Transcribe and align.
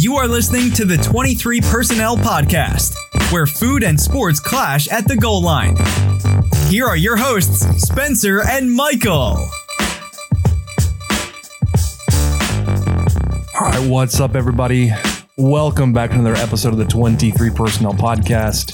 You 0.00 0.16
are 0.16 0.26
listening 0.26 0.70
to 0.72 0.86
the 0.86 0.96
23 0.96 1.60
Personnel 1.60 2.16
Podcast, 2.16 2.94
where 3.30 3.44
food 3.44 3.82
and 3.84 4.00
sports 4.00 4.40
clash 4.40 4.88
at 4.88 5.06
the 5.06 5.14
goal 5.14 5.42
line. 5.42 5.76
Here 6.68 6.86
are 6.86 6.96
your 6.96 7.18
hosts, 7.18 7.60
Spencer 7.82 8.40
and 8.48 8.72
Michael. 8.72 9.36
All 13.54 13.66
right, 13.66 13.86
what's 13.90 14.18
up, 14.20 14.34
everybody? 14.34 14.90
Welcome 15.36 15.92
back 15.92 16.10
to 16.10 16.16
another 16.18 16.36
episode 16.36 16.72
of 16.72 16.78
the 16.78 16.86
23 16.86 17.50
Personnel 17.50 17.92
Podcast. 17.92 18.72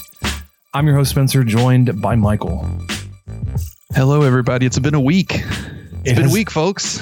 I'm 0.73 0.87
your 0.87 0.95
host, 0.95 1.09
Spencer, 1.11 1.43
joined 1.43 2.01
by 2.01 2.15
Michael. 2.15 2.65
Hello, 3.93 4.21
everybody. 4.21 4.65
It's 4.65 4.79
been 4.79 4.95
a 4.95 5.01
week. 5.01 5.33
It's 5.33 5.43
It 6.05 6.15
been 6.15 6.23
has- 6.23 6.31
a 6.31 6.33
week, 6.33 6.49
folks. 6.49 7.01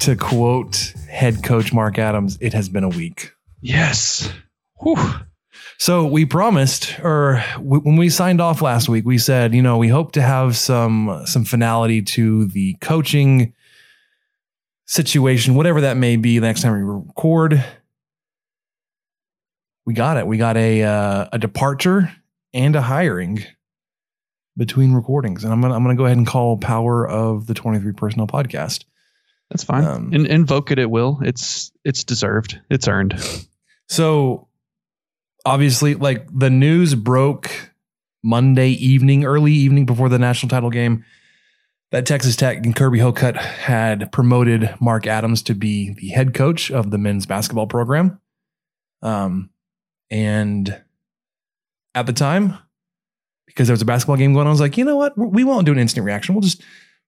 To 0.00 0.16
quote 0.16 0.94
head 1.08 1.42
coach 1.42 1.72
Mark 1.72 1.98
Adams, 1.98 2.38
it 2.40 2.52
has 2.52 2.68
been 2.68 2.84
a 2.84 2.88
week. 2.88 3.32
Yes. 3.60 4.32
Whew. 4.82 4.96
So 5.78 6.06
we 6.06 6.24
promised, 6.24 6.98
or 7.00 7.42
w- 7.54 7.80
when 7.82 7.96
we 7.96 8.08
signed 8.08 8.40
off 8.40 8.62
last 8.62 8.88
week, 8.88 9.04
we 9.04 9.18
said, 9.18 9.54
you 9.54 9.62
know, 9.62 9.78
we 9.78 9.88
hope 9.88 10.12
to 10.12 10.22
have 10.22 10.56
some 10.56 11.22
some 11.24 11.44
finality 11.44 12.02
to 12.02 12.46
the 12.46 12.74
coaching 12.80 13.54
situation, 14.86 15.54
whatever 15.54 15.80
that 15.82 15.96
may 15.96 16.16
be. 16.16 16.38
The 16.38 16.46
next 16.46 16.62
time 16.62 16.72
we 16.74 16.82
record, 16.82 17.64
we 19.86 19.94
got 19.94 20.16
it. 20.16 20.26
We 20.26 20.36
got 20.36 20.56
a 20.56 20.82
uh, 20.82 21.28
a 21.32 21.38
departure 21.38 22.12
and 22.52 22.74
a 22.74 22.82
hiring 22.82 23.44
between 24.56 24.94
recordings, 24.94 25.44
and 25.44 25.52
I'm 25.52 25.60
gonna 25.60 25.74
I'm 25.74 25.84
gonna 25.84 25.94
go 25.94 26.06
ahead 26.06 26.16
and 26.18 26.26
call 26.26 26.56
power 26.56 27.08
of 27.08 27.46
the 27.46 27.54
23 27.54 27.92
personnel 27.92 28.26
podcast. 28.26 28.84
That's 29.50 29.64
fine. 29.64 29.84
Um, 29.84 30.12
In, 30.12 30.26
invoke 30.26 30.70
it 30.70 30.78
at 30.78 30.90
will. 30.90 31.20
It's 31.22 31.72
it's 31.84 32.04
deserved. 32.04 32.60
It's 32.70 32.86
earned. 32.88 33.18
So 33.88 34.48
obviously, 35.44 35.94
like 35.94 36.26
the 36.30 36.50
news 36.50 36.94
broke 36.94 37.50
Monday 38.22 38.70
evening, 38.70 39.24
early 39.24 39.52
evening 39.52 39.86
before 39.86 40.08
the 40.08 40.18
national 40.18 40.50
title 40.50 40.70
game, 40.70 41.04
that 41.90 42.04
Texas 42.04 42.36
Tech 42.36 42.58
and 42.58 42.76
Kirby 42.76 42.98
Hocutt 42.98 43.36
had 43.36 44.12
promoted 44.12 44.74
Mark 44.80 45.06
Adams 45.06 45.42
to 45.44 45.54
be 45.54 45.94
the 45.94 46.08
head 46.08 46.34
coach 46.34 46.70
of 46.70 46.90
the 46.90 46.98
men's 46.98 47.24
basketball 47.24 47.66
program. 47.66 48.20
Um, 49.00 49.50
and 50.10 50.82
at 51.94 52.06
the 52.06 52.12
time, 52.12 52.58
because 53.46 53.68
there 53.68 53.72
was 53.72 53.82
a 53.82 53.86
basketball 53.86 54.16
game 54.16 54.34
going 54.34 54.42
on, 54.42 54.48
I 54.48 54.50
was 54.50 54.60
like, 54.60 54.76
you 54.76 54.84
know 54.84 54.96
what? 54.96 55.16
We 55.16 55.44
won't 55.44 55.64
do 55.64 55.72
an 55.72 55.78
instant 55.78 56.04
reaction. 56.04 56.34
We'll 56.34 56.42
just 56.42 56.62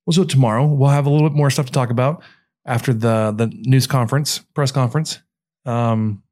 we'll 0.06 0.12
do 0.12 0.22
it 0.22 0.28
tomorrow. 0.28 0.66
We'll 0.66 0.90
have 0.90 1.06
a 1.06 1.10
little 1.10 1.28
bit 1.28 1.36
more 1.36 1.50
stuff 1.50 1.66
to 1.66 1.72
talk 1.72 1.90
about 1.90 2.22
after 2.66 2.92
the 2.92 3.32
the 3.36 3.46
news 3.46 3.86
conference, 3.86 4.38
press 4.54 4.72
conference. 4.72 5.20
Um, 5.64 6.22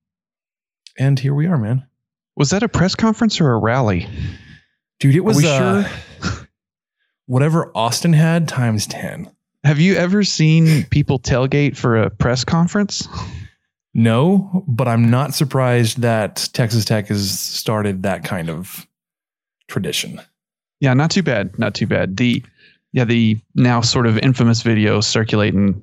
and 0.98 1.18
here 1.18 1.34
we 1.34 1.46
are, 1.46 1.58
man. 1.58 1.86
Was 2.36 2.50
that 2.50 2.62
a 2.62 2.68
press 2.68 2.94
conference 2.94 3.40
or 3.40 3.52
a 3.52 3.58
rally? 3.58 4.06
Dude, 5.00 5.14
it 5.14 5.20
was 5.20 5.44
uh, 5.44 5.88
whatever 7.26 7.70
Austin 7.74 8.12
had 8.12 8.48
times 8.48 8.86
10. 8.86 9.30
Have 9.64 9.80
you 9.80 9.96
ever 9.96 10.24
seen 10.24 10.84
people 10.84 11.18
tailgate 11.18 11.76
for 11.76 11.96
a 11.96 12.10
press 12.10 12.44
conference? 12.44 13.08
No, 13.94 14.64
but 14.68 14.86
I'm 14.86 15.10
not 15.10 15.34
surprised 15.34 16.00
that 16.02 16.48
Texas 16.52 16.84
Tech 16.84 17.08
has 17.08 17.38
started 17.38 18.04
that 18.04 18.24
kind 18.24 18.48
of 18.50 18.86
tradition. 19.66 20.20
Yeah, 20.80 20.94
not 20.94 21.10
too 21.10 21.22
bad. 21.22 21.58
Not 21.58 21.74
too 21.74 21.86
bad. 21.86 22.16
The 22.16 22.44
yeah, 22.93 23.04
the 23.04 23.38
now 23.54 23.81
sort 23.81 24.06
of 24.06 24.19
infamous 24.19 24.62
video 24.62 25.00
circulating 25.00 25.82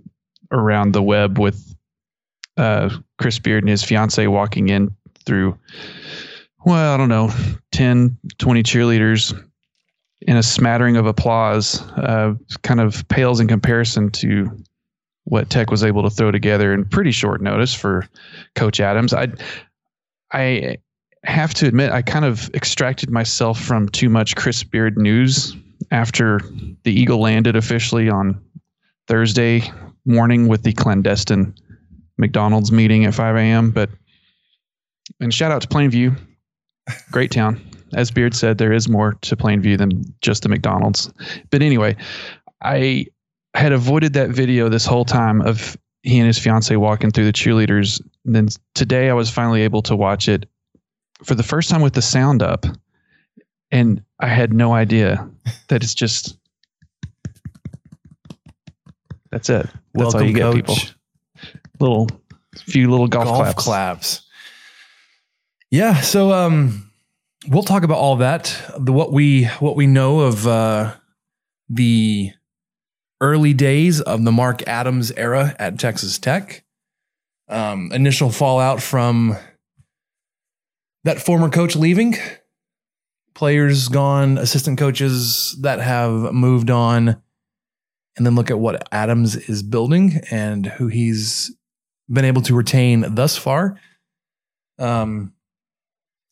around 0.52 0.94
the 0.94 1.02
web 1.02 1.40
with 1.40 1.76
uh, 2.58 2.90
Chris 3.18 3.40
Beard 3.40 3.64
and 3.64 3.70
his 3.70 3.84
fiance 3.84 4.26
walking 4.28 4.70
in 4.70 4.96
through 5.26 5.58
well, 6.66 6.96
I 6.96 6.98
don't 6.98 7.10
know, 7.10 7.32
10, 7.74 8.18
20 8.40 8.64
cheerleaders 8.64 9.40
in 10.22 10.36
a 10.36 10.42
smattering 10.42 10.98
of 10.98 11.06
applause 11.06 11.80
uh, 11.92 12.34
kind 12.64 12.80
of 12.80 13.08
pales 13.08 13.40
in 13.40 13.48
comparison 13.48 14.10
to 14.10 14.50
what 15.26 15.50
Tech 15.52 15.70
was 15.70 15.84
able 15.84 16.02
to 16.04 16.10
throw 16.10 16.32
together 16.32 16.74
in 16.74 16.86
pretty 16.86 17.12
short 17.12 17.42
notice 17.42 17.74
for 17.74 18.08
Coach 18.56 18.80
Adams. 18.80 19.14
I 19.14 19.28
I 20.32 20.78
have 21.24 21.54
to 21.56 21.68
admit, 21.68 21.92
I 21.92 22.02
kind 22.02 22.26
of 22.26 22.50
extracted 22.54 23.10
myself 23.10 23.60
from 23.60 23.90
too 23.90 24.10
much 24.10 24.36
Chris 24.36 24.64
Beard 24.64 24.98
news 24.98 25.56
after 25.91 26.40
the 26.84 26.91
Eagle 26.91 27.19
landed 27.19 27.56
officially 27.56 28.09
on 28.09 28.41
Thursday 29.07 29.63
morning 30.06 30.47
with 30.47 30.63
the 30.63 30.73
clandestine 30.73 31.53
McDonald's 32.18 32.72
meeting 32.72 33.06
at 33.06 33.13
5 33.13 33.35
a.m. 33.35 33.72
But 33.72 33.90
and 35.19 35.34
shout 35.34 35.51
out 35.51 35.62
to 35.62 35.68
Plainview, 35.68 36.18
great 37.12 37.31
town. 37.31 37.62
As 37.94 38.12
Beard 38.12 38.35
said, 38.35 38.57
there 38.57 38.74
is 38.74 38.90
more 38.90 39.13
to 39.22 39.35
Plainview 39.35 39.78
than 39.78 40.03
just 40.22 40.44
the 40.44 40.50
McDonald's. 40.50 41.12
But 41.50 41.62
anyway, 41.62 41.95
I 42.62 43.07
had 43.53 43.72
avoided 43.72 44.13
that 44.13 44.29
video 44.29 44.69
this 44.69 44.85
whole 44.85 45.06
time 45.06 45.41
of 45.41 45.78
he 46.03 46.19
and 46.19 46.28
his 46.28 46.38
fiance 46.38 46.75
walking 46.75 47.12
through 47.12 47.25
the 47.25 47.34
cheerleaders. 47.34 48.01
And 48.25 48.35
then 48.35 48.47
today 48.74 49.09
I 49.09 49.13
was 49.13 49.29
finally 49.29 49.62
able 49.62 49.81
to 49.84 49.95
watch 49.95 50.28
it 50.28 50.47
for 51.24 51.35
the 51.35 51.44
first 51.44 51.69
time 51.69 51.81
with 51.81 51.94
the 51.94 52.01
sound 52.01 52.44
up. 52.44 52.66
And 53.72 54.03
I 54.20 54.28
had 54.28 54.53
no 54.53 54.74
idea 54.74 55.30
that 55.68 55.84
it's 55.84 55.94
just 55.94 56.38
that's 59.31 59.50
it. 59.50 59.68
That's 59.94 60.16
all 60.16 60.24
you 60.24 60.34
get, 60.34 60.53
people. 60.53 60.78
Little 61.80 62.08
few 62.56 62.90
little 62.90 63.08
golf, 63.08 63.25
Golf 63.25 63.38
claps. 63.40 63.64
claps. 63.64 64.22
Yeah, 65.72 66.00
so 66.02 66.31
um 66.31 66.90
we'll 67.48 67.64
talk 67.64 67.84
about 67.84 67.98
all 67.98 68.18
that. 68.18 68.58
The 68.80 68.94
what 68.94 69.12
we 69.12 69.46
what 69.59 69.75
we 69.75 69.88
know 69.88 70.22
of 70.22 70.48
uh 70.48 70.94
the 71.68 72.31
early 73.20 73.54
days 73.54 74.00
of 74.00 74.24
the 74.24 74.31
Mark 74.31 74.66
Adams 74.68 75.12
era 75.12 75.56
at 75.59 75.80
Texas 75.80 76.18
Tech. 76.18 76.64
Um 77.50 77.92
initial 77.92 78.30
fallout 78.30 78.81
from 78.81 79.36
that 81.04 81.22
former 81.22 81.50
coach 81.50 81.75
leaving, 81.75 82.16
players 83.35 83.90
gone, 83.90 84.38
assistant 84.38 84.79
coaches 84.79 85.56
that 85.62 85.79
have 85.79 86.34
moved 86.34 86.72
on, 86.72 87.22
and 88.18 88.25
then 88.25 88.34
look 88.34 88.50
at 88.50 88.57
what 88.57 88.88
Adams 88.91 89.35
is 89.35 89.62
building 89.62 90.21
and 90.31 90.65
who 90.65 90.88
he's 90.88 91.56
been 92.10 92.25
able 92.25 92.42
to 92.44 92.56
retain 92.56 93.13
thus 93.13 93.38
far. 93.38 93.77
Um, 94.80 95.33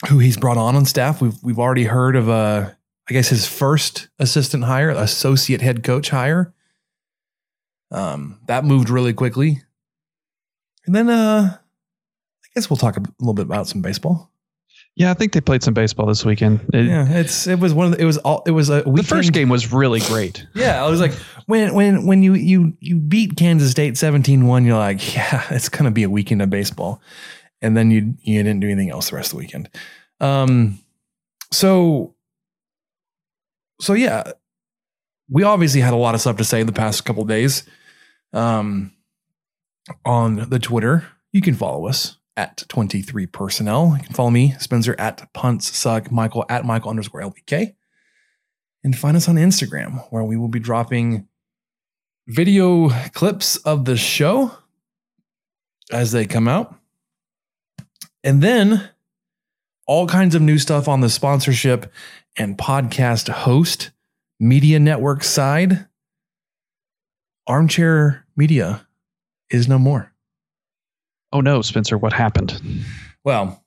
who 0.10 0.20
he's 0.20 0.38
brought 0.38 0.58
on 0.58 0.76
on 0.76 0.86
staff. 0.86 1.22
We've 1.22 1.42
we've 1.44 1.60
already 1.60 1.86
heard 1.86 2.16
of 2.16 2.30
uh, 2.30 2.72
I 3.10 3.14
guess 3.14 3.30
his 3.30 3.48
first 3.48 4.10
assistant 4.20 4.66
hire, 4.66 4.90
associate 4.90 5.62
head 5.62 5.84
coach 5.84 6.10
hire. 6.10 6.54
Um, 7.92 8.40
that 8.48 8.66
moved 8.66 8.90
really 8.90 9.14
quickly, 9.14 9.62
and 10.86 10.96
then 10.96 11.10
uh, 11.10 11.58
I 11.58 12.48
guess 12.56 12.70
we'll 12.70 12.78
talk 12.78 12.98
a 12.98 13.04
little 13.20 13.34
bit 13.34 13.46
about 13.46 13.68
some 13.68 13.82
baseball. 13.82 14.33
Yeah, 14.96 15.10
I 15.10 15.16
think 15.16 15.34
they 15.34 15.42
played 15.42 15.64
some 15.64 15.74
baseball 15.74 16.06
this 16.06 16.24
weekend. 16.24 16.60
It- 16.74 16.86
Yeah, 16.86 17.08
it's 17.10 17.48
it 17.48 17.60
was 17.60 17.74
one 17.74 17.88
of 17.88 17.94
the, 17.94 18.02
it 18.02 18.06
was 18.06 18.18
all 18.20 18.44
it 18.46 18.52
was 18.52 18.70
a 18.70 18.84
The 18.84 19.04
first 19.04 19.34
game 19.34 19.50
was 19.50 19.74
really 19.74 20.00
great. 20.02 20.46
Yeah, 20.54 20.84
I 20.84 20.90
was 20.90 21.00
like 21.02 21.14
when 21.48 21.74
when 21.74 22.06
when 22.06 22.22
you 22.24 22.34
you 22.36 22.78
you 22.80 22.98
beat 22.98 23.36
Kansas 23.36 23.72
State 23.72 23.96
17-1, 23.96 24.66
you're 24.66 24.78
like, 24.78 25.16
yeah, 25.16 25.44
it's 25.50 25.70
gonna 25.70 25.92
be 25.92 26.04
a 26.04 26.10
weekend 26.10 26.42
of 26.42 26.50
baseball. 26.50 27.02
And 27.62 27.76
then 27.76 27.90
you 27.92 28.14
you 28.22 28.44
didn't 28.44 28.60
do 28.60 28.68
anything 28.68 28.92
else 28.92 29.10
the 29.10 29.16
rest 29.16 29.32
of 29.34 29.38
the 29.40 29.44
weekend. 29.46 29.70
Um 30.20 30.80
so 31.52 32.16
so 33.82 33.94
yeah, 33.94 34.24
we 35.30 35.44
obviously 35.44 35.82
had 35.82 35.94
a 35.94 35.98
lot 35.98 36.14
of 36.14 36.22
stuff 36.22 36.38
to 36.38 36.44
say 36.44 36.62
in 36.62 36.68
the 36.68 36.74
past 36.74 37.04
couple 37.06 37.24
of 37.24 37.28
days. 37.30 37.64
Um, 38.32 38.92
on 40.06 40.48
the 40.50 40.60
Twitter, 40.60 41.06
you 41.32 41.42
can 41.42 41.54
follow 41.56 41.88
us 41.88 42.18
at 42.36 42.64
23 42.68 43.26
personnel. 43.28 43.96
You 43.98 44.04
can 44.04 44.14
follow 44.14 44.30
me, 44.30 44.56
Spencer 44.60 44.96
at 44.98 45.32
punts 45.34 45.76
suck, 45.76 46.12
Michael 46.12 46.46
at 46.50 46.66
Michael 46.66 46.90
underscore 46.90 47.22
LBK. 47.22 47.76
And 48.84 48.98
find 48.98 49.16
us 49.16 49.30
on 49.30 49.36
Instagram, 49.36 50.06
where 50.10 50.24
we 50.24 50.36
will 50.36 50.50
be 50.50 50.60
dropping 50.60 51.28
video 52.28 52.90
clips 53.14 53.58
of 53.58 53.86
the 53.86 53.98
show 53.98 54.52
as 55.92 56.12
they 56.12 56.26
come 56.26 56.48
out. 56.48 56.76
And 58.24 58.42
then 58.42 58.90
all 59.86 60.08
kinds 60.08 60.36
of 60.36 60.42
new 60.42 60.58
stuff 60.58 60.88
on 60.88 61.02
the 61.02 61.10
sponsorship 61.10 61.92
and 62.38 62.58
podcast 62.58 63.30
host 63.30 63.92
media 64.40 64.80
network 64.80 65.24
side. 65.24 65.88
Armchair 67.48 68.26
Media 68.36 68.88
is 69.50 69.68
no 69.68 69.78
more. 69.78 70.13
Oh 71.34 71.42
no, 71.42 71.62
Spencer, 71.62 71.98
what 71.98 72.14
happened? 72.14 72.62
Well, 73.24 73.64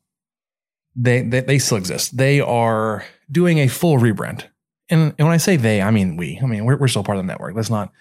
they, 0.95 1.23
they 1.23 1.41
they 1.41 1.59
still 1.59 1.77
exist. 1.77 2.17
They 2.17 2.41
are 2.41 3.05
doing 3.31 3.59
a 3.59 3.69
full 3.69 3.99
rebrand. 3.99 4.45
And, 4.89 5.15
and 5.19 5.27
when 5.27 5.35
I 5.35 5.39
say 5.39 5.57
they, 5.57 5.83
I 5.83 5.91
mean 5.91 6.17
we. 6.17 6.39
I 6.43 6.47
mean 6.47 6.65
we're 6.65 6.77
we're 6.77 6.89
still 6.89 7.05
part 7.05 7.19
of 7.19 7.25
the 7.25 7.27
network. 7.27 7.55
Let's 7.55 7.71
not 7.71 7.93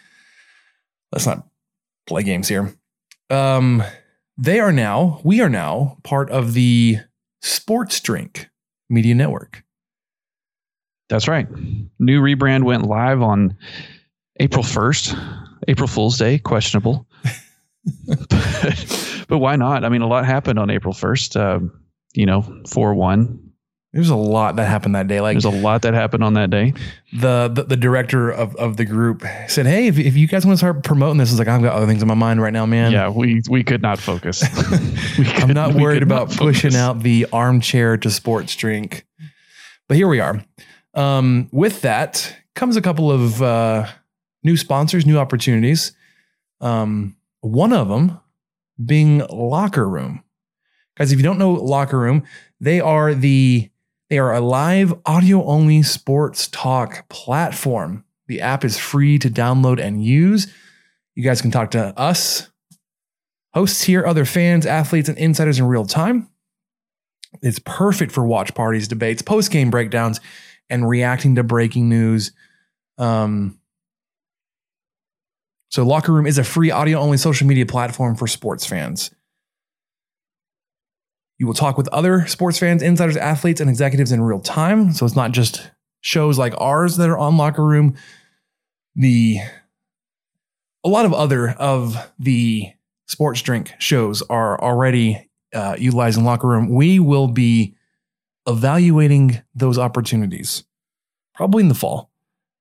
let's 1.12 1.26
not 1.26 1.46
play 2.08 2.24
games 2.24 2.48
here. 2.48 2.74
Um 3.30 3.84
they 4.38 4.60
are 4.60 4.72
now, 4.72 5.22
we 5.24 5.42
are 5.42 5.50
now 5.50 5.98
part 6.04 6.30
of 6.30 6.54
the 6.54 7.00
Sports 7.42 8.02
Drink 8.02 8.50
Media 8.90 9.16
Network. 9.16 9.64
That's 11.08 11.28
right. 11.28 11.48
New 12.00 12.22
rebrand 12.22 12.64
went 12.64 12.86
live 12.86 13.22
on 13.22 13.56
April 14.40 14.64
1st. 14.64 15.62
April 15.68 15.88
Fool's 15.88 16.18
Day, 16.18 16.38
questionable. 16.38 17.08
but, 18.08 19.26
but, 19.28 19.38
why 19.38 19.56
not? 19.56 19.84
I 19.84 19.90
mean, 19.90 20.02
a 20.02 20.08
lot 20.08 20.26
happened 20.26 20.60
on 20.60 20.70
April 20.70 20.94
1st. 20.94 21.40
Um, 21.40 21.80
you 22.14 22.26
know, 22.26 22.42
4 22.68 22.94
1. 22.94 23.46
There's 23.96 24.10
a 24.10 24.16
lot 24.16 24.58
that 24.58 24.68
happened 24.68 24.96
that 24.96 25.08
day. 25.08 25.22
Like 25.22 25.36
there's 25.36 25.46
a 25.46 25.50
lot 25.50 25.84
that 25.84 25.94
happened 25.94 26.22
on 26.22 26.34
that 26.34 26.50
day. 26.50 26.74
The 27.14 27.48
the, 27.48 27.64
the 27.64 27.78
director 27.78 28.30
of, 28.30 28.54
of 28.58 28.76
the 28.76 28.84
group 28.84 29.24
said, 29.48 29.66
"Hey, 29.66 29.88
if, 29.88 29.98
if 29.98 30.18
you 30.18 30.28
guys 30.28 30.46
want 30.46 30.56
to 30.56 30.58
start 30.58 30.84
promoting 30.84 31.18
this, 31.18 31.32
is 31.32 31.40
like 31.40 31.48
I've 31.48 31.62
got 31.62 31.74
other 31.74 31.86
things 31.86 32.02
in 32.02 32.08
my 32.10 32.14
mind 32.14 32.42
right 32.42 32.52
now, 32.52 32.66
man. 32.66 32.92
Yeah, 32.92 33.08
we 33.08 33.42
we 33.50 33.64
could 33.64 33.82
not 33.82 33.98
focus. 33.98 34.44
could, 35.16 35.28
I'm 35.38 35.54
not 35.54 35.76
worried 35.76 36.04
about 36.04 36.28
not 36.28 36.38
pushing 36.38 36.76
out 36.76 37.04
the 37.04 37.26
armchair 37.32 37.96
to 37.96 38.12
sports 38.12 38.54
drink, 38.58 39.06
but 39.88 39.96
here 39.96 40.10
we 40.10 40.20
are. 40.20 40.44
Um, 40.94 41.48
with 41.54 41.80
that 41.82 42.36
comes 42.54 42.76
a 42.76 42.82
couple 42.82 43.10
of 43.10 43.42
uh, 43.42 43.88
new 44.44 44.58
sponsors, 44.58 45.06
new 45.06 45.18
opportunities. 45.18 45.94
Um, 46.60 47.16
one 47.46 47.72
of 47.72 47.88
them 47.88 48.20
being 48.84 49.20
Locker 49.30 49.88
Room. 49.88 50.24
Guys, 50.98 51.12
if 51.12 51.20
you 51.20 51.24
don't 51.24 51.38
know 51.38 51.52
Locker 51.52 52.00
Room, 52.00 52.24
they 52.60 52.80
are 52.80 53.14
the 53.14 53.70
they 54.10 54.20
are 54.20 54.34
a 54.34 54.42
live 54.42 54.94
audio 55.06 55.44
only 55.46 55.84
sports 55.84 56.48
talk 56.48 57.08
platform. 57.10 58.04
The 58.28 58.42
app 58.42 58.64
is 58.64 58.78
free 58.78 59.20
to 59.20 59.30
download 59.30 59.80
and 59.80 60.04
use. 60.04 60.52
You 61.16 61.24
guys 61.24 61.42
can 61.42 61.52
talk 61.52 61.72
to 61.72 61.98
us, 61.98 62.50
hosts 63.54 63.84
here, 63.84 64.06
other 64.06 64.26
fans, 64.26 64.66
athletes, 64.66 65.10
and 65.10 65.18
insiders 65.18 65.60
in 65.60 65.66
real 65.66 65.86
time. 65.86 66.30
It's 67.42 67.60
perfect 67.60 68.12
for 68.12 68.26
watch 68.26 68.54
parties, 68.54 68.88
debates, 68.88 69.22
post 69.22 69.52
game 69.52 69.70
breakdowns, 69.70 70.20
and 70.70 70.88
reacting 70.88 71.36
to 71.36 71.44
breaking 71.44 71.90
news. 71.90 72.32
Um, 72.98 73.60
so, 75.70 75.86
Locker 75.86 76.14
Room 76.14 76.28
is 76.28 76.38
a 76.38 76.44
free 76.44 76.72
audio 76.72 77.00
only 77.00 77.18
social 77.18 77.48
media 77.48 77.66
platform 77.66 78.16
for 78.16 78.28
sports 78.28 78.66
fans. 78.66 79.12
You 81.38 81.48
will 81.48 81.54
talk 81.54 81.78
with 81.78 81.88
other 81.90 82.26
sports 82.28 82.58
fans, 82.58 82.82
insiders, 82.82 83.18
athletes, 83.18 83.60
and 83.60 83.70
executives 83.70 84.12
in 84.12 84.22
real 84.22 84.40
time. 84.40 84.94
So, 84.94 85.06
it's 85.06 85.16
not 85.16 85.32
just 85.32 85.72
shows 86.02 86.38
like 86.38 86.54
ours 86.58 86.98
that 86.98 87.10
are 87.10 87.18
on 87.18 87.38
Locker 87.38 87.66
Room. 87.66 87.96
The 88.96 89.40
a 90.84 90.90
lot 90.90 91.06
of 91.06 91.14
other 91.14 91.50
of 91.50 92.12
the 92.20 92.72
sports 93.08 93.42
drink 93.42 93.74
shows 93.80 94.22
are 94.24 94.62
already 94.62 95.30
uh, 95.54 95.76
utilizing 95.80 96.24
Locker 96.24 96.48
Room. 96.48 96.70
We 96.70 97.00
will 97.00 97.28
be 97.28 97.76
evaluating 98.48 99.42
those 99.56 99.80
opportunities 99.80 100.64
probably 101.34 101.64
in 101.64 101.70
the 101.70 101.76
fall. 101.76 102.12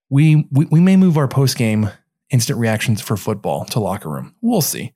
We, 0.08 0.48
we, 0.50 0.64
we 0.66 0.80
may 0.80 0.96
move 0.96 1.16
our 1.18 1.28
post 1.28 1.56
game 1.56 1.90
instant 2.34 2.58
reactions 2.58 3.00
for 3.00 3.16
football 3.16 3.64
to 3.66 3.81
locker 3.81 4.10
room. 4.10 4.34
We'll 4.42 4.60
see. 4.60 4.92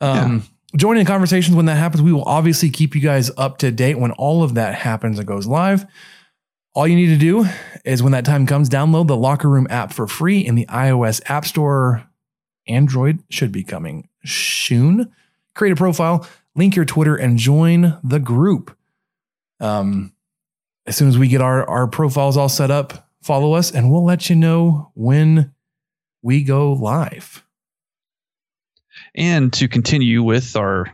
Um, 0.00 0.16
yeah. 0.16 0.40
Join 0.76 0.96
in 0.96 1.06
conversations 1.06 1.54
when 1.54 1.66
that 1.66 1.76
happens. 1.76 2.02
We 2.02 2.12
will 2.12 2.24
obviously 2.24 2.68
keep 2.68 2.96
you 2.96 3.00
guys 3.00 3.30
up 3.38 3.58
to 3.58 3.70
date 3.70 3.96
when 3.98 4.10
all 4.12 4.42
of 4.42 4.54
that 4.54 4.74
happens 4.74 5.18
and 5.18 5.26
goes 5.26 5.46
live. 5.46 5.86
All 6.74 6.88
you 6.88 6.96
need 6.96 7.06
to 7.06 7.16
do 7.16 7.46
is 7.84 8.02
when 8.02 8.10
that 8.10 8.24
time 8.24 8.44
comes, 8.44 8.68
download 8.68 9.06
the 9.06 9.16
Locker 9.16 9.48
Room 9.48 9.68
app 9.70 9.92
for 9.92 10.08
free 10.08 10.40
in 10.40 10.56
the 10.56 10.66
iOS 10.66 11.22
App 11.30 11.46
Store. 11.46 12.04
Android 12.66 13.22
should 13.30 13.52
be 13.52 13.62
coming 13.62 14.08
soon. 14.24 15.12
Create 15.54 15.70
a 15.70 15.76
profile, 15.76 16.26
link 16.56 16.74
your 16.74 16.84
Twitter, 16.84 17.14
and 17.14 17.38
join 17.38 17.96
the 18.02 18.18
group. 18.18 18.76
Um, 19.60 20.12
as 20.86 20.96
soon 20.96 21.06
as 21.06 21.16
we 21.16 21.28
get 21.28 21.40
our, 21.40 21.68
our 21.70 21.86
profiles 21.86 22.36
all 22.36 22.48
set 22.48 22.72
up, 22.72 23.08
follow 23.22 23.52
us 23.52 23.70
and 23.70 23.92
we'll 23.92 24.04
let 24.04 24.28
you 24.28 24.34
know 24.34 24.90
when 24.94 25.53
we 26.24 26.42
go 26.42 26.72
live. 26.72 27.44
And 29.14 29.52
to 29.52 29.68
continue 29.68 30.22
with 30.22 30.56
our 30.56 30.86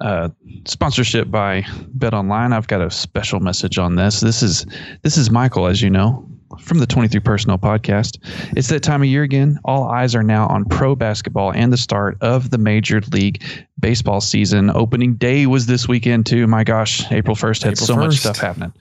uh, 0.00 0.28
sponsorship 0.66 1.30
by 1.30 1.64
Bet 1.88 2.12
Online, 2.12 2.52
I've 2.52 2.66
got 2.66 2.82
a 2.82 2.90
special 2.90 3.40
message 3.40 3.78
on 3.78 3.94
this. 3.94 4.20
This 4.20 4.42
is 4.42 4.66
this 5.02 5.16
is 5.16 5.30
Michael, 5.30 5.66
as 5.66 5.80
you 5.80 5.88
know, 5.88 6.28
from 6.60 6.78
the 6.78 6.86
23 6.86 7.20
Personnel 7.20 7.58
Podcast. 7.58 8.18
It's 8.56 8.68
that 8.68 8.82
time 8.82 9.02
of 9.02 9.08
year 9.08 9.22
again. 9.22 9.58
All 9.64 9.84
eyes 9.84 10.14
are 10.14 10.22
now 10.22 10.48
on 10.48 10.64
pro 10.64 10.96
basketball 10.96 11.52
and 11.52 11.72
the 11.72 11.76
start 11.76 12.18
of 12.20 12.50
the 12.50 12.58
Major 12.58 13.00
League 13.12 13.42
Baseball 13.78 14.20
season. 14.20 14.70
Opening 14.70 15.14
day 15.14 15.46
was 15.46 15.66
this 15.66 15.86
weekend, 15.86 16.26
too. 16.26 16.46
My 16.46 16.64
gosh, 16.64 17.10
April 17.12 17.36
1st 17.36 17.62
had 17.62 17.72
April 17.74 17.86
so 17.86 17.94
1st. 17.96 17.98
much 17.98 18.16
stuff 18.16 18.38
happening. 18.38 18.72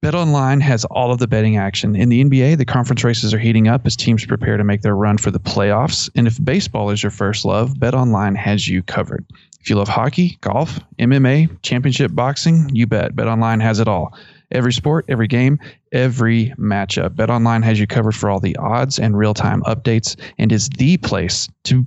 Bet 0.00 0.14
Online 0.14 0.60
has 0.60 0.84
all 0.84 1.10
of 1.10 1.18
the 1.18 1.26
betting 1.26 1.56
action. 1.56 1.96
In 1.96 2.08
the 2.08 2.22
NBA, 2.22 2.56
the 2.56 2.64
conference 2.64 3.02
races 3.02 3.34
are 3.34 3.38
heating 3.38 3.66
up 3.66 3.84
as 3.84 3.96
teams 3.96 4.24
prepare 4.24 4.56
to 4.56 4.62
make 4.62 4.82
their 4.82 4.94
run 4.94 5.18
for 5.18 5.32
the 5.32 5.40
playoffs. 5.40 6.08
And 6.14 6.28
if 6.28 6.42
baseball 6.44 6.90
is 6.90 7.02
your 7.02 7.10
first 7.10 7.44
love, 7.44 7.78
Bet 7.80 7.94
Online 7.94 8.36
has 8.36 8.68
you 8.68 8.84
covered. 8.84 9.26
If 9.60 9.68
you 9.68 9.74
love 9.74 9.88
hockey, 9.88 10.38
golf, 10.40 10.78
MMA, 11.00 11.62
championship 11.62 12.14
boxing, 12.14 12.70
you 12.72 12.86
bet. 12.86 13.16
Bet 13.16 13.26
Online 13.26 13.58
has 13.58 13.80
it 13.80 13.88
all. 13.88 14.16
Every 14.52 14.72
sport, 14.72 15.04
every 15.08 15.26
game, 15.26 15.58
every 15.92 16.54
matchup. 16.58 17.10
BetOnline 17.10 17.64
has 17.64 17.78
you 17.78 17.86
covered 17.86 18.14
for 18.14 18.30
all 18.30 18.40
the 18.40 18.56
odds 18.56 18.98
and 18.98 19.18
real-time 19.18 19.62
updates 19.64 20.16
and 20.38 20.52
is 20.52 20.70
the 20.70 20.96
place 20.98 21.48
to 21.64 21.86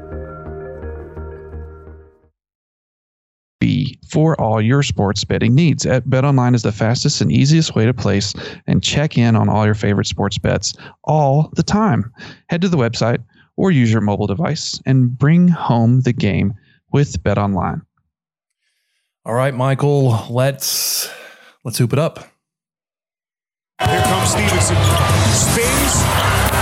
B 3.91 3.99
for 4.07 4.39
all 4.39 4.61
your 4.61 4.83
sports 4.83 5.23
betting 5.23 5.55
needs. 5.55 5.85
At 5.85 6.05
BetOnline 6.05 6.55
is 6.55 6.63
the 6.63 6.71
fastest 6.71 7.21
and 7.21 7.31
easiest 7.31 7.75
way 7.75 7.85
to 7.85 7.93
place 7.93 8.33
and 8.67 8.83
check 8.83 9.17
in 9.17 9.35
on 9.35 9.49
all 9.49 9.65
your 9.65 9.75
favorite 9.75 10.07
sports 10.07 10.37
bets 10.37 10.73
all 11.03 11.51
the 11.55 11.63
time. 11.63 12.11
Head 12.49 12.61
to 12.61 12.69
the 12.69 12.77
website 12.77 13.23
or 13.57 13.71
use 13.71 13.91
your 13.91 14.01
mobile 14.01 14.27
device 14.27 14.79
and 14.85 15.17
bring 15.17 15.47
home 15.47 16.01
the 16.01 16.13
game 16.13 16.53
with 16.91 17.21
BetOnline. 17.23 17.81
All 19.25 19.33
right, 19.33 19.53
Michael, 19.53 20.25
let's 20.29 21.09
let's 21.63 21.77
hoop 21.77 21.93
it 21.93 21.99
up. 21.99 22.19
Here 23.79 24.01
comes 24.01 24.29
Stevenson. 24.29 24.75
Spins. 25.33 26.60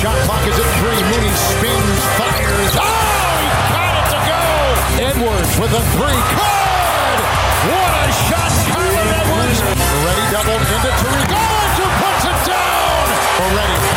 Shot 0.00 0.16
clock 0.24 0.40
is 0.48 0.56
at 0.56 0.70
three. 0.80 0.96
Mooney 1.12 1.34
spins, 1.36 2.00
fires. 2.16 2.72
Oh, 2.72 3.36
he 3.36 3.48
got 3.68 3.92
it 4.00 4.06
to 4.08 4.18
go. 4.24 4.40
Edwards 5.12 5.52
with 5.60 5.72
a 5.76 5.82
three. 5.92 6.20
Good. 6.40 7.18
What 7.68 7.92
a 8.00 8.12
shot, 8.24 8.52
Kyler 8.72 9.08
Edwards. 9.20 9.60
Ready 9.60 10.24
doubled 10.32 10.64
into 10.64 10.90
Tariq. 11.04 11.30
Who 11.76 11.86
puts 12.00 12.24
it 12.32 12.38
down. 12.48 13.04
Already. 13.44 13.89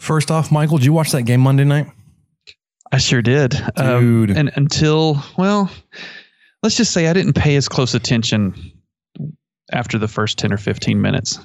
First 0.00 0.30
off, 0.30 0.50
Michael, 0.50 0.78
did 0.78 0.86
you 0.86 0.94
watch 0.94 1.12
that 1.12 1.24
game 1.24 1.42
Monday 1.42 1.64
night? 1.64 1.86
I 2.90 2.96
sure 2.96 3.20
did. 3.20 3.54
Um, 3.76 4.30
and 4.34 4.50
until, 4.56 5.22
well, 5.36 5.70
let's 6.62 6.78
just 6.78 6.92
say 6.92 7.06
I 7.06 7.12
didn't 7.12 7.34
pay 7.34 7.54
as 7.56 7.68
close 7.68 7.92
attention 7.92 8.72
after 9.70 9.98
the 9.98 10.08
first 10.08 10.38
10 10.38 10.54
or 10.54 10.56
15 10.56 11.02
minutes. 11.02 11.38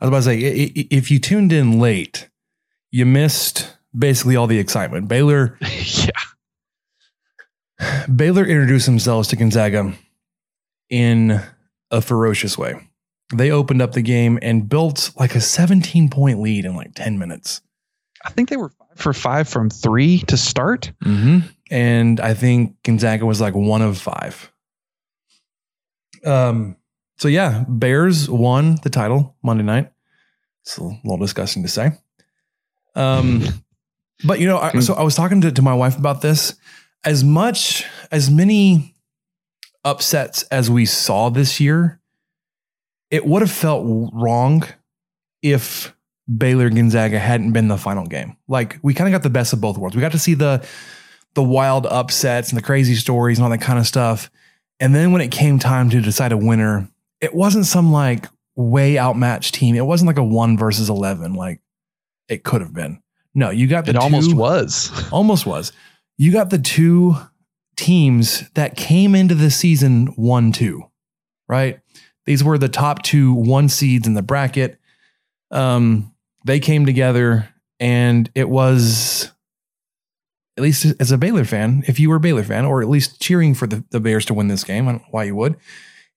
I 0.00 0.04
was 0.04 0.08
about 0.08 0.16
to 0.18 0.22
say, 0.22 0.38
if 0.38 1.10
you 1.10 1.18
tuned 1.18 1.50
in 1.50 1.80
late, 1.80 2.28
you 2.90 3.06
missed 3.06 3.74
basically 3.98 4.36
all 4.36 4.46
the 4.46 4.58
excitement. 4.58 5.08
Baylor, 5.08 5.56
yeah. 5.62 6.10
Baylor 8.14 8.44
introduced 8.44 8.84
themselves 8.84 9.28
to 9.28 9.36
Gonzaga 9.36 9.94
in 10.90 11.40
a 11.90 12.02
ferocious 12.02 12.58
way. 12.58 12.74
They 13.34 13.50
opened 13.50 13.80
up 13.80 13.92
the 13.92 14.02
game 14.02 14.38
and 14.42 14.68
built 14.68 15.10
like 15.18 15.34
a 15.34 15.40
17 15.40 16.10
point 16.10 16.40
lead 16.40 16.66
in 16.66 16.76
like 16.76 16.94
10 16.94 17.18
minutes. 17.18 17.62
I 18.24 18.30
think 18.30 18.48
they 18.48 18.56
were 18.56 18.70
five 18.70 18.96
for 18.96 19.12
five 19.12 19.48
from 19.48 19.70
three 19.70 20.18
to 20.20 20.36
start. 20.36 20.92
Mm-hmm. 21.04 21.46
And 21.70 22.20
I 22.20 22.34
think 22.34 22.82
Gonzaga 22.82 23.26
was 23.26 23.40
like 23.40 23.54
one 23.54 23.82
of 23.82 23.98
five. 23.98 24.52
Um. 26.24 26.76
So 27.18 27.28
yeah, 27.28 27.64
Bears 27.68 28.28
won 28.28 28.76
the 28.82 28.90
title 28.90 29.36
Monday 29.42 29.62
night. 29.62 29.92
It's 30.62 30.78
a 30.78 30.82
little 30.82 31.18
disgusting 31.18 31.62
to 31.62 31.68
say. 31.68 31.92
Um, 32.94 33.44
but 34.24 34.40
you 34.40 34.46
know, 34.46 34.58
I, 34.58 34.80
so 34.80 34.94
I 34.94 35.02
was 35.02 35.14
talking 35.14 35.40
to, 35.42 35.52
to 35.52 35.62
my 35.62 35.74
wife 35.74 35.98
about 35.98 36.22
this. 36.22 36.54
As 37.04 37.22
much 37.22 37.84
as 38.10 38.30
many 38.30 38.94
upsets 39.84 40.42
as 40.44 40.70
we 40.70 40.86
saw 40.86 41.28
this 41.28 41.60
year, 41.60 42.00
it 43.10 43.26
would 43.26 43.42
have 43.42 43.50
felt 43.50 44.10
wrong 44.12 44.64
if 45.42 45.94
Baylor 46.26 46.70
Gonzaga 46.70 47.18
hadn't 47.18 47.52
been 47.52 47.68
the 47.68 47.76
final 47.76 48.06
game. 48.06 48.36
Like 48.48 48.78
we 48.82 48.94
kind 48.94 49.08
of 49.08 49.12
got 49.12 49.22
the 49.22 49.30
best 49.30 49.52
of 49.52 49.60
both 49.60 49.76
worlds. 49.76 49.94
We 49.94 50.00
got 50.00 50.12
to 50.12 50.18
see 50.18 50.34
the 50.34 50.66
the 51.34 51.42
wild 51.42 51.86
upsets 51.86 52.50
and 52.50 52.58
the 52.58 52.62
crazy 52.62 52.94
stories 52.94 53.38
and 53.38 53.44
all 53.44 53.50
that 53.50 53.60
kind 53.60 53.78
of 53.78 53.86
stuff. 53.86 54.30
And 54.80 54.94
then 54.94 55.12
when 55.12 55.20
it 55.20 55.30
came 55.30 55.58
time 55.58 55.90
to 55.90 56.00
decide 56.00 56.32
a 56.32 56.36
winner, 56.36 56.88
it 57.20 57.34
wasn't 57.34 57.66
some 57.66 57.92
like 57.92 58.26
way 58.56 58.98
outmatched 58.98 59.54
team. 59.54 59.74
It 59.74 59.84
wasn't 59.86 60.06
like 60.06 60.18
a 60.18 60.24
one 60.24 60.56
versus 60.56 60.88
eleven 60.88 61.34
like 61.34 61.60
it 62.28 62.44
could 62.44 62.60
have 62.60 62.72
been. 62.72 63.02
No, 63.34 63.50
you 63.50 63.66
got 63.66 63.84
the 63.84 63.90
It 63.90 63.96
almost 63.96 64.34
was. 64.34 64.90
almost 65.12 65.44
was. 65.44 65.72
You 66.16 66.32
got 66.32 66.50
the 66.50 66.58
two 66.58 67.16
teams 67.76 68.48
that 68.50 68.76
came 68.76 69.14
into 69.14 69.34
the 69.34 69.50
season 69.50 70.06
one 70.16 70.52
two, 70.52 70.84
right? 71.48 71.80
These 72.24 72.42
were 72.42 72.56
the 72.56 72.68
top 72.68 73.02
two 73.02 73.34
one 73.34 73.68
seeds 73.68 74.06
in 74.06 74.14
the 74.14 74.22
bracket. 74.22 74.78
Um, 75.50 76.13
they 76.44 76.60
came 76.60 76.86
together, 76.86 77.48
and 77.80 78.30
it 78.34 78.48
was 78.48 79.30
at 80.56 80.62
least 80.62 80.86
as 81.00 81.10
a 81.10 81.18
Baylor 81.18 81.44
fan, 81.44 81.82
if 81.88 81.98
you 81.98 82.08
were 82.08 82.16
a 82.16 82.20
Baylor 82.20 82.44
fan, 82.44 82.64
or 82.64 82.80
at 82.80 82.88
least 82.88 83.20
cheering 83.20 83.54
for 83.54 83.66
the, 83.66 83.82
the 83.90 83.98
Bears 83.98 84.24
to 84.26 84.34
win 84.34 84.46
this 84.48 84.62
game, 84.62 84.86
I 84.86 84.92
don't 84.92 85.00
know 85.02 85.08
why 85.10 85.24
you 85.24 85.34
would. 85.34 85.56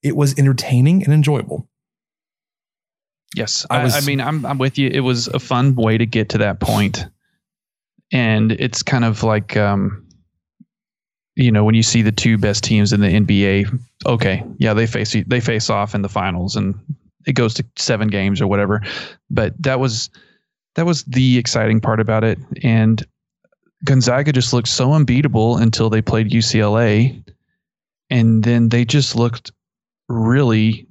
It 0.03 0.15
was 0.15 0.37
entertaining 0.37 1.03
and 1.03 1.11
enjoyable. 1.11 1.67
Yes, 3.35 3.65
I 3.69 3.79
I, 3.79 3.83
was- 3.83 3.95
I 3.95 4.01
mean, 4.07 4.21
I'm 4.21 4.45
I'm 4.45 4.57
with 4.57 4.77
you. 4.77 4.89
It 4.89 5.01
was 5.01 5.27
a 5.27 5.39
fun 5.39 5.75
way 5.75 5.97
to 5.97 6.05
get 6.05 6.29
to 6.29 6.37
that 6.39 6.59
point, 6.59 7.05
and 8.11 8.51
it's 8.53 8.83
kind 8.83 9.03
of 9.03 9.23
like, 9.23 9.57
um, 9.57 10.05
you 11.35 11.51
know, 11.51 11.63
when 11.63 11.75
you 11.75 11.83
see 11.83 12.01
the 12.01 12.11
two 12.11 12.37
best 12.37 12.63
teams 12.63 12.93
in 12.93 13.01
the 13.01 13.07
NBA. 13.09 13.79
Okay, 14.05 14.43
yeah, 14.59 14.73
they 14.73 14.87
face 14.87 15.15
they 15.27 15.39
face 15.39 15.69
off 15.69 15.93
in 15.95 16.03
the 16.03 16.09
finals, 16.09 16.55
and 16.55 16.75
it 17.27 17.33
goes 17.33 17.53
to 17.55 17.65
seven 17.75 18.07
games 18.07 18.41
or 18.41 18.47
whatever. 18.47 18.81
But 19.29 19.53
that 19.61 19.79
was 19.79 20.09
that 20.75 20.85
was 20.85 21.03
the 21.03 21.37
exciting 21.37 21.79
part 21.81 21.99
about 21.99 22.23
it, 22.23 22.39
and 22.63 23.05
Gonzaga 23.83 24.31
just 24.31 24.53
looked 24.53 24.67
so 24.67 24.93
unbeatable 24.93 25.57
until 25.57 25.89
they 25.89 26.01
played 26.01 26.31
UCLA, 26.31 27.23
and 28.09 28.43
then 28.43 28.69
they 28.69 28.85
just 28.85 29.15
looked 29.15 29.51
really 30.09 30.87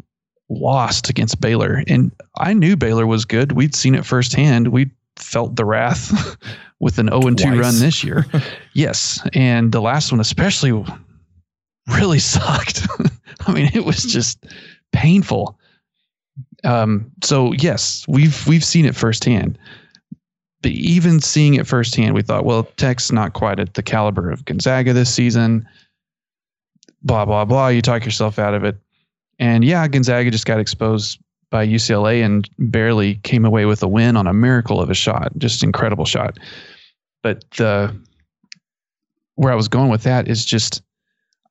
lost 0.49 1.09
against 1.09 1.40
Baylor. 1.40 1.83
And 1.88 2.12
I 2.38 2.52
knew 2.52 2.76
Baylor 2.76 3.07
was 3.07 3.25
good. 3.25 3.52
We'd 3.52 3.75
seen 3.75 3.95
it 3.95 4.05
firsthand. 4.05 4.69
We 4.69 4.90
felt 5.16 5.57
the 5.57 5.64
wrath 5.64 6.37
with 6.81 6.99
an 6.99 7.09
0 7.09 7.35
2 7.35 7.59
run 7.59 7.78
this 7.78 8.05
year. 8.05 8.26
yes. 8.75 9.26
And 9.33 9.73
the 9.73 9.81
last 9.81 10.12
one, 10.12 10.21
especially, 10.21 10.85
really 11.88 12.19
sucked. 12.21 12.87
I 13.47 13.52
mean, 13.52 13.71
it 13.75 13.85
was 13.85 14.05
just 14.05 14.45
painful. 14.93 15.59
Um, 16.64 17.10
so 17.22 17.52
yes, 17.52 18.04
we've 18.08 18.46
we've 18.46 18.64
seen 18.64 18.84
it 18.84 18.94
firsthand. 18.94 19.58
But 20.62 20.72
even 20.72 21.20
seeing 21.20 21.54
it 21.54 21.66
firsthand, 21.66 22.14
we 22.14 22.22
thought, 22.22 22.44
well, 22.44 22.64
Tech's 22.76 23.12
not 23.12 23.34
quite 23.34 23.60
at 23.60 23.75
the 23.75 23.82
caliber 23.82 24.30
of 24.30 24.44
Gonzaga 24.44 24.92
this 24.92 25.12
season. 25.12 25.68
Blah 27.02 27.25
blah 27.25 27.44
blah. 27.44 27.68
You 27.68 27.82
talk 27.82 28.04
yourself 28.04 28.38
out 28.38 28.54
of 28.54 28.64
it. 28.64 28.76
And 29.38 29.64
yeah, 29.64 29.86
Gonzaga 29.86 30.30
just 30.30 30.46
got 30.46 30.58
exposed 30.58 31.20
by 31.50 31.66
UCLA 31.66 32.25
and 32.25 32.48
barely 32.58 33.16
came 33.16 33.44
away 33.44 33.66
with 33.66 33.82
a 33.82 33.88
win 33.88 34.16
on 34.16 34.26
a 34.26 34.32
miracle 34.32 34.80
of 34.80 34.90
a 34.90 34.94
shot. 34.94 35.32
Just 35.38 35.62
incredible 35.62 36.04
shot. 36.04 36.38
But 37.22 37.48
the 37.52 37.94
where 39.36 39.52
I 39.52 39.56
was 39.56 39.68
going 39.68 39.90
with 39.90 40.02
that 40.04 40.28
is 40.28 40.44
just 40.44 40.82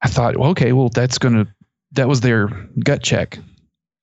I 0.01 0.07
thought, 0.07 0.37
well, 0.37 0.49
okay, 0.51 0.73
well, 0.73 0.89
that's 0.89 1.17
gonna 1.17 1.47
that 1.93 2.07
was 2.07 2.21
their 2.21 2.47
gut 2.83 3.01
check. 3.01 3.39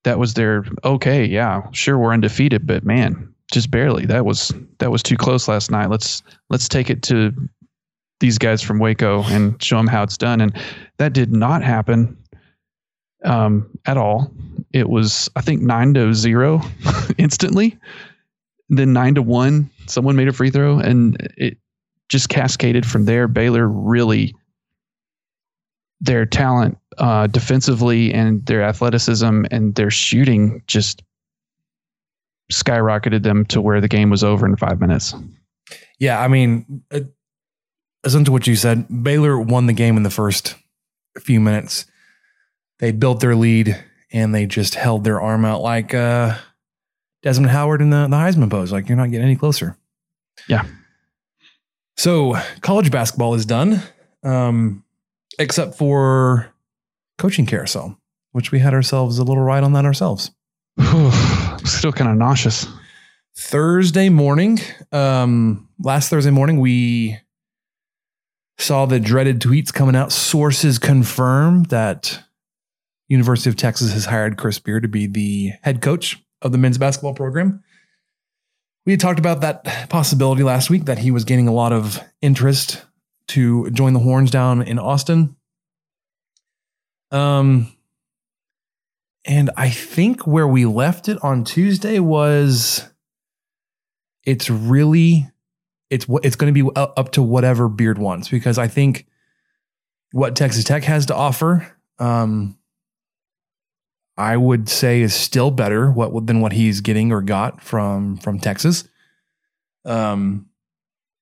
That 0.05 0.19
was 0.19 0.35
their 0.35 0.65
okay, 0.85 1.25
yeah, 1.25 1.63
sure, 1.73 1.99
we're 1.99 2.13
undefeated, 2.13 2.67
but 2.67 2.85
man, 2.85 3.33
just 3.53 3.71
barely. 3.71 4.07
That 4.07 4.25
was 4.25 4.53
that 4.79 4.91
was 4.91 5.03
too 5.03 5.17
close 5.17 5.47
last 5.47 5.71
night. 5.71 5.91
Let's 5.91 6.23
let's 6.51 6.69
take 6.69 6.91
it 6.91 7.03
to 7.05 7.33
these 8.23 8.39
guys 8.39 8.63
from 8.63 8.79
Waco 8.79 9.25
and 9.25 9.63
show 9.63 9.77
them 9.77 9.89
how 9.89 10.05
it's 10.05 10.17
done. 10.17 10.41
And 10.41 10.57
that 10.99 11.13
did 11.13 11.33
not 11.33 11.63
happen 11.63 12.17
um, 13.25 13.69
at 13.85 13.97
all. 13.97 14.33
It 14.73 14.89
was, 14.89 15.29
I 15.37 15.43
think, 15.43 15.61
nine 15.61 15.93
to 15.95 16.15
zero 16.15 16.63
instantly. 17.19 17.79
Then 18.69 18.93
nine 18.93 19.17
to 19.17 19.23
one, 19.23 19.69
someone 19.87 20.17
made 20.17 20.29
a 20.29 20.33
free 20.33 20.51
throw, 20.51 20.79
and 20.79 21.17
it 21.37 21.59
just 22.09 22.29
cascaded 22.29 22.87
from 22.87 23.05
there. 23.05 23.29
Baylor 23.29 23.69
really, 23.69 24.35
their 26.03 26.27
talent 26.27 26.77
uh, 26.99 27.27
defensively 27.29 28.13
and 28.13 28.45
their 28.45 28.63
athleticism 28.63 29.45
and 29.51 29.75
their 29.77 29.91
shooting 29.91 30.63
just 30.67 31.03
skyrocketed 32.53 33.23
them 33.23 33.47
to 33.47 33.63
where 33.63 33.81
the 33.81 33.89
game 33.89 34.11
was 34.11 34.23
over 34.23 34.45
in 34.45 34.57
five 34.57 34.81
minutes. 34.81 35.15
Yeah, 35.99 36.21
I 36.21 36.29
mean, 36.29 36.83
uh, 36.91 37.01
essentially 38.05 38.33
what 38.33 38.47
you 38.47 38.57
said, 38.57 38.87
Baylor 39.03 39.39
won 39.39 39.67
the 39.67 39.73
game 39.73 39.97
in 39.97 40.03
the 40.03 40.11
first 40.11 40.57
few 41.21 41.41
minutes. 41.41 41.87
they 42.81 42.91
built 42.91 43.21
their 43.21 43.37
lead 43.37 43.83
and 44.13 44.35
they 44.35 44.45
just 44.45 44.75
held 44.75 45.05
their 45.05 45.21
arm 45.21 45.45
out 45.45 45.63
like 45.63 45.95
uh, 45.95 46.37
Desmond 47.23 47.53
Howard 47.53 47.81
in 47.81 47.91
the, 47.91 48.09
the 48.09 48.17
Heisman 48.17 48.51
pose. 48.51 48.73
Like 48.73 48.89
you're 48.89 48.99
not 48.99 49.11
getting 49.11 49.27
any 49.27 49.37
closer. 49.37 49.77
Yeah. 50.49 50.65
So 51.97 52.37
college 52.61 52.91
basketball 52.91 53.35
is 53.35 53.47
done, 53.47 53.81
um, 54.25 54.83
except 55.39 55.75
for 55.75 56.53
coaching 57.19 57.47
carousel, 57.47 57.99
which 58.33 58.53
we 58.53 58.59
had 58.59 58.75
ourselves 58.75 59.19
a 59.19 59.25
little 59.25 59.43
ride 59.43 59.65
on 59.65 59.73
that 59.75 59.85
ourselves. 59.85 60.31
Still 61.65 61.93
kind 61.93 62.11
of 62.11 62.17
nauseous. 62.17 62.67
Thursday 63.37 64.09
morning, 64.09 64.59
um, 64.91 65.69
last 65.79 66.11
Thursday 66.11 66.31
morning, 66.31 66.61
we 66.61 67.19
saw 68.59 68.87
the 68.87 69.01
dreaded 69.01 69.41
tweets 69.41 69.73
coming 69.73 69.97
out. 69.97 70.13
Sources 70.13 70.79
confirm 70.79 71.65
that 71.65 72.23
University 73.09 73.51
of 73.51 73.57
Texas 73.57 73.93
has 73.93 74.07
hired 74.07 74.37
Chris 74.37 74.59
Beard 74.59 74.83
to 74.83 74.89
be 74.89 75.07
the 75.07 75.53
head 75.63 75.81
coach 75.81 76.23
of 76.41 76.53
the 76.53 76.59
men's 76.59 76.79
basketball 76.79 77.15
program. 77.15 77.63
We 78.85 78.93
had 78.93 79.01
talked 79.01 79.19
about 79.19 79.41
that 79.43 79.89
possibility 79.89 80.43
last 80.43 80.69
week 80.69 80.87
that 80.87 80.99
he 80.99 81.11
was 81.11 81.25
gaining 81.25 81.47
a 81.47 81.53
lot 81.53 81.73
of 81.73 82.01
interest 82.21 82.85
to 83.29 83.71
join 83.71 83.93
the 83.93 84.01
Horns 84.01 84.31
down 84.31 84.63
in 84.63 84.79
Austin. 84.79 85.37
Um, 87.11 87.73
and 89.25 89.51
I 89.57 89.71
think 89.71 90.27
where 90.27 90.49
we 90.49 90.65
left 90.65 91.09
it 91.09 91.23
on 91.23 91.45
Tuesday 91.45 91.99
was 91.99 92.89
it's 94.25 94.51
really 94.51 95.29
it's 95.91 96.09
what 96.09 96.25
it's 96.25 96.37
going 96.37 96.53
to 96.53 96.65
be 96.65 96.71
up 96.75 97.13
to 97.13 97.23
whatever 97.23 97.69
Beard 97.69 97.99
wants 97.99 98.29
because 98.29 98.59
I 98.59 98.67
think 98.67 99.07
what 100.13 100.37
Texas 100.37 100.65
Tech 100.65 100.85
has 100.85 101.07
to 101.07 101.15
offer, 101.15 101.71
um, 101.99 102.59
I 104.17 104.37
would 104.37 104.69
say 104.69 105.01
is 105.03 105.15
still 105.15 105.51
better 105.51 105.91
what 105.91 106.27
than 106.27 106.41
what 106.41 106.53
he's 106.53 106.81
getting 106.81 107.13
or 107.13 107.23
got 107.23 107.63
from 107.63 108.17
from 108.17 108.39
Texas. 108.41 108.89
Um, 109.85 110.49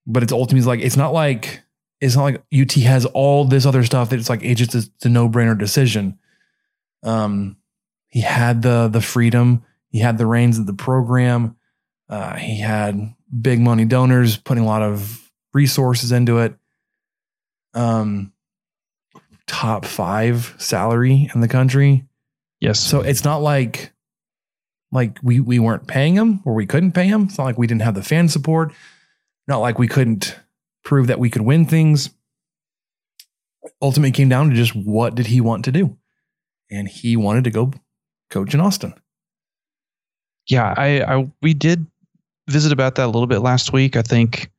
but 0.06 0.22
it's 0.22 0.32
ultimately 0.32 0.66
like 0.66 0.80
it's 0.80 0.96
not 0.96 1.12
like 1.12 1.62
it's 2.00 2.16
not 2.16 2.24
like 2.24 2.42
UT 2.52 2.72
has 2.72 3.04
all 3.06 3.44
this 3.44 3.66
other 3.66 3.84
stuff 3.84 4.10
that 4.10 4.18
it's 4.18 4.30
like 4.30 4.42
it's 4.42 4.58
just 4.58 4.74
it's 4.74 5.04
a 5.04 5.08
no 5.08 5.28
brainer 5.28 5.58
decision. 5.58 6.18
Um, 7.02 7.56
he 8.08 8.20
had 8.20 8.62
the 8.62 8.88
the 8.88 9.00
freedom, 9.00 9.64
he 9.90 9.98
had 9.98 10.18
the 10.18 10.26
reins 10.26 10.58
of 10.58 10.66
the 10.66 10.74
program. 10.74 11.56
Uh, 12.08 12.34
he 12.36 12.58
had 12.58 13.14
big 13.40 13.60
money 13.60 13.84
donors 13.84 14.36
putting 14.36 14.64
a 14.64 14.66
lot 14.66 14.82
of 14.82 15.30
resources 15.52 16.10
into 16.10 16.38
it. 16.38 16.54
Um, 17.74 18.32
top 19.46 19.84
five 19.84 20.54
salary 20.58 21.30
in 21.34 21.40
the 21.40 21.48
country. 21.48 22.04
Yes. 22.60 22.80
So 22.80 23.00
it's 23.00 23.24
not 23.24 23.38
like 23.38 23.92
like 24.92 25.18
we 25.22 25.40
we 25.40 25.58
weren't 25.58 25.86
paying 25.86 26.14
him 26.14 26.40
or 26.44 26.54
we 26.54 26.66
couldn't 26.66 26.92
pay 26.92 27.06
him. 27.06 27.24
It's 27.24 27.38
not 27.38 27.44
like 27.44 27.58
we 27.58 27.66
didn't 27.66 27.82
have 27.82 27.94
the 27.94 28.02
fan 28.02 28.28
support. 28.28 28.72
Not 29.46 29.58
like 29.58 29.78
we 29.78 29.88
couldn't 29.88 30.38
prove 30.90 31.06
that 31.06 31.20
we 31.20 31.30
could 31.30 31.42
win 31.42 31.66
things. 31.66 32.10
Ultimately, 33.80 34.10
came 34.10 34.28
down 34.28 34.50
to 34.50 34.56
just 34.56 34.74
what 34.74 35.14
did 35.14 35.28
he 35.28 35.40
want 35.40 35.66
to 35.66 35.72
do, 35.72 35.96
and 36.68 36.88
he 36.88 37.16
wanted 37.16 37.44
to 37.44 37.50
go 37.50 37.72
coach 38.28 38.54
in 38.54 38.60
Austin. 38.60 38.94
Yeah, 40.48 40.74
I, 40.76 41.02
I 41.02 41.30
we 41.40 41.54
did 41.54 41.86
visit 42.48 42.72
about 42.72 42.96
that 42.96 43.04
a 43.04 43.12
little 43.12 43.28
bit 43.28 43.38
last 43.38 43.72
week. 43.72 43.96
I 43.96 44.02
think 44.02 44.50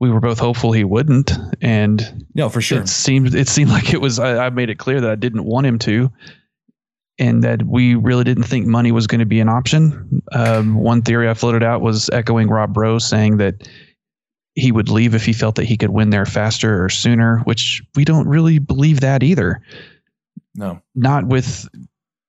we 0.00 0.10
were 0.10 0.18
both 0.18 0.40
hopeful 0.40 0.72
he 0.72 0.82
wouldn't, 0.82 1.30
and 1.60 2.26
no, 2.34 2.48
for 2.48 2.60
sure. 2.60 2.80
It 2.80 2.88
seemed 2.88 3.36
it 3.36 3.48
seemed 3.48 3.70
like 3.70 3.94
it 3.94 4.00
was. 4.00 4.18
I, 4.18 4.46
I 4.46 4.50
made 4.50 4.68
it 4.68 4.78
clear 4.80 5.00
that 5.00 5.10
I 5.10 5.14
didn't 5.14 5.44
want 5.44 5.64
him 5.64 5.78
to, 5.80 6.10
and 7.20 7.44
that 7.44 7.62
we 7.62 7.94
really 7.94 8.24
didn't 8.24 8.44
think 8.44 8.66
money 8.66 8.90
was 8.90 9.06
going 9.06 9.20
to 9.20 9.26
be 9.26 9.38
an 9.38 9.48
option. 9.48 10.22
Um, 10.32 10.74
one 10.74 11.02
theory 11.02 11.28
I 11.28 11.34
floated 11.34 11.62
out 11.62 11.82
was 11.82 12.10
echoing 12.10 12.48
Rob 12.48 12.76
Rose 12.76 13.08
saying 13.08 13.36
that 13.36 13.68
he 14.54 14.72
would 14.72 14.88
leave 14.88 15.14
if 15.14 15.24
he 15.24 15.32
felt 15.32 15.54
that 15.56 15.64
he 15.64 15.76
could 15.76 15.90
win 15.90 16.10
there 16.10 16.26
faster 16.26 16.84
or 16.84 16.88
sooner, 16.88 17.38
which 17.40 17.82
we 17.94 18.04
don't 18.04 18.28
really 18.28 18.58
believe 18.58 19.00
that 19.00 19.22
either. 19.22 19.62
No, 20.54 20.80
not 20.94 21.26
with. 21.26 21.66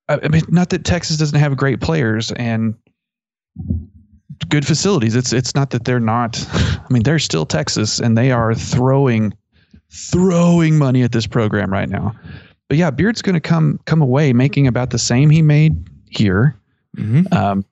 I 0.08 0.28
mean, 0.28 0.42
not 0.48 0.70
that 0.70 0.84
Texas 0.84 1.16
doesn't 1.16 1.38
have 1.38 1.56
great 1.56 1.80
players 1.80 2.30
and 2.32 2.74
good 4.48 4.66
facilities. 4.66 5.14
It's 5.14 5.32
it's 5.32 5.54
not 5.54 5.70
that 5.70 5.84
they're 5.84 6.00
not. 6.00 6.44
I 6.52 6.86
mean, 6.90 7.02
they're 7.02 7.18
still 7.18 7.46
Texas, 7.46 7.98
and 8.00 8.16
they 8.16 8.30
are 8.30 8.54
throwing 8.54 9.34
throwing 9.90 10.78
money 10.78 11.02
at 11.02 11.12
this 11.12 11.26
program 11.26 11.72
right 11.72 11.88
now. 11.88 12.14
But 12.68 12.78
yeah, 12.78 12.90
Beard's 12.90 13.22
going 13.22 13.34
to 13.34 13.40
come 13.40 13.78
come 13.84 14.00
away 14.00 14.32
making 14.32 14.66
about 14.66 14.90
the 14.90 14.98
same 14.98 15.30
he 15.30 15.42
made 15.42 15.86
here. 16.08 16.56
Mm-hmm. 16.96 17.32
Um, 17.34 17.64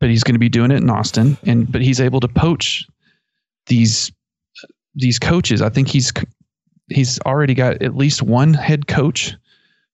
but 0.00 0.10
he's 0.10 0.24
going 0.24 0.34
to 0.34 0.40
be 0.40 0.48
doing 0.48 0.70
it 0.70 0.78
in 0.78 0.90
Austin, 0.90 1.38
and 1.44 1.70
but 1.70 1.80
he's 1.80 2.00
able 2.00 2.20
to 2.20 2.28
poach 2.28 2.86
these 3.66 4.12
these 4.94 5.18
coaches. 5.18 5.62
I 5.62 5.68
think 5.68 5.88
he's 5.88 6.12
he's 6.88 7.20
already 7.20 7.54
got 7.54 7.82
at 7.82 7.96
least 7.96 8.22
one 8.22 8.54
head 8.54 8.86
coach 8.86 9.34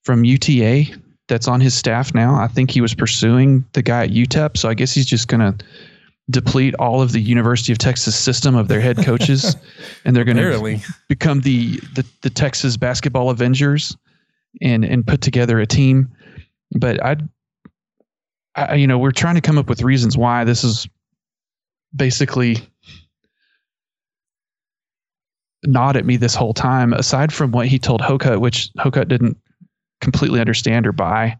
from 0.02 0.24
UTA 0.24 0.85
that's 1.28 1.48
on 1.48 1.61
his 1.61 1.74
staff 1.74 2.14
now. 2.14 2.35
I 2.35 2.48
think 2.48 2.70
he 2.70 2.81
was 2.81 2.94
pursuing 2.94 3.64
the 3.72 3.83
guy 3.83 4.04
at 4.04 4.11
UTEP, 4.11 4.57
so 4.57 4.68
I 4.68 4.74
guess 4.74 4.92
he's 4.92 5.07
just 5.07 5.28
going 5.28 5.40
to 5.40 5.64
deplete 6.31 6.74
all 6.78 7.00
of 7.00 7.12
the 7.12 7.20
University 7.20 7.72
of 7.72 7.78
Texas 7.78 8.16
system 8.16 8.54
of 8.54 8.68
their 8.68 8.81
head 8.81 8.98
coaches, 8.98 9.57
and 10.04 10.14
they're 10.14 10.24
going 10.24 10.37
to 10.37 10.42
become 11.09 11.40
the, 11.40 11.76
the 11.94 12.04
the 12.22 12.31
Texas 12.31 12.76
basketball 12.76 13.31
Avengers, 13.31 13.96
and 14.62 14.85
and 14.85 15.07
put 15.07 15.20
together 15.20 15.61
a 15.61 15.66
team. 15.66 16.11
But 16.72 17.02
I, 17.04 17.16
I, 18.54 18.74
you 18.74 18.87
know, 18.87 18.98
we're 18.98 19.11
trying 19.11 19.37
to 19.37 19.40
come 19.40 19.59
up 19.59 19.68
with 19.68 19.83
reasons 19.83 20.18
why 20.18 20.44
this 20.44 20.64
is 20.64 20.87
basically 21.96 22.59
nod 25.64 25.97
at 25.97 26.07
me 26.07 26.16
this 26.16 26.35
whole 26.35 26.55
time. 26.55 26.92
Aside 26.92 27.33
from 27.33 27.53
what 27.53 27.66
he 27.66 27.79
told 27.79 28.01
Hocutt, 28.01 28.40
which 28.40 28.71
Hocutt 28.79 29.09
didn't 29.09 29.37
completely 30.01 30.40
understand 30.40 30.87
or 30.87 30.92
buy 30.92 31.37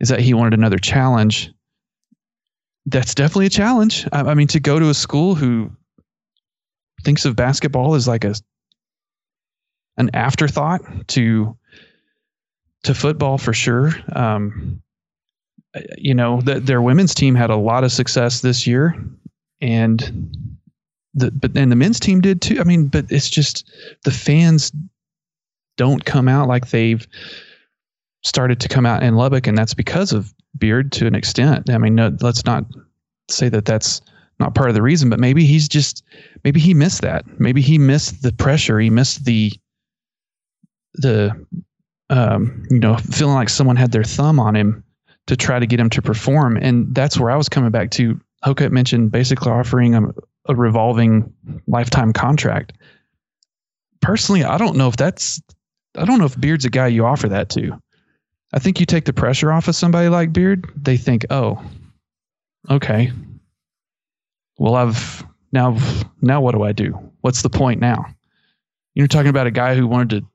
is 0.00 0.08
that 0.08 0.20
he 0.20 0.34
wanted 0.34 0.54
another 0.54 0.78
challenge. 0.78 1.50
That's 2.86 3.14
definitely 3.14 3.46
a 3.46 3.50
challenge. 3.50 4.06
I, 4.12 4.22
I 4.22 4.34
mean, 4.34 4.48
to 4.48 4.60
go 4.60 4.78
to 4.78 4.88
a 4.88 4.94
school 4.94 5.34
who 5.34 5.70
thinks 7.04 7.24
of 7.24 7.36
basketball 7.36 7.94
as 7.94 8.08
like 8.08 8.24
a 8.24 8.34
an 9.98 10.10
afterthought 10.14 10.80
to 11.08 11.56
to 12.84 12.94
football 12.94 13.38
for 13.38 13.52
sure. 13.52 13.92
Um, 14.14 14.82
you 15.96 16.14
know, 16.14 16.40
the, 16.40 16.60
their 16.60 16.82
women's 16.82 17.14
team 17.14 17.34
had 17.34 17.50
a 17.50 17.56
lot 17.56 17.84
of 17.84 17.92
success 17.92 18.40
this 18.40 18.66
year, 18.66 18.96
and 19.60 20.51
the 21.14 21.30
but 21.30 21.56
and 21.56 21.70
the 21.70 21.76
men's 21.76 22.00
team 22.00 22.20
did 22.20 22.40
too. 22.40 22.60
I 22.60 22.64
mean, 22.64 22.86
but 22.86 23.10
it's 23.10 23.28
just 23.28 23.70
the 24.04 24.10
fans 24.10 24.72
don't 25.76 26.04
come 26.04 26.28
out 26.28 26.48
like 26.48 26.70
they've 26.70 27.06
started 28.22 28.60
to 28.60 28.68
come 28.68 28.86
out 28.86 29.02
in 29.02 29.16
Lubbock, 29.16 29.46
and 29.46 29.56
that's 29.56 29.74
because 29.74 30.12
of 30.12 30.32
Beard 30.58 30.92
to 30.92 31.06
an 31.06 31.14
extent. 31.14 31.70
I 31.70 31.78
mean, 31.78 31.94
no, 31.94 32.16
let's 32.20 32.44
not 32.44 32.64
say 33.30 33.48
that 33.48 33.64
that's 33.64 34.00
not 34.38 34.54
part 34.54 34.68
of 34.68 34.74
the 34.74 34.82
reason, 34.82 35.10
but 35.10 35.20
maybe 35.20 35.44
he's 35.44 35.68
just 35.68 36.04
maybe 36.44 36.60
he 36.60 36.74
missed 36.74 37.02
that. 37.02 37.24
Maybe 37.40 37.60
he 37.60 37.78
missed 37.78 38.22
the 38.22 38.32
pressure. 38.32 38.78
He 38.78 38.90
missed 38.90 39.24
the 39.24 39.52
the 40.94 41.46
um, 42.10 42.64
you 42.70 42.78
know 42.78 42.96
feeling 42.96 43.34
like 43.34 43.48
someone 43.48 43.76
had 43.76 43.92
their 43.92 44.04
thumb 44.04 44.38
on 44.38 44.54
him 44.54 44.84
to 45.26 45.36
try 45.36 45.58
to 45.58 45.66
get 45.66 45.80
him 45.80 45.90
to 45.90 46.02
perform, 46.02 46.56
and 46.56 46.94
that's 46.94 47.18
where 47.18 47.30
I 47.30 47.36
was 47.36 47.48
coming 47.48 47.70
back 47.70 47.90
to. 47.92 48.20
Hocutt 48.44 48.72
mentioned 48.72 49.12
basically 49.12 49.52
offering 49.52 49.94
a, 49.94 50.00
a 50.46 50.54
revolving 50.54 51.32
lifetime 51.66 52.12
contract. 52.12 52.72
Personally, 54.00 54.44
I 54.44 54.58
don't 54.58 54.76
know 54.76 54.88
if 54.88 54.96
that's 54.96 55.40
I 55.96 56.04
don't 56.04 56.18
know 56.18 56.24
if 56.24 56.40
Beard's 56.40 56.64
a 56.64 56.70
guy 56.70 56.88
you 56.88 57.04
offer 57.04 57.28
that 57.28 57.50
to. 57.50 57.78
I 58.52 58.58
think 58.58 58.80
you 58.80 58.86
take 58.86 59.04
the 59.04 59.12
pressure 59.12 59.52
off 59.52 59.68
of 59.68 59.76
somebody 59.76 60.08
like 60.08 60.32
Beard. 60.32 60.70
They 60.76 60.96
think, 60.96 61.26
oh, 61.30 61.62
okay. 62.70 63.12
Well, 64.58 64.74
I've 64.74 65.24
now, 65.52 65.78
now 66.20 66.40
what 66.40 66.54
do 66.54 66.62
I 66.62 66.72
do? 66.72 66.98
What's 67.20 67.42
the 67.42 67.50
point 67.50 67.80
now? 67.80 68.06
You're 68.94 69.06
talking 69.06 69.28
about 69.28 69.46
a 69.46 69.52
guy 69.52 69.74
who 69.74 69.86
wanted 69.86 70.20
to 70.20 70.26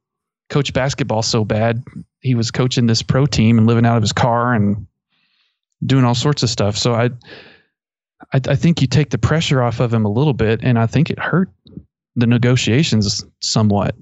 coach 0.49 0.73
basketball 0.73 1.21
so 1.21 1.43
bad. 1.43 1.83
He 2.21 2.35
was 2.35 2.51
coaching 2.51 2.87
this 2.87 3.01
pro 3.01 3.25
team 3.25 3.57
and 3.57 3.67
living 3.67 3.85
out 3.85 3.97
of 3.97 4.03
his 4.03 4.13
car 4.13 4.53
and 4.53 4.87
doing 5.85 6.05
all 6.05 6.15
sorts 6.15 6.43
of 6.43 6.49
stuff. 6.49 6.77
So 6.77 6.93
I, 6.93 7.09
I, 8.33 8.41
I 8.47 8.55
think 8.55 8.81
you 8.81 8.87
take 8.87 9.09
the 9.09 9.17
pressure 9.17 9.61
off 9.61 9.79
of 9.79 9.93
him 9.93 10.05
a 10.05 10.09
little 10.11 10.33
bit, 10.33 10.61
and 10.63 10.77
I 10.79 10.87
think 10.87 11.09
it 11.09 11.19
hurt 11.19 11.49
the 12.15 12.27
negotiations 12.27 13.23
somewhat. 13.41 13.95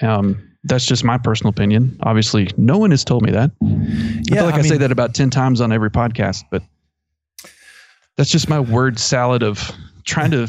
Um, 0.00 0.48
that's 0.64 0.86
just 0.86 1.02
my 1.02 1.18
personal 1.18 1.50
opinion. 1.50 1.98
Obviously, 2.02 2.48
no 2.56 2.78
one 2.78 2.92
has 2.92 3.04
told 3.04 3.24
me 3.24 3.32
that. 3.32 3.50
I 3.60 3.66
Yeah, 4.22 4.36
feel 4.36 4.44
like 4.46 4.54
I 4.54 4.58
I, 4.58 4.62
say 4.62 4.76
that 4.78 4.92
about 4.92 5.14
10 5.14 5.30
times 5.30 5.60
on 5.60 5.72
every 5.72 5.90
podcast, 5.90 6.44
but 6.50 6.62
that's 8.16 8.30
just 8.30 8.48
my 8.48 8.60
word 8.60 8.98
salad 8.98 9.42
of 9.42 9.72
trying 10.04 10.30
to 10.32 10.46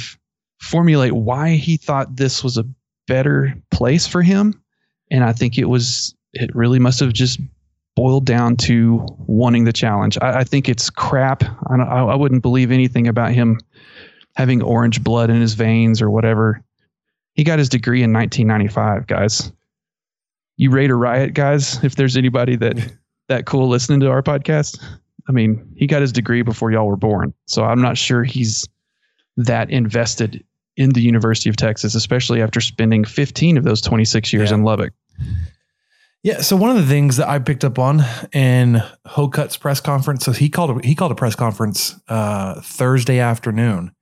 formulate 0.60 1.14
why 1.14 1.56
he 1.56 1.78
thought 1.78 2.16
this 2.16 2.44
was 2.44 2.58
a 2.58 2.66
better 3.08 3.56
place 3.72 4.06
for 4.06 4.22
him. 4.22 4.62
And 5.12 5.24
I 5.24 5.34
think 5.34 5.58
it 5.58 5.66
was 5.66 6.16
it 6.34 6.54
really 6.56 6.80
must 6.80 7.00
have 7.00 7.14
just 7.14 7.40
boiled 7.96 8.26
down 8.26 8.56
to 8.58 9.06
wanting 9.28 9.66
the 9.66 9.74
challenge. 9.74 10.18
I, 10.22 10.40
I 10.40 10.44
think 10.44 10.68
it's 10.68 10.90
crap. 10.90 11.44
I, 11.44 11.78
don't, 11.78 11.88
I, 11.88 12.00
I 12.06 12.16
wouldn't 12.16 12.42
believe 12.42 12.72
anything 12.72 13.08
about 13.08 13.32
him 13.34 13.60
having 14.36 14.62
orange 14.64 15.04
blood 15.04 15.30
in 15.30 15.40
his 15.40 15.54
veins 15.54 16.02
or 16.02 16.10
whatever. 16.10 16.64
He 17.36 17.44
got 17.44 17.60
his 17.60 17.70
degree 17.70 18.02
in 18.04 18.12
1995, 18.14 19.08
guys. 19.08 19.52
You 20.58 20.72
rate 20.72 20.90
a 20.90 20.96
riot, 20.96 21.34
guys. 21.34 21.84
If 21.84 21.96
there's 21.96 22.18
anybody 22.18 22.56
that 22.58 22.78
that 23.30 23.46
cool 23.46 23.68
listening 23.70 24.00
to 24.02 24.10
our 24.10 24.22
podcast, 24.22 24.84
I 25.28 25.32
mean, 25.32 25.72
he 25.76 25.88
got 25.88 26.02
his 26.02 26.12
degree 26.12 26.42
before 26.42 26.72
y'all 26.72 26.88
were 26.88 26.98
born. 26.98 27.34
So 27.46 27.64
I'm 27.64 27.82
not 27.82 27.98
sure 27.98 28.24
he's 28.24 28.68
that 29.38 29.70
invested 29.72 30.44
in 30.78 30.90
the 30.92 31.02
University 31.02 31.50
of 31.50 31.56
Texas, 31.56 31.96
especially 31.96 32.42
after 32.42 32.60
spending 32.60 33.04
15 33.06 33.58
of 33.58 33.64
those 33.64 33.82
26 33.82 34.34
years 34.34 34.50
Yeah. 34.50 34.58
in 34.58 34.64
Lubbock. 34.64 34.94
Yeah. 36.24 36.42
So 36.42 36.56
one 36.56 36.70
of 36.70 36.78
the 36.78 36.86
things 36.88 37.18
that 37.18 37.28
I 37.28 37.40
picked 37.40 37.66
up 37.66 37.78
on 37.78 38.02
in 38.32 38.82
Hocutt's 39.06 39.58
press 39.58 39.82
conference, 39.82 40.24
so 40.24 40.32
he 40.32 40.50
called 40.50 40.78
a, 40.84 40.88
he 40.88 40.96
called 40.96 41.12
a 41.12 41.16
press 41.16 41.36
conference 41.36 41.96
uh, 42.08 42.62
Thursday 42.62 43.20
afternoon, 43.20 43.94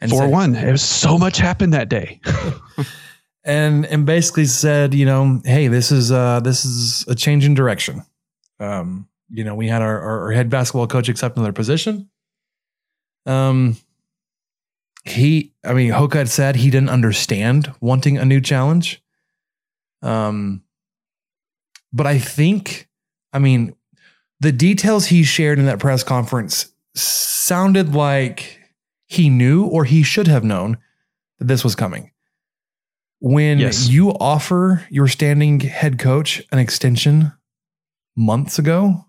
and 0.00 0.10
For 0.10 0.22
said- 0.22 0.30
one, 0.30 0.54
it 0.56 0.70
was 0.70 0.82
so 0.82 1.16
much 1.16 1.38
happened 1.38 1.72
that 1.72 1.88
day. 1.88 2.20
and 3.44 3.86
and 3.86 4.04
basically 4.04 4.46
said, 4.46 4.92
you 4.92 5.06
know, 5.06 5.40
hey, 5.44 5.68
this 5.68 5.92
is 5.92 6.10
uh 6.10 6.40
this 6.40 6.64
is 6.64 7.06
a 7.08 7.14
change 7.14 7.44
in 7.44 7.54
direction. 7.54 8.02
Um, 8.58 9.08
you 9.28 9.44
know, 9.44 9.54
we 9.54 9.68
had 9.68 9.82
our, 9.82 10.00
our, 10.00 10.20
our 10.24 10.30
head 10.32 10.50
basketball 10.50 10.86
coach 10.86 11.08
accept 11.08 11.36
another 11.36 11.52
position. 11.52 12.08
Um, 13.26 13.76
he, 15.04 15.52
I 15.64 15.74
mean, 15.74 15.90
Hocutt 15.92 16.28
said 16.28 16.56
he 16.56 16.70
didn't 16.70 16.88
understand 16.90 17.72
wanting 17.80 18.18
a 18.18 18.24
new 18.24 18.40
challenge. 18.40 19.02
Um, 20.02 20.62
but 21.92 22.06
I 22.06 22.18
think, 22.18 22.88
I 23.32 23.38
mean, 23.38 23.74
the 24.40 24.52
details 24.52 25.06
he 25.06 25.22
shared 25.22 25.58
in 25.58 25.66
that 25.66 25.78
press 25.78 26.02
conference 26.02 26.72
sounded 26.94 27.94
like 27.94 28.60
he 29.06 29.28
knew 29.30 29.64
or 29.66 29.84
he 29.84 30.02
should 30.02 30.26
have 30.26 30.44
known 30.44 30.78
that 31.38 31.46
this 31.46 31.64
was 31.64 31.74
coming. 31.74 32.10
When 33.20 33.58
Yes. 33.58 33.88
you 33.88 34.10
offer 34.10 34.86
your 34.90 35.08
standing 35.08 35.60
head 35.60 35.98
coach 35.98 36.42
an 36.52 36.58
extension 36.58 37.32
months 38.16 38.58
ago 38.58 39.06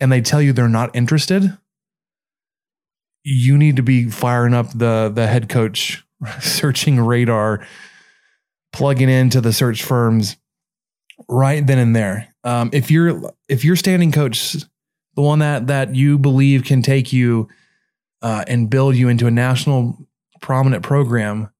and 0.00 0.10
they 0.10 0.20
tell 0.22 0.40
you 0.40 0.52
they're 0.52 0.68
not 0.68 0.94
interested, 0.96 1.56
you 3.24 3.56
need 3.58 3.76
to 3.76 3.82
be 3.82 4.08
firing 4.08 4.54
up 4.54 4.70
the 4.76 5.10
the 5.14 5.26
head 5.26 5.48
coach 5.48 6.04
searching 6.40 6.98
radar, 7.00 7.66
plugging 8.72 9.08
into 9.10 9.40
the 9.40 9.52
search 9.52 9.82
firms 9.82 10.36
right 11.28 11.66
then 11.66 11.78
and 11.78 11.94
there. 11.94 12.28
Um, 12.44 12.70
if 12.72 12.90
you're 12.90 13.32
if 13.48 13.64
you're 13.64 13.76
standing 13.76 14.12
coach, 14.12 14.52
the 15.14 15.22
one 15.22 15.40
that 15.40 15.66
that 15.68 15.94
you 15.94 16.18
believe 16.18 16.64
can 16.64 16.82
take 16.82 17.12
you 17.12 17.48
uh, 18.22 18.44
and 18.46 18.70
build 18.70 18.96
you 18.96 19.08
into 19.08 19.26
a 19.26 19.30
national 19.30 19.96
prominent 20.40 20.82
program, 20.82 21.50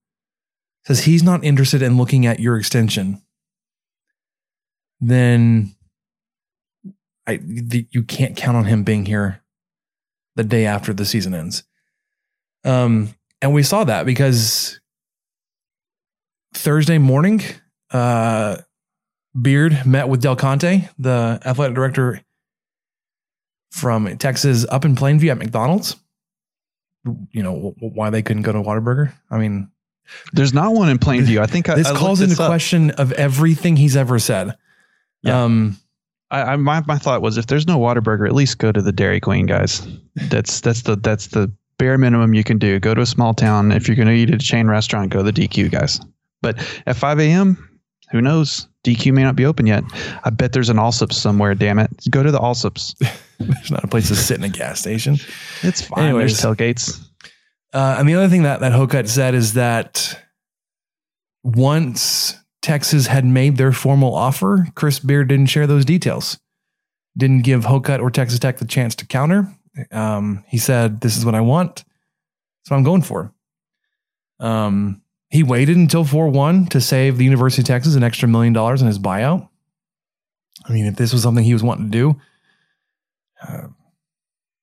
says 0.85 1.05
he's 1.05 1.23
not 1.23 1.45
interested 1.45 1.83
in 1.83 1.97
looking 1.97 2.27
at 2.27 2.41
your 2.41 2.57
extension, 2.57 3.23
then 5.01 5.75
I 7.27 7.39
the, 7.43 7.87
you 7.91 8.03
can't 8.03 8.37
count 8.37 8.57
on 8.57 8.65
him 8.65 8.83
being 8.83 9.07
here 9.07 9.43
the 10.37 10.45
day 10.45 10.67
after 10.67 10.93
the 10.93 11.05
season 11.05 11.35
ends. 11.35 11.65
Um, 12.65 13.15
and 13.41 13.53
we 13.53 13.63
saw 13.63 13.85
that 13.85 14.07
because 14.07 14.81
Thursday 16.55 16.99
morning, 16.99 17.43
uh, 17.91 18.59
Beard 19.41 19.87
met 19.87 20.09
with 20.09 20.21
Del 20.21 20.37
Conte, 20.37 20.89
the 20.99 21.41
athletic 21.45 21.75
director 21.75 22.21
from 23.71 24.17
Texas, 24.19 24.67
up 24.69 24.85
in 24.85 24.95
Plainview 24.95 25.31
at 25.31 25.39
McDonald's. 25.39 25.97
You 27.31 27.43
know 27.43 27.75
why 27.81 28.11
they 28.11 28.23
couldn't 28.23 28.43
go 28.43 28.53
to 28.53 28.61
Whataburger? 28.61 29.13
I 29.31 29.39
mean, 29.39 29.71
There's 30.33 30.55
not 30.55 30.73
one 30.75 30.89
in 30.89 30.99
Plainview. 30.99 31.39
I 31.39 31.47
think 31.47 31.67
this 31.67 31.87
I 31.87 31.91
looked 31.91 32.01
calls 32.01 32.21
into 32.21 32.37
question 32.37 32.91
of 32.93 33.13
everything 33.13 33.77
he's 33.77 33.97
ever 33.97 34.19
said. 34.19 34.57
Yeah. 35.23 35.43
Um, 35.45 35.79
I, 36.31 36.43
I 36.43 36.57
my 36.57 36.83
my 36.87 36.99
thought 36.99 37.23
was 37.23 37.39
if 37.39 37.47
there's 37.47 37.67
no 37.67 37.79
Whataburger, 37.79 38.27
at 38.27 38.35
least 38.35 38.59
go 38.59 38.71
to 38.71 38.83
the 38.83 38.93
Dairy 38.93 39.21
Queen, 39.21 39.47
guys. 39.47 39.87
That's 40.15 40.61
that's 40.61 40.83
the 40.83 40.97
that's 40.97 41.29
the 41.29 41.51
bare 41.79 41.99
minimum 41.99 42.35
you 42.35 42.45
can 42.45 42.59
do. 42.59 42.79
Go 42.79 42.95
to 42.95 43.01
a 43.01 43.07
small 43.07 43.35
town. 43.35 43.73
If 43.73 43.89
you're 43.89 43.97
going 43.97 44.09
to 44.09 44.15
eat 44.15 44.31
at 44.31 44.37
a 44.37 44.45
chain 44.45 44.69
restaurant, 44.69 45.11
go 45.11 45.23
to 45.23 45.31
the 45.31 45.33
DQ, 45.33 45.71
guys. 45.71 46.01
But 46.41 46.59
at 46.87 46.97
5 46.97 47.21
a.m., 47.21 47.72
who 48.13 48.21
knows? 48.21 48.69
DQ 48.85 49.13
may 49.13 49.23
not 49.23 49.37
be 49.37 49.47
open 49.47 49.67
yet. 49.67 49.83
I 50.25 50.31
bet 50.31 50.53
there's 50.53 50.69
an 50.69 50.77
Allsups 50.77 51.15
somewhere. 51.15 51.55
Damn 51.55 51.79
it, 51.79 51.91
go 52.11 52.23
to 52.23 52.31
the 52.31 52.39
Allsups. 52.39 52.95
there's 53.39 53.71
not 53.71 53.83
a 53.83 53.89
place 53.89 54.09
to 54.09 54.15
sit 54.15 54.37
in 54.39 54.45
a 54.45 54.49
gas 54.49 54.81
station. 54.81 55.17
It's 55.63 55.81
fine. 55.81 56.05
Anyways. 56.05 56.41
There's 56.41 56.57
tailgates. 56.57 57.01
Uh, 57.73 57.97
and 57.99 58.09
the 58.09 58.15
other 58.15 58.29
thing 58.29 58.43
that 58.43 58.61
that 58.61 58.73
Hocutt 58.73 59.09
said 59.09 59.35
is 59.35 59.55
that 59.55 60.23
once 61.43 62.37
Texas 62.61 63.07
had 63.07 63.25
made 63.25 63.57
their 63.57 63.73
formal 63.73 64.15
offer, 64.15 64.67
Chris 64.75 64.99
Beard 64.99 65.29
didn't 65.29 65.47
share 65.47 65.67
those 65.67 65.85
details. 65.85 66.39
Didn't 67.17 67.43
give 67.43 67.65
Hocutt 67.65 68.01
or 68.01 68.11
Texas 68.11 68.39
Tech 68.39 68.59
the 68.59 68.67
chance 68.67 68.95
to 68.97 69.07
counter. 69.07 69.49
Um, 69.91 70.45
he 70.49 70.59
said, 70.59 71.01
"This 71.01 71.17
is 71.17 71.25
what 71.25 71.35
I 71.35 71.41
want. 71.41 71.77
That's 71.77 72.71
what 72.71 72.77
I'm 72.77 72.83
going 72.83 73.03
for." 73.03 73.33
Um, 74.39 75.02
he 75.33 75.43
waited 75.43 75.77
until 75.79 76.05
4-1 76.05 76.69
to 76.71 76.81
save 76.81 77.17
the 77.17 77.25
University 77.25 77.63
of 77.63 77.67
Texas 77.67 77.95
an 77.95 78.03
extra 78.05 78.29
million 78.29 78.53
dollars 78.53 78.83
in 78.83 78.87
his 78.87 78.99
buyout. 78.99 79.49
I 80.69 80.73
mean, 80.73 80.85
if 80.87 80.97
this 80.97 81.13
was 81.13 81.23
something 81.23 81.43
he 81.43 81.55
was 81.55 81.63
wanting 81.63 81.87
to 81.87 81.91
do, 81.91 82.21
uh, 83.43 83.69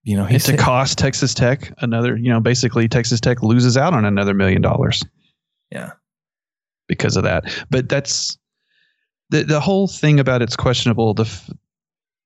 you 0.04 0.16
know, 0.16 0.28
It's 0.30 0.46
to 0.46 0.56
cost 0.58 0.98
Texas 1.00 1.34
Tech 1.34 1.74
another. 1.80 2.16
You 2.16 2.30
know, 2.30 2.40
basically 2.40 2.88
Texas 2.88 3.20
Tech 3.20 3.42
loses 3.44 3.76
out 3.78 3.94
on 3.94 4.06
another 4.06 4.34
million 4.34 4.62
dollars. 4.62 5.04
yeah. 5.72 5.92
because 6.88 7.18
of 7.18 7.24
that. 7.24 7.44
But 7.70 7.90
that's 7.90 8.38
the 9.32 9.44
the 9.44 9.60
whole 9.60 9.88
thing 9.88 10.20
about 10.20 10.42
it's 10.42 10.56
questionable. 10.56 11.14
The 11.16 11.24
f- 11.26 11.50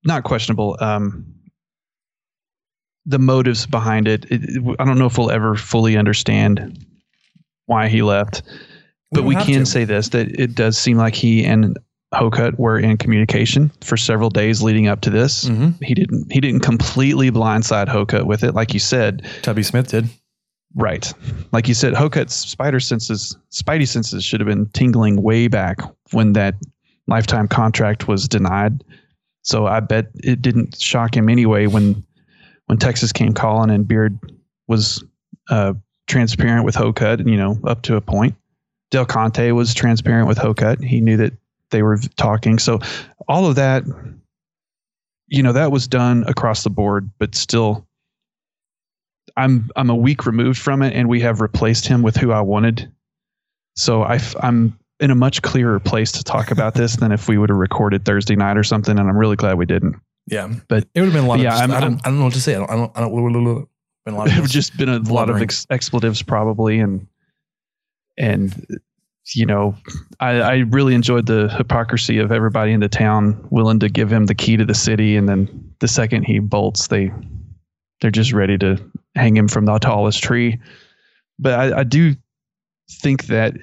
not 0.04 0.22
questionable. 0.24 0.76
Um, 0.80 1.26
the 3.06 3.18
motives 3.18 3.66
behind 3.66 4.06
it, 4.08 4.24
it, 4.30 4.42
it- 4.44 4.76
I 4.78 4.84
don't 4.84 4.98
know 4.98 5.06
if 5.06 5.18
we'll 5.18 5.30
ever 5.30 5.56
fully 5.56 5.96
understand 5.96 6.86
why 7.66 7.88
he 7.88 8.02
left. 8.02 8.42
But 9.10 9.18
don't 9.20 9.26
we 9.26 9.34
can 9.36 9.60
to. 9.60 9.66
say 9.66 9.84
this: 9.84 10.08
that 10.10 10.28
it 10.40 10.54
does 10.54 10.76
seem 10.78 10.96
like 10.96 11.14
he 11.14 11.44
and 11.44 11.78
Hocutt 12.12 12.58
were 12.58 12.78
in 12.78 12.96
communication 12.96 13.70
for 13.80 13.96
several 13.96 14.30
days 14.30 14.62
leading 14.62 14.88
up 14.88 15.00
to 15.02 15.10
this. 15.10 15.44
Mhm. 15.46 15.82
He 15.82 15.94
didn't. 15.94 16.32
He 16.32 16.40
didn't 16.40 16.60
completely 16.60 17.30
blindside 17.30 17.88
Hocutt 17.88 18.26
with 18.26 18.42
it, 18.44 18.54
like 18.54 18.72
you 18.74 18.80
said. 18.80 19.26
Tubby 19.42 19.62
Smith 19.62 19.88
did. 19.88 20.08
Right. 20.76 21.12
Like 21.52 21.68
you 21.68 21.74
said, 21.74 21.94
Hocutt's 21.94 22.34
spider 22.34 22.80
senses, 22.80 23.36
spidey 23.52 23.86
senses 23.86 24.24
should 24.24 24.40
have 24.40 24.48
been 24.48 24.66
tingling 24.70 25.22
way 25.22 25.46
back 25.46 25.78
when 26.10 26.32
that 26.32 26.56
lifetime 27.06 27.46
contract 27.46 28.08
was 28.08 28.26
denied. 28.26 28.82
So 29.42 29.66
I 29.68 29.78
bet 29.80 30.06
it 30.24 30.42
didn't 30.42 30.80
shock 30.80 31.16
him 31.16 31.28
anyway 31.28 31.66
when 31.68 32.02
when 32.66 32.78
Texas 32.78 33.12
came 33.12 33.34
calling 33.34 33.70
and 33.70 33.86
Beard 33.86 34.18
was 34.66 35.04
uh, 35.50 35.74
transparent 36.06 36.64
with 36.64 36.74
Hocutt, 36.74 37.26
you 37.26 37.36
know, 37.36 37.58
up 37.64 37.82
to 37.82 37.96
a 37.96 38.00
point. 38.00 38.34
Del 38.90 39.06
Conte 39.06 39.50
was 39.52 39.74
transparent 39.74 40.28
with 40.28 40.38
Hocutt. 40.38 40.82
He 40.82 41.00
knew 41.00 41.16
that 41.16 41.32
they 41.70 41.82
were 41.82 41.98
talking. 42.16 42.58
So 42.58 42.80
all 43.28 43.46
of 43.46 43.56
that, 43.56 43.84
you 45.28 45.42
know, 45.42 45.52
that 45.52 45.72
was 45.72 45.88
done 45.88 46.24
across 46.28 46.62
the 46.64 46.70
board, 46.70 47.10
but 47.18 47.34
still 47.34 47.86
I'm 49.36 49.70
I'm 49.74 49.90
a 49.90 49.96
week 49.96 50.26
removed 50.26 50.60
from 50.60 50.82
it, 50.82 50.94
and 50.94 51.08
we 51.08 51.20
have 51.22 51.40
replaced 51.40 51.86
him 51.86 52.02
with 52.02 52.16
who 52.16 52.30
I 52.30 52.40
wanted. 52.42 52.92
So 53.74 54.02
I 54.04 54.20
I'm 54.40 54.78
in 55.00 55.10
a 55.10 55.14
much 55.16 55.42
clearer 55.42 55.80
place 55.80 56.12
to 56.12 56.22
talk 56.22 56.50
about 56.52 56.74
this 56.80 56.96
than 56.96 57.10
if 57.10 57.26
we 57.28 57.36
would 57.38 57.48
have 57.50 57.58
recorded 57.58 58.04
Thursday 58.04 58.36
night 58.36 58.56
or 58.56 58.62
something. 58.62 58.96
And 58.96 59.08
I'm 59.08 59.16
really 59.18 59.36
glad 59.36 59.58
we 59.58 59.66
didn't. 59.66 59.96
Yeah, 60.26 60.50
But 60.68 60.86
it 60.94 61.00
would 61.00 61.06
have 61.06 61.12
been 61.14 61.24
a 61.24 61.28
lot. 61.28 61.40
Yeah, 61.40 61.54
of, 61.54 61.60
I'm- 61.60 61.70
I, 61.72 61.80
don't, 61.80 61.92
I'm- 61.94 62.00
I 62.04 62.08
don't 62.10 62.18
know 62.18 62.24
what 62.26 62.34
to 62.34 62.40
say. 62.40 62.54
I 62.54 62.58
don't. 62.58 62.70
I 62.70 62.76
don't. 62.76 62.92
I 62.96 63.00
don't 63.00 63.68
been 64.04 64.14
a 64.14 64.16
lot 64.18 64.28
it 64.28 64.34
of 64.34 64.42
would 64.42 64.50
just 64.50 64.76
been 64.76 64.88
a 64.88 64.98
lot 64.98 65.30
of 65.30 65.36
ex- 65.42 65.66
expletives 65.70 66.22
probably, 66.22 66.78
and 66.78 67.06
and 68.16 68.66
you 69.32 69.46
know, 69.46 69.74
I, 70.20 70.40
I 70.40 70.54
really 70.68 70.94
enjoyed 70.94 71.26
the 71.26 71.48
hypocrisy 71.48 72.18
of 72.18 72.30
everybody 72.30 72.72
in 72.72 72.80
the 72.80 72.88
town 72.88 73.46
willing 73.50 73.78
to 73.80 73.88
give 73.88 74.12
him 74.12 74.26
the 74.26 74.34
key 74.34 74.56
to 74.56 74.64
the 74.64 74.74
city, 74.74 75.16
and 75.16 75.28
then 75.28 75.74
the 75.80 75.88
second 75.88 76.24
he 76.24 76.38
bolts, 76.38 76.88
they 76.88 77.10
they're 78.00 78.10
just 78.10 78.32
ready 78.32 78.58
to 78.58 78.78
hang 79.14 79.36
him 79.36 79.48
from 79.48 79.64
the 79.64 79.78
tallest 79.78 80.22
tree. 80.22 80.60
But 81.38 81.54
I, 81.54 81.80
I 81.80 81.84
do 81.84 82.14
think 82.90 83.26
that 83.26 83.54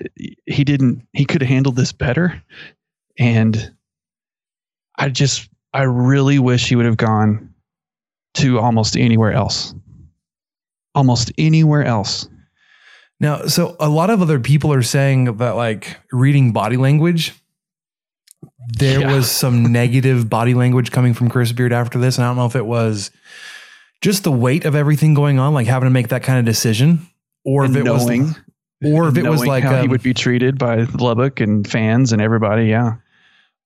he 0.45 0.63
didn't. 0.63 1.07
He 1.13 1.25
could 1.25 1.41
have 1.41 1.49
handled 1.49 1.75
this 1.75 1.91
better, 1.91 2.41
and 3.19 3.73
I 4.97 5.09
just 5.09 5.49
I 5.73 5.83
really 5.83 6.39
wish 6.39 6.67
he 6.67 6.75
would 6.75 6.85
have 6.85 6.97
gone 6.97 7.53
to 8.35 8.59
almost 8.59 8.97
anywhere 8.97 9.31
else. 9.31 9.73
Almost 10.95 11.31
anywhere 11.37 11.83
else. 11.83 12.27
Now, 13.19 13.45
so 13.45 13.75
a 13.79 13.87
lot 13.87 14.09
of 14.09 14.21
other 14.21 14.39
people 14.39 14.73
are 14.73 14.81
saying 14.81 15.25
that 15.37 15.55
like 15.55 15.97
reading 16.11 16.51
body 16.53 16.75
language, 16.77 17.33
there 18.77 19.01
Yeah. 19.01 19.15
was 19.15 19.29
some 19.29 19.63
negative 19.71 20.29
body 20.29 20.53
language 20.53 20.91
coming 20.91 21.13
from 21.13 21.29
Chris 21.29 21.51
Beard 21.51 21.71
after 21.73 21.99
this. 21.99 22.17
And 22.17 22.25
I 22.25 22.29
don't 22.29 22.37
know 22.37 22.45
if 22.47 22.55
it 22.55 22.65
was 22.65 23.11
just 24.01 24.23
the 24.23 24.31
weight 24.31 24.65
of 24.65 24.75
everything 24.75 25.13
going 25.13 25.37
on, 25.39 25.53
like 25.53 25.67
having 25.67 25.85
to 25.87 25.91
make 25.91 26.07
that 26.09 26.23
kind 26.23 26.39
of 26.39 26.45
decision, 26.45 27.07
or 27.45 27.65
if 27.65 27.75
it 27.75 27.83
knowing, 27.83 28.23
was, 28.23 28.35
or 28.83 29.07
if 29.07 29.17
it 29.17 29.29
was 29.29 29.45
like, 29.45 29.63
how 29.63 29.75
he 29.77 29.81
um, 29.83 29.89
would 29.89 30.01
be 30.03 30.13
treated 30.15 30.57
by 30.57 30.81
Lubbock 30.99 31.39
and 31.39 31.69
fans 31.69 32.11
and 32.11 32.21
everybody. 32.21 32.65
Yeah. 32.65 32.95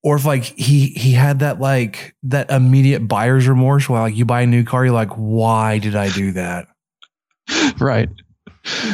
or 0.03 0.17
if 0.17 0.25
like 0.25 0.43
he 0.43 0.87
he 0.89 1.13
had 1.13 1.39
that 1.39 1.59
like 1.61 2.13
that 2.23 2.51
immediate 2.51 3.07
buyer's 3.07 3.47
remorse. 3.47 3.87
While 3.87 4.01
like 4.01 4.15
you 4.17 4.25
buy 4.25 4.41
a 4.41 4.47
new 4.47 4.65
car, 4.65 4.83
you're 4.85 4.93
like, 4.93 5.11
why 5.13 5.79
did 5.79 5.95
I 5.95 6.09
do 6.09 6.33
that? 6.33 6.67
Right. 7.79 8.09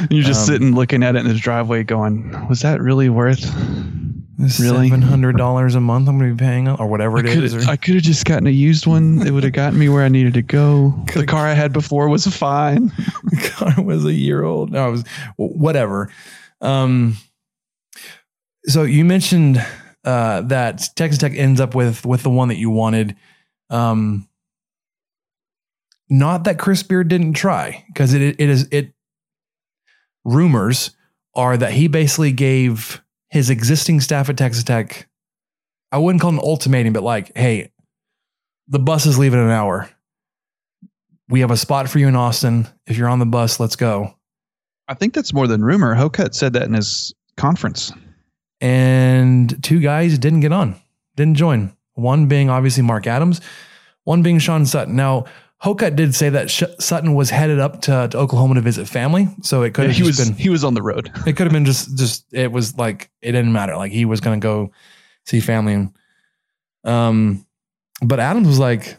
You're 0.09 0.23
just 0.23 0.41
Um, 0.41 0.53
sitting 0.53 0.75
looking 0.75 1.01
at 1.03 1.15
it 1.15 1.19
in 1.19 1.27
the 1.27 1.33
driveway 1.35 1.83
going, 1.83 2.47
was 2.49 2.61
that 2.61 2.81
really 2.81 3.07
worth 3.09 3.45
Really? 4.37 4.87
seven 4.89 5.01
hundred 5.03 5.37
dollars 5.37 5.75
a 5.75 5.79
month 5.79 6.09
I'm 6.09 6.17
going 6.17 6.31
to 6.31 6.35
be 6.35 6.39
paying, 6.43 6.67
or 6.67 6.87
whatever 6.87 7.19
it 7.19 7.27
I 7.27 7.29
is. 7.29 7.53
or- 7.55 7.69
I 7.69 7.75
could 7.77 7.93
have 7.93 8.03
just 8.03 8.25
gotten 8.25 8.47
a 8.47 8.51
used 8.51 8.87
one. 8.87 9.25
It 9.25 9.31
would 9.31 9.43
have 9.43 9.53
gotten 9.53 9.77
me 9.79 9.87
where 9.87 10.03
I 10.03 10.09
needed 10.09 10.33
to 10.33 10.41
go. 10.41 10.93
The 11.13 11.25
car 11.25 11.45
I 11.47 11.53
had 11.53 11.71
before 11.73 12.09
was 12.09 12.25
fine. 12.27 12.91
The 13.23 13.49
car 13.55 13.83
was 13.83 14.03
a 14.05 14.11
year 14.13 14.43
old. 14.43 14.71
No, 14.71 14.87
it 14.89 14.91
was 14.91 15.03
whatever. 15.37 16.11
Um, 16.59 17.17
so 18.65 18.83
you 18.83 19.05
mentioned 19.05 19.63
uh, 20.03 20.41
that 20.41 20.83
Texas 20.95 21.19
Tech 21.19 21.33
ends 21.35 21.61
up 21.61 21.75
with 21.75 22.05
with 22.05 22.23
the 22.23 22.29
one 22.29 22.47
that 22.49 22.57
you 22.57 22.69
wanted. 22.71 23.15
Um, 23.69 24.27
not 26.11 26.43
that 26.43 26.59
Chris 26.59 26.83
Beard 26.83 27.07
didn't 27.07 27.33
try, 27.33 27.83
because 27.87 28.13
it 28.13 28.21
it 28.21 28.39
is 28.39 28.67
it. 28.71 28.93
Rumors 30.23 30.91
are 31.33 31.57
that 31.57 31.73
he 31.73 31.87
basically 31.87 32.31
gave 32.31 33.01
his 33.29 33.49
existing 33.49 34.01
staff 34.01 34.29
at 34.29 34.37
Texas 34.37 34.63
Tech. 34.63 35.07
I 35.91 35.97
wouldn't 35.97 36.21
call 36.21 36.29
it 36.29 36.35
an 36.35 36.39
ultimatum, 36.39 36.93
but 36.93 37.01
like, 37.01 37.35
hey, 37.35 37.71
the 38.67 38.77
bus 38.77 39.07
is 39.07 39.17
leaving 39.17 39.39
in 39.39 39.45
an 39.45 39.51
hour 39.51 39.89
we 41.31 41.39
have 41.39 41.49
a 41.49 41.57
spot 41.57 41.89
for 41.89 41.97
you 41.97 42.09
in 42.09 42.15
Austin. 42.15 42.67
If 42.85 42.97
you're 42.97 43.07
on 43.07 43.19
the 43.19 43.25
bus, 43.25 43.59
let's 43.59 43.77
go. 43.77 44.13
I 44.89 44.93
think 44.93 45.13
that's 45.13 45.33
more 45.33 45.47
than 45.47 45.63
rumor. 45.63 45.95
Hocutt 45.95 46.35
said 46.35 46.53
that 46.53 46.63
in 46.63 46.73
his 46.73 47.15
conference. 47.37 47.93
And 48.59 49.63
two 49.63 49.79
guys 49.79 50.19
didn't 50.19 50.41
get 50.41 50.51
on, 50.51 50.75
didn't 51.15 51.35
join. 51.35 51.75
One 51.93 52.27
being 52.27 52.49
obviously 52.49 52.83
Mark 52.83 53.07
Adams, 53.07 53.39
one 54.03 54.21
being 54.21 54.39
Sean 54.39 54.65
Sutton. 54.65 54.95
Now, 54.95 55.25
Hocutt 55.61 55.95
did 55.95 56.15
say 56.15 56.29
that 56.29 56.49
Sh- 56.49 56.63
Sutton 56.79 57.13
was 57.13 57.29
headed 57.29 57.59
up 57.59 57.81
to, 57.83 58.07
to 58.09 58.17
Oklahoma 58.17 58.55
to 58.55 58.61
visit 58.61 58.87
family, 58.87 59.27
so 59.43 59.61
it 59.61 59.73
could 59.75 59.83
Yeah, 59.83 59.87
have 59.89 59.97
he 59.97 60.03
was 60.03 60.17
been 60.17 60.35
he 60.35 60.49
was 60.49 60.63
on 60.63 60.73
the 60.73 60.81
road. 60.81 61.11
it 61.27 61.33
could 61.37 61.45
have 61.45 61.51
been 61.53 61.65
just 61.65 61.95
just 61.97 62.25
it 62.33 62.51
was 62.51 62.77
like 62.77 63.11
it 63.21 63.33
didn't 63.33 63.51
matter. 63.53 63.75
Like 63.77 63.91
he 63.91 64.05
was 64.05 64.21
gonna 64.21 64.39
go 64.39 64.71
see 65.25 65.39
family 65.39 65.73
and 65.73 65.93
um 66.83 67.45
but 68.01 68.19
Adams 68.19 68.47
was 68.47 68.57
like, 68.57 68.97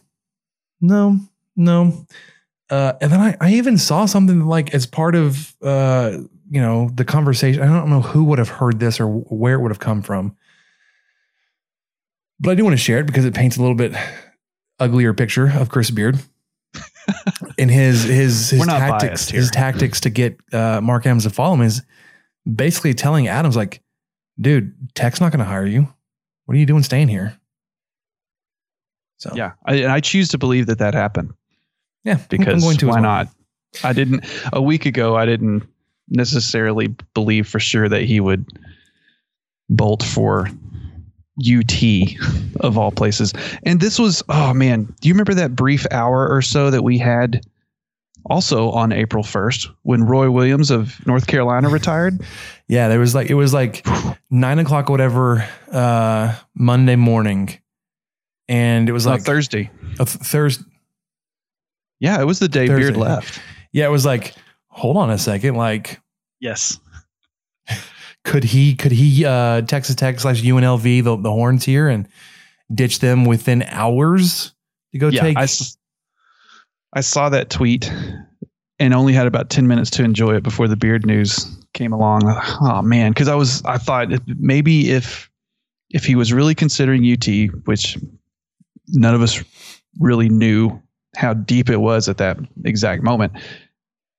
no, 0.81 1.18
no. 1.57 2.07
Uh 2.70 2.92
and 3.01 3.11
then 3.11 3.20
I, 3.20 3.37
I 3.40 3.53
even 3.55 3.77
saw 3.77 4.05
something 4.07 4.46
like 4.46 4.72
as 4.72 4.87
part 4.87 5.16
of 5.16 5.55
uh 5.62 6.16
you 6.48 6.61
know 6.61 6.90
the 6.94 7.05
conversation. 7.05 7.61
I 7.61 7.66
don't 7.66 7.90
know 7.90 8.03
who 8.03 8.22
would 8.25 8.38
have 8.38 8.48
heard 8.51 8.79
this 8.79 9.01
or 9.01 9.09
where 9.09 9.55
it 9.55 9.61
would 9.62 9.72
have 9.72 9.81
come 9.81 10.01
from. 10.01 10.37
But 12.38 12.51
I 12.51 12.55
do 12.55 12.62
want 12.62 12.75
to 12.75 12.83
share 12.83 12.98
it 13.01 13.07
because 13.07 13.25
it 13.25 13.35
paints 13.35 13.57
a 13.57 13.61
little 13.61 13.75
bit 13.77 13.94
uglier 14.79 15.12
picture 15.12 15.48
of 15.48 15.68
Chris 15.68 15.90
Beard. 15.90 16.20
In 17.59 17.69
his 17.69 18.03
his 18.05 18.51
his 18.51 18.67
tactics 18.67 19.29
his 19.29 19.51
tactics 19.51 20.01
to 20.01 20.11
get 20.11 20.38
uh, 20.53 20.81
Mark 20.81 21.07
Adams 21.07 21.25
to 21.25 21.31
follow 21.31 21.55
him 21.55 21.62
is 21.62 21.83
basically 22.53 22.95
telling 22.95 23.29
Adams 23.29 23.57
like, 23.57 23.83
dude, 24.41 24.75
Tech's 24.95 25.21
not 25.21 25.33
going 25.33 25.41
to 25.41 25.45
hire 25.45 25.67
you. 25.67 25.88
What 26.47 26.57
are 26.57 26.59
you 26.59 26.67
doing 26.67 26.83
staying 26.83 27.09
here? 27.09 27.38
So 29.19 29.31
Yeah, 29.35 29.53
I, 29.65 29.75
and 29.77 29.93
I 29.93 30.01
choose 30.01 30.29
to 30.31 30.38
believe 30.38 30.67
that 30.67 30.79
that 30.79 30.95
happened 30.95 31.33
yeah, 32.05 32.19
because 32.29 32.55
I'm 32.55 32.61
going 32.61 32.77
to 32.79 32.88
why 32.88 33.01
not? 33.01 33.29
I 33.85 33.93
didn't 33.93 34.25
a 34.53 34.61
week 34.61 34.87
ago. 34.87 35.17
I 35.17 35.27
didn't 35.27 35.62
necessarily 36.09 36.95
believe 37.15 37.49
for 37.49 37.61
sure 37.61 37.88
that 37.88 38.03
he 38.03 38.21
would 38.21 38.47
bolt 39.69 40.03
for 40.03 40.49
UT 41.40 41.83
of 42.61 42.77
all 42.79 42.90
places. 42.90 43.33
And 43.64 43.81
this 43.81 43.99
was 43.99 44.23
oh 44.29 44.53
man, 44.55 44.85
do 45.01 45.09
you 45.09 45.14
remember 45.14 45.35
that 45.35 45.55
brief 45.57 45.87
hour 45.90 46.29
or 46.29 46.42
so 46.42 46.71
that 46.71 46.83
we 46.83 46.99
had 46.99 47.45
also 48.27 48.71
on 48.71 48.92
April 48.92 49.25
1st 49.25 49.68
when 49.83 50.05
Roy 50.05 50.31
Williams 50.31 50.71
of 50.71 51.05
North 51.07 51.27
Carolina 51.27 51.68
retired? 51.68 52.21
Yeah, 52.68 52.88
there 52.88 53.01
was 53.01 53.14
like 53.14 53.29
it 53.29 53.35
was 53.35 53.53
like 53.53 53.87
nine 54.31 54.59
o'clock, 54.59 54.88
whatever, 54.88 55.47
uh, 55.71 56.35
Monday 56.55 56.97
morning, 56.97 57.59
and 58.49 58.88
it 58.88 58.92
was 58.92 59.05
No, 59.05 59.12
like 59.12 59.23
Thursday. 59.23 59.71
Thursday. 59.99 60.64
Yeah, 62.01 62.18
it 62.18 62.25
was 62.25 62.38
the 62.38 62.49
day 62.49 62.68
Thursday. 62.68 62.85
Beard 62.92 62.97
left. 62.97 63.42
Yeah, 63.73 63.85
it 63.85 63.90
was 63.90 64.07
like, 64.07 64.33
hold 64.68 64.97
on 64.97 65.11
a 65.11 65.18
second, 65.18 65.57
like 65.57 66.01
Yes. 66.40 66.81
could 68.25 68.45
he 68.45 68.75
could 68.75 68.93
he 68.93 69.25
uh 69.25 69.63
Texas 69.63 69.97
Tech 69.97 70.21
slash 70.21 70.43
UNLV 70.43 71.05
the, 71.05 71.17
the 71.17 71.31
horns 71.31 71.65
here 71.65 71.89
and 71.89 72.09
ditch 72.73 73.01
them 73.01 73.25
within 73.25 73.63
hours 73.65 74.55
to 74.93 74.99
go 74.99 75.09
yeah, 75.09 75.21
take 75.21 75.39
I 76.95 77.01
saw 77.01 77.29
that 77.31 77.51
tweet 77.51 77.91
and 78.79 78.93
only 78.93 79.13
had 79.13 79.27
about 79.27 79.49
10 79.49 79.67
minutes 79.67 79.91
to 79.91 80.05
enjoy 80.05 80.35
it 80.37 80.43
before 80.43 80.69
the 80.69 80.77
beard 80.77 81.07
news 81.07 81.47
came 81.73 81.93
along. 81.93 82.23
Oh 82.61 82.83
man, 82.83 83.15
cuz 83.15 83.29
I 83.29 83.35
was 83.35 83.65
I 83.65 83.79
thought 83.79 84.09
maybe 84.39 84.91
if 84.91 85.31
if 85.91 86.05
he 86.05 86.15
was 86.15 86.33
really 86.33 86.55
considering 86.55 87.05
UT, 87.11 87.27
which 87.67 87.99
none 88.89 89.15
of 89.15 89.23
us 89.23 89.43
really 90.01 90.29
knew 90.29 90.81
how 91.17 91.35
deep 91.35 91.69
it 91.69 91.79
was 91.79 92.09
at 92.09 92.17
that 92.19 92.39
exact 92.65 93.03
moment, 93.03 93.33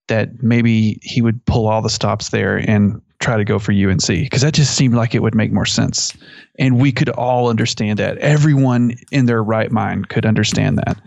that 0.08 0.44
maybe 0.44 1.00
he 1.02 1.22
would 1.22 1.44
pull 1.46 1.68
all 1.68 1.82
the 1.82 1.90
stops 1.90 2.30
there 2.30 2.58
and 2.58 3.02
try 3.24 3.38
to 3.38 3.46
go 3.46 3.58
for 3.58 3.72
UNC 3.72 4.06
because 4.08 4.42
that 4.42 4.54
just 4.54 4.76
seemed 4.76 4.96
like 4.96 5.16
it 5.16 5.22
would 5.22 5.34
make 5.34 5.52
more 5.52 5.66
sense. 5.66 6.14
And 6.60 6.80
we 6.80 6.92
could 6.92 7.10
all 7.10 7.50
understand 7.50 7.98
that. 8.00 8.18
Everyone 8.20 8.96
in 9.12 9.26
their 9.26 9.42
right 9.42 9.72
mind 9.72 10.10
could 10.10 10.26
understand 10.26 10.78
that. 10.78 11.02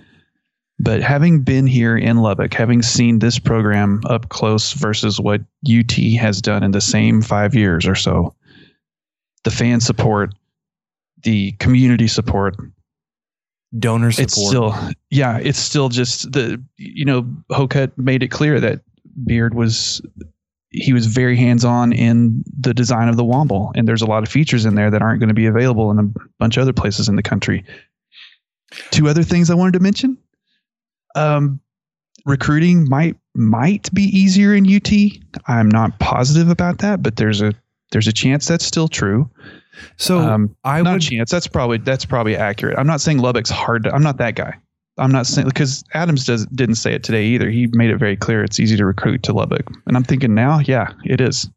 But 0.79 1.03
having 1.03 1.43
been 1.43 1.67
here 1.67 1.97
in 1.97 2.19
Lubbock, 2.19 2.53
having 2.53 2.83
seen 2.83 3.19
this 3.19 3.39
program 3.39 4.01
up 4.07 4.29
close 4.29 4.73
versus 4.73 5.21
what 5.21 5.41
UT 5.71 5.93
has 6.19 6.43
done 6.43 6.63
in 6.63 6.73
the 6.73 6.81
same 6.81 7.23
five 7.23 7.55
years 7.55 7.87
or 7.87 7.95
so, 7.95 8.35
the 9.45 9.51
fan 9.51 9.81
support, 9.81 10.35
the 11.23 11.53
community 11.53 12.09
support, 12.09 12.57
donor 13.79 14.13
support. 14.13 14.27
it's 14.27 14.47
still 14.47 14.75
yeah 15.11 15.39
it's 15.39 15.59
still 15.59 15.89
just 15.89 16.31
the 16.33 16.63
you 16.77 17.05
know 17.05 17.27
Hocutt 17.51 17.97
made 17.99 18.23
it 18.23 18.29
clear 18.29 18.61
that 18.61 18.81
beard 19.25 19.55
was 19.55 20.01
he 20.71 20.93
was 20.93 21.07
very 21.07 21.37
hands-on 21.37 21.93
in 21.93 22.43
the 22.59 22.75
design 22.75 23.09
of 23.09 23.17
the 23.17 23.25
Womble 23.25 23.73
and 23.75 23.87
there's 23.87 24.03
a 24.03 24.07
lot 24.07 24.23
of 24.23 24.29
features 24.29 24.65
in 24.65 24.75
there 24.75 24.91
that 24.91 25.03
aren't 25.03 25.21
going 25.21 25.29
to 25.29 25.35
be 25.35 25.47
available 25.47 25.91
in 25.91 25.99
a 25.99 26.11
bunch 26.39 26.57
of 26.57 26.63
other 26.63 26.73
places 26.73 27.09
in 27.09 27.17
the 27.17 27.23
country 27.23 27.65
two 28.91 29.09
other 29.09 29.23
things 29.23 29.51
i 29.51 29.55
wanted 29.55 29.73
to 29.73 29.81
mention 29.81 30.19
um 31.15 31.61
recruiting 32.25 32.89
might 32.89 33.17
might 33.35 33.93
be 33.95 34.03
easier 34.03 34.55
in 34.55 34.67
ut 34.75 34.91
i'm 35.47 35.69
not 35.69 35.99
positive 36.01 36.51
about 36.51 36.79
that 36.79 37.03
but 37.03 37.17
there's 37.17 37.41
a 37.41 37.53
there's 37.93 38.09
a 38.09 38.13
chance 38.13 38.49
that's 38.49 38.65
still 38.65 38.89
true 38.89 39.31
so 39.97 40.19
um, 40.19 40.57
I 40.65 40.83
not 40.83 40.95
would 40.95 41.03
chance. 41.03 41.31
That's 41.31 41.47
probably 41.47 41.79
that's 41.79 42.05
probably 42.05 42.37
accurate. 42.37 42.79
I'm 42.79 42.87
not 42.87 43.01
saying 43.01 43.19
Lubbock's 43.19 43.51
hard. 43.51 43.85
To, 43.85 43.95
I'm 43.95 44.03
not 44.03 44.19
that 44.19 44.35
guy. 44.35 44.57
I'm 44.99 45.13
not 45.13 45.27
saying 45.27 45.47
because 45.47 45.85
Adams 45.95 46.25
does 46.25 46.47
didn't 46.47 46.77
say 46.77 46.95
it 46.95 47.03
today 47.03 47.25
either. 47.25 47.51
He 47.51 47.67
made 47.69 47.91
it 47.91 47.99
very 47.99 48.17
clear 48.17 48.43
it's 48.43 48.59
easy 48.59 48.77
to 48.77 48.87
recruit 48.87 49.23
to 49.25 49.33
Lubbock, 49.33 49.67
and 49.87 49.97
I'm 49.97 50.05
thinking 50.05 50.35
now, 50.35 50.61
yeah, 50.61 50.93
it 51.05 51.21
is. 51.21 51.49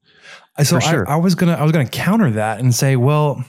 so 0.64 0.80
sure. 0.80 1.10
I, 1.10 1.14
I 1.14 1.16
was 1.18 1.36
gonna 1.36 1.54
I 1.54 1.64
was 1.64 1.72
gonna 1.72 1.88
counter 1.88 2.32
that 2.32 2.60
and 2.60 2.76
say, 2.76 2.96
well, 2.96 3.44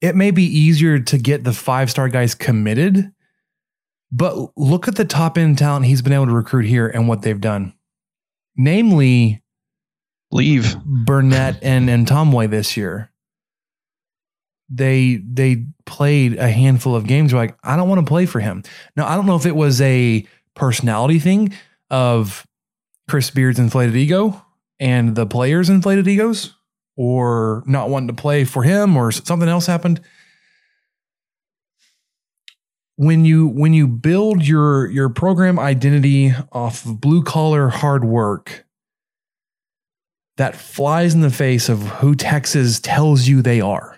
it 0.00 0.14
may 0.14 0.30
be 0.30 0.44
easier 0.44 0.98
to 0.98 1.18
get 1.18 1.44
the 1.44 1.52
five 1.52 1.90
star 1.90 2.08
guys 2.08 2.34
committed, 2.34 3.10
but 4.12 4.50
look 4.56 4.86
at 4.86 4.94
the 4.94 5.04
top 5.04 5.36
end 5.36 5.58
talent 5.58 5.86
he's 5.86 6.02
been 6.02 6.12
able 6.12 6.26
to 6.26 6.32
recruit 6.32 6.66
here 6.66 6.86
and 6.86 7.08
what 7.08 7.22
they've 7.22 7.40
done. 7.40 7.74
Namely, 8.56 9.42
leave 10.30 10.76
Burnett 10.84 11.58
and 11.62 11.90
and 11.90 12.06
Tomway 12.06 12.46
this 12.46 12.76
year. 12.76 13.10
They 14.68 15.16
they 15.16 15.66
played 15.84 16.36
a 16.36 16.48
handful 16.48 16.96
of 16.96 17.06
games. 17.06 17.32
Like 17.32 17.56
I 17.62 17.76
don't 17.76 17.88
want 17.88 18.04
to 18.04 18.08
play 18.08 18.26
for 18.26 18.40
him. 18.40 18.62
Now 18.96 19.06
I 19.06 19.14
don't 19.14 19.26
know 19.26 19.36
if 19.36 19.46
it 19.46 19.54
was 19.54 19.80
a 19.80 20.26
personality 20.54 21.18
thing 21.18 21.52
of 21.90 22.46
Chris 23.08 23.30
Beard's 23.30 23.58
inflated 23.58 23.94
ego 23.94 24.42
and 24.80 25.14
the 25.14 25.26
players' 25.26 25.70
inflated 25.70 26.08
egos, 26.08 26.54
or 26.96 27.62
not 27.66 27.88
wanting 27.88 28.08
to 28.08 28.14
play 28.14 28.44
for 28.44 28.62
him, 28.62 28.96
or 28.96 29.12
something 29.12 29.48
else 29.48 29.66
happened. 29.66 30.00
When 32.96 33.24
you 33.24 33.46
when 33.46 33.74
you 33.74 33.86
build 33.86 34.46
your 34.46 34.90
your 34.90 35.08
program 35.08 35.58
identity 35.58 36.34
off 36.50 36.84
of 36.84 37.00
blue 37.00 37.22
collar 37.22 37.68
hard 37.68 38.04
work, 38.04 38.66
that 40.36 40.56
flies 40.56 41.14
in 41.14 41.20
the 41.20 41.30
face 41.30 41.68
of 41.68 41.82
who 41.82 42.14
Texas 42.14 42.80
tells 42.80 43.28
you 43.28 43.42
they 43.42 43.60
are. 43.60 43.95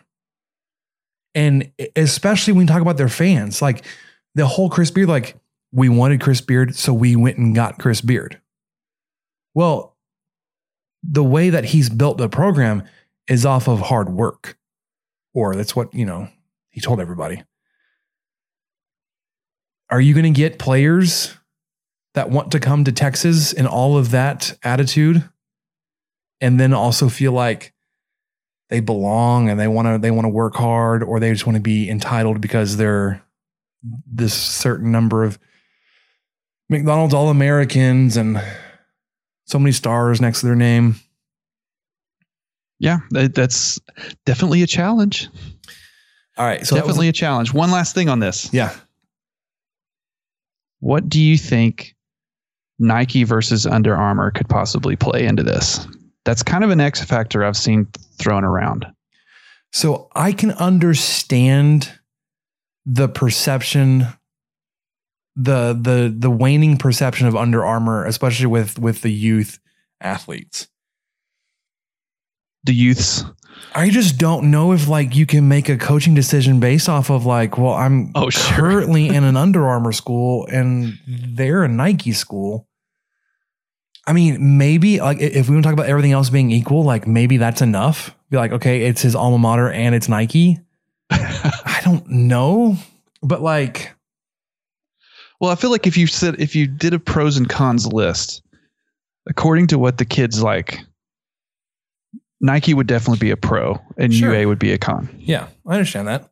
And 1.39 1.71
especially 1.95 2.53
when 2.53 2.63
you 2.63 2.67
talk 2.67 2.83
about 2.83 2.97
their 2.97 3.09
fans, 3.09 3.63
like 3.63 3.85
the 4.35 4.45
whole 4.45 4.69
Chris 4.69 4.91
Beard, 4.91 5.09
like 5.09 5.37
we 5.71 5.89
wanted 5.89 6.21
Chris 6.21 6.41
Beard, 6.41 6.75
so 6.75 6.93
we 6.93 7.15
went 7.15 7.39
and 7.39 7.55
got 7.55 7.79
Chris 7.79 8.01
Beard. 8.01 8.41
Well, 9.55 9.97
the 11.09 11.23
way 11.23 11.51
that 11.51 11.67
he's 11.67 11.91
built 11.91 12.19
the 12.19 12.29
program 12.29 12.83
is 13.29 13.47
off 13.47 13.69
of 13.69 13.83
hard 13.83 14.09
work, 14.09 14.59
or 15.33 15.55
that's 15.55 15.77
what, 15.77 15.95
you 15.95 16.05
know, 16.05 16.29
he 16.71 16.81
told 16.81 16.99
everybody. 16.99 17.45
Are 19.91 20.01
you 20.01 20.15
going 20.15 20.25
to 20.25 20.37
get 20.37 20.59
players 20.59 21.37
that 22.15 22.31
want 22.31 22.51
to 22.51 22.59
come 22.59 22.83
to 22.83 22.91
Texas 22.91 23.53
and 23.53 23.69
all 23.69 23.97
of 23.97 24.11
that 24.11 24.59
attitude 24.65 25.23
and 26.41 26.59
then 26.59 26.75
also 26.75 27.09
feel 27.09 27.31
like 27.31 27.73
they 28.71 28.81
belong 28.81 29.49
and 29.49 29.59
they 29.59 29.69
want 29.69 29.89
to 29.89 29.99
they 29.99 30.11
want 30.11 30.25
to 30.25 30.31
work 30.31 30.55
hard 30.55 31.03
or 31.03 31.21
they 31.21 31.33
just 31.33 31.47
want 31.47 31.57
to 31.57 31.63
be 31.63 31.89
entitled 31.89 32.41
because 32.41 32.77
they're 32.77 33.23
this 34.07 34.35
certain 34.35 34.93
number 34.93 35.25
of 35.25 35.39
McDonald's 36.69 37.15
All 37.15 37.31
Americans 37.31 38.17
and 38.17 38.43
so 39.47 39.59
many 39.59 39.73
stars 39.73 40.21
next 40.21 40.41
to 40.41 40.47
their 40.47 40.57
name. 40.57 40.97
Yeah, 42.79 42.99
that's 43.11 43.81
definitely 44.25 44.63
a 44.63 44.67
challenge. 44.67 45.29
All 46.37 46.47
right, 46.47 46.65
so 46.65 46.77
definitely 46.77 47.09
was, 47.09 47.17
a 47.17 47.21
challenge. 47.21 47.53
One 47.53 47.71
last 47.71 47.95
thing 47.95 48.09
on 48.09 48.21
this. 48.21 48.53
Yeah. 48.53 48.73
What 50.81 51.09
do 51.09 51.21
you 51.21 51.37
think 51.37 51.97
Nike 52.79 53.25
versus 53.25 53.67
Under 53.67 53.97
Armour 53.97 54.31
could 54.31 54.49
possibly 54.49 54.95
play 54.95 55.25
into 55.25 55.43
this? 55.43 55.89
That's 56.29 56.43
kind 56.43 56.63
of 56.63 56.69
an 56.69 56.79
X 56.79 57.03
factor 57.03 57.43
I've 57.43 57.57
seen 57.57 57.87
thrown 58.19 58.45
around. 58.45 58.85
So 59.73 60.11
I 60.15 60.33
can 60.33 60.51
understand 60.51 61.91
the 62.85 63.09
perception 63.09 64.09
the 65.35 65.73
the 65.73 66.15
the 66.15 66.31
waning 66.31 66.77
perception 66.77 67.29
of 67.29 67.35
Under 67.35 67.65
Armour, 67.65 68.05
especially 68.05 68.45
with 68.45 68.79
with 68.79 69.01
the 69.01 69.11
youth 69.11 69.59
athletes. 70.03 70.69
The 72.65 72.75
youths. 72.75 73.25
I 73.75 73.89
just 73.89 74.19
don't 74.19 74.51
know 74.51 74.73
if 74.73 74.87
like 74.87 75.17
you 75.17 75.25
can 75.25 75.49
make 75.49 75.71
a 75.71 75.79
coaching 75.79 76.13
decision 76.13 76.61
based 76.61 76.91
off 76.91 77.09
of 77.09 77.25
like, 77.25 77.57
well, 77.57 77.73
I'm 77.73 78.13
oh, 78.15 78.29
sure. 78.29 78.55
currently 78.55 79.09
in 79.09 79.25
an 79.25 79.39
Under 79.39 79.67
Armour 79.67 79.93
school 79.93 80.47
and 80.53 80.99
they're 81.07 81.65
a 81.65 81.69
Nike 81.69 82.13
school. 82.13 82.68
I 84.09 84.15
mean, 84.15 84.57
maybe 84.57 85.01
like 85.01 85.21
if 85.21 85.51
we 85.51 85.55
want 85.55 85.65
to 85.65 85.69
talk 85.69 85.75
about 85.75 85.85
everything 85.85 86.13
else 86.13 86.31
being 86.31 86.51
equal, 86.51 86.83
like 86.83 87.07
maybe 87.07 87.37
that's 87.37 87.61
enough. 87.61 88.17
Be 88.31 88.39
like, 88.39 88.53
okay, 88.53 88.87
it's 88.87 89.03
his 89.03 89.15
alma 89.15 89.37
mater 89.37 89.71
and 89.71 89.95
it's 89.95 90.09
Nike. 90.09 90.59
I 91.11 91.83
don't 91.85 92.09
know, 92.09 92.79
but 93.23 93.43
like, 93.43 93.93
well, 95.41 95.51
I 95.51 95.57
feel 95.57 95.71
like 95.71 95.87
if 95.87 95.99
you 95.99 96.07
said 96.07 96.41
if 96.41 96.57
you 96.57 96.67
did 96.67 96.95
a 96.95 96.99
pros 96.99 97.37
and 97.37 97.51
cons 97.51 97.87
list, 97.87 98.43
according 99.29 99.67
to 99.69 99.79
what 99.79 99.99
the 99.99 100.07
kids 100.07 100.43
like, 100.43 100.81
Nike 102.41 102.73
would 102.73 102.87
definitely 102.87 103.19
be 103.19 103.31
a 103.31 103.37
pro 103.37 103.79
and 103.99 104.15
sure. 104.15 104.35
UA 104.35 104.49
would 104.49 104.59
be 104.59 104.73
a 104.73 104.79
con. 104.79 105.15
Yeah, 105.19 105.49
I 105.67 105.75
understand 105.75 106.09
that, 106.09 106.31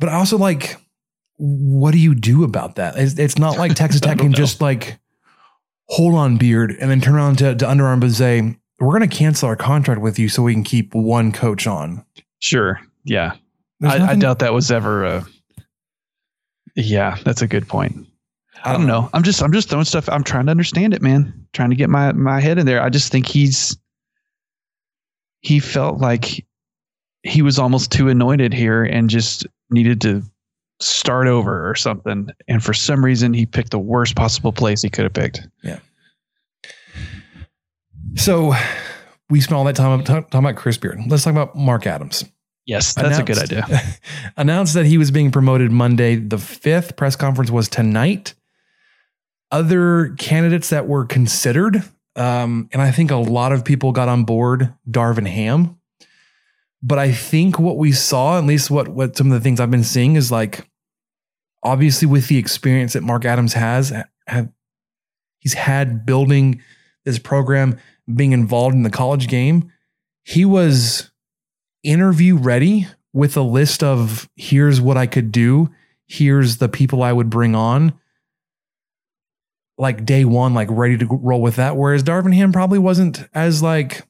but 0.00 0.08
I 0.08 0.14
also 0.14 0.38
like, 0.38 0.76
what 1.36 1.92
do 1.92 1.98
you 1.98 2.16
do 2.16 2.42
about 2.42 2.74
that? 2.76 2.96
It's, 2.96 3.16
it's 3.16 3.38
not 3.38 3.58
like 3.58 3.74
Texas 3.74 4.00
Tech 4.00 4.18
can 4.18 4.32
know. 4.32 4.36
just 4.36 4.60
like 4.60 4.98
hold 5.90 6.14
on 6.14 6.36
beard 6.36 6.76
and 6.80 6.90
then 6.90 7.00
turn 7.00 7.16
around 7.16 7.36
to, 7.38 7.54
to 7.54 7.68
Under 7.68 7.86
Armour 7.86 8.06
and 8.06 8.14
say, 8.14 8.56
we're 8.78 8.96
going 8.96 9.08
to 9.08 9.14
cancel 9.14 9.48
our 9.48 9.56
contract 9.56 10.00
with 10.00 10.18
you 10.18 10.28
so 10.28 10.42
we 10.42 10.54
can 10.54 10.64
keep 10.64 10.94
one 10.94 11.32
coach 11.32 11.66
on. 11.66 12.04
Sure. 12.38 12.80
Yeah. 13.04 13.34
I, 13.82 14.12
I, 14.12 14.14
doubt 14.14 14.38
that 14.38 14.54
was 14.54 14.70
ever 14.70 15.04
a. 15.04 15.26
Yeah, 16.76 17.16
that's 17.24 17.42
a 17.42 17.46
good 17.46 17.66
point. 17.66 18.06
I 18.62 18.72
don't 18.72 18.86
know. 18.86 19.08
I'm 19.14 19.22
just 19.22 19.42
I'm 19.42 19.52
just 19.52 19.70
throwing 19.70 19.86
stuff. 19.86 20.08
I'm 20.08 20.22
trying 20.22 20.44
to 20.46 20.50
understand 20.50 20.92
it, 20.92 21.00
man. 21.00 21.46
Trying 21.54 21.70
to 21.70 21.76
get 21.76 21.88
my 21.88 22.12
my 22.12 22.40
head 22.40 22.58
in 22.58 22.66
there. 22.66 22.82
I 22.82 22.90
just 22.90 23.10
think 23.10 23.26
he's 23.26 23.76
he 25.40 25.60
felt 25.60 25.98
like 25.98 26.44
he 27.22 27.40
was 27.40 27.58
almost 27.58 27.90
too 27.90 28.10
anointed 28.10 28.52
here 28.52 28.84
and 28.84 29.08
just 29.08 29.46
needed 29.70 30.02
to 30.02 30.22
start 30.80 31.26
over 31.26 31.68
or 31.68 31.74
something. 31.74 32.30
And 32.48 32.62
for 32.62 32.74
some 32.74 33.04
reason, 33.04 33.32
he 33.34 33.46
picked 33.46 33.70
the 33.70 33.78
worst 33.78 34.16
possible 34.16 34.52
place 34.52 34.82
he 34.82 34.90
could 34.90 35.04
have 35.04 35.12
picked. 35.12 35.46
Yeah. 35.62 35.78
So 38.16 38.54
we 39.28 39.40
spent 39.40 39.56
all 39.56 39.64
that 39.64 39.76
time 39.76 40.02
talking 40.02 40.26
about 40.32 40.56
Chris 40.56 40.76
Beard. 40.76 40.98
Let's 41.06 41.24
talk 41.24 41.32
about 41.32 41.54
Mark 41.54 41.86
Adams. 41.86 42.24
Yes, 42.66 42.94
that's 42.94 43.18
announced, 43.18 43.20
a 43.20 43.24
good 43.24 43.38
idea. 43.38 43.82
announced 44.36 44.74
that 44.74 44.86
he 44.86 44.98
was 44.98 45.10
being 45.10 45.30
promoted 45.30 45.72
Monday 45.72 46.16
the 46.16 46.36
5th. 46.36 46.96
Press 46.96 47.16
conference 47.16 47.50
was 47.50 47.68
tonight. 47.68 48.34
Other 49.50 50.14
candidates 50.18 50.70
that 50.70 50.86
were 50.86 51.04
considered, 51.04 51.82
um, 52.14 52.68
and 52.72 52.80
I 52.80 52.92
think 52.92 53.10
a 53.10 53.16
lot 53.16 53.50
of 53.52 53.64
people 53.64 53.90
got 53.90 54.08
on 54.08 54.24
board 54.24 54.72
Darvin 54.88 55.26
Ham. 55.26 55.80
But 56.82 56.98
I 56.98 57.12
think 57.12 57.58
what 57.58 57.76
we 57.76 57.92
saw, 57.92 58.38
at 58.38 58.44
least 58.44 58.70
what 58.70 58.88
what 58.88 59.16
some 59.16 59.26
of 59.26 59.32
the 59.32 59.40
things 59.40 59.58
I've 59.58 59.70
been 59.70 59.84
seeing, 59.84 60.14
is 60.14 60.30
like 60.30 60.69
obviously 61.62 62.06
with 62.06 62.28
the 62.28 62.38
experience 62.38 62.92
that 62.94 63.02
Mark 63.02 63.24
Adams 63.24 63.54
has, 63.54 63.92
have, 64.26 64.48
he's 65.38 65.54
had 65.54 66.06
building 66.06 66.62
this 67.04 67.18
program, 67.18 67.78
being 68.12 68.32
involved 68.32 68.74
in 68.74 68.82
the 68.82 68.90
college 68.90 69.28
game. 69.28 69.70
He 70.22 70.44
was 70.44 71.10
interview 71.82 72.36
ready 72.36 72.86
with 73.12 73.36
a 73.36 73.42
list 73.42 73.82
of 73.82 74.28
here's 74.36 74.80
what 74.80 74.96
I 74.96 75.06
could 75.06 75.32
do, 75.32 75.70
here's 76.06 76.58
the 76.58 76.68
people 76.68 77.02
I 77.02 77.12
would 77.12 77.30
bring 77.30 77.54
on. 77.54 77.94
Like 79.78 80.04
day 80.04 80.26
one, 80.26 80.52
like 80.52 80.68
ready 80.70 80.98
to 80.98 81.06
roll 81.06 81.40
with 81.40 81.56
that. 81.56 81.74
Whereas 81.74 82.02
Darvin 82.02 82.34
Ham 82.34 82.52
probably 82.52 82.78
wasn't 82.78 83.24
as 83.32 83.62
like 83.62 84.02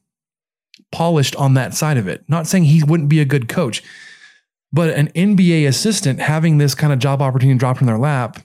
polished 0.91 1.35
on 1.37 1.53
that 1.53 1.73
side 1.73 1.97
of 1.97 2.09
it. 2.09 2.25
Not 2.27 2.45
saying 2.45 2.65
he 2.65 2.83
wouldn't 2.83 3.07
be 3.07 3.21
a 3.21 3.25
good 3.25 3.47
coach. 3.47 3.81
But 4.73 4.91
an 4.91 5.09
NBA 5.09 5.67
assistant 5.67 6.19
having 6.19 6.57
this 6.57 6.75
kind 6.75 6.93
of 6.93 6.99
job 6.99 7.21
opportunity 7.21 7.57
dropped 7.57 7.81
in 7.81 7.87
their 7.87 7.97
lap 7.97 8.41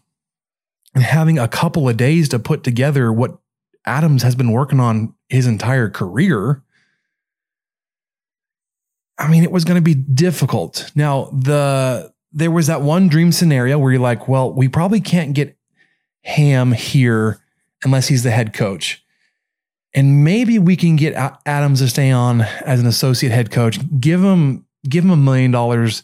and 0.94 1.04
having 1.04 1.38
a 1.38 1.46
couple 1.46 1.88
of 1.88 1.96
days 1.96 2.28
to 2.30 2.38
put 2.38 2.64
together 2.64 3.12
what 3.12 3.38
Adams 3.84 4.22
has 4.22 4.34
been 4.34 4.50
working 4.50 4.80
on 4.80 5.14
his 5.28 5.46
entire 5.46 5.88
career. 5.88 6.62
I 9.18 9.28
mean, 9.28 9.44
it 9.44 9.52
was 9.52 9.64
going 9.64 9.76
to 9.76 9.82
be 9.82 9.94
difficult. 9.94 10.90
Now, 10.94 11.26
the 11.32 12.12
there 12.32 12.50
was 12.50 12.66
that 12.66 12.82
one 12.82 13.08
dream 13.08 13.32
scenario 13.32 13.78
where 13.78 13.92
you're 13.92 14.00
like, 14.00 14.28
well, 14.28 14.52
we 14.52 14.68
probably 14.68 15.00
can't 15.00 15.32
get 15.32 15.56
Ham 16.22 16.72
here 16.72 17.40
unless 17.84 18.08
he's 18.08 18.24
the 18.24 18.30
head 18.30 18.52
coach. 18.52 19.02
And 19.94 20.24
maybe 20.24 20.58
we 20.58 20.76
can 20.76 20.96
get 20.96 21.14
Adams 21.46 21.80
to 21.80 21.88
stay 21.88 22.10
on 22.10 22.42
as 22.42 22.80
an 22.80 22.86
associate 22.86 23.32
head 23.32 23.50
coach. 23.50 23.78
Give 23.98 24.22
him 24.22 24.66
give 24.88 25.04
him 25.04 25.10
a 25.10 25.16
million 25.16 25.50
dollars 25.50 26.02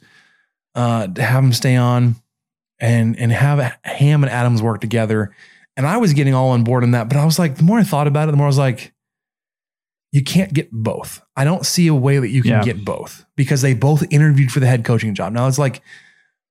uh, 0.75 1.07
to 1.07 1.23
have 1.23 1.45
him 1.45 1.53
stay 1.53 1.77
on 1.77 2.17
and 2.81 3.19
and 3.19 3.33
have 3.33 3.79
Ham 3.85 4.23
and 4.25 4.33
Adams 4.33 4.63
work 4.63 4.81
together. 4.81 5.35
And 5.77 5.87
I 5.87 5.97
was 5.97 6.13
getting 6.13 6.35
all 6.35 6.51
on 6.51 6.65
board 6.65 6.83
on 6.83 6.91
that, 6.91 7.09
but 7.09 7.17
I 7.17 7.25
was 7.25 7.39
like, 7.39 7.57
the 7.57 7.63
more 7.63 7.79
I 7.79 7.83
thought 7.83 8.07
about 8.07 8.29
it, 8.29 8.33
the 8.33 8.37
more 8.37 8.47
I 8.47 8.49
was 8.49 8.59
like, 8.59 8.93
you 10.13 10.23
can't 10.23 10.53
get 10.53 10.71
both. 10.71 11.23
I 11.35 11.45
don't 11.45 11.65
see 11.65 11.87
a 11.87 11.95
way 11.95 12.19
that 12.19 12.29
you 12.29 12.43
can 12.43 12.51
yeah. 12.51 12.63
get 12.63 12.85
both 12.85 13.25
because 13.35 13.63
they 13.63 13.73
both 13.73 14.05
interviewed 14.11 14.53
for 14.53 14.61
the 14.61 14.67
head 14.67 14.85
coaching 14.85 15.15
job. 15.15 15.33
Now 15.33 15.49
it's 15.49 15.59
like, 15.59 15.81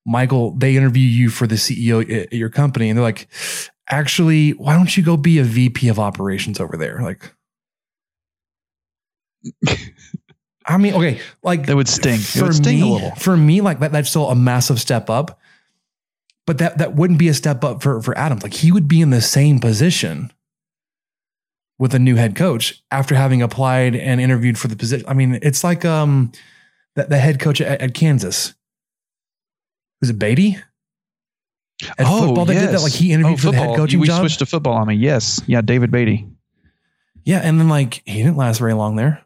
Michael, 0.04 0.56
they 0.58 0.76
interview 0.76 1.08
you 1.08 1.30
for 1.30 1.46
the 1.46 1.56
CEO 1.56 2.24
at 2.24 2.34
your 2.34 2.50
company, 2.50 2.90
and 2.90 2.98
they're 2.98 3.04
like, 3.04 3.28
actually, 3.88 4.52
why 4.52 4.76
don't 4.76 4.98
you 4.98 5.04
go 5.04 5.16
be 5.16 5.38
a 5.38 5.44
VP 5.44 5.90
of 5.90 6.00
operations 6.00 6.60
over 6.60 6.76
there? 6.76 7.02
Like, 7.04 7.32
I 10.65 10.78
mean, 10.78 10.94
okay, 10.94 11.19
like 11.44 11.65
that 11.65 11.75
would 11.75 11.88
sting. 11.88 12.19
For 12.19 12.46
would 12.46 12.56
sting 12.56 12.81
me, 12.81 13.12
For 13.17 13.36
me, 13.36 13.62
like 13.62 13.79
that, 13.79 13.92
that's 13.92 14.10
still 14.10 14.29
a 14.29 14.36
massive 14.36 14.79
step 14.79 15.10
up. 15.10 15.40
But 16.46 16.58
that 16.60 16.77
that 16.79 16.96
wouldn't 16.96 17.19
be 17.19 17.27
a 17.27 17.33
step 17.33 17.63
up 17.63 17.81
for 17.81 18.02
for 18.02 18.17
Adams. 18.17 18.44
Like 18.44 18.54
he 18.54 18.71
would 18.71 18.88
be 18.88 19.02
in 19.02 19.10
the 19.10 19.21
same 19.21 19.60
position 19.60 20.31
with 21.79 21.96
a 21.96 22.00
new 22.00 22.15
head 22.15 22.36
coach 22.36 22.83
after 22.92 23.15
having 23.15 23.42
applied 23.42 23.96
and 23.96 24.21
interviewed 24.21 24.58
for 24.58 24.67
the 24.67 24.75
position. 24.75 25.08
I 25.08 25.13
mean, 25.13 25.40
it's 25.42 25.63
like 25.63 25.83
um 25.86 26.31
that 26.96 27.10
the 27.10 27.17
head 27.17 27.40
coach 27.40 27.62
at, 27.62 27.81
at 27.81 27.94
Kansas. 27.94 28.54
Was 30.00 30.10
it 30.10 30.19
Beatty? 30.19 30.58
At 31.98 32.06
oh, 32.08 32.27
football, 32.27 32.46
they 32.46 32.54
yes. 32.54 32.65
did 32.65 32.75
that. 32.75 32.81
Like 32.81 32.92
he 32.92 33.12
interviewed 33.12 33.40
oh, 33.40 33.42
for 33.42 33.52
the 33.52 33.58
head 33.58 33.75
coaching 33.75 34.00
we 34.00 34.08
job. 34.08 34.21
We 34.21 34.29
switched 34.29 34.40
to 34.40 34.46
football. 34.46 34.77
I 34.77 34.86
mean, 34.86 35.00
yes, 35.00 35.42
yeah, 35.48 35.62
David 35.62 35.92
Beatty. 35.92 36.27
Yeah, 37.23 37.40
and 37.40 37.60
then 37.60 37.69
like 37.69 38.02
he 38.06 38.17
didn't 38.17 38.38
last 38.38 38.60
very 38.60 38.73
long 38.73 38.96
there. 38.96 39.23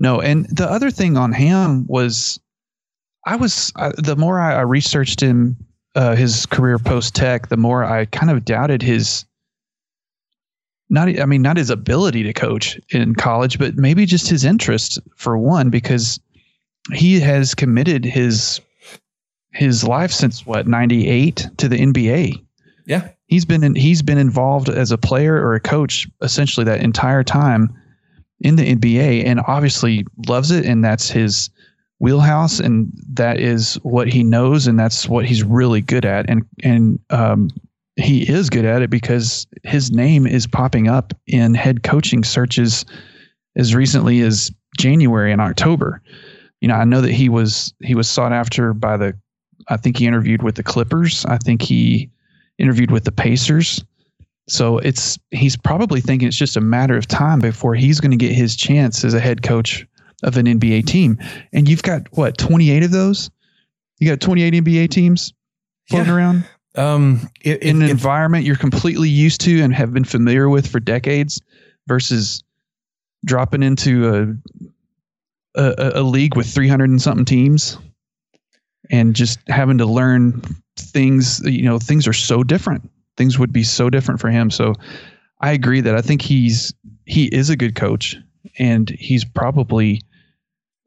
No, 0.00 0.20
and 0.20 0.46
the 0.46 0.68
other 0.68 0.90
thing 0.90 1.18
on 1.18 1.30
Ham 1.32 1.86
was, 1.86 2.40
I 3.26 3.36
was 3.36 3.70
uh, 3.76 3.92
the 3.98 4.16
more 4.16 4.40
I, 4.40 4.54
I 4.54 4.62
researched 4.62 5.20
him, 5.20 5.56
uh, 5.94 6.16
his 6.16 6.46
career 6.46 6.78
post 6.78 7.14
tech, 7.14 7.48
the 7.48 7.58
more 7.58 7.84
I 7.84 8.06
kind 8.06 8.30
of 8.30 8.44
doubted 8.44 8.82
his. 8.82 9.26
Not, 10.92 11.20
I 11.20 11.24
mean, 11.26 11.42
not 11.42 11.56
his 11.56 11.70
ability 11.70 12.24
to 12.24 12.32
coach 12.32 12.80
in 12.88 13.14
college, 13.14 13.60
but 13.60 13.76
maybe 13.76 14.06
just 14.06 14.28
his 14.28 14.44
interest 14.44 14.98
for 15.14 15.38
one, 15.38 15.70
because 15.70 16.18
he 16.92 17.20
has 17.20 17.54
committed 17.54 18.04
his 18.04 18.60
his 19.52 19.84
life 19.84 20.10
since 20.10 20.46
what 20.46 20.66
98 20.66 21.48
to 21.58 21.68
the 21.68 21.76
NBA. 21.76 22.42
Yeah. 22.86 23.08
He's 23.26 23.44
been 23.44 23.62
in, 23.62 23.74
he's 23.74 24.02
been 24.02 24.18
involved 24.18 24.68
as 24.68 24.90
a 24.90 24.98
player 24.98 25.34
or 25.34 25.54
a 25.54 25.60
coach 25.60 26.08
essentially 26.22 26.64
that 26.64 26.80
entire 26.80 27.22
time 27.22 27.76
in 28.40 28.56
the 28.56 28.74
NBA 28.74 29.24
and 29.24 29.40
obviously 29.46 30.06
loves 30.26 30.50
it 30.50 30.64
and 30.64 30.84
that's 30.84 31.10
his 31.10 31.50
wheelhouse 31.98 32.58
and 32.58 32.90
that 33.12 33.38
is 33.38 33.74
what 33.82 34.08
he 34.08 34.24
knows 34.24 34.66
and 34.66 34.78
that's 34.78 35.08
what 35.08 35.26
he's 35.26 35.42
really 35.42 35.82
good 35.82 36.06
at 36.06 36.28
and 36.30 36.46
and 36.62 36.98
um, 37.10 37.50
he 37.96 38.28
is 38.28 38.48
good 38.48 38.64
at 38.64 38.82
it 38.82 38.90
because 38.90 39.46
his 39.64 39.90
name 39.90 40.26
is 40.26 40.46
popping 40.46 40.88
up 40.88 41.12
in 41.26 41.54
head 41.54 41.82
coaching 41.82 42.24
searches 42.24 42.84
as 43.56 43.74
recently 43.74 44.20
as 44.20 44.50
January 44.78 45.32
and 45.32 45.40
October. 45.40 46.02
You 46.60 46.68
know, 46.68 46.74
I 46.74 46.84
know 46.84 47.00
that 47.00 47.12
he 47.12 47.28
was 47.28 47.74
he 47.82 47.94
was 47.94 48.08
sought 48.08 48.32
after 48.32 48.72
by 48.72 48.96
the 48.96 49.16
I 49.68 49.76
think 49.76 49.98
he 49.98 50.06
interviewed 50.06 50.42
with 50.42 50.54
the 50.54 50.62
Clippers. 50.62 51.24
I 51.26 51.38
think 51.38 51.62
he 51.62 52.10
interviewed 52.58 52.90
with 52.90 53.04
the 53.04 53.12
Pacers. 53.12 53.84
So 54.50 54.78
it's 54.78 55.18
he's 55.30 55.56
probably 55.56 56.00
thinking 56.00 56.26
it's 56.28 56.36
just 56.36 56.56
a 56.56 56.60
matter 56.60 56.96
of 56.96 57.06
time 57.06 57.38
before 57.38 57.74
he's 57.74 58.00
going 58.00 58.10
to 58.10 58.16
get 58.16 58.32
his 58.32 58.56
chance 58.56 59.04
as 59.04 59.14
a 59.14 59.20
head 59.20 59.42
coach 59.42 59.86
of 60.22 60.36
an 60.36 60.46
NBA 60.46 60.86
team. 60.86 61.18
And 61.52 61.68
you've 61.68 61.82
got 61.84 62.02
what, 62.12 62.36
28 62.36 62.82
of 62.82 62.90
those? 62.90 63.30
You 63.98 64.08
got 64.08 64.20
28 64.20 64.54
NBA 64.54 64.90
teams 64.90 65.32
floating 65.88 66.08
Yeah. 66.08 66.14
around 66.14 66.44
Um, 66.76 67.28
it, 67.42 67.62
in 67.62 67.76
it- 67.76 67.76
an 67.76 67.82
it- 67.82 67.90
environment 67.90 68.44
you're 68.44 68.56
completely 68.56 69.08
used 69.08 69.40
to 69.42 69.60
and 69.62 69.72
have 69.74 69.92
been 69.92 70.04
familiar 70.04 70.48
with 70.48 70.66
for 70.66 70.80
decades 70.80 71.40
versus 71.86 72.42
dropping 73.24 73.62
into 73.62 74.08
a 74.08 74.70
a, 75.54 76.00
a 76.00 76.02
league 76.02 76.36
with 76.36 76.46
300 76.46 76.88
and 76.90 77.02
something 77.02 77.24
teams 77.24 77.76
and 78.90 79.14
just 79.16 79.38
having 79.48 79.78
to 79.78 79.86
learn 79.86 80.42
things 80.76 81.40
you 81.44 81.62
know 81.62 81.78
things 81.78 82.06
are 82.06 82.12
so 82.12 82.42
different 82.44 82.88
things 83.20 83.38
would 83.38 83.52
be 83.52 83.62
so 83.62 83.90
different 83.90 84.18
for 84.20 84.30
him. 84.30 84.50
So 84.50 84.74
i 85.42 85.52
agree 85.52 85.80
that 85.82 85.94
i 85.94 86.02
think 86.02 86.20
he's 86.22 86.74
he 87.06 87.24
is 87.40 87.48
a 87.50 87.56
good 87.56 87.74
coach 87.74 88.16
and 88.58 88.88
he's 88.90 89.24
probably 89.24 90.00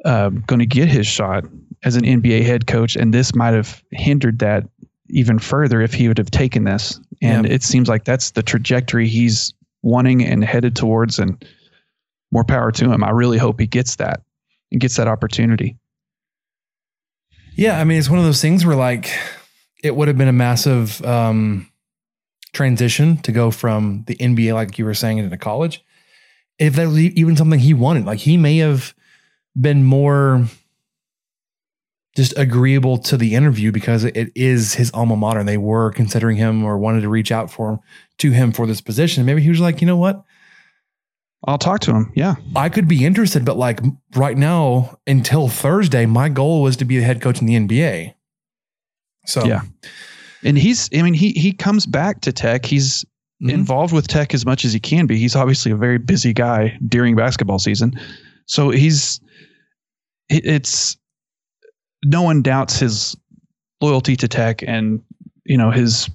uh, 0.05 0.29
going 0.29 0.59
to 0.59 0.65
get 0.65 0.87
his 0.87 1.07
shot 1.07 1.43
as 1.83 1.95
an 1.95 2.03
nba 2.03 2.43
head 2.43 2.65
coach. 2.67 2.95
And 2.95 3.13
this 3.13 3.33
might 3.35 3.53
have 3.53 3.83
hindered 3.91 4.39
that 4.39 4.63
even 5.09 5.37
further 5.39 5.81
if 5.81 5.93
he 5.93 6.07
would 6.07 6.17
have 6.17 6.31
taken 6.31 6.63
this. 6.65 6.99
And 7.21 7.45
Yeah. 7.45 7.53
it 7.53 7.63
seems 7.63 7.87
like 7.87 8.03
that's 8.03 8.31
the 8.31 8.43
trajectory 8.43 9.07
he's 9.07 9.53
wanting 9.81 10.23
and 10.25 10.43
headed 10.43 10.75
towards 10.75 11.19
and 11.19 11.43
more 12.31 12.43
power 12.43 12.71
to 12.71 12.91
him. 12.91 13.03
I 13.03 13.11
really 13.11 13.37
hope 13.37 13.59
he 13.59 13.67
gets 13.67 13.95
that 13.97 14.21
and 14.71 14.81
gets 14.81 14.95
that 14.97 15.07
opportunity. 15.07 15.77
Yeah, 17.55 17.79
I 17.79 17.83
mean, 17.83 17.97
it's 17.99 18.09
one 18.09 18.19
of 18.19 18.25
those 18.25 18.41
things 18.41 18.65
where 18.65 18.75
like 18.75 19.09
it 19.83 19.95
would 19.95 20.07
have 20.07 20.17
been 20.17 20.27
a 20.27 20.33
massive 20.47 21.03
um, 21.05 21.69
transition 22.53 23.17
to 23.17 23.31
go 23.31 23.51
from 23.51 24.03
the 24.07 24.15
NBA, 24.15 24.53
like 24.53 24.77
you 24.77 24.85
were 24.85 24.93
saying, 24.93 25.17
into 25.17 25.37
college. 25.37 25.83
If 26.59 26.75
that 26.75 26.87
was 26.87 26.99
even 26.99 27.35
something 27.35 27.59
he 27.59 27.73
wanted, 27.73 28.05
like 28.05 28.19
he 28.19 28.37
may 28.37 28.57
have 28.57 28.93
been 29.59 29.83
more 29.83 30.45
just 32.15 32.37
agreeable 32.37 32.97
to 32.99 33.17
the 33.17 33.33
interview 33.33 33.71
because 33.71 34.03
it 34.03 34.31
is 34.35 34.75
his 34.75 34.91
alma 34.91 35.15
mater. 35.15 35.39
And 35.39 35.49
they 35.49 35.57
were 35.57 35.91
considering 35.91 36.37
him 36.37 36.63
or 36.63 36.77
wanted 36.77 37.01
to 37.01 37.09
reach 37.09 37.31
out 37.31 37.49
for 37.49 37.71
him 37.71 37.79
to 38.19 38.31
him 38.31 38.51
for 38.51 38.67
this 38.67 38.81
position. 38.81 39.25
Maybe 39.25 39.41
he 39.41 39.49
was 39.49 39.59
like, 39.59 39.81
you 39.81 39.87
know 39.87 39.97
what? 39.97 40.23
i'll 41.45 41.57
talk 41.57 41.81
to 41.81 41.91
him 41.91 42.09
yeah 42.15 42.35
I 42.55 42.69
could 42.69 42.87
be 42.87 43.05
interested, 43.05 43.43
but 43.43 43.57
like 43.57 43.79
right 44.15 44.37
now, 44.37 44.97
until 45.05 45.49
Thursday, 45.49 46.05
my 46.05 46.29
goal 46.29 46.61
was 46.61 46.77
to 46.77 46.85
be 46.85 46.97
the 46.97 47.03
head 47.03 47.21
coach 47.21 47.41
in 47.41 47.47
the 47.47 47.55
NBA. 47.55 48.13
So 49.25 49.45
Yeah. 49.45 49.61
And 50.45 50.57
he's 50.57 50.89
i 50.93 51.01
mean 51.01 51.13
he 51.13 51.31
he 51.31 51.51
comes 51.51 51.85
back 51.85 52.21
to 52.21 52.31
tech. 52.31 52.65
He's 52.65 53.05
Mhm. 53.41 53.51
involved 53.51 53.93
with 53.93 54.07
tech 54.07 54.33
as 54.33 54.45
much 54.45 54.63
as 54.63 54.71
he 54.71 54.79
can 54.79 55.05
be. 55.05 55.17
He's 55.17 55.35
obviously 55.35 55.71
a 55.71 55.75
very 55.75 55.97
busy 55.97 56.31
guy 56.33 56.77
during 56.87 57.15
basketball 57.15 57.59
season. 57.59 57.99
So 58.45 58.69
he's 58.69 59.19
it's 60.29 60.95
no 62.05 62.21
one 62.21 62.41
doubts 62.41 62.79
his 62.79 63.15
loyalty 63.81 64.15
to 64.17 64.27
tech 64.27 64.63
and 64.65 65.01
you 65.45 65.57
know 65.57 65.71
his 65.71 66.09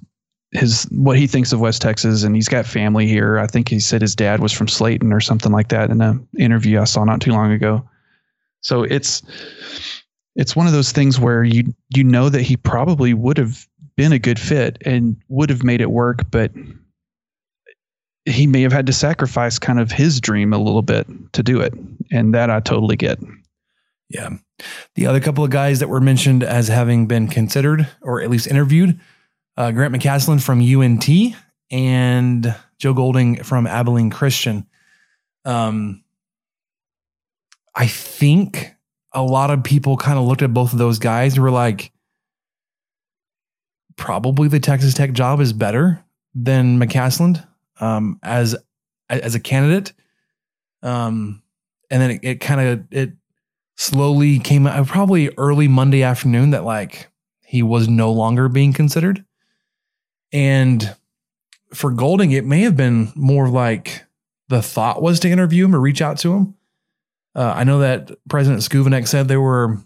his 0.52 0.84
what 0.90 1.18
he 1.18 1.26
thinks 1.26 1.52
of 1.52 1.60
west 1.60 1.82
texas. 1.82 2.22
And 2.22 2.34
he's 2.34 2.48
got 2.48 2.64
family 2.64 3.06
here. 3.06 3.38
I 3.38 3.46
think 3.46 3.68
he 3.68 3.78
said 3.80 4.00
his 4.00 4.16
dad 4.16 4.40
was 4.40 4.52
from 4.52 4.66
Slaton 4.66 5.12
or 5.12 5.20
something 5.20 5.52
like 5.52 5.68
that 5.68 5.90
in 5.90 6.00
an 6.00 6.26
interview 6.38 6.80
i 6.80 6.84
saw 6.84 7.04
not 7.04 7.20
too 7.20 7.32
long 7.32 7.52
ago. 7.52 7.86
So 8.62 8.84
it's 8.84 9.22
it's 10.34 10.56
one 10.56 10.66
of 10.66 10.72
those 10.72 10.92
things 10.92 11.20
where 11.20 11.44
you 11.44 11.74
you 11.94 12.04
know 12.04 12.30
that 12.30 12.42
he 12.42 12.56
probably 12.56 13.12
would 13.12 13.36
have 13.36 13.67
been 13.98 14.12
a 14.12 14.18
good 14.18 14.38
fit 14.38 14.78
and 14.86 15.20
would 15.28 15.50
have 15.50 15.64
made 15.64 15.80
it 15.80 15.90
work, 15.90 16.30
but 16.30 16.52
he 18.24 18.46
may 18.46 18.62
have 18.62 18.72
had 18.72 18.86
to 18.86 18.92
sacrifice 18.92 19.58
kind 19.58 19.80
of 19.80 19.90
his 19.90 20.20
dream 20.20 20.52
a 20.52 20.58
little 20.58 20.82
bit 20.82 21.08
to 21.32 21.42
do 21.42 21.60
it, 21.60 21.74
and 22.12 22.32
that 22.32 22.48
I 22.48 22.60
totally 22.60 22.94
get. 22.94 23.18
Yeah. 24.08 24.30
The 24.94 25.08
other 25.08 25.18
couple 25.18 25.42
of 25.42 25.50
guys 25.50 25.80
that 25.80 25.88
were 25.88 26.00
mentioned 26.00 26.44
as 26.44 26.68
having 26.68 27.06
been 27.08 27.26
considered 27.26 27.88
or 28.00 28.22
at 28.22 28.30
least 28.30 28.46
interviewed 28.46 29.00
uh, 29.56 29.72
Grant 29.72 29.92
McCasland 29.92 30.42
from 30.42 30.60
UNT 30.60 31.08
and 31.72 32.54
Joe 32.78 32.94
Golding 32.94 33.42
from 33.42 33.66
Abilene 33.66 34.10
Christian. 34.10 34.64
Um, 35.44 36.04
I 37.74 37.88
think 37.88 38.74
a 39.12 39.22
lot 39.22 39.50
of 39.50 39.64
people 39.64 39.96
kind 39.96 40.18
of 40.20 40.24
looked 40.24 40.42
at 40.42 40.54
both 40.54 40.72
of 40.72 40.78
those 40.78 41.00
guys 41.00 41.34
and 41.34 41.42
were 41.42 41.50
like, 41.50 41.90
probably 43.98 44.48
the 44.48 44.60
Texas 44.60 44.94
Tech 44.94 45.12
job 45.12 45.40
is 45.40 45.52
better 45.52 46.02
than 46.34 46.80
McCasland 46.80 47.46
um, 47.80 48.18
as 48.22 48.56
as 49.10 49.34
a 49.34 49.40
candidate. 49.40 49.92
Um, 50.82 51.42
and 51.90 52.00
then 52.00 52.10
it, 52.12 52.20
it 52.22 52.40
kind 52.40 52.60
of 52.60 52.84
it 52.90 53.12
slowly 53.76 54.38
came 54.38 54.66
out 54.66 54.86
probably 54.86 55.30
early 55.36 55.68
Monday 55.68 56.02
afternoon 56.02 56.50
that 56.50 56.64
like 56.64 57.10
he 57.44 57.62
was 57.62 57.88
no 57.88 58.12
longer 58.12 58.48
being 58.48 58.72
considered. 58.72 59.24
And 60.32 60.94
for 61.74 61.90
Golding, 61.90 62.32
it 62.32 62.44
may 62.44 62.60
have 62.60 62.76
been 62.76 63.12
more 63.14 63.48
like 63.48 64.04
the 64.48 64.62
thought 64.62 65.02
was 65.02 65.20
to 65.20 65.28
interview 65.28 65.64
him 65.64 65.74
or 65.74 65.80
reach 65.80 66.02
out 66.02 66.18
to 66.18 66.34
him. 66.34 66.54
Uh, 67.34 67.52
I 67.54 67.64
know 67.64 67.80
that 67.80 68.10
President 68.28 68.62
Schovanec 68.62 69.06
said 69.06 69.28
there 69.28 69.40
were 69.40 69.78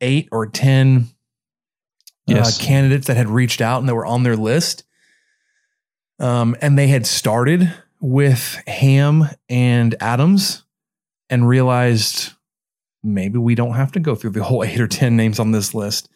eight 0.00 0.28
or 0.30 0.46
10 0.46 1.08
Yes. 2.28 2.58
uh, 2.60 2.64
candidates 2.64 3.06
that 3.06 3.16
had 3.16 3.28
reached 3.28 3.60
out 3.60 3.80
and 3.80 3.88
that 3.88 3.94
were 3.94 4.06
on 4.06 4.22
their 4.22 4.36
list. 4.36 4.84
Um, 6.20 6.56
and 6.60 6.78
they 6.78 6.88
had 6.88 7.06
started 7.06 7.72
with 8.00 8.60
Ham 8.66 9.24
and 9.48 9.94
Adams 10.00 10.64
and 11.30 11.48
realized 11.48 12.32
maybe 13.02 13.38
we 13.38 13.54
don't 13.54 13.74
have 13.74 13.92
to 13.92 14.00
go 14.00 14.14
through 14.14 14.30
the 14.30 14.42
whole 14.44 14.64
eight 14.64 14.80
or 14.80 14.88
10 14.88 15.16
names 15.16 15.38
on 15.38 15.52
this 15.52 15.74
list. 15.74 16.08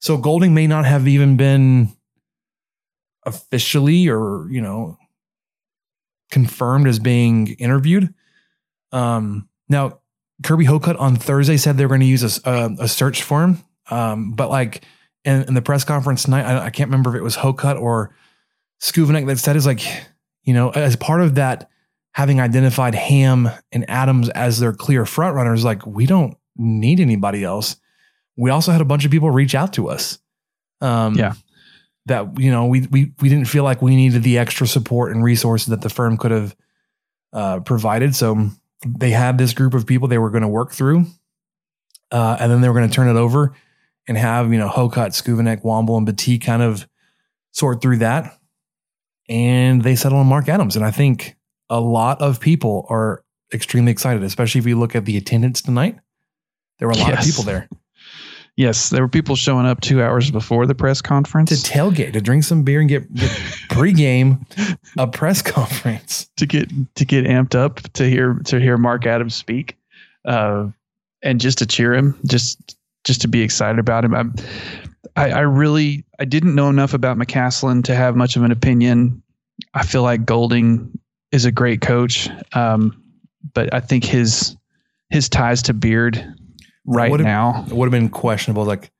So 0.00 0.16
Golding 0.16 0.52
may 0.54 0.66
not 0.66 0.84
have 0.84 1.08
even 1.08 1.36
been 1.36 1.88
officially 3.24 4.08
or, 4.08 4.46
you 4.50 4.60
know, 4.60 4.98
confirmed 6.30 6.86
as 6.86 6.98
being 6.98 7.48
interviewed. 7.58 8.12
Um, 8.92 9.48
now, 9.68 10.00
Kirby 10.42 10.64
Hocutt 10.66 10.96
on 10.96 11.16
Thursday 11.16 11.56
said 11.56 11.76
they 11.76 11.84
were 11.84 11.90
going 11.90 12.00
to 12.00 12.06
use 12.06 12.22
a 12.44 12.88
search 12.88 13.22
form, 13.22 13.62
Um, 13.90 14.32
but 14.32 14.50
like 14.50 14.84
in, 15.26 15.42
in 15.42 15.54
the 15.54 15.62
press 15.62 15.84
conference 15.84 16.22
tonight, 16.22 16.44
I, 16.44 16.66
I 16.66 16.70
can't 16.70 16.88
remember 16.88 17.10
if 17.10 17.16
it 17.16 17.22
was 17.22 17.36
Hocutt 17.36 17.76
or 17.76 18.14
Schovanec 18.80 19.26
that 19.26 19.38
said 19.38 19.56
is 19.56 19.66
like, 19.66 19.82
you 20.44 20.54
know, 20.54 20.70
as 20.70 20.96
part 20.96 21.20
of 21.20 21.34
that, 21.34 21.68
having 22.12 22.40
identified 22.40 22.94
Ham 22.94 23.50
and 23.72 23.84
Adams 23.90 24.30
as 24.30 24.60
their 24.60 24.72
clear 24.72 25.04
front 25.04 25.34
runners, 25.34 25.64
like 25.64 25.84
we 25.84 26.06
don't 26.06 26.36
need 26.56 27.00
anybody 27.00 27.44
else. 27.44 27.76
We 28.36 28.50
also 28.50 28.72
had 28.72 28.80
a 28.80 28.86
bunch 28.86 29.04
of 29.04 29.10
people 29.10 29.30
reach 29.30 29.54
out 29.54 29.72
to 29.74 29.88
us. 29.88 30.18
Um, 30.80 31.16
Yeah. 31.16 31.34
That 32.06 32.38
you 32.38 32.52
know 32.52 32.66
we 32.66 32.82
we 32.82 33.12
we 33.20 33.28
didn't 33.28 33.48
feel 33.48 33.64
like 33.64 33.82
we 33.82 33.96
needed 33.96 34.22
the 34.22 34.38
extra 34.38 34.68
support 34.68 35.10
and 35.10 35.24
resources 35.24 35.66
that 35.66 35.80
the 35.80 35.90
firm 35.90 36.16
could 36.16 36.30
have 36.30 36.56
uh, 37.32 37.58
provided. 37.60 38.14
So 38.14 38.50
they 38.86 39.10
had 39.10 39.38
this 39.38 39.52
group 39.52 39.74
of 39.74 39.88
people 39.88 40.06
they 40.06 40.18
were 40.18 40.30
going 40.30 40.42
to 40.42 40.48
work 40.48 40.70
through, 40.70 41.06
uh, 42.12 42.36
and 42.38 42.52
then 42.52 42.60
they 42.60 42.68
were 42.68 42.76
going 42.76 42.88
to 42.88 42.94
turn 42.94 43.08
it 43.08 43.18
over 43.18 43.56
and 44.08 44.16
have 44.16 44.52
you 44.52 44.58
know 44.58 44.68
Hocutt, 44.68 45.12
Schovanec, 45.12 45.62
Womble, 45.62 45.96
and 45.96 46.06
Batik 46.06 46.42
kind 46.42 46.62
of 46.62 46.86
sort 47.52 47.80
through 47.82 47.98
that. 47.98 48.38
And 49.28 49.82
they 49.82 49.96
settled 49.96 50.20
on 50.20 50.26
Mark 50.26 50.48
Adams, 50.48 50.76
and 50.76 50.84
I 50.84 50.90
think 50.92 51.36
a 51.68 51.80
lot 51.80 52.20
of 52.20 52.38
people 52.40 52.86
are 52.88 53.24
extremely 53.52 53.90
excited, 53.92 54.22
especially 54.22 54.60
if 54.60 54.66
you 54.66 54.78
look 54.78 54.94
at 54.94 55.04
the 55.04 55.16
attendance 55.16 55.60
tonight. 55.62 55.98
There 56.78 56.86
were 56.88 56.92
a 56.94 56.98
lot 56.98 57.08
Yes. 57.08 57.28
of 57.28 57.32
people 57.34 57.44
there 57.44 57.68
Yes, 58.56 58.88
there 58.88 59.02
were 59.02 59.08
people 59.08 59.36
showing 59.36 59.66
up 59.66 59.82
two 59.82 60.02
hours 60.02 60.30
before 60.30 60.64
the 60.66 60.74
press 60.74 61.02
conference 61.02 61.50
to 61.62 61.70
tailgate, 61.70 62.14
to 62.14 62.22
drink 62.22 62.42
some 62.42 62.62
beer, 62.62 62.80
and 62.80 62.88
get, 62.88 63.12
get 63.12 63.28
pregame 63.68 64.40
a 64.96 65.06
press 65.06 65.42
conference. 65.42 66.30
to 66.38 66.46
get 66.46 66.70
to 66.94 67.04
get 67.04 67.26
amped 67.26 67.54
up 67.54 67.80
to 67.94 68.08
hear 68.08 68.34
to 68.46 68.58
hear 68.58 68.78
Mark 68.78 69.04
Adams 69.04 69.34
speak. 69.34 69.76
Uh, 70.24 70.68
and 71.22 71.38
just 71.40 71.58
to 71.58 71.66
cheer 71.66 71.92
him, 71.94 72.18
just 72.26 72.78
just 73.06 73.22
to 73.22 73.28
be 73.28 73.40
excited 73.40 73.78
about 73.78 74.04
him. 74.04 74.14
I'm, 74.14 74.34
I, 75.16 75.30
I 75.30 75.40
really 75.40 76.04
I 76.18 76.26
didn't 76.26 76.54
know 76.54 76.68
enough 76.68 76.92
about 76.92 77.16
McCasland 77.16 77.84
to 77.84 77.94
have 77.94 78.16
much 78.16 78.36
of 78.36 78.42
an 78.42 78.50
opinion. 78.50 79.22
I 79.72 79.84
feel 79.86 80.02
like 80.02 80.26
Golding 80.26 80.98
is 81.32 81.46
a 81.46 81.52
great 81.52 81.80
coach, 81.80 82.28
um, 82.52 83.02
but 83.54 83.72
I 83.72 83.80
think 83.80 84.04
his 84.04 84.56
his 85.08 85.28
ties 85.30 85.62
to 85.62 85.72
Beard 85.72 86.22
right 86.84 87.10
Would've- 87.10 87.24
now 87.24 87.64
It 87.68 87.72
would 87.72 87.86
have 87.86 87.92
been 87.92 88.10
questionable. 88.10 88.64
Like, 88.64 88.90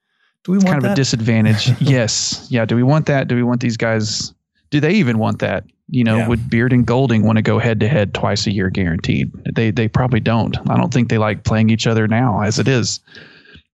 do 0.44 0.52
we 0.52 0.58
want 0.58 0.68
kind 0.70 0.84
of 0.86 0.92
a 0.92 0.94
disadvantage. 0.94 1.68
yes, 1.80 2.46
yeah. 2.48 2.64
Do 2.64 2.76
we 2.76 2.82
want 2.84 3.06
that? 3.06 3.26
Do 3.28 3.34
we 3.34 3.42
want 3.42 3.60
these 3.60 3.76
guys? 3.76 4.32
Do 4.70 4.80
they 4.80 4.92
even 4.92 5.18
want 5.18 5.40
that? 5.40 5.64
You 5.88 6.02
know, 6.04 6.16
Yeah. 6.18 6.28
would 6.28 6.48
Beard 6.48 6.72
and 6.72 6.86
Golding 6.86 7.24
want 7.24 7.36
to 7.36 7.42
go 7.42 7.58
head 7.58 7.78
to 7.80 7.88
head 7.88 8.14
twice 8.14 8.46
a 8.46 8.52
year 8.52 8.70
guaranteed? 8.70 9.30
They 9.54 9.70
they 9.72 9.88
probably 9.88 10.20
don't. 10.20 10.56
I 10.70 10.76
don't 10.76 10.92
think 10.94 11.08
they 11.10 11.18
like 11.18 11.44
playing 11.44 11.68
each 11.70 11.86
other 11.86 12.06
now 12.08 12.40
as 12.42 12.58
it 12.58 12.68
is. 12.68 13.00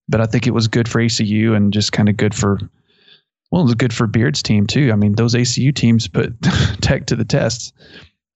But 0.09 0.21
I 0.21 0.27
think 0.27 0.47
it 0.47 0.53
was 0.53 0.69
good 0.69 0.89
for 0.89 1.01
ACU 1.01 1.57
and 1.57 1.73
just 1.73 1.93
kind 1.93 2.09
of 2.09 2.17
good 2.17 2.35
for 2.35 2.59
well, 3.51 3.61
it 3.61 3.67
was 3.67 3.75
good 3.75 3.93
for 3.93 4.07
Beard's 4.07 4.43
team 4.43 4.67
too. 4.67 4.91
I 4.93 4.97
mean, 4.97 5.15
those 5.15 5.35
ACU 5.35 5.75
teams 5.75 6.09
put 6.09 6.41
Tech 6.81 7.07
to 7.07 7.17
the 7.17 7.25
test. 7.25 7.75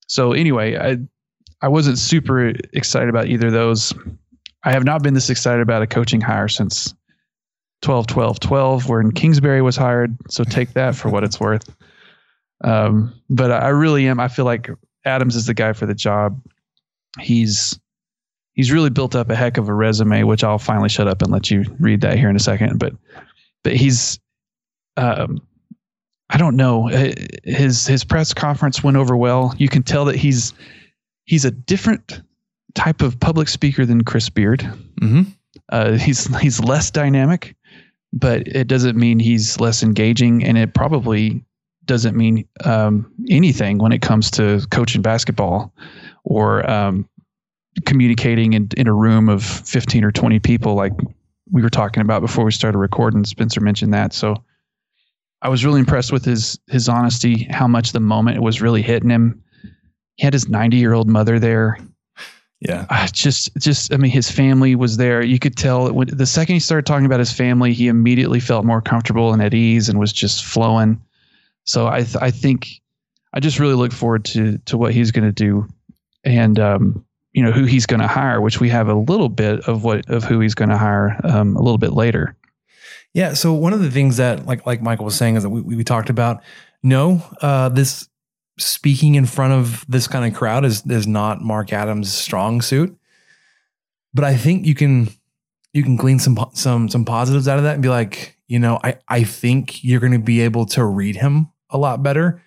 So 0.07 0.33
anyway, 0.33 0.77
I 0.77 0.99
I 1.62 1.69
wasn't 1.69 1.99
super 1.99 2.49
excited 2.73 3.09
about 3.09 3.29
either 3.29 3.47
of 3.47 3.53
those. 3.53 3.95
I 4.62 4.73
have 4.73 4.85
not 4.85 5.03
been 5.03 5.14
this 5.14 5.31
excited 5.31 5.62
about 5.62 5.83
a 5.83 5.87
coaching 5.87 6.21
hire 6.21 6.49
since 6.49 6.95
12 7.83 8.07
12 8.07 8.41
12 8.41 8.89
when 8.89 9.12
Kingsbury 9.12 9.62
was 9.62 9.77
hired. 9.77 10.17
So 10.29 10.45
take 10.45 10.75
that 10.75 10.95
for 10.95 11.09
what 11.09 11.25
it's 11.25 11.41
worth. 11.41 11.75
Um, 12.62 13.14
but 13.31 13.51
I 13.51 13.69
really 13.69 14.07
am. 14.09 14.21
I 14.21 14.29
feel 14.29 14.45
like 14.45 14.69
Adams 15.05 15.37
is 15.37 15.47
the 15.47 15.55
guy 15.55 15.73
for 15.73 15.87
the 15.87 15.95
job. 15.95 16.41
He's 17.21 17.79
he's 18.57 18.73
really 18.73 18.91
built 18.91 19.15
up 19.15 19.31
a 19.31 19.37
heck 19.37 19.57
of 19.59 19.69
a 19.69 19.75
resume, 19.75 20.25
which 20.25 20.43
I'll 20.43 20.59
finally 20.59 20.89
shut 20.89 21.07
up 21.07 21.23
and 21.23 21.31
let 21.31 21.51
you 21.51 21.65
read 21.79 22.01
that 22.01 22.19
here 22.19 22.29
in 22.29 22.37
a 22.37 22.41
second. 22.41 22.79
But 22.79 22.95
but 23.63 23.77
he's 23.77 24.19
um, 24.97 25.41
I 26.31 26.39
don't 26.39 26.57
know. 26.57 26.91
Uh, 26.91 27.13
His 27.45 27.87
his 27.87 28.03
press 28.03 28.35
conference 28.35 28.83
went 28.83 28.97
over 28.97 29.17
well. 29.17 29.55
You 29.59 29.69
can 29.69 29.83
tell 29.83 30.05
that 30.07 30.17
he's 30.17 30.53
he's 31.25 31.45
a 31.45 31.51
different 31.51 32.21
type 32.75 33.01
of 33.03 33.19
public 33.21 33.49
speaker 33.49 33.87
than 33.87 34.03
Chris 34.05 34.29
Beard. 34.29 34.63
hmm 34.99 35.23
Uh, 35.71 35.93
he's 35.93 36.27
he's 36.39 36.61
less 36.61 36.91
dynamic, 36.91 37.55
but 38.13 38.47
it 38.49 38.67
doesn't 38.69 38.97
mean 38.97 39.19
he's 39.19 39.59
less 39.61 39.83
engaging, 39.83 40.45
and 40.45 40.59
it 40.59 40.75
probably 40.75 41.45
doesn't 41.85 42.17
mean 42.17 42.47
um, 42.65 43.11
anything 43.29 43.79
when 43.79 43.93
it 43.93 44.03
comes 44.03 44.31
to 44.33 44.61
coaching 44.73 45.03
basketball 45.03 45.73
or 46.25 46.69
um, 46.69 47.09
communicating 47.85 48.55
in, 48.55 48.68
in 48.77 48.89
a 48.89 48.95
room 48.95 49.29
of 49.29 49.45
15 49.45 50.05
or 50.05 50.11
20 50.12 50.39
people 50.41 50.74
like 50.74 50.93
we 51.51 51.62
were 51.62 51.70
talking 51.70 52.01
about 52.01 52.22
before 52.22 52.45
we 52.45 52.51
started 52.51 52.79
recording 52.79 53.24
spencer 53.24 53.61
mentioned 53.61 53.93
that. 53.95 54.12
So 54.12 54.43
i 55.43 55.49
was 55.49 55.64
really 55.64 55.81
impressed 55.81 56.12
with 56.12 56.24
his 56.24 56.59
his 56.68 56.89
honesty 56.89 57.47
how 57.51 57.68
much 57.68 57.93
the 57.93 58.01
moment 58.01 58.41
was 58.43 58.62
really 58.62 58.83
hitting 58.83 59.11
him. 59.11 59.43
He 60.16 60.24
had 60.24 60.33
his 60.33 60.49
90 60.49 60.77
year 60.77 60.95
old 60.95 61.09
mother 61.09 61.39
there. 61.39 61.79
Yeah. 62.61 62.87
uh, 62.89 63.07
just 63.12 63.55
just 63.59 63.93
i 63.93 63.99
mean 63.99 64.11
his 64.11 64.31
family 64.31 64.74
was 64.74 64.97
there. 64.97 65.22
You 65.22 65.39
could 65.39 65.57
tell 65.57 65.93
when 65.93 66.09
the 66.09 66.27
second 66.27 66.55
he 66.55 66.61
started 66.61 66.87
talking 66.87 67.07
about 67.07 67.20
his 67.20 67.33
family 67.33 67.74
he 67.74 67.89
immediately 67.89 68.41
felt 68.41 68.64
more 68.64 68.81
comfortable 68.81 69.33
and 69.33 69.43
at 69.43 69.53
ease 69.53 69.89
and 69.89 69.99
was 69.99 70.12
just 70.12 70.45
flowing. 70.45 71.01
So 71.64 71.87
i 71.87 72.03
th- 72.03 72.16
i 72.16 72.31
think 72.31 72.81
i 73.35 73.41
just 73.41 73.59
really 73.59 73.74
look 73.74 73.93
forward 73.93 74.24
to 74.27 74.57
to 74.64 74.79
what 74.79 74.95
he's 74.95 75.12
going 75.12 75.27
to 75.27 75.33
do. 75.33 75.68
And 76.24 76.59
um 76.59 77.05
you 77.37 77.43
know 77.45 77.53
who 77.53 77.64
he's 77.64 77.87
going 77.87 78.01
to 78.01 78.09
hire 78.09 78.41
which 78.41 78.59
we 78.59 78.68
have 78.68 78.89
a 78.89 78.95
little 78.95 79.28
bit 79.28 79.61
of 79.68 79.84
what 79.84 80.09
of 80.11 80.24
who 80.24 80.41
he's 80.41 80.55
going 80.55 80.70
to 80.70 80.78
hire 80.78 81.20
um 81.22 81.55
a 81.57 81.62
little 81.62 81.78
bit 81.78 81.93
later 81.93 82.34
Yeah. 83.16 83.32
So 83.32 83.55
one 83.55 83.72
of 83.72 83.80
the 83.80 83.91
things 83.91 84.18
that, 84.18 84.45
like 84.45 84.66
like 84.66 84.82
Michael 84.82 85.07
was 85.07 85.14
saying, 85.14 85.37
is 85.37 85.43
that 85.43 85.49
we, 85.49 85.62
we 85.62 85.84
talked 85.84 86.11
about. 86.11 86.43
No, 86.82 87.22
uh, 87.41 87.70
this 87.70 88.11
speaking 88.59 89.14
in 89.14 89.24
front 89.24 89.55
of 89.55 89.87
this 89.89 90.07
kind 90.07 90.26
of 90.26 90.39
crowd 90.39 90.66
is 90.66 90.84
is 90.87 91.07
not 91.07 91.41
Mark 91.41 91.72
Adams' 91.72 92.12
strong 92.12 92.61
suit. 92.61 92.95
But 94.12 94.24
I 94.24 94.37
think 94.37 94.66
you 94.66 94.74
can 94.74 95.09
you 95.72 95.82
can 95.82 95.97
glean 95.97 96.18
some 96.18 96.37
some 96.53 96.91
some 96.91 97.07
positives 97.07 97.49
out 97.49 97.57
of 97.57 97.64
that 97.64 97.72
and 97.72 97.82
be 97.82 97.89
like, 97.89 98.37
you 98.49 98.59
know, 98.59 98.78
I 98.84 98.99
I 99.09 99.24
think 99.24 99.82
you're 99.82 100.01
going 100.01 100.12
to 100.12 100.18
be 100.18 100.43
able 100.43 100.66
to 100.66 100.84
read 100.84 101.16
him 101.16 101.49
a 101.70 101.78
lot 101.78 102.03
better 102.03 102.43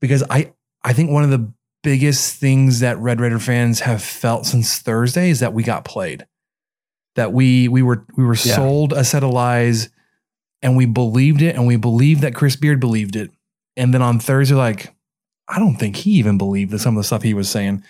because 0.00 0.22
I 0.30 0.52
I 0.84 0.92
think 0.92 1.10
one 1.10 1.24
of 1.24 1.30
the 1.30 1.52
biggest 1.84 2.40
things 2.40 2.80
that 2.80 2.98
Red 2.98 3.20
Raider 3.20 3.38
fans 3.38 3.80
have 3.80 4.02
felt 4.02 4.46
since 4.46 4.78
Thursday 4.78 5.30
is 5.30 5.38
that 5.38 5.54
we 5.54 5.62
got 5.62 5.84
played 5.84 6.26
that 7.14 7.32
we 7.32 7.68
we 7.68 7.82
were 7.82 8.04
we 8.16 8.24
were 8.24 8.34
Yeah. 8.34 8.56
sold 8.56 8.92
a 8.92 9.04
set 9.04 9.22
of 9.22 9.30
lies 9.30 9.88
and 10.62 10.76
we 10.76 10.86
believed 10.86 11.42
it 11.42 11.54
and 11.54 11.66
we 11.66 11.76
believed 11.76 12.22
that 12.22 12.34
Chris 12.34 12.56
Beard 12.56 12.80
believed 12.80 13.16
it. 13.16 13.30
And 13.76 13.92
then 13.92 14.02
on 14.02 14.18
Thursday, 14.18 14.54
like, 14.54 14.94
I 15.48 15.58
don't 15.58 15.76
think 15.76 15.96
he 15.96 16.12
even 16.12 16.38
believed 16.38 16.70
that 16.72 16.78
some 16.78 16.96
of 16.96 17.00
the 17.00 17.06
stuff 17.06 17.22
he 17.22 17.34
was 17.34 17.50
saying. 17.50 17.84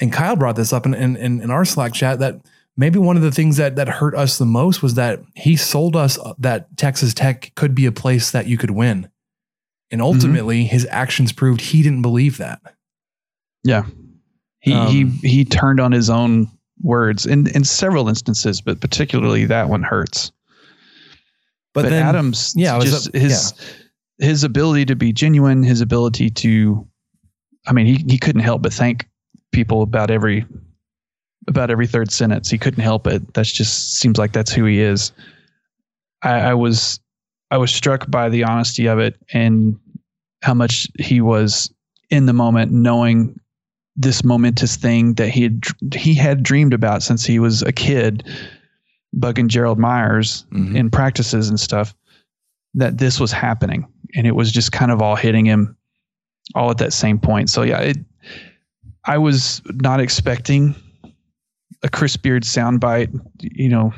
And 0.00 0.12
Kyle 0.12 0.36
brought 0.36 0.56
this 0.56 0.72
up 0.72 0.86
in, 0.86 0.94
in, 0.94 1.16
in, 1.16 1.40
in 1.40 1.50
our 1.50 1.64
Slack 1.64 1.94
chat 1.94 2.18
that 2.18 2.40
maybe 2.76 2.98
one 2.98 3.16
of 3.16 3.22
the 3.22 3.30
things 3.30 3.56
that 3.56 3.76
that 3.76 3.88
hurt 3.88 4.14
us 4.14 4.38
the 4.38 4.44
most 4.44 4.82
was 4.82 4.94
that 4.94 5.20
he 5.34 5.56
sold 5.56 5.96
us 5.96 6.18
that 6.38 6.76
Texas 6.76 7.14
Tech 7.14 7.52
could 7.54 7.74
be 7.74 7.86
a 7.86 7.92
place 7.92 8.30
that 8.30 8.46
you 8.46 8.58
could 8.58 8.72
win. 8.72 9.08
And 9.90 10.00
mm-hmm. 10.00 10.14
ultimately, 10.14 10.64
his 10.64 10.86
actions 10.90 11.32
proved 11.32 11.60
he 11.60 11.82
didn't 11.82 12.02
believe 12.02 12.38
that. 12.38 12.60
Yeah. 13.64 13.86
He 14.60 14.72
Um, 14.72 14.88
he 14.88 15.04
he 15.28 15.44
turned 15.44 15.80
on 15.80 15.92
his 15.92 16.08
own 16.08 16.50
words 16.82 17.26
in 17.26 17.46
in 17.48 17.64
several 17.64 18.08
instances, 18.08 18.60
but 18.60 18.80
particularly 18.80 19.44
that 19.46 19.68
one 19.68 19.82
hurts. 19.82 20.32
But, 21.72 21.82
But, 21.82 21.90
then 21.90 22.06
Adams, 22.06 22.54
yeah, 22.56 22.78
yeah, 22.78 22.84
just 22.84 23.08
up- 23.08 23.14
his 23.14 23.54
his 24.18 24.44
ability 24.44 24.84
to 24.86 24.96
be 24.96 25.12
genuine, 25.12 25.62
his 25.64 25.80
ability 25.80 26.30
to, 26.30 26.86
I 27.66 27.72
mean, 27.72 27.86
he 27.86 28.04
he 28.08 28.18
couldn't 28.18 28.42
help 28.42 28.62
but 28.62 28.72
thank 28.72 29.08
people 29.52 29.82
about 29.82 30.10
every 30.10 30.46
about 31.48 31.70
every 31.70 31.86
third 31.86 32.10
sentence. 32.12 32.48
He 32.48 32.58
couldn't 32.58 32.82
help 32.82 33.06
it. 33.06 33.34
That's 33.34 33.52
just 33.52 33.94
seems 33.96 34.18
like 34.18 34.32
that's 34.32 34.52
who 34.52 34.64
he 34.64 34.80
is. 34.80 35.12
I, 36.22 36.40
I 36.40 36.54
was 36.54 37.00
I 37.50 37.58
was 37.58 37.72
struck 37.72 38.10
by 38.10 38.28
the 38.28 38.44
honesty 38.44 38.86
of 38.86 38.98
it 38.98 39.16
and 39.32 39.78
how 40.42 40.54
much 40.54 40.88
he 40.98 41.20
was 41.20 41.72
in 42.10 42.26
the 42.26 42.32
moment, 42.32 42.72
knowing 42.72 43.38
this 43.96 44.24
momentous 44.24 44.76
thing 44.76 45.14
that 45.14 45.28
he 45.28 45.42
had 45.44 45.62
he 45.94 46.14
had 46.14 46.42
dreamed 46.42 46.74
about 46.74 47.02
since 47.02 47.24
he 47.24 47.38
was 47.38 47.62
a 47.62 47.72
kid, 47.72 48.26
bugging 49.16 49.46
Gerald 49.48 49.78
Myers 49.78 50.44
Mhm. 50.52 50.74
in 50.76 50.90
practices 50.90 51.48
and 51.48 51.58
stuff. 51.60 51.94
That 52.74 52.98
this 52.98 53.20
was 53.20 53.30
happening, 53.30 53.86
and 54.16 54.26
it 54.26 54.34
was 54.34 54.50
just 54.50 54.72
kind 54.72 54.90
of 54.90 55.00
all 55.00 55.14
hitting 55.14 55.44
him, 55.46 55.76
all 56.56 56.70
at 56.72 56.78
that 56.78 56.92
same 56.92 57.20
point. 57.20 57.48
So 57.50 57.62
yeah, 57.62 57.78
it, 57.78 57.98
I 59.04 59.16
was 59.18 59.62
not 59.74 60.00
expecting 60.00 60.74
a 61.84 61.88
Chris 61.88 62.16
Beard 62.16 62.42
soundbite, 62.42 63.16
you 63.42 63.68
know, 63.68 63.92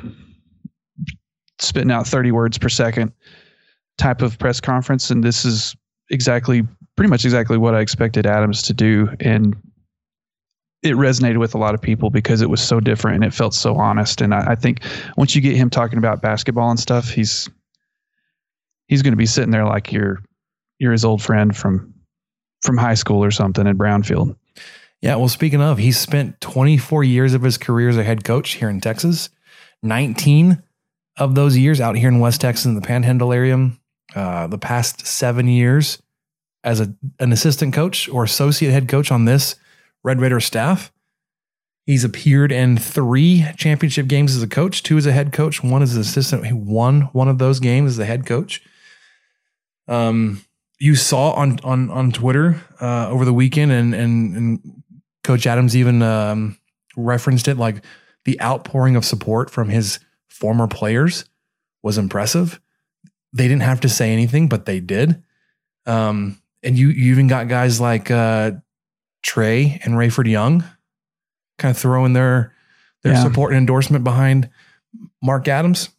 spitting 1.59 1.91
out 1.91 2.07
30 2.07 2.33
words 2.33 2.59
per 2.59 2.69
second 2.69 3.13
type 3.97 4.21
of 4.21 4.39
press 4.39 4.61
conference. 4.61 5.11
And 5.11 5.25
this 5.25 5.45
is 5.47 5.75
exactly, 6.11 6.63
pretty 6.97 7.09
much 7.09 7.25
exactly 7.25 7.57
what 7.57 7.75
I 7.75 7.81
expected 7.81 8.27
Adams 8.27 8.61
to 8.63 8.75
do. 8.75 9.09
And 9.21 9.57
it 10.83 10.95
resonated 10.95 11.39
with 11.39 11.55
a 11.55 11.59
lot 11.59 11.75
of 11.75 11.81
people 11.81 12.11
because 12.11 12.43
it 12.43 12.51
was 12.51 12.63
so 12.63 12.81
different 12.81 13.17
and 13.17 13.25
it 13.25 13.35
felt 13.35 13.55
so 13.55 13.77
honest. 13.77 14.21
And 14.21 14.35
I, 14.35 14.53
I 14.53 14.55
think 14.55 14.81
once 15.17 15.35
you 15.35 15.41
get 15.41 15.57
him 15.57 15.71
talking 15.71 15.99
about 15.99 16.23
basketball 16.23 16.71
and 16.71 16.79
stuff, 16.79 17.09
he's, 17.09 17.49
he's 18.89 19.03
going 19.03 19.13
to 19.13 19.19
be 19.19 19.27
sitting 19.27 19.51
there 19.51 19.65
like 19.65 19.93
you're, 19.93 20.23
you're 20.79 20.93
his 20.93 21.05
old 21.05 21.23
friend 21.23 21.57
from, 21.57 21.95
from 22.63 22.77
high 22.77 22.95
school 22.95 23.25
or 23.25 23.31
something 23.31 23.67
in 23.67 23.77
Brownfield. 23.77 24.37
Yeah, 25.03 25.17
well, 25.17 25.29
speaking 25.29 25.61
of, 25.61 25.79
he 25.79 25.93
spent 25.93 26.41
24 26.41 27.05
years 27.05 27.35
of 27.35 27.43
his 27.43 27.59
career 27.59 27.89
as 27.89 27.97
a 27.97 28.05
head 28.05 28.25
coach 28.25 28.53
here 28.53 28.69
in 28.69 28.81
Texas. 28.81 29.29
19 29.83 30.63
of 31.19 31.35
those 31.35 31.57
years 31.57 31.81
out 31.81 31.97
here 31.97 32.09
in 32.09 32.19
West 32.19 32.41
Texas 32.41 32.67
in 32.67 32.75
the 32.75 32.81
Panhandle 32.81 33.33
area. 33.33 33.71
Uh, 34.15 34.47
the 34.47 34.59
past 34.59 35.07
seven 35.07 35.49
years 35.49 36.01
as 36.65 36.81
a, 36.81 36.95
an 37.21 37.33
assistant 37.33 37.75
coach 37.75 38.09
or 38.09 38.25
associate 38.25 38.71
head 38.71 38.89
coach 38.89 39.11
on 39.11 39.25
this 39.25 39.57
Red 40.07 40.21
Raider 40.21 40.39
staff. 40.39 40.93
He's 41.85 42.05
appeared 42.05 42.53
in 42.53 42.79
three 42.79 43.45
championship 43.57 44.07
games 44.07 44.37
as 44.37 44.43
a 44.43 44.47
coach, 44.47 44.85
two 44.85 44.97
as 44.97 45.05
a 45.05 45.13
head 45.13 45.33
coach, 45.33 45.65
one 45.65 45.83
as 45.83 45.97
an 45.97 46.01
assistant. 46.01 46.47
He 46.47 46.53
won 46.53 47.03
one 47.13 47.27
of 47.29 47.39
those 47.39 47.59
games 47.59 47.91
as 47.91 47.99
a 47.99 48.05
head 48.05 48.25
coach. 48.25 48.63
Um, 49.89 50.45
you 50.79 50.95
saw 50.95 51.33
on 51.33 51.59
on 51.65 51.91
on 51.91 52.13
Twitter 52.13 52.63
uh, 52.81 53.09
over 53.09 53.25
the 53.25 53.33
weekend, 53.33 53.73
and 53.73 53.95
and 53.95 54.37
and 54.37 54.83
Coach 55.25 55.45
Adams 55.45 55.77
even 55.77 56.03
um, 56.03 56.57
referenced 56.97 57.49
it. 57.49 57.57
Like 57.57 57.85
the 58.25 58.41
outpouring 58.41 58.95
of 58.95 59.05
support 59.05 59.51
from 59.51 59.71
his 59.71 59.99
former 60.29 60.69
players 60.69 61.25
was 61.83 61.99
impressive. 61.99 62.61
They 63.33 63.49
didn't 63.49 63.63
have 63.63 63.81
to 63.81 63.89
say 63.89 64.13
anything, 64.13 64.49
but 64.49 64.67
they 64.67 64.79
did. 64.79 65.21
Um, 65.85 66.41
and 66.63 66.79
you 66.79 66.91
you 66.91 67.11
even 67.11 67.27
got 67.27 67.49
guys 67.49 67.81
like 67.81 68.09
uh, 68.09 68.53
Trae 69.27 69.81
and 69.85 69.95
Rayford 69.95 70.29
Young, 70.31 70.65
kind 71.59 71.71
of 71.75 71.79
throwing 71.79 72.13
their 72.13 72.53
their 73.03 73.13
Yeah. 73.15 73.23
support 73.23 73.53
and 73.53 73.59
endorsement 73.59 74.05
behind 74.05 74.49
Mark 75.23 75.49
Adams. 75.49 75.91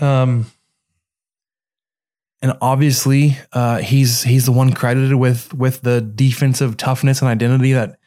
Um, 0.00 0.46
and 2.42 2.52
obviously, 2.60 3.36
uh, 3.52 3.78
he's 3.78 4.22
he's 4.22 4.44
the 4.46 4.52
one 4.52 4.72
credited 4.72 5.14
with 5.14 5.52
with 5.54 5.80
the 5.82 6.00
defensive 6.00 6.76
toughness 6.76 7.20
and 7.22 7.28
identity 7.28 7.72
that 7.72 7.98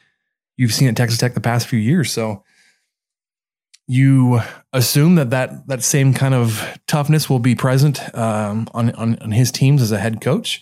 you've 0.58 0.74
seen 0.74 0.88
at 0.88 0.96
Texas 0.96 1.20
Tech 1.20 1.34
the 1.34 1.42
past 1.42 1.68
few 1.68 1.80
years. 1.80 2.12
So 2.12 2.44
you 3.88 4.40
assume 4.72 5.16
that 5.16 5.32
that 5.32 5.68
that 5.68 5.84
same 5.84 6.14
kind 6.14 6.34
of 6.36 6.78
toughness 6.88 7.30
will 7.30 7.40
be 7.40 7.56
present 7.56 8.00
um, 8.16 8.68
on, 8.74 8.92
on 8.92 9.18
on 9.20 9.32
his 9.32 9.52
teams 9.52 9.82
as 9.82 9.92
a 9.92 10.00
head 10.00 10.22
coach. 10.22 10.62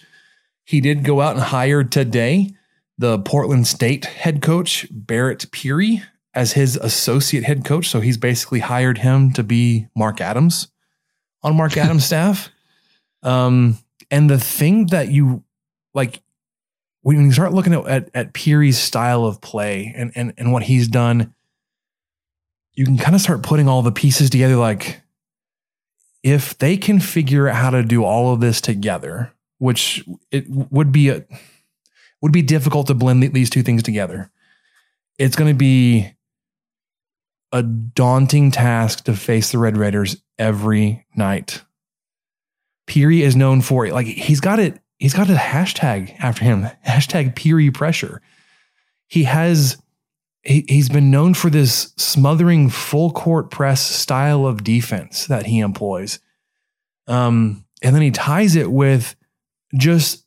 He 0.63 0.79
did 0.81 1.03
go 1.03 1.21
out 1.21 1.35
and 1.35 1.43
hire 1.43 1.83
today 1.83 2.53
the 2.97 3.19
Portland 3.19 3.67
State 3.67 4.05
head 4.05 4.41
coach 4.41 4.87
Barret 4.91 5.51
Peery 5.51 6.03
as 6.33 6.53
his 6.53 6.75
associate 6.77 7.43
head 7.43 7.65
coach. 7.65 7.87
So 7.87 7.99
he's 7.99 8.17
basically 8.17 8.59
hired 8.59 8.99
him 8.99 9.33
to 9.33 9.43
be 9.43 9.87
Mark 9.95 10.21
Adams 10.21 10.67
on 11.43 11.55
Mark 11.55 11.77
Adams' 11.77 12.05
staff. 12.05 12.49
Um, 13.23 13.77
and 14.09 14.29
the 14.29 14.39
thing 14.39 14.87
that 14.87 15.09
you 15.09 15.43
like 15.93 16.21
when 17.01 17.25
you 17.25 17.31
start 17.31 17.53
looking 17.53 17.73
at, 17.73 17.87
at, 17.87 18.09
at 18.13 18.33
Peery's 18.33 18.77
style 18.77 19.25
of 19.25 19.39
play 19.39 19.93
and, 19.95 20.11
and, 20.15 20.33
and 20.37 20.51
what 20.51 20.63
he's 20.63 20.89
done, 20.89 21.33
you 22.73 22.83
can 22.83 22.97
kind 22.97 23.15
of 23.15 23.21
start 23.21 23.43
putting 23.43 23.69
all 23.69 23.81
the 23.81 23.93
pieces 23.93 24.29
together. 24.29 24.57
Like, 24.57 25.01
if 26.21 26.57
they 26.57 26.75
can 26.75 26.99
figure 26.99 27.47
out 27.47 27.55
how 27.55 27.69
to 27.69 27.81
do 27.81 28.03
all 28.03 28.33
of 28.33 28.41
this 28.41 28.59
together, 28.59 29.31
which 29.57 30.03
it 30.31 30.49
would 30.49 30.91
be 30.91 31.07
a 31.07 31.23
would 32.21 32.31
be 32.31 32.41
difficult 32.41 32.87
to 32.87 32.93
blend 32.93 33.23
these 33.33 33.49
two 33.49 33.63
things 33.63 33.83
together. 33.83 34.31
It's 35.17 35.35
going 35.35 35.51
to 35.51 35.57
be 35.57 36.11
a 37.51 37.63
daunting 37.63 38.51
task 38.51 39.05
to 39.05 39.15
face 39.15 39.51
the 39.51 39.57
Red 39.57 39.77
Raiders 39.77 40.17
every 40.37 41.05
night. 41.15 41.63
Peery 42.87 43.21
is 43.21 43.35
known 43.35 43.61
for 43.61 43.85
it. 43.85 43.93
Like 43.93 44.07
he's 44.07 44.39
got 44.39 44.59
it. 44.59 44.79
He's 44.99 45.13
got 45.13 45.29
a 45.29 45.35
hashtag 45.35 46.15
after 46.19 46.43
him. 46.43 46.67
Hashtag 46.85 47.35
Peery 47.35 47.71
pressure. 47.71 48.21
He 49.07 49.23
has. 49.25 49.77
He, 50.43 50.65
he's 50.69 50.87
been 50.87 51.11
known 51.11 51.33
for 51.33 51.49
this 51.49 51.93
smothering 51.97 52.69
full 52.69 53.11
court 53.11 53.51
press 53.51 53.81
style 53.81 54.45
of 54.45 54.63
defense 54.63 55.25
that 55.27 55.45
he 55.45 55.59
employs. 55.59 56.19
Um, 57.05 57.65
and 57.81 57.93
then 57.93 58.01
he 58.01 58.11
ties 58.11 58.55
it 58.55 58.71
with 58.71 59.15
just 59.75 60.23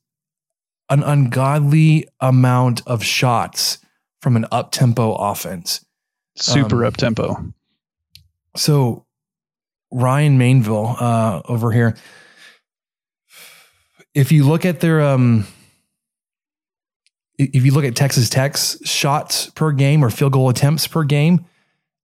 an 0.90 1.02
ungodly 1.02 2.08
amount 2.20 2.82
of 2.86 3.02
shots 3.02 3.78
from 4.20 4.36
an 4.36 4.44
up 4.50 4.72
tempo 4.72 5.14
offense. 5.14 5.84
Super 6.36 6.84
Um, 6.84 6.88
up 6.88 6.96
tempo. 6.96 7.52
So 8.56 9.06
Ryan 9.92 10.38
Mainville 10.38 11.00
uh, 11.00 11.42
over 11.48 11.72
here, 11.72 11.96
if 14.14 14.32
you 14.32 14.44
look 14.44 14.64
at 14.64 14.80
their 14.80 15.00
um, 15.00 15.46
if 17.38 17.64
you 17.64 17.72
look 17.72 17.84
at 17.84 17.96
Texas 17.96 18.28
Tech's 18.28 18.78
shots 18.84 19.48
per 19.50 19.72
game 19.72 20.04
or 20.04 20.10
field 20.10 20.32
goal 20.32 20.48
attempts 20.48 20.86
per 20.86 21.04
game, 21.04 21.46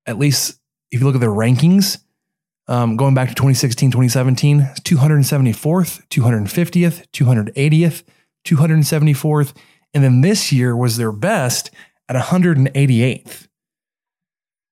at 0.07 0.19
least 0.19 0.59
if 0.91 1.01
you 1.01 1.07
look 1.07 1.15
at 1.15 1.21
their 1.21 1.31
rankings, 1.31 1.99
um, 2.69 2.97
going 2.97 3.15
back 3.15 3.29
to 3.29 3.35
2016, 3.35 3.91
2017, 3.91 4.61
274th, 4.83 6.07
250th, 6.09 7.07
280th, 7.13 8.03
274th. 8.47 9.55
And 9.93 10.03
then 10.03 10.21
this 10.21 10.53
year 10.53 10.77
was 10.77 10.97
their 10.97 11.13
best 11.13 11.71
at 12.09 12.17
188th. 12.17 13.49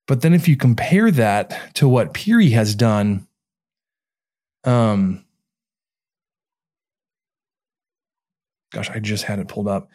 But 0.06 0.20
then 0.20 0.34
if 0.34 0.48
you 0.48 0.56
compare 0.56 1.10
that 1.10 1.74
to 1.76 1.88
what 1.88 2.12
Peery 2.12 2.50
has 2.50 2.74
done, 2.74 3.26
um, 4.64 5.24
gosh, 8.72 8.90
I 8.90 8.98
just 8.98 9.24
had 9.24 9.38
it 9.38 9.48
pulled 9.48 9.68
up. 9.68 9.90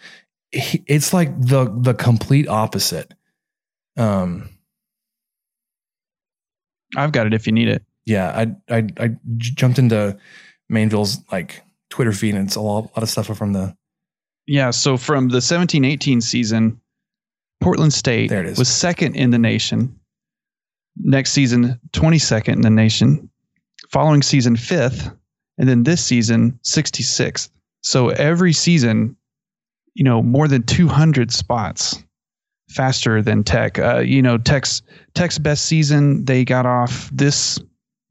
It's 0.51 1.13
like 1.13 1.39
the 1.39 1.71
the 1.77 1.93
complete 1.93 2.47
opposite. 2.47 3.13
Um, 3.97 4.49
I've 6.95 7.11
got 7.11 7.27
it 7.27 7.35
if 7.35 7.45
you 7.45 7.53
need 7.53 7.67
it. 7.67 7.83
yeah, 8.05 8.45
I 8.67 8.87
I 8.99 9.09
jumped 9.37 9.77
into 9.77 10.17
Mainville's 10.69 11.19
like 11.31 11.61
Twitter 11.89 12.11
feed, 12.11 12.35
and 12.35 12.45
it's 12.47 12.55
a 12.55 12.61
lot, 12.61 12.85
a 12.85 12.87
lot 12.99 13.03
of 13.03 13.09
stuff 13.09 13.27
from 13.37 13.53
the 13.53 13.75
Yeah. 14.47 14.71
So 14.71 14.97
from 14.97 15.29
the 15.29 15.41
17 15.41 15.85
18 15.85 16.21
season, 16.21 16.79
Portland 17.61 17.93
State 17.93 18.29
There 18.29 18.41
it 18.41 18.47
is. 18.51 18.57
was 18.59 18.69
second 18.69 19.15
in 19.15 19.31
the 19.31 19.39
nation. 19.39 19.95
Next 20.97 21.31
season, 21.31 21.79
22nd 21.91 22.53
in 22.53 22.61
the 22.61 22.69
nation. 22.69 23.29
Following 23.91 24.21
season, 24.21 24.55
fifth. 24.55 25.09
And 25.57 25.67
then 25.67 25.83
this 25.83 26.03
season, 26.03 26.59
66th. 26.63 27.49
So 27.81 28.09
every 28.09 28.53
season, 28.53 29.15
you 29.93 30.03
know, 30.03 30.21
more 30.21 30.47
than 30.47 30.63
200 30.63 31.31
spots 31.31 32.01
faster 32.69 33.21
than 33.21 33.43
Tech. 33.43 33.79
Uh, 33.79 33.99
you 33.99 34.21
know, 34.21 34.37
Tech's 34.37 34.81
Tech's 35.15 35.37
best 35.39 35.65
season, 35.65 36.23
they 36.25 36.45
got 36.45 36.65
off 36.65 37.09
this 37.11 37.59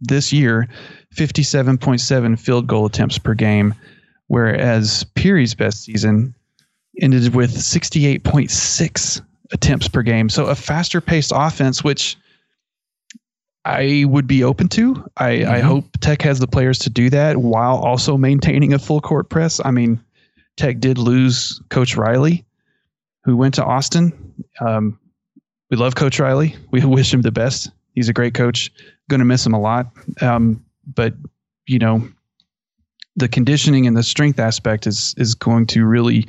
this 0.00 0.32
year 0.32 0.68
57.7 1.14 2.38
field 2.38 2.66
goal 2.66 2.86
attempts 2.86 3.18
per 3.18 3.34
game, 3.34 3.74
whereas 4.28 5.04
Peery's 5.14 5.54
best 5.54 5.82
season 5.82 6.34
ended 7.00 7.34
with 7.34 7.50
68.6 7.54 9.20
attempts 9.52 9.88
per 9.88 10.02
game. 10.02 10.28
So 10.28 10.46
a 10.46 10.54
faster 10.54 11.00
paced 11.00 11.32
offense, 11.34 11.82
which 11.82 12.16
I 13.64 14.04
would 14.06 14.26
be 14.26 14.44
open 14.44 14.68
to. 14.70 15.04
I, 15.16 15.28
I 15.28 15.60
Mhm. 15.60 15.62
hope 15.62 15.84
Tech 16.00 16.22
has 16.22 16.38
the 16.38 16.46
players 16.46 16.78
to 16.80 16.90
do 16.90 17.10
that 17.10 17.36
while 17.38 17.76
also 17.76 18.16
maintaining 18.16 18.72
a 18.72 18.78
full 18.78 19.00
court 19.00 19.28
press. 19.28 19.60
I 19.64 19.70
mean, 19.70 20.00
Tech 20.56 20.80
did 20.80 20.98
lose 20.98 21.60
Coach 21.68 21.96
Riley, 21.96 22.44
who 23.24 23.36
went 23.36 23.54
to 23.54 23.64
Austin. 23.64 24.12
Um, 24.60 24.98
we 25.70 25.76
love 25.76 25.94
Coach 25.94 26.18
Riley. 26.18 26.56
We 26.70 26.80
wish 26.84 27.12
him 27.12 27.22
the 27.22 27.32
best. 27.32 27.70
He's 27.94 28.08
a 28.08 28.12
great 28.12 28.34
coach. 28.34 28.72
Going 29.10 29.20
to 29.20 29.24
miss 29.26 29.44
him 29.44 29.54
a 29.54 29.60
lot. 29.60 29.86
Um, 30.20 30.64
but 30.94 31.14
you 31.66 31.78
know, 31.78 32.08
the 33.16 33.28
conditioning 33.28 33.86
and 33.86 33.96
the 33.96 34.02
strength 34.02 34.38
aspect 34.38 34.86
is 34.86 35.14
is 35.18 35.34
going 35.34 35.66
to 35.66 35.84
really 35.84 36.26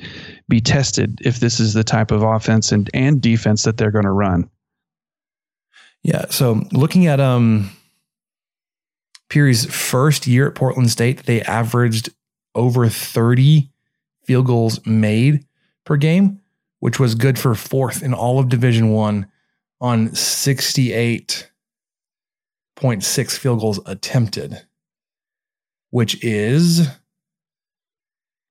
be 0.48 0.60
tested 0.60 1.20
if 1.24 1.40
this 1.40 1.60
is 1.60 1.74
the 1.74 1.84
type 1.84 2.12
of 2.12 2.24
offense 2.24 2.72
and 2.72 2.90
and 2.94 3.22
defense 3.22 3.64
that 3.64 3.78
they're 3.78 3.92
going 3.92 4.06
to 4.06 4.12
run. 4.12 4.50
Yeah. 6.04 6.26
So 6.30 6.62
looking 6.72 7.08
at 7.08 7.20
um 7.20 7.70
Peery's 9.30 9.66
first 9.66 10.26
year 10.28 10.48
at 10.48 10.56
Portland 10.56 10.90
State, 10.90 11.24
they 11.26 11.42
averaged 11.44 12.10
over 12.56 12.90
30 12.90 13.70
field 14.26 14.48
goals 14.48 14.86
made 14.86 15.46
per 15.86 15.98
game, 15.98 16.42
which 16.80 17.00
was 17.00 17.16
good 17.16 17.38
for 17.38 17.54
fourth 17.54 18.02
in 18.02 18.14
all 18.14 18.40
of 18.40 18.50
Division 18.50 18.90
One 18.90 19.28
on 19.80 20.14
68.6 22.82 23.38
field 23.38 23.60
goals 23.60 23.80
attempted, 23.86 24.66
which 25.90 26.24
is 26.24 26.88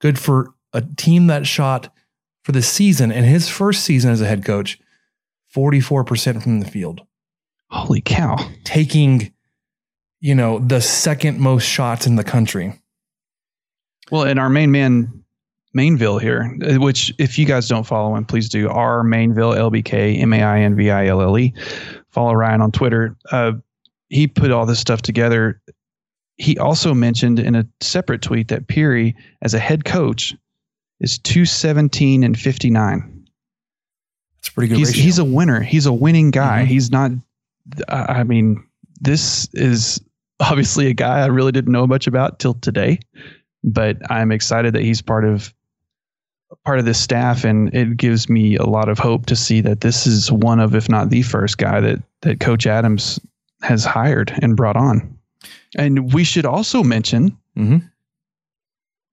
good 0.00 0.18
for 0.18 0.54
a 0.72 0.82
team 0.82 1.26
that 1.28 1.46
shot 1.46 1.92
for 2.42 2.52
the 2.52 2.62
season 2.62 3.10
and 3.10 3.26
his 3.26 3.48
first 3.48 3.84
season 3.84 4.10
as 4.10 4.20
a 4.20 4.26
head 4.26 4.44
coach, 4.44 4.78
44% 5.54 6.42
from 6.42 6.60
the 6.60 6.66
field 6.66 7.02
Holy 7.70 8.00
cow! 8.00 8.36
taking, 8.64 9.32
you 10.20 10.34
know, 10.34 10.58
the 10.58 10.80
second 10.80 11.38
most 11.38 11.64
shots 11.64 12.06
in 12.06 12.16
the 12.16 12.24
country. 12.24 12.72
Well, 14.10 14.22
and 14.22 14.38
our 14.38 14.48
main 14.48 14.70
man, 14.70 15.22
Mainville 15.76 16.20
here, 16.20 16.56
which 16.78 17.14
if 17.18 17.38
you 17.38 17.44
guys 17.44 17.68
don't 17.68 17.86
follow 17.86 18.16
him, 18.16 18.24
please 18.24 18.48
do. 18.48 18.70
Our 18.70 19.04
Mainville 19.04 19.54
LBK 19.54 20.18
M 20.22 20.32
A 20.32 20.42
I 20.42 20.60
N 20.60 20.76
V 20.76 20.90
I 20.90 21.08
L 21.08 21.20
L 21.20 21.38
E. 21.38 21.52
Follow 22.08 22.32
Ryan 22.32 22.62
on 22.62 22.72
Twitter. 22.72 23.16
Uh, 23.30 23.52
he 24.08 24.26
put 24.26 24.50
all 24.50 24.66
this 24.66 24.80
stuff 24.80 25.02
together. 25.02 25.60
He 26.36 26.56
also 26.58 26.94
mentioned 26.94 27.38
in 27.38 27.54
a 27.54 27.66
separate 27.80 28.22
tweet 28.22 28.48
that 28.48 28.68
Peery, 28.68 29.14
as 29.42 29.54
a 29.54 29.58
head 29.58 29.84
coach, 29.84 30.34
is 31.00 31.18
two 31.18 31.44
seventeen 31.44 32.22
and 32.24 32.38
fifty 32.38 32.70
nine. 32.70 33.26
That's 34.36 34.48
a 34.48 34.52
pretty 34.52 34.68
good 34.68 34.78
He's 34.78 34.88
ratio. 34.90 35.02
he's 35.02 35.18
a 35.18 35.24
winner. 35.24 35.60
He's 35.60 35.86
a 35.86 35.92
winning 35.92 36.30
guy. 36.30 36.62
Mhm. 36.64 36.66
He's 36.66 36.90
not. 36.90 37.10
I 37.88 37.98
I 38.20 38.22
mean, 38.24 38.64
this 39.00 39.48
is 39.54 40.00
obviously 40.40 40.86
a 40.86 40.94
guy 40.94 41.20
I 41.20 41.26
really 41.26 41.52
didn't 41.52 41.72
know 41.72 41.86
much 41.86 42.06
about 42.06 42.38
till 42.38 42.54
today, 42.54 43.00
but 43.64 43.96
I'm 44.10 44.30
excited 44.32 44.74
that 44.74 44.82
he's 44.82 45.02
part 45.02 45.24
of 45.24 45.52
part 46.64 46.78
of 46.78 46.84
this 46.84 46.98
staff, 47.00 47.44
and 47.44 47.74
it 47.74 47.96
gives 47.96 48.28
me 48.28 48.56
a 48.56 48.64
lot 48.64 48.88
of 48.88 48.98
hope 48.98 49.26
to 49.26 49.36
see 49.36 49.60
that 49.60 49.80
this 49.82 50.06
is 50.06 50.30
one 50.32 50.60
of, 50.60 50.74
if 50.74 50.88
not 50.88 51.10
the 51.10 51.22
first 51.22 51.58
guy 51.58 51.80
that 51.80 52.00
that 52.22 52.40
Coach 52.40 52.66
Adams 52.66 53.20
has 53.62 53.84
hired 53.84 54.32
and 54.42 54.56
brought 54.56 54.76
on. 54.76 55.18
And 55.76 56.12
we 56.12 56.24
should 56.24 56.46
also 56.46 56.82
mention 56.82 57.36
Mhm. 57.56 57.88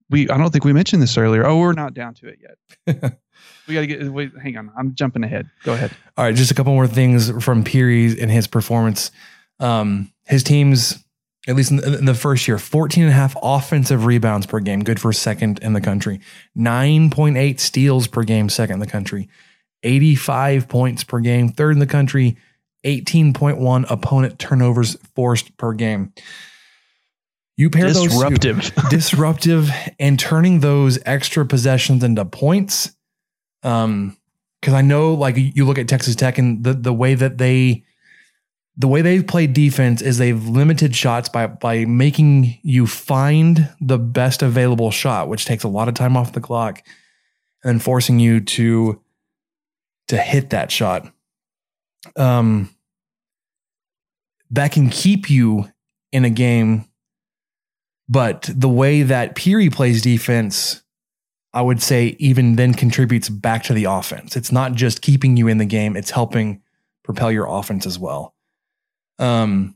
we 0.09 0.29
I 0.29 0.37
don't 0.37 0.51
think 0.51 0.63
we 0.65 0.73
mentioned 0.73 1.01
this 1.01 1.17
earlier. 1.17 1.45
Oh, 1.45 1.57
we're 1.59 1.73
not 1.73 1.93
down 1.93 2.13
to 2.15 2.27
it 2.27 2.39
yet. 2.41 3.19
we 3.67 3.73
got 3.73 3.81
to 3.81 3.87
get. 3.87 4.07
Wait, 4.11 4.31
hang 4.41 4.57
on. 4.57 4.71
I'm 4.77 4.93
jumping 4.95 5.23
ahead. 5.23 5.49
Go 5.63 5.73
ahead. 5.73 5.91
All 6.17 6.25
right, 6.25 6.35
just 6.35 6.51
a 6.51 6.53
couple 6.53 6.73
more 6.73 6.87
things 6.87 7.31
from 7.43 7.63
Peery 7.63 8.19
and 8.21 8.29
his 8.31 8.47
performance. 8.47 9.11
Um, 9.59 10.11
his 10.25 10.43
teams, 10.43 11.03
at 11.47 11.55
least 11.55 11.71
in 11.71 11.77
the, 11.77 11.97
in 11.97 12.05
the 12.05 12.13
first 12.13 12.47
year, 12.47 12.57
14 12.59 13.03
and 13.03 13.11
a 13.11 13.15
half 13.15 13.35
offensive 13.41 14.05
rebounds 14.05 14.45
per 14.45 14.59
game, 14.59 14.83
good 14.83 14.99
for 14.99 15.11
second 15.13 15.59
in 15.61 15.73
the 15.73 15.81
country. 15.81 16.19
9.8 16.57 17.59
steals 17.59 18.07
per 18.07 18.23
game, 18.23 18.49
second 18.49 18.75
in 18.75 18.79
the 18.79 18.87
country. 18.87 19.27
85 19.83 20.67
points 20.67 21.03
per 21.03 21.19
game, 21.19 21.49
third 21.49 21.71
in 21.73 21.79
the 21.79 21.85
country. 21.87 22.37
18.1 22.85 23.85
opponent 23.89 24.39
turnovers 24.39 24.95
forced 25.15 25.57
per 25.57 25.73
game. 25.73 26.13
You 27.57 27.69
pair 27.69 27.87
Disruptive. 27.87 28.57
those 28.57 28.71
two, 28.71 28.89
disruptive, 28.89 29.69
and 29.99 30.19
turning 30.19 30.59
those 30.59 30.99
extra 31.05 31.45
possessions 31.45 32.03
into 32.03 32.25
points. 32.25 32.91
Um, 33.63 34.17
because 34.61 34.73
I 34.73 34.81
know, 34.81 35.13
like 35.13 35.35
you 35.37 35.63
look 35.65 35.77
at 35.77 35.87
Texas 35.87 36.15
Tech 36.15 36.37
and 36.37 36.63
the 36.63 36.73
the 36.73 36.93
way 36.93 37.13
that 37.13 37.37
they, 37.37 37.83
the 38.75 38.87
way 38.87 39.01
they've 39.03 39.25
played 39.25 39.53
defense 39.53 40.01
is 40.01 40.17
they've 40.17 40.43
limited 40.47 40.95
shots 40.95 41.29
by 41.29 41.47
by 41.47 41.85
making 41.85 42.57
you 42.63 42.87
find 42.87 43.69
the 43.79 43.99
best 43.99 44.41
available 44.41 44.89
shot, 44.89 45.29
which 45.29 45.45
takes 45.45 45.63
a 45.63 45.67
lot 45.67 45.87
of 45.87 45.93
time 45.93 46.17
off 46.17 46.33
the 46.33 46.41
clock, 46.41 46.81
and 47.63 47.81
forcing 47.81 48.19
you 48.19 48.39
to 48.41 48.99
to 50.07 50.17
hit 50.17 50.49
that 50.49 50.71
shot. 50.71 51.11
Um, 52.15 52.74
that 54.55 54.71
can 54.71 54.89
keep 54.89 55.29
you 55.29 55.69
in 56.11 56.25
a 56.25 56.29
game 56.29 56.85
but 58.07 58.49
the 58.53 58.69
way 58.69 59.01
that 59.03 59.35
Peery 59.35 59.69
plays 59.69 60.01
defense, 60.01 60.83
I 61.53 61.61
would 61.61 61.81
say 61.81 62.15
even 62.19 62.55
then 62.55 62.73
contributes 62.73 63.29
back 63.29 63.63
to 63.63 63.73
the 63.73 63.85
offense. 63.85 64.35
It's 64.35 64.51
not 64.51 64.73
just 64.73 65.01
keeping 65.01 65.37
you 65.37 65.47
in 65.47 65.57
the 65.57 65.65
game, 65.65 65.95
it's 65.97 66.11
helping 66.11 66.61
propel 67.03 67.31
your 67.31 67.47
offense 67.47 67.85
as 67.85 67.97
well. 67.97 68.35
Um, 69.17 69.75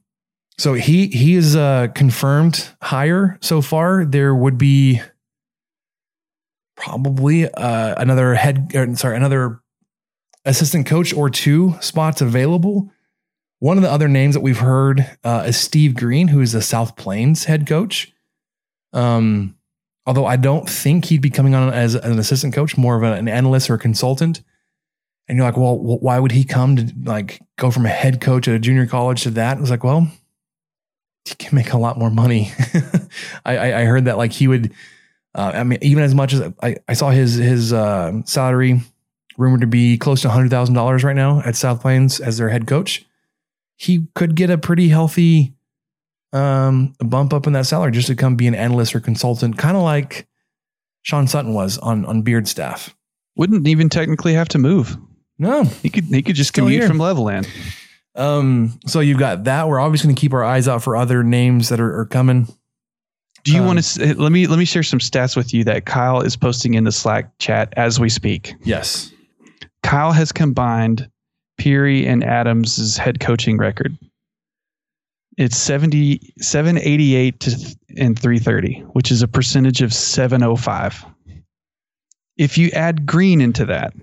so 0.58 0.74
he 0.74 1.08
he 1.08 1.36
is 1.36 1.56
uh, 1.56 1.88
confirmed 1.96 2.70
hire 2.82 3.38
so 3.42 3.62
far. 3.62 4.04
There 4.06 4.36
would 4.36 4.58
be 4.58 5.02
probably 6.76 7.50
uh, 7.50 7.96
another 7.98 8.36
head, 8.36 8.72
or, 8.76 8.94
sorry, 8.96 9.16
another 9.16 9.62
assistant 10.46 10.86
coach 10.86 11.14
or 11.14 11.30
two 11.30 11.76
spots 11.80 12.22
available. 12.22 12.92
One 13.60 13.78
of 13.78 13.84
the 13.84 13.92
other 13.92 14.08
names 14.08 14.36
that 14.36 14.42
we've 14.42 14.60
heard 14.60 15.18
uh, 15.24 15.44
is 15.48 15.58
Steve 15.58 15.96
Green, 15.96 16.30
who 16.30 16.40
is 16.42 16.54
the 16.54 16.62
South 16.62 16.96
Plains 16.96 17.44
head 17.44 17.68
coach. 17.68 18.14
Um, 18.94 19.56
although 20.06 20.26
I 20.26 20.38
don't 20.38 20.68
think 20.68 21.06
he'd 21.06 21.22
be 21.22 21.30
coming 21.30 21.54
on 21.54 21.74
as 21.74 21.94
an 21.94 22.18
assistant 22.18 22.54
coach, 22.54 22.78
more 22.78 22.96
of 22.96 23.04
an 23.04 23.28
analyst 23.28 23.70
or 23.70 23.76
a 23.76 23.80
consultant. 23.80 24.42
And 25.28 25.38
you're 25.38 25.46
like, 25.46 25.58
well, 25.58 25.78
why 25.78 26.18
would 26.18 26.32
he 26.32 26.44
come 26.44 26.78
to 26.78 26.92
like 27.04 27.40
go 27.58 27.70
from 27.70 27.86
a 27.86 27.90
head 27.90 28.20
coach 28.22 28.48
at 28.48 28.56
a 28.56 28.60
junior 28.60 28.88
college 28.88 29.24
to 29.24 29.30
that? 29.32 29.58
It 29.58 29.62
was 29.62 29.70
like, 29.70 29.84
well, 29.84 30.10
he 31.26 31.36
can 31.36 31.56
make 31.56 31.74
a 31.74 31.78
lot 31.78 32.00
more 32.00 32.10
money. 32.10 32.52
I, 33.46 33.74
I, 33.74 33.84
heard 33.84 34.06
that 34.06 34.18
like 34.18 34.32
he 34.32 34.48
would, 34.48 34.74
uh, 35.36 35.52
I 35.54 35.64
mean, 35.64 35.78
even 35.84 36.04
as 36.04 36.16
much 36.16 36.34
as 36.34 36.52
I, 36.64 36.78
I 36.88 36.94
saw 36.94 37.12
his 37.12 37.36
his 37.36 37.72
uh, 37.72 38.24
salary 38.26 38.82
rumored 39.38 39.62
to 39.62 39.68
be 39.68 39.98
close 39.98 40.24
to 40.24 40.30
hundred 40.30 40.50
thousand 40.50 40.74
dollars 40.74 41.04
right 41.04 41.16
now 41.16 41.42
at 41.42 41.56
South 41.56 41.82
Plains 41.82 42.20
as 42.20 42.38
their 42.38 42.50
head 42.50 42.66
coach, 42.66 43.06
he 43.80 44.08
could 44.14 44.36
get 44.36 44.50
a 44.50 44.58
pretty 44.58 44.90
healthy 44.90 45.54
um, 46.34 46.94
bump 47.00 47.34
up 47.34 47.48
in 47.48 47.54
that 47.54 47.66
salary 47.66 47.92
just 47.92 48.08
to 48.08 48.16
come 48.16 48.36
be 48.36 48.46
an 48.48 48.54
analyst 48.54 48.94
or 48.96 49.00
consultant, 49.00 49.58
kind 49.58 49.76
of 49.78 49.84
like 49.84 50.28
Sean 51.02 51.26
Sutton 51.28 51.54
was 51.54 51.78
on 51.80 52.06
on 52.06 52.22
Beard 52.22 52.48
staff. 52.48 52.96
Wouldn't 53.38 53.68
even 53.68 53.88
technically 53.90 54.34
have 54.34 54.50
to 54.50 54.58
move. 54.58 54.98
No, 55.38 55.64
he 55.64 55.90
could 55.90 56.04
he 56.06 56.22
could 56.22 56.36
just 56.36 56.50
Still 56.50 56.66
commute 56.66 56.82
here. 56.82 56.88
from 56.90 56.98
Levelland. 56.98 57.48
Um, 58.16 58.78
so 58.86 59.00
you've 59.00 59.18
got 59.20 59.46
that. 59.46 59.70
We're 59.70 59.80
obviously 59.80 60.08
going 60.08 60.16
to 60.18 60.20
keep 60.22 60.34
our 60.34 60.44
eyes 60.44 60.68
out 60.68 60.84
for 60.84 60.98
other 60.98 61.24
names 61.24 61.70
that 61.70 61.80
are, 61.80 62.00
are 62.02 62.06
coming. 62.06 62.48
Do 63.46 63.54
you 63.54 63.62
Um, 63.62 63.68
want 63.68 63.82
to 63.82 64.22
let 64.22 64.32
me 64.34 64.46
let 64.48 64.60
me 64.60 64.66
share 64.66 64.84
some 64.84 65.00
stats 65.00 65.38
with 65.38 65.54
you 65.54 65.64
that 65.64 65.86
Kyle 65.86 66.20
is 66.22 66.36
posting 66.36 66.74
in 66.74 66.84
the 66.84 66.92
Slack 66.92 67.32
chat 67.40 67.74
as 67.78 67.98
we 67.98 68.10
speak. 68.10 68.54
Yes. 68.66 69.14
Kyle 69.84 70.12
has 70.12 70.34
combined 70.34 71.10
Peery 71.60 72.08
and 72.08 72.24
Adams' 72.24 72.98
head 72.98 73.20
coaching 73.20 73.58
record. 73.58 73.96
It's 75.38 75.58
70, 75.58 76.34
788 76.40 77.40
to 77.42 77.78
and 77.98 78.18
330, 78.18 78.82
which 78.94 79.12
is 79.12 79.22
a 79.22 79.28
percentage 79.28 79.82
of 79.82 79.94
705. 79.94 81.06
If 82.38 82.58
you 82.58 82.70
add 82.70 83.06
Green 83.06 83.42
into 83.42 83.66
that, 83.66 83.94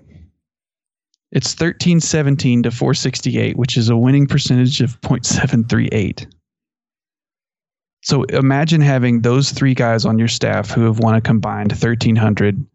it's 1.31 1.53
1317 1.53 2.63
to 2.63 2.71
468, 2.71 3.57
which 3.57 3.75
is 3.77 3.89
a 3.89 3.97
winning 3.97 4.27
percentage 4.27 4.81
of 4.81 5.01
0.738. 5.01 6.31
So 8.03 8.23
imagine 8.23 8.81
having 8.81 9.21
those 9.21 9.51
three 9.51 9.73
guys 9.73 10.05
on 10.05 10.17
your 10.17 10.29
staff 10.29 10.71
who 10.71 10.85
have 10.85 10.99
won 10.99 11.15
a 11.15 11.21
combined 11.21 11.71
1,300 11.71 12.65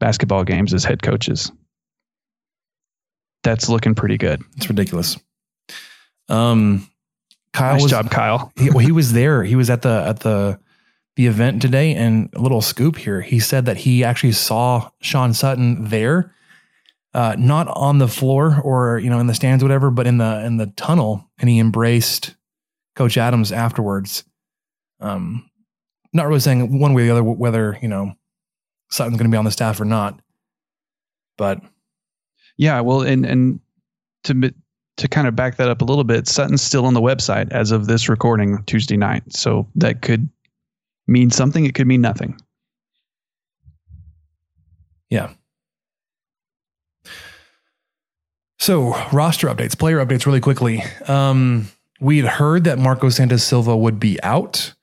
basketball 0.00 0.44
games 0.44 0.74
as 0.74 0.84
head 0.84 1.02
coaches. 1.02 1.52
That's 3.42 3.68
looking 3.68 3.94
pretty 3.94 4.18
good. 4.18 4.42
It's 4.56 4.68
ridiculous. 4.68 5.18
Um, 6.28 6.88
Kyle 7.52 7.74
Nice 7.74 7.82
was, 7.82 7.90
job, 7.90 8.10
Kyle. 8.10 8.52
he, 8.56 8.70
well, 8.70 8.78
he 8.78 8.92
was 8.92 9.12
there. 9.12 9.42
He 9.42 9.56
was 9.56 9.70
at 9.70 9.82
the 9.82 10.04
at 10.06 10.20
the 10.20 10.58
the 11.16 11.26
event 11.26 11.60
today, 11.60 11.94
and 11.94 12.30
a 12.34 12.40
little 12.40 12.62
scoop 12.62 12.96
here. 12.96 13.20
He 13.20 13.40
said 13.40 13.66
that 13.66 13.78
he 13.78 14.04
actually 14.04 14.32
saw 14.32 14.90
Sean 15.00 15.34
Sutton 15.34 15.88
there, 15.88 16.34
uh, 17.14 17.36
not 17.38 17.68
on 17.68 17.98
the 17.98 18.08
floor 18.08 18.60
or 18.62 18.98
you 18.98 19.10
know 19.10 19.18
in 19.18 19.26
the 19.26 19.34
stands, 19.34 19.62
or 19.62 19.66
whatever, 19.66 19.90
but 19.90 20.06
in 20.06 20.18
the 20.18 20.44
in 20.44 20.56
the 20.56 20.68
tunnel, 20.76 21.28
and 21.38 21.50
he 21.50 21.58
embraced 21.58 22.36
Coach 22.94 23.16
Adams 23.16 23.52
afterwards. 23.52 24.24
Um, 25.00 25.50
not 26.12 26.26
really 26.26 26.40
saying 26.40 26.78
one 26.78 26.94
way 26.94 27.02
or 27.02 27.06
the 27.06 27.12
other 27.12 27.22
whether 27.22 27.78
you 27.82 27.88
know 27.88 28.14
Sutton's 28.90 29.16
going 29.16 29.30
to 29.30 29.34
be 29.34 29.38
on 29.38 29.44
the 29.44 29.50
staff 29.50 29.80
or 29.80 29.84
not, 29.84 30.20
but 31.36 31.60
Yeah, 32.60 32.82
well, 32.82 33.00
and 33.00 33.24
and 33.24 33.58
to 34.24 34.52
to 34.98 35.08
kind 35.08 35.26
of 35.26 35.34
back 35.34 35.56
that 35.56 35.70
up 35.70 35.80
a 35.80 35.84
little 35.86 36.04
bit, 36.04 36.28
Sutton's 36.28 36.60
still 36.60 36.84
on 36.84 36.92
the 36.92 37.00
website 37.00 37.50
as 37.52 37.70
of 37.70 37.86
this 37.86 38.06
recording 38.06 38.62
Tuesday 38.64 38.98
night, 38.98 39.22
so 39.32 39.66
that 39.76 40.02
could 40.02 40.28
mean 41.06 41.30
something. 41.30 41.64
It 41.64 41.74
could 41.74 41.86
mean 41.86 42.02
nothing. 42.02 42.38
Yeah. 45.08 45.30
So 48.58 48.94
roster 49.10 49.46
updates, 49.46 49.76
player 49.76 50.04
updates, 50.04 50.26
really 50.26 50.40
quickly. 50.40 50.84
Um, 51.08 51.68
we 51.98 52.18
had 52.18 52.26
heard 52.26 52.64
that 52.64 52.78
Marco 52.78 53.08
Santos 53.08 53.42
Silva 53.42 53.74
would 53.74 53.98
be 53.98 54.22
out, 54.22 54.74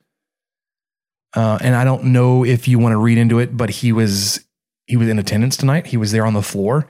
uh, 1.35 1.59
and 1.61 1.75
I 1.75 1.83
don't 1.83 2.05
know 2.05 2.43
if 2.43 2.67
you 2.67 2.79
want 2.79 2.93
to 2.93 2.97
read 2.97 3.19
into 3.19 3.37
it, 3.37 3.55
but 3.55 3.69
he 3.69 3.91
was 3.91 4.43
he 4.87 4.97
was 4.97 5.09
in 5.09 5.19
attendance 5.19 5.57
tonight. 5.57 5.85
He 5.85 5.97
was 5.97 6.11
there 6.11 6.25
on 6.25 6.33
the 6.33 6.41
floor. 6.41 6.87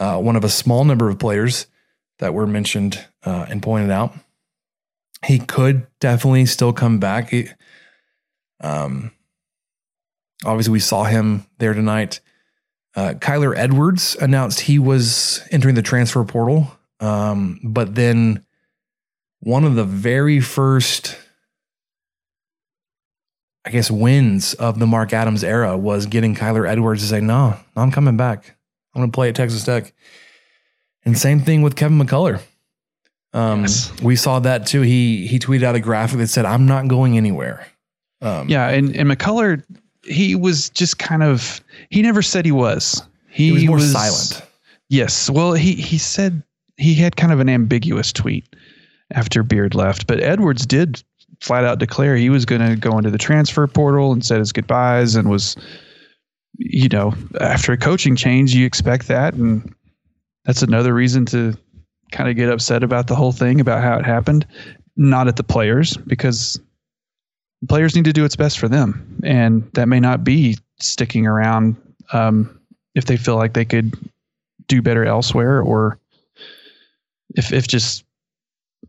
Uh, 0.00 0.18
one 0.18 0.34
of 0.34 0.42
a 0.44 0.48
small 0.48 0.84
number 0.84 1.10
of 1.10 1.18
players 1.18 1.66
that 2.20 2.32
were 2.32 2.46
mentioned 2.46 3.04
uh, 3.24 3.46
and 3.50 3.62
pointed 3.62 3.90
out. 3.90 4.14
He 5.26 5.38
could 5.38 5.86
definitely 6.00 6.46
still 6.46 6.72
come 6.72 6.98
back. 6.98 7.28
He- 7.30 7.48
um, 8.62 9.12
obviously, 10.44 10.72
we 10.72 10.80
saw 10.80 11.04
him 11.04 11.46
there 11.58 11.74
tonight. 11.74 12.20
Uh, 12.96 13.14
Kyler 13.14 13.56
Edwards 13.56 14.16
announced 14.20 14.60
he 14.60 14.78
was 14.78 15.42
entering 15.50 15.74
the 15.74 15.82
transfer 15.82 16.24
portal, 16.24 16.76
um, 17.00 17.60
but 17.62 17.94
then 17.94 18.44
one 19.40 19.64
of 19.64 19.74
the 19.74 19.84
very 19.84 20.40
first, 20.40 21.16
I 23.64 23.70
guess, 23.70 23.90
wins 23.90 24.54
of 24.54 24.78
the 24.78 24.86
Mark 24.86 25.12
Adams 25.12 25.44
era 25.44 25.76
was 25.76 26.06
getting 26.06 26.34
Kyler 26.34 26.68
Edwards 26.68 27.02
to 27.02 27.08
say, 27.08 27.20
"No, 27.20 27.50
no 27.76 27.82
I'm 27.82 27.92
coming 27.92 28.16
back. 28.16 28.56
I'm 28.94 29.00
going 29.00 29.10
to 29.10 29.14
play 29.14 29.28
at 29.28 29.34
Texas 29.34 29.64
Tech." 29.64 29.92
And 31.04 31.16
same 31.16 31.40
thing 31.40 31.62
with 31.62 31.76
Kevin 31.76 31.98
McCullar. 31.98 32.40
Um, 33.32 33.62
Yes. 33.62 33.92
We 34.02 34.16
saw 34.16 34.40
that 34.40 34.66
too. 34.66 34.82
He 34.82 35.26
he 35.26 35.38
tweeted 35.38 35.62
out 35.62 35.74
a 35.74 35.80
graphic 35.80 36.18
that 36.18 36.28
said, 36.28 36.44
"I'm 36.44 36.66
not 36.66 36.88
going 36.88 37.16
anywhere." 37.16 37.66
Um, 38.20 38.48
Yeah, 38.48 38.68
and 38.68 38.94
and 38.94 39.08
McCullough, 39.10 39.62
he 40.04 40.34
was 40.34 40.70
just 40.70 40.98
kind 40.98 41.22
of 41.22 41.60
he 41.90 42.02
never 42.02 42.22
said 42.22 42.44
he 42.44 42.52
was. 42.52 43.02
He, 43.28 43.46
he 43.46 43.52
was 43.52 43.64
more 43.66 43.80
silent. 43.80 44.42
Yes. 44.88 45.30
Well, 45.30 45.52
he 45.52 45.74
he 45.74 45.96
said 45.98 46.42
he 46.76 46.94
had 46.94 47.16
kind 47.16 47.32
of 47.32 47.40
an 47.40 47.48
ambiguous 47.48 48.12
tweet 48.12 48.44
after 49.12 49.42
Beard 49.42 49.74
left, 49.74 50.06
but 50.06 50.20
Edwards 50.20 50.66
did 50.66 51.02
flat 51.40 51.64
out 51.64 51.78
declare 51.78 52.16
he 52.16 52.28
was 52.30 52.44
going 52.44 52.60
to 52.60 52.76
go 52.76 52.98
into 52.98 53.10
the 53.10 53.18
transfer 53.18 53.66
portal 53.66 54.12
and 54.12 54.24
said 54.24 54.38
his 54.40 54.52
goodbyes 54.52 55.14
and 55.14 55.30
was 55.30 55.56
you 56.60 56.88
know, 56.88 57.14
after 57.40 57.72
a 57.72 57.78
coaching 57.78 58.14
change, 58.14 58.54
you 58.54 58.66
expect 58.66 59.08
that. 59.08 59.32
And 59.34 59.74
that's 60.44 60.62
another 60.62 60.92
reason 60.92 61.24
to 61.26 61.56
kind 62.12 62.28
of 62.28 62.36
get 62.36 62.50
upset 62.50 62.82
about 62.82 63.06
the 63.06 63.14
whole 63.14 63.32
thing 63.32 63.60
about 63.60 63.82
how 63.82 63.98
it 63.98 64.04
happened, 64.04 64.46
not 64.96 65.26
at 65.26 65.36
the 65.36 65.42
players 65.42 65.96
because 65.96 66.60
players 67.68 67.96
need 67.96 68.04
to 68.04 68.12
do 68.12 68.22
what's 68.22 68.36
best 68.36 68.58
for 68.58 68.68
them, 68.68 69.20
and 69.24 69.68
that 69.72 69.88
may 69.88 70.00
not 70.00 70.22
be 70.22 70.58
sticking 70.80 71.26
around 71.26 71.76
um, 72.12 72.60
if 72.94 73.06
they 73.06 73.16
feel 73.16 73.36
like 73.36 73.54
they 73.54 73.64
could 73.64 73.94
do 74.66 74.82
better 74.82 75.04
elsewhere, 75.04 75.62
or 75.62 75.98
if 77.36 77.52
if 77.52 77.66
just 77.66 78.04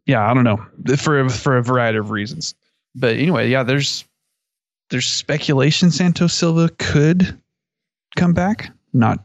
yeah, 0.05 0.29
I 0.29 0.33
don't 0.33 0.43
know 0.43 0.65
for 0.97 1.29
for 1.29 1.57
a 1.57 1.63
variety 1.63 1.99
of 1.99 2.11
reasons. 2.11 2.53
But 2.95 3.15
anyway, 3.15 3.49
yeah, 3.49 3.63
there's 3.63 4.03
there's 4.89 5.07
speculation 5.07 5.91
Santos 5.91 6.33
Silva 6.33 6.69
could 6.77 7.39
come 8.15 8.33
back. 8.33 8.71
Not 8.93 9.23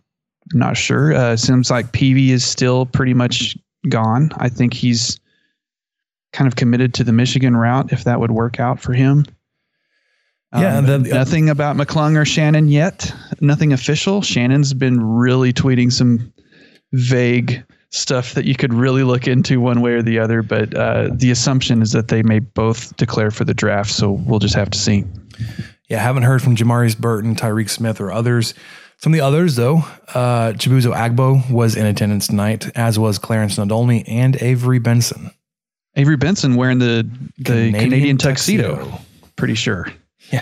not 0.52 0.76
sure. 0.76 1.12
Uh, 1.12 1.36
seems 1.36 1.70
like 1.70 1.92
Peavy 1.92 2.30
is 2.30 2.44
still 2.44 2.86
pretty 2.86 3.14
much 3.14 3.56
gone. 3.88 4.30
I 4.36 4.48
think 4.48 4.74
he's 4.74 5.18
kind 6.32 6.46
of 6.46 6.54
committed 6.56 6.94
to 6.94 7.04
the 7.04 7.12
Michigan 7.12 7.56
route 7.56 7.92
if 7.92 8.04
that 8.04 8.20
would 8.20 8.30
work 8.30 8.60
out 8.60 8.78
for 8.80 8.92
him. 8.92 9.24
Yeah, 10.56 10.78
Um, 10.78 10.86
the- 10.86 10.98
nothing 10.98 11.48
about 11.50 11.76
McClung 11.76 12.16
or 12.16 12.24
Shannon 12.24 12.68
yet. 12.68 13.12
Nothing 13.40 13.72
official. 13.72 14.22
Shannon's 14.22 14.72
been 14.72 15.00
really 15.02 15.52
tweeting 15.52 15.92
some 15.92 16.32
vague 16.92 17.64
stuff 17.90 18.34
that 18.34 18.44
you 18.44 18.54
could 18.54 18.72
really 18.72 19.02
look 19.02 19.26
into 19.26 19.60
one 19.60 19.80
way 19.80 19.92
or 19.92 20.02
the 20.02 20.18
other. 20.18 20.42
But 20.42 20.74
uh, 20.74 21.08
the 21.12 21.30
assumption 21.30 21.82
is 21.82 21.92
that 21.92 22.08
they 22.08 22.22
may 22.22 22.38
both 22.38 22.96
declare 22.96 23.30
for 23.30 23.44
the 23.44 23.54
draft. 23.54 23.90
So 23.90 24.12
we'll 24.12 24.38
just 24.38 24.54
have 24.54 24.70
to 24.70 24.78
see. 24.78 25.04
Yeah, 25.88 26.00
haven't 26.02 26.24
heard 26.24 26.42
from 26.42 26.56
Jamarius 26.56 26.98
Burton, 26.98 27.36
Tyreek 27.36 27.70
Smith, 27.70 28.00
or 28.00 28.10
others. 28.10 28.54
Some 28.98 29.12
of 29.12 29.18
the 29.18 29.24
others, 29.24 29.56
though, 29.56 29.78
uh, 30.14 30.52
Chibuzo 30.54 30.94
Agbo 30.94 31.48
was 31.50 31.76
in 31.76 31.86
attendance 31.86 32.26
tonight, 32.26 32.70
as 32.74 32.98
was 32.98 33.18
Clarence 33.18 33.56
Nadolny 33.56 34.04
and 34.08 34.40
Avery 34.42 34.78
Benson. 34.78 35.30
Avery 35.94 36.16
Benson 36.16 36.56
wearing 36.56 36.78
the 36.78 37.08
the 37.38 37.44
Canadian, 37.44 37.74
Canadian 37.84 38.18
tuxedo. 38.18 38.76
tuxedo. 38.76 38.98
Pretty 39.36 39.54
sure. 39.54 39.86
Yeah. 40.32 40.40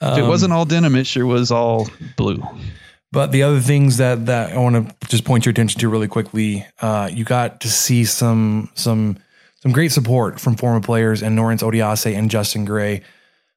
if 0.00 0.18
it 0.18 0.22
Um, 0.22 0.28
wasn't 0.28 0.52
all 0.52 0.64
denim, 0.64 0.94
it 0.96 1.06
sure 1.06 1.26
was 1.26 1.50
all 1.50 1.88
blue. 2.16 2.42
But 3.12 3.30
the 3.32 3.42
other 3.42 3.60
things 3.60 3.96
that 3.98 4.26
that 4.26 4.52
I 4.52 4.58
want 4.58 4.88
to 5.00 5.08
just 5.08 5.24
point 5.24 5.44
your 5.44 5.50
attention 5.50 5.80
to 5.80 5.88
really 5.88 6.08
quickly, 6.08 6.66
uh, 6.80 7.08
you 7.12 7.24
got 7.24 7.60
to 7.60 7.68
see 7.68 8.04
some 8.04 8.70
some 8.74 9.18
some 9.62 9.72
great 9.72 9.92
support 9.92 10.38
from 10.40 10.56
former 10.56 10.80
players 10.80 11.22
and 11.22 11.36
Norense 11.38 11.62
Odiase 11.62 12.16
and 12.16 12.30
Justin 12.30 12.64
Gray 12.64 13.02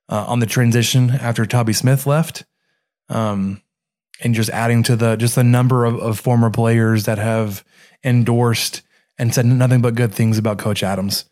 uh, 0.09 0.25
on 0.27 0.39
the 0.39 0.45
transition 0.45 1.11
after 1.11 1.45
Tubby 1.45 1.73
Smith 1.73 2.05
left, 2.05 2.43
um, 3.07 3.61
and 4.21 4.33
just 4.33 4.49
adding 4.49 4.83
to 4.83 4.95
the 4.95 5.15
just 5.15 5.35
the 5.35 5.43
number 5.43 5.85
of, 5.85 5.95
of 5.99 6.19
former 6.19 6.49
players 6.49 7.05
that 7.05 7.19
have 7.19 7.63
endorsed 8.03 8.81
and 9.17 9.33
said 9.33 9.45
nothing 9.45 9.81
but 9.81 9.95
good 9.95 10.13
things 10.13 10.37
about 10.37 10.57
Coach 10.57 10.83
Adams, 10.83 11.25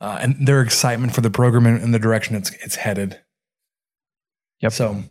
uh, 0.00 0.18
and 0.20 0.46
their 0.46 0.60
excitement 0.60 1.14
for 1.14 1.20
the 1.20 1.30
program 1.30 1.66
and, 1.66 1.82
and 1.82 1.94
the 1.94 1.98
direction 1.98 2.34
it's 2.34 2.50
it's 2.56 2.76
headed. 2.76 3.20
Yep. 4.60 4.72
So, 4.72 5.02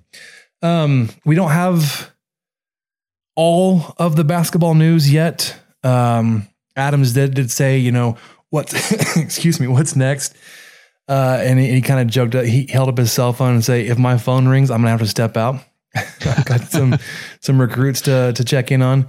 um, 0.62 1.10
we 1.24 1.36
don't 1.36 1.52
have 1.52 2.12
all 3.36 3.94
of 3.98 4.16
the 4.16 4.24
basketball 4.24 4.74
news 4.76 5.12
yet. 5.12 5.58
Um, 5.84 6.48
Adams 6.76 7.14
did 7.14 7.34
did 7.34 7.52
say, 7.52 7.78
you 7.78 7.92
know, 7.92 8.18
what's 8.50 8.92
excuse 9.18 9.60
me, 9.60 9.68
what's 9.68 9.96
next? 9.96 10.36
Uh, 11.08 11.38
and 11.42 11.60
he, 11.60 11.70
he 11.72 11.82
kind 11.82 12.00
of 12.00 12.08
joked. 12.08 12.34
He 12.48 12.66
held 12.68 12.90
up 12.90 12.98
his 12.98 13.12
cell 13.12 13.32
phone 13.34 13.54
and 13.54 13.64
say, 13.64 13.86
"If 13.88 13.98
my 14.00 14.18
phone 14.18 14.48
rings, 14.48 14.72
I'm 14.72 14.80
gonna 14.80 14.90
have 14.92 15.02
to 15.02 15.08
step 15.08 15.38
out." 15.38 15.64
I've 15.96 16.46
got 16.46 16.62
some 16.62 16.98
some 17.42 17.62
recruits 17.62 18.02
to 18.02 18.34
to 18.34 18.44
check 18.44 18.72
in 18.72 18.82
on. 18.82 19.08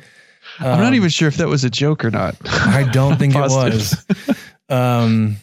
I'm 0.61 0.79
not 0.81 0.89
Um, 0.89 0.95
even 0.95 1.09
sure 1.09 1.27
if 1.29 1.37
that 1.39 1.49
was 1.49 1.65
a 1.65 1.71
joke 1.71 2.05
or 2.05 2.11
not. 2.11 2.37
I 2.45 2.89
don't 2.93 3.19
think 3.19 3.35
it 3.35 3.39
was. 3.41 4.07
Um, 4.69 5.37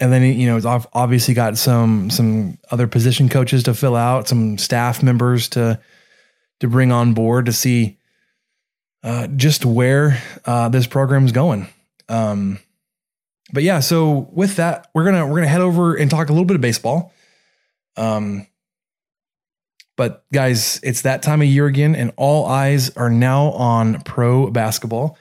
and 0.00 0.12
then 0.12 0.22
you 0.22 0.46
know, 0.46 0.56
it's 0.56 0.66
obviously 0.66 1.34
got 1.34 1.56
some 1.58 2.08
some 2.10 2.58
other 2.70 2.86
position 2.86 3.28
coaches 3.28 3.62
to 3.64 3.74
fill 3.74 3.96
out, 3.96 4.28
some 4.28 4.58
staff 4.58 5.02
members 5.02 5.48
to 5.50 5.80
to 6.60 6.68
bring 6.68 6.92
on 6.92 7.14
board 7.14 7.46
to 7.46 7.52
see 7.52 7.98
uh, 9.02 9.26
just 9.28 9.64
where 9.64 10.22
uh, 10.46 10.68
this 10.68 10.86
program's 10.86 11.32
going. 11.32 11.68
Um, 12.08 12.58
but 13.54 13.62
yeah, 13.62 13.80
so 13.80 14.28
with 14.32 14.56
that, 14.56 14.90
we're 14.94 15.04
gonna 15.04 15.26
we're 15.26 15.36
gonna 15.36 15.46
head 15.46 15.60
over 15.60 15.94
and 15.94 16.10
talk 16.10 16.28
a 16.28 16.32
little 16.32 16.44
bit 16.44 16.56
of 16.56 16.60
baseball. 16.60 17.12
Um, 17.96 18.46
but 19.96 20.24
guys, 20.32 20.80
it's 20.82 21.02
that 21.02 21.22
time 21.22 21.40
of 21.40 21.46
year 21.46 21.66
again, 21.66 21.94
and 21.94 22.12
all 22.16 22.46
eyes 22.46 22.90
are 22.96 23.10
now 23.10 23.52
on 23.52 24.02
pro 24.02 24.50
basketball 24.50 25.16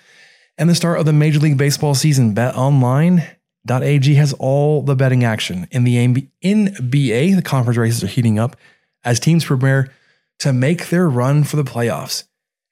and 0.57 0.69
the 0.69 0.75
start 0.75 0.99
of 0.99 1.05
the 1.05 1.13
Major 1.13 1.39
League 1.39 1.57
Baseball 1.57 1.93
season. 1.93 2.33
BetOnline.ag 2.33 4.15
has 4.15 4.33
all 4.33 4.81
the 4.81 4.95
betting 4.95 5.23
action 5.23 5.67
in 5.71 5.83
the 5.83 5.95
NBA. 5.95 7.35
The 7.35 7.41
conference 7.43 7.77
races 7.77 8.03
are 8.03 8.07
heating 8.07 8.39
up 8.39 8.55
as 9.03 9.19
teams 9.19 9.45
prepare 9.45 9.91
to 10.39 10.53
make 10.53 10.89
their 10.89 11.07
run 11.07 11.43
for 11.43 11.55
the 11.55 11.63
playoffs. 11.63 12.23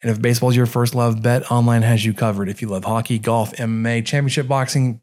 And 0.01 0.09
if 0.09 0.19
baseball 0.19 0.49
is 0.49 0.55
your 0.55 0.65
first 0.65 0.95
love, 0.95 1.17
BetOnline 1.17 1.83
has 1.83 2.03
you 2.03 2.13
covered. 2.13 2.49
If 2.49 2.63
you 2.63 2.67
love 2.67 2.85
hockey, 2.85 3.19
golf, 3.19 3.53
MMA, 3.53 4.03
championship 4.03 4.47
boxing, 4.47 5.01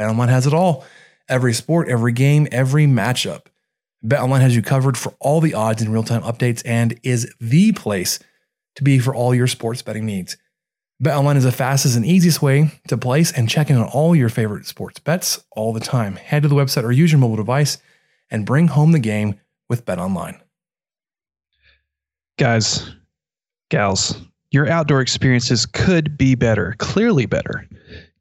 BetOnline 0.00 0.28
has 0.30 0.46
it 0.46 0.54
all. 0.54 0.86
Every 1.28 1.52
sport, 1.52 1.88
every 1.88 2.12
game, 2.12 2.48
every 2.50 2.86
matchup. 2.86 3.46
BetOnline 4.04 4.40
has 4.40 4.56
you 4.56 4.62
covered 4.62 4.96
for 4.96 5.12
all 5.20 5.42
the 5.42 5.52
odds 5.52 5.82
and 5.82 5.92
real-time 5.92 6.22
updates 6.22 6.62
and 6.64 6.98
is 7.02 7.32
the 7.38 7.72
place 7.72 8.18
to 8.76 8.82
be 8.82 8.98
for 8.98 9.14
all 9.14 9.34
your 9.34 9.46
sports 9.46 9.82
betting 9.82 10.06
needs. 10.06 10.38
BetOnline 11.04 11.36
is 11.36 11.44
the 11.44 11.52
fastest 11.52 11.96
and 11.96 12.06
easiest 12.06 12.40
way 12.40 12.70
to 12.88 12.96
place 12.96 13.30
and 13.32 13.48
check 13.48 13.68
in 13.68 13.76
on 13.76 13.88
all 13.88 14.16
your 14.16 14.30
favorite 14.30 14.66
sports 14.66 14.98
bets 14.98 15.44
all 15.50 15.74
the 15.74 15.80
time. 15.80 16.16
Head 16.16 16.44
to 16.44 16.48
the 16.48 16.54
website 16.54 16.84
or 16.84 16.92
use 16.92 17.12
your 17.12 17.20
mobile 17.20 17.36
device 17.36 17.76
and 18.30 18.46
bring 18.46 18.68
home 18.68 18.92
the 18.92 18.98
game 18.98 19.38
with 19.68 19.84
BetOnline. 19.84 20.40
Guys, 22.38 22.90
gals, 23.68 24.18
your 24.50 24.66
outdoor 24.68 25.02
experiences 25.02 25.66
could 25.66 26.16
be 26.16 26.34
better, 26.34 26.74
clearly 26.78 27.26
better. 27.26 27.68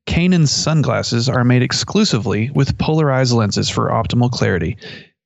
Kaenon's 0.09 0.49
sunglasses 0.51 1.29
are 1.29 1.43
made 1.43 1.61
exclusively 1.61 2.49
with 2.55 2.79
polarized 2.79 3.31
lenses 3.31 3.69
for 3.69 3.89
optimal 3.89 4.31
clarity. 4.31 4.75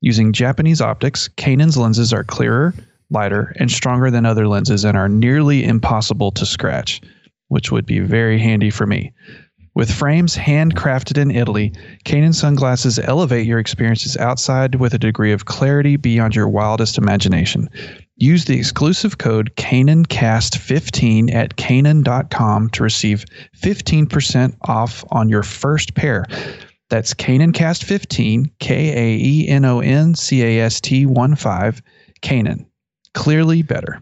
Using 0.02 0.34
Japanese 0.34 0.82
optics, 0.82 1.30
Kaenon's 1.38 1.78
lenses 1.78 2.12
are 2.12 2.26
clearer, 2.26 2.74
lighter, 3.10 3.56
and 3.62 3.72
stronger 3.72 4.12
than 4.12 4.26
other 4.26 4.46
lenses 4.46 4.84
and 4.84 4.98
are 4.98 5.08
nearly 5.08 5.64
impossible 5.64 6.32
to 6.32 6.46
scratch, 6.46 7.00
which 7.48 7.72
would 7.72 7.86
be 7.86 8.00
very 8.00 8.38
handy 8.38 8.70
for 8.70 8.86
me. 8.86 9.14
With 9.74 9.90
frames 9.90 10.36
handcrafted 10.36 11.18
in 11.18 11.32
Italy, 11.32 11.72
Kanan 12.04 12.36
sunglasses 12.36 13.00
elevate 13.00 13.48
your 13.48 13.60
experiences 13.60 14.18
outside 14.18 14.76
with 14.76 14.94
a 14.94 15.00
degree 15.00 15.32
of 15.32 15.46
clarity 15.46 15.96
beyond 15.96 16.36
your 16.36 16.50
wildest 16.50 16.98
imagination. 16.98 17.70
Use 18.18 18.46
the 18.46 18.58
exclusive 18.58 19.18
code 19.18 19.52
KaenonCast15 19.56 21.34
at 21.34 21.56
Kaenon.com 21.56 22.70
to 22.70 22.84
receive 22.84 23.26
15% 23.58 24.56
off 24.62 25.04
on 25.10 25.30
your 25.30 25.44
first 25.44 25.96
pair. 25.96 26.26
That's 26.90 27.16
KaenonCast15, 27.16 28.52
K 28.60 28.76
A 28.96 29.18
E 29.18 29.48
N 29.48 29.66
O 29.66 29.80
N 29.80 30.14
C 30.14 30.44
A 30.44 30.62
S 30.64 30.80
T 30.80 31.08
1 31.08 31.36
5, 31.36 31.82
Kaenon. 32.22 32.66
Clearly 33.16 33.64
better. 33.64 34.02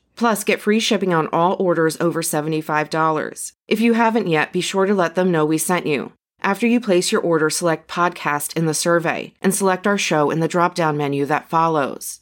Plus, 0.15 0.43
get 0.43 0.61
free 0.61 0.79
shipping 0.79 1.13
on 1.13 1.27
all 1.33 1.55
orders 1.59 1.99
over 1.99 2.21
$75. 2.21 3.53
If 3.67 3.79
you 3.79 3.93
haven't 3.93 4.27
yet, 4.27 4.51
be 4.53 4.61
sure 4.61 4.85
to 4.85 4.93
let 4.93 5.15
them 5.15 5.31
know 5.31 5.45
we 5.45 5.57
sent 5.57 5.85
you. 5.85 6.13
After 6.41 6.65
you 6.65 6.79
place 6.79 7.11
your 7.11 7.21
order, 7.21 7.49
select 7.49 7.87
podcast 7.89 8.57
in 8.57 8.65
the 8.65 8.73
survey 8.73 9.33
and 9.41 9.53
select 9.53 9.85
our 9.85 9.97
show 9.97 10.31
in 10.31 10.39
the 10.39 10.47
drop 10.47 10.75
down 10.75 10.97
menu 10.97 11.25
that 11.25 11.49
follows. 11.49 12.21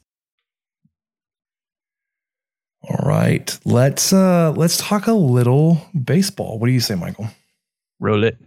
All 2.84 3.06
right. 3.06 3.58
Let's 3.66 4.14
uh 4.14 4.54
let's 4.56 4.78
talk 4.78 5.08
a 5.08 5.14
little 5.14 5.82
baseball. 6.04 6.60
What 6.60 6.68
do 6.68 6.74
you 6.74 6.80
say, 6.80 6.96
Michael? 6.96 7.30
Roll 8.00 8.24
it. 8.24 8.38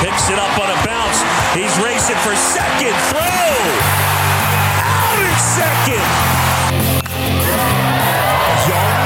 Picks 0.00 0.32
it 0.32 0.38
up 0.40 0.56
on 0.56 0.68
a 0.72 0.78
bounce. 0.80 1.20
He's 1.52 1.72
racing 1.84 2.16
for 2.24 2.32
second. 2.34 2.96
Throw! 3.12 3.20
Out 4.80 5.16
in 5.20 5.36
second! 5.36 6.08
Young 8.64 8.96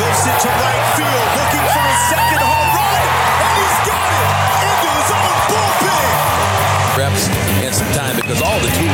lifts 0.00 0.24
it 0.24 0.36
to 0.40 0.48
right 0.48 0.84
field, 0.96 1.28
looking 1.36 1.64
for 1.68 1.84
his 1.84 2.00
second 2.08 2.40
home 2.40 2.70
run, 2.72 3.04
and 3.44 3.54
he's 3.60 3.78
got 3.84 4.08
it 4.08 4.28
into 4.72 4.88
his 4.88 5.08
own 5.12 5.36
bullpen. 5.52 6.08
Reps 6.96 7.28
and 7.60 7.74
some 7.76 7.92
time 7.92 8.16
because 8.16 8.40
all 8.40 8.58
the 8.64 8.72
tools 8.72 8.87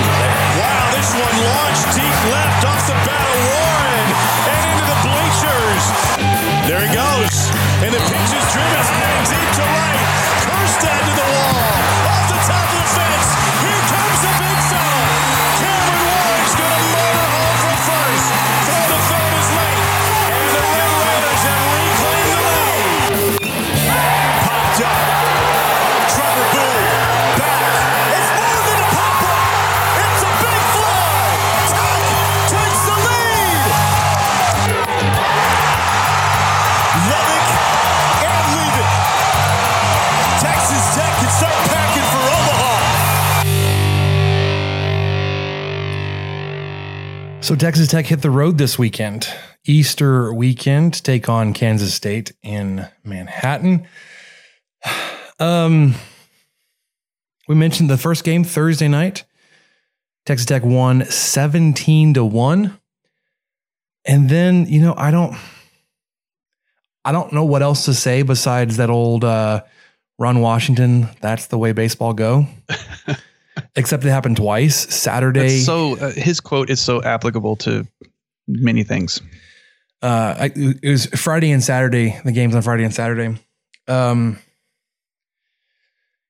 So 47.45 47.55
Texas 47.55 47.89
Tech 47.89 48.07
hit 48.07 48.23
the 48.23 48.31
road 48.31 48.57
this 48.57 48.79
weekend. 48.79 49.29
Easter 49.67 50.33
weekend 50.33 50.95
to 50.95 51.03
take 51.03 51.29
on 51.29 51.53
Kansas 51.53 51.93
State 51.93 52.33
in 52.43 52.89
Manhattan. 53.05 53.87
Um 55.41 55.97
we 57.49 57.57
mentioned 57.57 57.91
the 57.91 57.99
first 57.99 58.23
game 58.25 58.45
Thursday 58.45 58.87
night. 58.89 59.25
Texas 60.25 60.47
Tech 60.47 60.65
won 60.65 61.05
17 61.05 62.15
to 62.15 62.25
1. 62.25 62.79
And 64.07 64.31
then, 64.31 64.65
you 64.67 64.81
know, 64.81 64.95
I 64.97 65.11
don't 65.11 65.37
I 67.05 67.13
don't 67.13 67.33
know 67.33 67.45
what 67.45 67.63
else 67.63 67.85
to 67.87 67.95
say 67.95 68.23
besides 68.23 68.79
that 68.79 68.89
old 68.89 69.23
uh 69.23 69.65
Ron 70.19 70.41
Washington, 70.41 71.09
that's 71.21 71.49
the 71.49 71.59
way 71.59 71.73
baseball 71.73 72.15
go. 72.15 72.47
Except 73.77 74.05
it 74.05 74.11
happened 74.11 74.37
twice. 74.37 74.95
Saturday. 74.95 75.41
That's 75.41 75.67
so 75.67 75.97
uh, 75.99 76.11
his 76.13 76.41
quote 76.41 76.71
is 76.71 76.81
so 76.81 77.03
applicable 77.03 77.57
to 77.57 77.87
many 78.47 78.85
things. 78.85 79.21
uh 80.03 80.35
I, 80.39 80.53
it 80.55 80.89
was 80.89 81.07
Friday 81.07 81.51
and 81.51 81.63
Saturday, 81.63 82.19
the 82.25 82.33
games 82.33 82.55
on 82.55 82.63
Friday 82.63 82.85
and 82.85 82.95
Saturday. 82.95 83.39
Um 83.89 84.39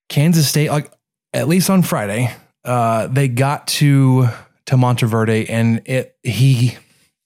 Kansas 0.08 0.48
State 0.48 0.70
like 0.70 0.90
at 1.32 1.48
least 1.48 1.70
on 1.70 1.82
Friday, 1.82 2.30
uh 2.64 3.06
they 3.08 3.28
got 3.28 3.66
to 3.68 4.28
to 4.66 4.76
Monteverde 4.76 5.46
and 5.48 5.82
it 5.86 6.16
he 6.22 6.76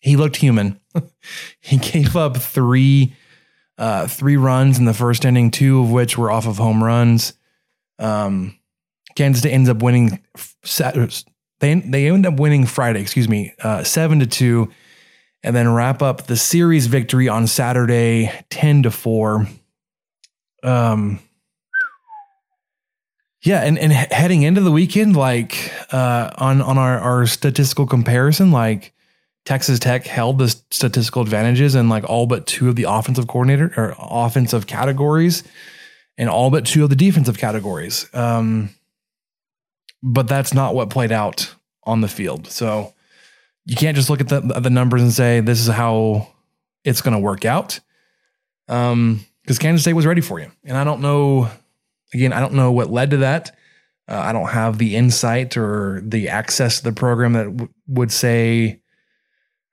he 0.01 0.16
looked 0.16 0.36
human. 0.36 0.80
he 1.61 1.76
gave 1.76 2.16
up 2.16 2.36
3 2.36 3.14
uh 3.78 4.07
3 4.07 4.36
runs 4.36 4.78
in 4.78 4.84
the 4.84 4.94
first 4.94 5.24
inning, 5.24 5.51
two 5.51 5.80
of 5.80 5.90
which 5.90 6.16
were 6.16 6.30
off 6.30 6.46
of 6.46 6.57
home 6.59 6.82
runs. 6.82 7.32
Um 7.99 8.57
Kansas 9.18 9.40
State 9.40 9.52
ends 9.52 9.68
up 9.68 9.82
winning 9.82 10.20
they 11.60 11.74
they 11.74 12.08
end 12.08 12.24
up 12.24 12.38
winning 12.38 12.66
Friday, 12.66 13.00
excuse 13.00 13.28
me, 13.28 13.52
uh 13.62 13.82
7 13.82 14.20
to 14.20 14.26
2 14.26 14.70
and 15.42 15.54
then 15.54 15.72
wrap 15.72 16.02
up 16.02 16.26
the 16.26 16.36
series 16.36 16.86
victory 16.86 17.28
on 17.28 17.46
Saturday 17.46 18.32
10 18.50 18.84
to 18.84 18.90
4. 18.90 19.46
Um 20.62 21.20
yeah, 23.42 23.60
and, 23.60 23.78
and 23.78 23.92
heading 23.92 24.42
into 24.42 24.60
the 24.60 24.72
weekend, 24.72 25.16
like 25.16 25.72
uh, 25.92 26.30
on 26.38 26.60
on 26.60 26.76
our, 26.76 26.98
our 26.98 27.26
statistical 27.26 27.86
comparison, 27.86 28.50
like 28.50 28.92
Texas 29.44 29.78
Tech 29.78 30.06
held 30.06 30.38
the 30.38 30.48
statistical 30.70 31.22
advantages 31.22 31.76
in 31.76 31.88
like 31.88 32.02
all 32.10 32.26
but 32.26 32.46
two 32.46 32.68
of 32.68 32.74
the 32.74 32.86
offensive 32.88 33.28
coordinator 33.28 33.72
or 33.76 33.94
offensive 33.98 34.66
categories, 34.66 35.44
and 36.18 36.28
all 36.28 36.50
but 36.50 36.66
two 36.66 36.82
of 36.82 36.90
the 36.90 36.96
defensive 36.96 37.38
categories. 37.38 38.10
Um, 38.12 38.70
but 40.03 40.28
that's 40.28 40.55
not 40.55 40.74
what 40.74 40.90
played 40.90 41.12
out 41.12 41.55
on 41.84 42.01
the 42.01 42.09
field. 42.09 42.46
So 42.46 42.94
you 43.64 43.76
can't 43.76 43.96
just 43.96 44.11
look 44.11 44.20
at 44.20 44.28
the 44.28 44.40
the 44.40 44.70
numbers 44.70 45.03
and 45.03 45.12
say 45.12 45.40
this 45.40 45.61
is 45.61 45.68
how 45.68 46.28
it's 46.84 47.01
going 47.01 47.14
to 47.14 47.20
work 47.20 47.44
out. 47.44 47.80
Um, 48.68 49.24
because 49.42 49.59
Kansas 49.59 49.82
State 49.82 49.94
was 49.94 50.05
ready 50.05 50.20
for 50.20 50.38
you, 50.38 50.51
and 50.64 50.76
I 50.76 50.84
don't 50.84 51.01
know. 51.01 51.51
Again, 52.12 52.32
I 52.32 52.40
don't 52.40 52.55
know 52.55 52.72
what 52.72 52.90
led 52.90 53.11
to 53.11 53.16
that. 53.18 53.57
Uh, 54.09 54.16
I 54.16 54.32
don't 54.32 54.49
have 54.49 54.78
the 54.78 54.96
insight 54.96 55.57
or 55.57 56.01
the 56.03 56.28
access 56.28 56.78
to 56.78 56.84
the 56.84 56.92
program 56.92 57.34
that 57.34 57.44
w- 57.44 57.68
would 57.86 58.11
say 58.11 58.80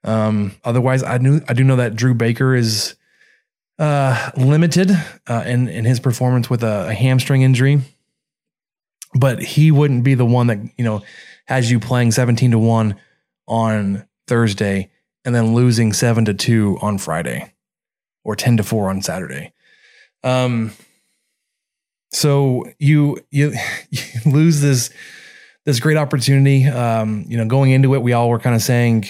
um, 0.04 0.52
otherwise. 0.64 1.02
I 1.02 1.18
knew 1.18 1.40
I 1.48 1.54
do 1.54 1.64
know 1.64 1.76
that 1.76 1.94
Dru 1.94 2.14
Baker 2.14 2.54
is 2.54 2.96
uh, 3.78 4.30
limited 4.36 4.90
uh, 5.26 5.44
in 5.46 5.68
in 5.68 5.84
his 5.84 6.00
performance 6.00 6.48
with 6.48 6.62
a, 6.62 6.88
a 6.88 6.94
hamstring 6.94 7.42
injury, 7.42 7.80
but 9.14 9.42
he 9.42 9.70
wouldn't 9.70 10.04
be 10.04 10.14
the 10.14 10.26
one 10.26 10.48
that 10.48 10.58
you 10.76 10.84
know 10.84 11.02
has 11.46 11.70
you 11.70 11.80
playing 11.80 12.12
seventeen 12.12 12.50
to 12.50 12.58
one 12.58 12.96
on 13.46 14.06
Thursday 14.26 14.90
and 15.24 15.34
then 15.34 15.54
losing 15.54 15.92
seven 15.92 16.24
to 16.24 16.34
two 16.34 16.78
on 16.80 16.98
Friday 16.98 17.52
or 18.24 18.36
ten 18.36 18.56
to 18.56 18.62
four 18.62 18.90
on 18.90 19.02
Saturday. 19.02 19.52
Um, 20.24 20.72
So 22.12 22.64
you 22.78 23.18
you, 23.30 23.52
you 23.90 24.02
lose 24.24 24.60
this 24.60 24.90
this 25.64 25.80
great 25.80 25.96
opportunity. 25.96 26.64
Um, 26.66 27.24
you 27.28 27.36
know, 27.36 27.44
going 27.46 27.72
into 27.72 27.94
it, 27.94 28.02
we 28.02 28.12
all 28.12 28.30
were 28.30 28.38
kind 28.38 28.54
of 28.56 28.62
saying 28.62 29.04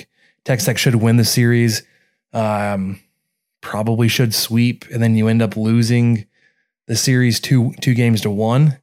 Texas 0.45 0.67
Tech 0.67 0.79
should 0.79 0.97
win 0.97 1.17
the 1.17 1.25
series. 1.25 1.83
Um, 2.33 3.01
probably 3.61 4.09
should 4.09 4.35
sweep, 4.35 4.85
and 4.93 5.03
then 5.03 5.17
you 5.17 5.29
end 5.29 5.43
up 5.43 5.57
losing 5.57 6.27
the 6.87 6.97
series 6.97 7.41
two 7.41 7.73
two 7.81 7.95
games 7.95 8.23
to 8.23 8.31
one. 8.31 8.79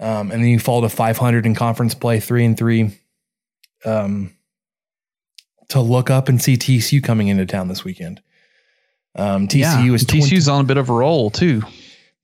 Um, 0.00 0.30
and 0.30 0.42
then 0.42 0.48
you 0.48 0.58
fall 0.58 0.82
to 0.82 0.88
500 0.88 1.46
in 1.46 1.54
conference 1.54 1.94
play, 1.94 2.20
three 2.20 2.44
and 2.44 2.56
three. 2.56 2.98
Um, 3.84 4.34
to 5.68 5.80
look 5.80 6.10
up 6.10 6.28
and 6.28 6.40
see 6.40 6.56
TCU 6.56 7.02
coming 7.02 7.28
into 7.28 7.46
town 7.46 7.68
this 7.68 7.84
weekend. 7.84 8.22
Um, 9.14 9.48
TCU 9.48 9.86
yeah, 9.86 9.92
is 9.92 10.04
TCU's 10.04 10.48
on 10.48 10.62
a 10.62 10.64
bit 10.64 10.76
of 10.76 10.88
a 10.88 10.92
roll 10.92 11.30
too. 11.30 11.62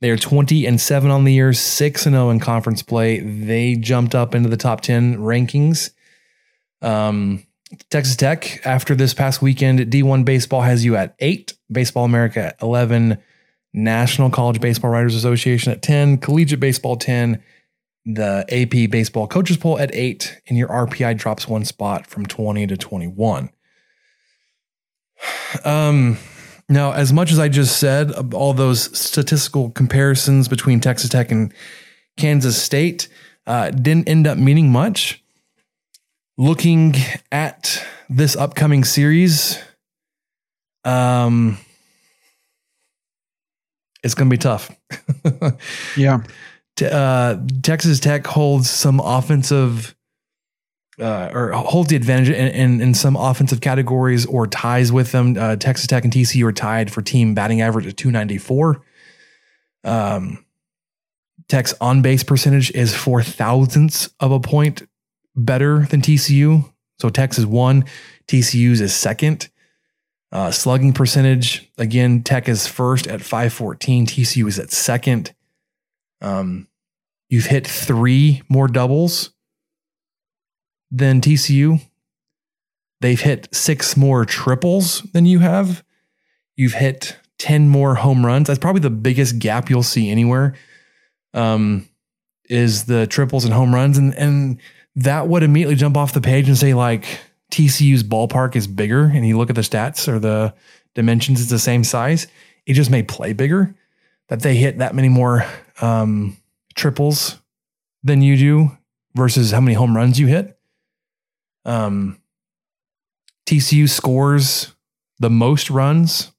They 0.01 0.11
are 0.11 0.17
20 0.17 0.67
and 0.67 0.81
7 0.81 1.11
on 1.11 1.25
the 1.25 1.33
year, 1.33 1.53
6 1.53 2.07
and 2.07 2.15
0 2.15 2.31
in 2.31 2.41
conference 2.41 2.83
play. 2.83 3.21
They 3.21 3.75
jumped 3.75 4.15
up 4.15 4.35
into 4.35 4.49
the 4.49 4.57
top 4.57 4.81
10 4.81 5.19
rankings. 5.19 5.91
Um, 6.83 7.47
Texas 7.91 8.17
Tech, 8.17 8.61
after 8.67 8.95
this 8.95 9.15
past 9.15 9.41
weekend, 9.41 9.81
D1 9.81 10.25
baseball 10.25 10.61
has 10.61 10.85
you 10.85 10.97
at 10.97 11.15
8, 11.19 11.55
Baseball 11.73 12.05
America 12.05 12.41
at 12.41 12.57
11, 12.61 13.19
National 13.73 14.31
College 14.31 14.61
Baseball 14.61 14.91
Writers 14.91 15.15
Association 15.15 15.73
at 15.73 15.83
10, 15.83 16.19
Collegiate 16.19 16.61
Baseball 16.61 16.97
10, 16.97 17.43
the 18.05 18.45
AP 18.51 18.91
Baseball 18.91 19.27
Coaches 19.27 19.57
Poll 19.57 19.79
at 19.79 19.95
8, 19.95 20.43
and 20.49 20.59
your 20.59 20.69
RPI 20.69 21.17
drops 21.17 21.49
one 21.49 21.65
spot 21.65 22.07
from 22.07 22.27
20 22.27 22.67
to 22.67 22.77
21. 22.77 23.51
Um, 25.65 26.19
now, 26.69 26.93
as 26.93 27.13
much 27.13 27.31
as 27.31 27.39
I 27.39 27.49
just 27.49 27.79
said, 27.79 28.35
all 28.35 28.53
those 28.53 28.99
statistical 28.99 29.71
comparisons 29.71 30.49
between 30.49 30.81
Texas 30.81 31.09
Tech 31.11 31.31
and 31.31 31.55
Kansas 32.17 32.61
State 32.61 33.09
uh, 33.47 33.71
didn't 33.71 34.09
end 34.09 34.27
up 34.27 34.39
meaning 34.39 34.71
much. 34.71 35.23
Looking 36.37 36.97
at 37.31 37.85
this 38.09 38.35
upcoming 38.35 38.83
series, 38.83 39.59
um, 40.85 41.59
it's 44.03 44.15
going 44.15 44.29
to 44.29 44.35
be 44.35 44.39
tough. 44.39 44.71
yeah. 45.97 46.23
Uh, 46.83 47.37
Texas 47.63 48.01
Tech 48.01 48.27
holds 48.27 48.69
some 48.69 49.01
offensive 49.01 49.95
uh, 50.99 51.31
or 51.33 51.53
holds 51.53 51.89
the 51.89 51.97
advantage 51.97 52.31
in, 52.31 52.49
in, 52.49 52.81
in, 52.81 52.95
some 52.95 53.17
offensive 53.17 53.61
categories 53.61 54.27
or 54.27 54.47
ties 54.47 54.93
with 54.93 55.11
them. 55.13 55.37
Uh, 55.37 55.57
Texas 55.57 55.87
Tech 55.89 56.05
and 56.05 56.13
TCU 56.13 56.45
are 56.45 56.53
tied 56.53 56.91
for 56.91 57.03
team 57.03 57.35
batting 57.35 57.61
average 57.61 57.87
at 57.87 57.97
294. 57.97 58.81
Um, 59.83 60.45
Tech's 61.49 61.75
on 61.81 62.01
base 62.01 62.23
percentage 62.23 62.71
is 62.71 62.95
four 62.95 63.23
thousandths 63.23 64.09
of 64.19 64.33
a 64.33 64.41
point 64.41 64.83
better 65.37 65.87
than 65.87 66.01
TCU. 66.01 66.71
So 66.99 67.11
Texas 67.11 67.45
one, 67.45 67.85
TCU's 68.29 68.81
is 68.81 68.95
second. 68.95 69.51
Uh, 70.33 70.51
slugging 70.51 70.93
percentage, 70.93 71.71
again, 71.79 72.23
Tech 72.23 72.49
is 72.49 72.67
first 72.67 73.07
at 73.07 73.21
514, 73.21 74.07
TCU 74.07 74.49
is 74.49 74.59
at 74.59 74.73
second. 74.73 75.33
Um, 76.25 76.69
you've 77.29 77.47
hit 77.47 77.67
three 77.67 78.43
more 78.49 78.67
doubles 78.67 79.31
than 80.91 81.21
TCU. 81.21 81.81
They've 83.01 83.21
hit 83.21 83.55
six 83.55 83.97
more 83.97 84.25
triples 84.25 85.03
than 85.13 85.27
you 85.27 85.41
have. 85.41 85.85
You've 86.57 86.73
hit 86.73 87.19
10 87.39 87.69
more 87.69 87.97
home 87.97 88.25
runs. 88.25 88.47
That's 88.47 88.59
probably 88.59 88.81
the 88.81 88.91
biggest 88.91 89.39
gap 89.39 89.69
you'll 89.69 89.83
see 89.83 90.11
anywhere. 90.11 90.55
Um, 91.35 91.89
is 92.49 92.85
the 92.85 93.07
triples 93.07 93.45
and 93.45 93.53
home 93.53 93.75
runs. 93.75 93.99
And 93.99 94.15
and 94.15 94.59
that 94.97 95.29
would 95.29 95.43
immediately 95.43 95.75
jump 95.75 95.97
off 95.97 96.15
the 96.15 96.21
page 96.21 96.49
and 96.49 96.57
say, 96.57 96.73
like, 96.73 97.05
TCU's 97.51 98.03
ballpark 98.03 98.57
is 98.57 98.67
bigger. 98.67 99.05
And 99.05 99.27
you 99.27 99.37
look 99.37 99.51
at 99.51 99.57
the 99.57 99.63
stats 99.63 100.09
or 100.09 100.19
the 100.19 100.55
dimensions, 100.95 101.41
it's 101.41 101.51
the 101.51 101.59
same 101.59 101.85
size. 101.85 102.29
It 102.65 102.75
just 102.75 102.91
may 102.91 103.03
play 103.03 103.35
bigger. 103.35 103.75
That 104.29 104.41
they 104.41 104.55
hit 104.55 104.79
that 104.79 104.95
many 104.95 105.11
more 105.11 105.45
um, 105.81 106.37
triples 106.75 107.41
than 108.03 108.23
you 108.23 108.37
do 108.37 108.77
versus 109.15 109.51
how 109.51 109.61
many 109.61 109.75
home 109.75 109.97
runs 109.97 110.19
you 110.19 110.27
hit. 110.27 110.59
Um, 111.65 112.21
TCU 113.47 113.89
scores 113.89 114.75
the 115.19 115.31
most 115.31 115.71
runs. 115.71 116.33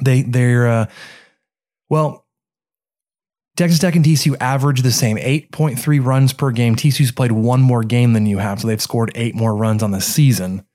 They 0.00 0.22
they're 0.22 0.68
uh, 0.68 0.86
well. 1.88 2.24
Texas 3.56 3.78
Tech 3.78 3.96
and 3.96 4.04
TCU 4.04 4.36
average 4.38 4.82
the 4.82 4.92
same 4.92 5.16
8.3 5.16 6.04
runs 6.04 6.34
per 6.34 6.50
game. 6.50 6.76
TCU's 6.76 7.10
played 7.10 7.32
one 7.32 7.62
more 7.62 7.82
game 7.82 8.12
than 8.12 8.26
you 8.26 8.36
have, 8.36 8.60
so 8.60 8.68
they've 8.68 8.82
scored 8.82 9.10
eight 9.14 9.34
more 9.34 9.56
runs 9.56 9.82
on 9.82 9.92
the 9.92 10.00
season, 10.02 10.66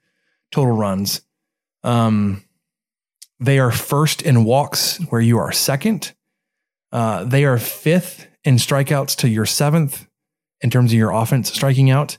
total 0.52 0.76
runs. 0.76 1.22
Um, 1.84 2.44
they 3.40 3.60
are 3.60 3.70
first 3.70 4.24
in 4.24 4.46
walks, 4.46 4.98
where 5.10 5.22
you 5.22 5.38
are 5.38 5.52
second. 5.52 6.14
Uh, 6.92 7.24
they 7.24 7.46
are 7.46 7.58
fifth 7.58 8.28
in 8.44 8.56
strikeouts 8.56 9.16
to 9.18 9.30
your 9.30 9.46
seventh 9.46 10.08
in 10.62 10.70
terms 10.70 10.92
of 10.92 10.98
your 10.98 11.12
offense 11.12 11.52
striking 11.52 11.90
out. 11.90 12.18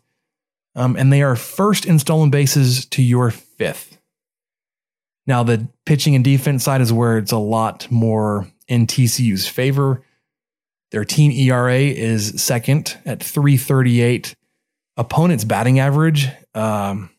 Um, 0.75 0.97
and 0.97 1.13
they 1.13 1.23
are 1.23 1.37
first 1.37 1.85
in 1.85 1.99
stolen 1.99 2.31
bases 2.31 2.87
to 2.87 3.03
your 3.03 3.31
fifth. 3.31 3.99
Now, 5.27 5.43
the 5.43 5.69
pitching 5.87 6.15
and 6.15 6.25
defense 6.25 6.65
side 6.65 6.81
is 6.81 6.93
where 6.93 7.19
it's 7.19 7.33
a 7.33 7.39
lot 7.39 7.91
more 7.91 8.49
in 8.67 8.87
TCU's 8.87 9.47
favor. 9.47 10.03
Their 10.91 11.05
team 11.05 11.31
ERA 11.33 11.79
is 11.79 12.43
second 12.43 12.99
at 13.05 13.23
338. 13.23 14.35
Opponent's 14.97 15.45
batting 15.45 15.79
average, 15.79 16.29
um, 16.55 17.11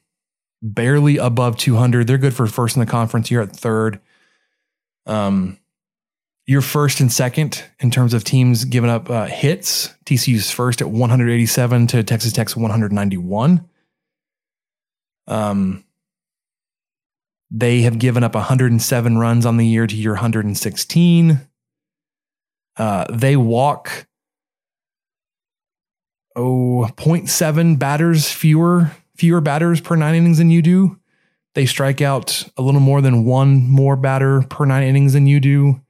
barely 0.61 1.17
above 1.17 1.57
200. 1.57 2.05
They're 2.05 2.17
good 2.17 2.35
for 2.35 2.45
first 2.47 2.75
in 2.75 2.81
the 2.81 2.85
conference. 2.85 3.31
You're 3.31 3.41
at 3.43 3.55
third. 3.55 3.99
Um, 5.05 5.57
you're 6.45 6.61
first 6.61 6.99
and 6.99 7.11
second 7.11 7.63
in 7.79 7.89
terms 7.89 8.13
of 8.13 8.23
teams 8.23 8.65
giving 8.65 8.89
up 8.89 9.09
uh, 9.09 9.25
hits. 9.25 9.89
TCU's 10.05 10.51
first 10.51 10.81
at 10.81 10.89
187 10.89 11.87
to 11.87 12.03
Texas 12.03 12.33
Tech's 12.33 12.55
191. 12.55 13.67
Um, 15.27 15.85
they 17.49 17.81
have 17.81 17.99
given 17.99 18.23
up 18.23 18.35
107 18.35 19.17
runs 19.17 19.45
on 19.45 19.57
the 19.57 19.65
year 19.65 19.87
to 19.87 19.95
your 19.95 20.13
116. 20.13 21.41
Uh, 22.75 23.05
they 23.11 23.37
walk 23.37 24.07
oh 26.35 26.89
0.7 26.97 27.77
batters 27.77 28.31
fewer 28.31 28.91
fewer 29.15 29.39
batters 29.39 29.79
per 29.79 29.95
nine 29.95 30.15
innings 30.15 30.39
than 30.39 30.49
you 30.49 30.61
do. 30.61 30.99
They 31.53 31.67
strike 31.67 32.01
out 32.01 32.49
a 32.57 32.63
little 32.63 32.81
more 32.81 32.99
than 33.01 33.25
one 33.25 33.69
more 33.69 33.95
batter 33.95 34.41
per 34.49 34.65
nine 34.65 34.83
innings 34.83 35.13
than 35.13 35.27
you 35.27 35.39
do. 35.39 35.82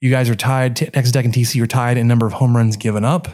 You 0.00 0.10
guys 0.10 0.30
are 0.30 0.34
tied. 0.34 0.76
Texas 0.76 1.12
Tech 1.12 1.24
and 1.24 1.34
TC 1.34 1.60
are 1.62 1.66
tied 1.66 1.96
in 1.96 2.06
number 2.06 2.26
of 2.26 2.34
home 2.34 2.56
runs 2.56 2.76
given 2.76 3.04
up. 3.04 3.28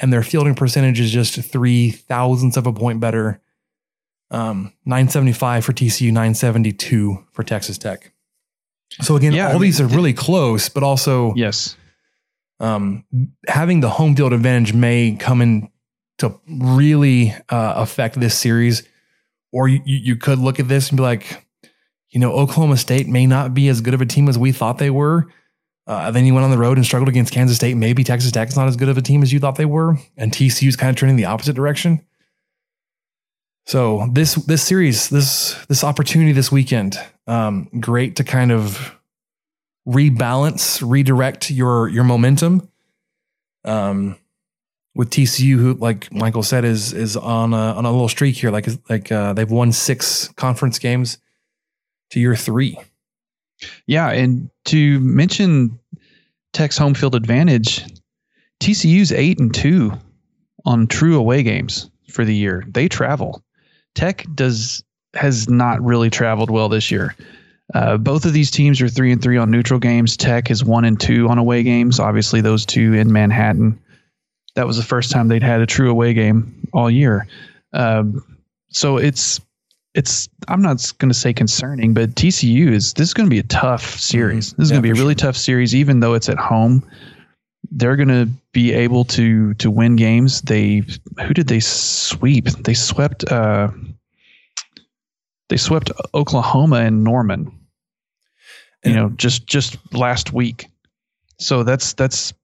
And 0.00 0.12
their 0.12 0.22
fielding 0.22 0.54
percentage 0.54 1.00
is 1.00 1.10
just 1.10 1.40
three 1.40 1.90
thousandths 1.90 2.56
of 2.56 2.66
a 2.66 2.72
point 2.72 3.00
better. 3.00 3.40
Um, 4.30 4.72
975 4.84 5.64
for 5.64 5.72
TCU, 5.72 6.08
972 6.08 7.24
for 7.30 7.44
Texas 7.44 7.78
Tech. 7.78 8.12
So 9.00 9.16
again, 9.16 9.32
yeah, 9.32 9.46
all 9.46 9.50
I 9.50 9.52
mean, 9.54 9.62
these 9.62 9.80
are 9.80 9.86
really 9.86 10.12
close, 10.12 10.68
but 10.68 10.82
also 10.82 11.34
yes, 11.34 11.76
um, 12.60 13.04
having 13.46 13.80
the 13.80 13.88
home 13.88 14.16
field 14.16 14.32
advantage 14.32 14.72
may 14.72 15.16
come 15.18 15.40
in 15.40 15.70
to 16.18 16.38
really 16.48 17.32
uh, 17.48 17.74
affect 17.76 18.18
this 18.18 18.36
series. 18.36 18.82
Or 19.52 19.68
you, 19.68 19.80
you 19.84 20.16
could 20.16 20.38
look 20.38 20.58
at 20.58 20.68
this 20.68 20.88
and 20.88 20.96
be 20.96 21.02
like, 21.02 21.46
you 22.10 22.18
know, 22.18 22.32
Oklahoma 22.32 22.76
State 22.76 23.06
may 23.06 23.26
not 23.26 23.54
be 23.54 23.68
as 23.68 23.80
good 23.80 23.94
of 23.94 24.00
a 24.00 24.06
team 24.06 24.28
as 24.28 24.38
we 24.38 24.50
thought 24.50 24.78
they 24.78 24.90
were. 24.90 25.26
Uh, 25.86 26.10
then 26.10 26.24
you 26.24 26.32
went 26.32 26.44
on 26.44 26.50
the 26.50 26.58
road 26.58 26.78
and 26.78 26.86
struggled 26.86 27.08
against 27.08 27.32
Kansas 27.32 27.56
State. 27.56 27.76
Maybe 27.76 28.04
Texas 28.04 28.32
Tech 28.32 28.48
is 28.48 28.56
not 28.56 28.68
as 28.68 28.76
good 28.76 28.88
of 28.88 28.96
a 28.96 29.02
team 29.02 29.22
as 29.22 29.32
you 29.32 29.38
thought 29.38 29.56
they 29.56 29.66
were, 29.66 29.98
and 30.16 30.32
TCU 30.32 30.68
is 30.68 30.76
kind 30.76 30.90
of 30.90 30.96
turning 30.96 31.16
the 31.16 31.26
opposite 31.26 31.54
direction. 31.54 32.00
So 33.66 34.08
this 34.12 34.34
this 34.34 34.62
series, 34.62 35.08
this 35.08 35.54
this 35.66 35.84
opportunity 35.84 36.32
this 36.32 36.52
weekend, 36.52 36.98
um, 37.26 37.68
great 37.80 38.16
to 38.16 38.24
kind 38.24 38.52
of 38.52 38.94
rebalance, 39.86 40.82
redirect 40.86 41.50
your 41.50 41.88
your 41.88 42.04
momentum. 42.04 42.70
Um, 43.64 44.16
with 44.94 45.10
TCU, 45.10 45.56
who 45.56 45.74
like 45.74 46.12
Michael 46.12 46.42
said, 46.42 46.64
is 46.64 46.92
is 46.92 47.16
on 47.16 47.52
a 47.52 47.74
on 47.74 47.84
a 47.84 47.90
little 47.90 48.08
streak 48.08 48.36
here. 48.36 48.50
Like 48.50 48.68
like 48.88 49.10
uh, 49.10 49.32
they've 49.32 49.50
won 49.50 49.72
six 49.72 50.28
conference 50.28 50.78
games 50.78 51.18
to 52.10 52.20
year 52.20 52.36
three. 52.36 52.78
Yeah, 53.86 54.10
and 54.10 54.50
to 54.66 55.00
mention 55.00 55.78
Tech's 56.52 56.78
home 56.78 56.94
field 56.94 57.14
advantage, 57.14 57.84
TCU's 58.60 59.12
eight 59.12 59.38
and 59.38 59.54
two 59.54 59.92
on 60.64 60.86
true 60.86 61.18
away 61.18 61.42
games 61.42 61.90
for 62.10 62.24
the 62.24 62.34
year. 62.34 62.64
They 62.68 62.88
travel. 62.88 63.42
Tech 63.94 64.26
does 64.34 64.82
has 65.14 65.48
not 65.48 65.82
really 65.82 66.10
traveled 66.10 66.50
well 66.50 66.68
this 66.68 66.90
year. 66.90 67.14
Uh, 67.72 67.96
both 67.96 68.24
of 68.24 68.32
these 68.32 68.50
teams 68.50 68.80
are 68.82 68.88
three 68.88 69.12
and 69.12 69.22
three 69.22 69.38
on 69.38 69.50
neutral 69.50 69.80
games. 69.80 70.16
Tech 70.16 70.50
is 70.50 70.64
one 70.64 70.84
and 70.84 71.00
two 71.00 71.28
on 71.28 71.38
away 71.38 71.62
games. 71.62 71.98
Obviously, 71.98 72.40
those 72.40 72.66
two 72.66 72.92
in 72.94 73.12
Manhattan. 73.12 73.78
That 74.54 74.66
was 74.66 74.76
the 74.76 74.82
first 74.82 75.10
time 75.10 75.28
they'd 75.28 75.42
had 75.42 75.60
a 75.60 75.66
true 75.66 75.90
away 75.90 76.14
game 76.14 76.68
all 76.72 76.90
year. 76.90 77.26
Um, 77.72 78.22
so 78.68 78.98
it's 78.98 79.40
it's 79.94 80.28
I'm 80.48 80.60
not 80.60 80.92
going 80.98 81.10
to 81.10 81.18
say 81.18 81.32
concerning, 81.32 81.94
but 81.94 82.14
TCU 82.16 82.70
is 82.70 82.92
this 82.94 83.08
is 83.08 83.14
going 83.14 83.26
to 83.26 83.30
be 83.30 83.38
a 83.38 83.44
tough 83.44 83.98
series. 83.98 84.52
This 84.54 84.64
is 84.66 84.70
Yeah, 84.70 84.76
going 84.76 84.82
to 84.82 84.94
be 84.94 84.98
a 84.98 85.00
really 85.02 85.14
tough 85.14 85.36
series, 85.36 85.74
even 85.74 86.00
though 86.00 86.14
it's 86.14 86.28
at 86.28 86.38
home. 86.38 86.82
They're 87.70 87.96
going 87.96 88.08
to 88.08 88.28
be 88.52 88.72
able 88.72 89.04
to 89.06 89.54
to 89.54 89.70
win 89.70 89.96
games. 89.96 90.42
They 90.42 90.82
who 91.22 91.32
did 91.34 91.46
they 91.48 91.60
sweep? 91.60 92.46
They 92.46 92.74
swept. 92.74 93.24
Uh, 93.30 93.68
they 95.48 95.56
swept 95.56 95.90
Oklahoma 96.12 96.76
and 96.76 97.04
Norman. 97.04 97.50
You 98.84 98.92
know, 98.94 99.10
just 99.10 99.46
just 99.46 99.78
last 99.94 100.32
week. 100.32 100.66
So 101.38 101.62
that's 101.62 101.94
that's 101.94 102.34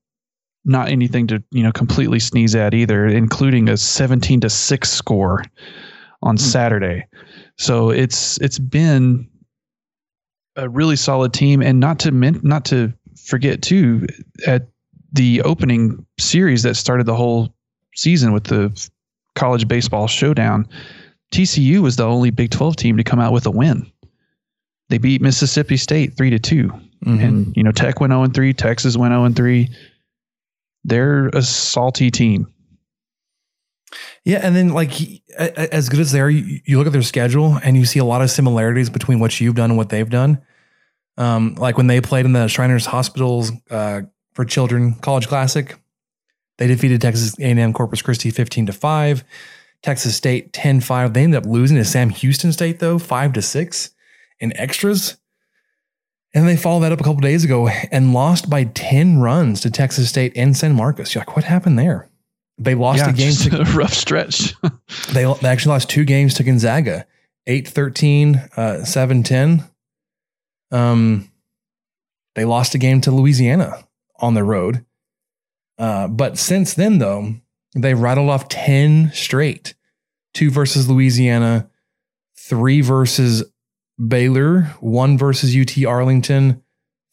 not 0.64 0.88
anything 0.88 1.26
to 1.28 1.42
you 1.50 1.62
know 1.62 1.72
completely 1.72 2.18
sneeze 2.20 2.54
at 2.54 2.74
either, 2.74 3.06
including 3.06 3.68
a 3.68 3.76
seventeen 3.76 4.40
to 4.40 4.48
six 4.48 4.90
score 4.90 5.44
on 6.22 6.38
Saturday. 6.38 7.06
So 7.60 7.90
it's 7.90 8.38
it's 8.38 8.58
been 8.58 9.28
a 10.56 10.66
really 10.66 10.96
solid 10.96 11.34
team, 11.34 11.60
and 11.60 11.78
not 11.78 11.98
to 12.00 12.10
men- 12.10 12.40
not 12.42 12.64
to 12.66 12.94
forget 13.22 13.60
too 13.60 14.06
at 14.46 14.68
the 15.12 15.42
opening 15.42 16.06
series 16.18 16.62
that 16.62 16.76
started 16.76 17.04
the 17.04 17.14
whole 17.14 17.54
season 17.94 18.32
with 18.32 18.44
the 18.44 18.88
college 19.34 19.68
baseball 19.68 20.06
showdown. 20.06 20.66
TCU 21.34 21.80
was 21.80 21.96
the 21.96 22.06
only 22.06 22.30
Big 22.30 22.50
Twelve 22.50 22.76
team 22.76 22.96
to 22.96 23.04
come 23.04 23.20
out 23.20 23.34
with 23.34 23.44
a 23.44 23.50
win. 23.50 23.92
They 24.88 24.96
beat 24.96 25.20
Mississippi 25.20 25.76
State 25.76 26.16
three 26.16 26.30
to 26.30 26.38
2 26.38 26.64
mm-hmm. 26.64 27.20
and 27.20 27.54
you 27.54 27.62
know 27.62 27.72
Tech 27.72 28.00
went 28.00 28.12
zero 28.12 28.22
and 28.22 28.32
three, 28.32 28.54
Texas 28.54 28.96
went 28.96 29.12
zero 29.12 29.24
and 29.24 29.36
three. 29.36 29.68
They're 30.84 31.28
a 31.28 31.42
salty 31.42 32.10
team. 32.10 32.50
Yeah, 34.24 34.40
and 34.42 34.54
then 34.54 34.70
like 34.70 34.90
he- 34.90 35.22
as 35.36 35.88
good 35.88 36.00
as 36.00 36.12
they 36.12 36.20
are, 36.20 36.30
you, 36.30 36.60
you 36.64 36.78
look 36.78 36.86
at 36.86 36.92
their 36.92 37.02
schedule 37.02 37.58
and 37.62 37.76
you 37.76 37.84
see 37.84 37.98
a 37.98 38.04
lot 38.04 38.22
of 38.22 38.30
similarities 38.30 38.90
between 38.90 39.18
what 39.20 39.40
you've 39.40 39.54
done 39.54 39.70
and 39.70 39.76
what 39.76 39.88
they've 39.88 40.08
done. 40.08 40.40
Um, 41.16 41.54
like 41.56 41.76
when 41.76 41.86
they 41.86 42.00
played 42.00 42.24
in 42.24 42.32
the 42.32 42.48
Shriners 42.48 42.86
Hospitals 42.86 43.52
uh, 43.70 44.02
for 44.32 44.44
Children 44.44 44.94
College 44.94 45.28
Classic, 45.28 45.76
they 46.58 46.66
defeated 46.66 47.00
Texas 47.00 47.38
A&M 47.38 47.72
Corpus 47.72 48.02
Christi 48.02 48.30
15 48.30 48.66
to 48.66 48.72
5, 48.72 49.24
Texas 49.82 50.14
State 50.14 50.52
10-5. 50.52 51.14
They 51.14 51.24
ended 51.24 51.38
up 51.38 51.50
losing 51.50 51.78
to 51.78 51.84
Sam 51.84 52.10
Houston 52.10 52.52
State 52.52 52.78
though, 52.80 52.98
5 52.98 53.32
to 53.32 53.42
6 53.42 53.90
in 54.40 54.56
extras. 54.56 55.16
And 56.34 56.46
they 56.46 56.56
followed 56.56 56.80
that 56.80 56.92
up 56.92 57.00
a 57.00 57.04
couple 57.04 57.20
days 57.20 57.44
ago 57.44 57.68
and 57.68 58.12
lost 58.12 58.48
by 58.48 58.64
10 58.64 59.18
runs 59.18 59.60
to 59.62 59.70
Texas 59.70 60.08
State 60.10 60.32
and 60.36 60.56
San 60.56 60.74
Marcos. 60.74 61.14
You're 61.14 61.22
like, 61.22 61.34
what 61.34 61.44
happened 61.44 61.78
there? 61.78 62.09
They 62.60 62.74
lost 62.74 62.98
Yeah, 62.98 63.10
a 63.10 63.12
game 63.12 63.32
to 63.32 63.60
a 63.62 63.64
rough 63.72 63.94
stretch. 63.94 64.54
they, 65.12 65.24
they 65.24 65.48
actually 65.48 65.72
lost 65.72 65.90
two 65.90 66.04
games 66.04 66.34
to 66.34 66.44
Gonzaga 66.44 67.06
8 67.46 67.66
13, 67.66 68.36
uh, 68.56 68.84
7 68.84 69.22
10. 69.22 69.64
Um, 70.70 71.32
they 72.34 72.44
lost 72.44 72.74
a 72.74 72.78
game 72.78 73.00
to 73.00 73.10
Louisiana 73.10 73.84
on 74.20 74.34
the 74.34 74.44
road. 74.44 74.84
Uh, 75.78 76.06
but 76.06 76.38
since 76.38 76.74
then, 76.74 76.98
though, 76.98 77.34
they 77.74 77.94
rattled 77.94 78.28
off 78.30 78.48
10 78.48 79.10
straight 79.14 79.74
two 80.34 80.50
versus 80.50 80.88
Louisiana, 80.88 81.68
three 82.38 82.80
versus 82.80 83.44
Baylor, 84.06 84.62
one 84.80 85.18
versus 85.18 85.56
UT 85.56 85.84
Arlington, 85.84 86.62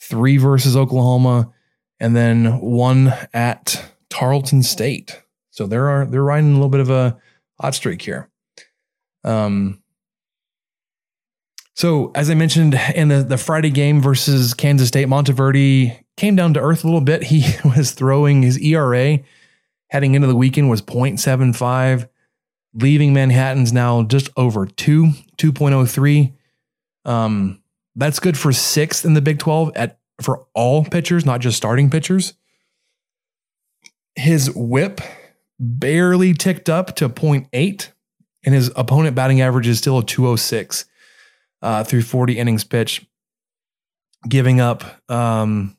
three 0.01 0.37
versus 0.37 0.75
Oklahoma, 0.75 1.51
and 1.99 2.15
then 2.15 2.59
one 2.59 3.13
at 3.33 3.91
Tarleton 4.09 4.63
State. 4.63 5.21
So 5.57 5.65
there 5.65 5.89
are 5.89 6.05
they're 6.05 6.23
riding 6.23 6.51
a 6.51 6.53
little 6.53 6.69
bit 6.69 6.81
of 6.81 6.91
a 6.91 7.17
hot 7.59 7.73
streak 7.73 8.03
here. 8.03 8.29
Um, 9.23 9.81
so 11.73 12.11
as 12.13 12.29
I 12.29 12.35
mentioned 12.35 12.79
in 12.93 13.07
the, 13.07 13.23
the 13.23 13.39
Friday 13.39 13.71
game 13.71 13.99
versus 13.99 14.53
Kansas 14.53 14.89
State, 14.89 15.09
Monteverde 15.09 16.05
came 16.15 16.35
down 16.35 16.53
to 16.53 16.59
earth 16.59 16.84
a 16.84 16.88
little 16.88 17.01
bit. 17.01 17.23
He 17.27 17.43
was 17.67 17.93
throwing 17.93 18.43
his 18.43 18.59
ERA 18.59 19.17
heading 19.89 20.13
into 20.13 20.27
the 20.27 20.35
weekend 20.35 20.69
was 20.69 20.84
0.75, 20.84 22.07
leaving 22.75 23.13
Manhattan's 23.13 23.73
now 23.73 24.03
just 24.03 24.29
over 24.38 24.67
two, 24.67 25.13
2.03. 25.38 26.34
Um, 27.03 27.63
that's 27.95 28.19
good 28.19 28.38
for 28.38 28.53
sixth 28.53 29.05
in 29.05 29.15
the 29.15 29.21
Big 29.21 29.39
12 29.39 29.71
at 29.75 29.97
for 30.21 30.45
all 30.53 30.85
pitchers, 30.85 31.25
not 31.25 31.41
just 31.41 31.57
starting 31.57 31.89
pitchers. 31.89 32.34
His 34.15 34.51
whip 34.51 35.01
barely 35.59 36.34
ticked 36.34 36.69
up 36.69 36.95
to 36.97 37.09
0.8, 37.09 37.91
and 38.45 38.55
his 38.55 38.71
opponent 38.75 39.15
batting 39.15 39.41
average 39.41 39.67
is 39.67 39.77
still 39.77 39.99
a 39.99 40.03
206 40.03 40.85
uh, 41.61 41.84
through 41.84 42.03
40 42.03 42.38
innings 42.38 42.63
pitched, 42.63 43.05
giving 44.27 44.59
up 44.59 44.84
um, 45.09 45.77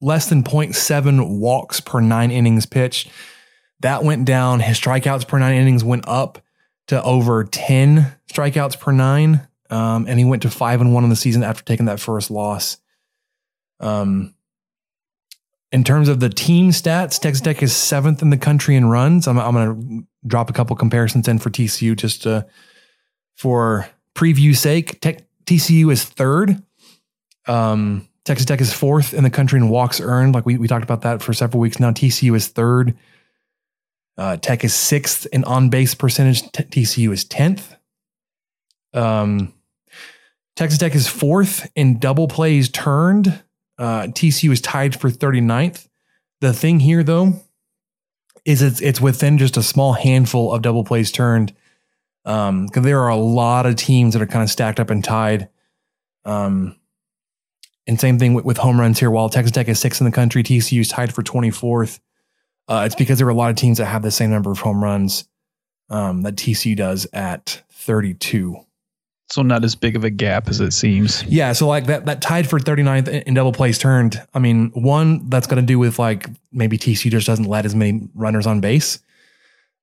less 0.00 0.28
than 0.28 0.42
0.7 0.42 1.38
walks 1.38 1.80
per 1.80 2.00
nine 2.00 2.30
innings 2.30 2.66
pitched. 2.66 3.08
That 3.80 4.04
went 4.04 4.24
down. 4.24 4.60
His 4.60 4.78
strikeouts 4.78 5.26
per 5.26 5.38
nine 5.38 5.54
innings 5.54 5.82
went 5.82 6.06
up 6.06 6.38
to 6.88 7.02
over 7.02 7.44
10 7.44 8.12
strikeouts 8.30 8.78
per 8.78 8.92
nine. 8.92 9.46
Um, 9.70 10.06
and 10.06 10.18
he 10.18 10.24
went 10.24 10.42
to 10.42 10.50
five 10.50 10.80
and 10.80 10.92
one 10.92 11.02
in 11.04 11.10
the 11.10 11.16
season 11.16 11.42
after 11.42 11.64
taking 11.64 11.86
that 11.86 11.98
first 11.98 12.30
loss. 12.30 12.76
Um, 13.80 14.34
in 15.72 15.84
terms 15.84 16.08
of 16.08 16.20
the 16.20 16.28
team 16.28 16.70
stats, 16.70 17.18
Texas 17.18 17.40
Tech 17.40 17.62
is 17.62 17.74
seventh 17.74 18.20
in 18.20 18.30
the 18.30 18.36
country 18.36 18.76
in 18.76 18.86
runs. 18.86 19.26
I'm, 19.26 19.38
I'm 19.38 19.54
going 19.54 20.00
to 20.00 20.28
drop 20.28 20.50
a 20.50 20.52
couple 20.52 20.76
comparisons 20.76 21.26
in 21.26 21.38
for 21.38 21.50
TCU 21.50 21.96
just 21.96 22.22
to, 22.24 22.46
for 23.36 23.88
preview 24.14 24.54
sake. 24.54 25.00
Tech, 25.00 25.24
TCU 25.46 25.90
is 25.90 26.04
third. 26.04 26.62
Um, 27.46 28.06
Texas 28.24 28.46
Tech 28.46 28.60
is 28.60 28.72
fourth 28.72 29.14
in 29.14 29.24
the 29.24 29.30
country 29.30 29.58
in 29.58 29.68
walks 29.70 30.00
earned. 30.00 30.34
Like 30.34 30.46
we, 30.46 30.58
we 30.58 30.68
talked 30.68 30.84
about 30.84 31.02
that 31.02 31.22
for 31.22 31.32
several 31.32 31.60
weeks 31.60 31.80
now. 31.80 31.90
TCU 31.90 32.36
is 32.36 32.48
third. 32.48 32.96
Uh, 34.18 34.36
Tech 34.36 34.62
is 34.62 34.74
sixth 34.74 35.26
in 35.32 35.42
on 35.44 35.70
base 35.70 35.94
percentage. 35.94 36.42
T- 36.52 36.64
TCU 36.64 37.12
is 37.12 37.24
10th. 37.24 37.76
Um, 38.92 39.54
Texas 40.54 40.78
Tech 40.78 40.94
is 40.94 41.08
fourth 41.08 41.70
in 41.74 41.98
double 41.98 42.28
plays 42.28 42.68
turned. 42.68 43.42
Uh, 43.78 44.02
TCU 44.02 44.50
is 44.52 44.60
tied 44.60 44.98
for 44.98 45.10
39th. 45.10 45.88
The 46.40 46.52
thing 46.52 46.80
here, 46.80 47.02
though, 47.02 47.34
is 48.44 48.62
it's 48.62 48.80
it's 48.80 49.00
within 49.00 49.38
just 49.38 49.56
a 49.56 49.62
small 49.62 49.92
handful 49.92 50.52
of 50.52 50.62
double 50.62 50.84
plays 50.84 51.12
turned. 51.12 51.54
Um, 52.24 52.66
because 52.66 52.84
there 52.84 53.00
are 53.00 53.08
a 53.08 53.16
lot 53.16 53.66
of 53.66 53.74
teams 53.76 54.12
that 54.12 54.22
are 54.22 54.26
kind 54.26 54.44
of 54.44 54.50
stacked 54.50 54.78
up 54.78 54.90
and 54.90 55.02
tied. 55.02 55.48
Um, 56.24 56.76
and 57.86 57.98
same 57.98 58.18
thing 58.18 58.34
with, 58.34 58.44
with 58.44 58.58
home 58.58 58.78
runs 58.78 59.00
here. 59.00 59.10
While 59.10 59.28
Texas 59.28 59.50
Tech 59.52 59.68
is 59.68 59.80
sixth 59.80 60.00
in 60.00 60.04
the 60.04 60.12
country, 60.12 60.42
TCU 60.42 60.80
is 60.80 60.88
tied 60.88 61.12
for 61.12 61.22
24th. 61.22 61.98
Uh, 62.68 62.84
it's 62.86 62.94
because 62.94 63.18
there 63.18 63.26
are 63.26 63.30
a 63.30 63.34
lot 63.34 63.50
of 63.50 63.56
teams 63.56 63.78
that 63.78 63.86
have 63.86 64.02
the 64.02 64.10
same 64.10 64.30
number 64.30 64.52
of 64.52 64.60
home 64.60 64.82
runs 64.82 65.28
um, 65.90 66.22
that 66.22 66.36
TCU 66.36 66.76
does 66.76 67.06
at 67.12 67.62
32. 67.70 68.56
So 69.32 69.40
not 69.40 69.64
as 69.64 69.74
big 69.74 69.96
of 69.96 70.04
a 70.04 70.10
gap 70.10 70.48
as 70.50 70.60
it 70.60 70.72
seems. 70.72 71.24
Yeah, 71.24 71.54
so 71.54 71.66
like 71.66 71.86
that 71.86 72.04
that 72.04 72.20
tied 72.20 72.46
for 72.46 72.58
39th 72.58 73.08
in- 73.08 73.32
double 73.32 73.52
plays 73.52 73.78
turned. 73.78 74.22
I 74.34 74.38
mean, 74.38 74.68
one 74.74 75.30
that's 75.30 75.46
going 75.46 75.56
to 75.56 75.66
do 75.66 75.78
with 75.78 75.98
like 75.98 76.28
maybe 76.52 76.76
TCU 76.76 77.10
just 77.10 77.28
doesn't 77.28 77.46
let 77.46 77.64
as 77.64 77.74
many 77.74 78.10
runners 78.14 78.46
on 78.46 78.60
base. 78.60 78.98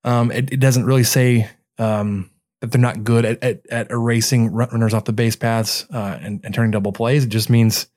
Um, 0.04 0.32
it, 0.32 0.54
it 0.54 0.60
doesn't 0.60 0.86
really 0.86 1.04
say 1.04 1.50
um, 1.80 2.30
that 2.62 2.72
they're 2.72 2.80
not 2.80 3.04
good 3.04 3.26
at, 3.26 3.44
at, 3.44 3.66
at 3.72 3.90
erasing 3.90 4.54
runners 4.54 4.94
off 4.94 5.06
the 5.06 5.14
base 5.14 5.36
paths 5.36 5.84
uh, 5.92 6.20
and, 6.22 6.42
and 6.44 6.54
turning 6.54 6.70
double 6.70 6.92
plays. 6.92 7.24
It 7.24 7.30
just 7.30 7.50
means 7.50 7.88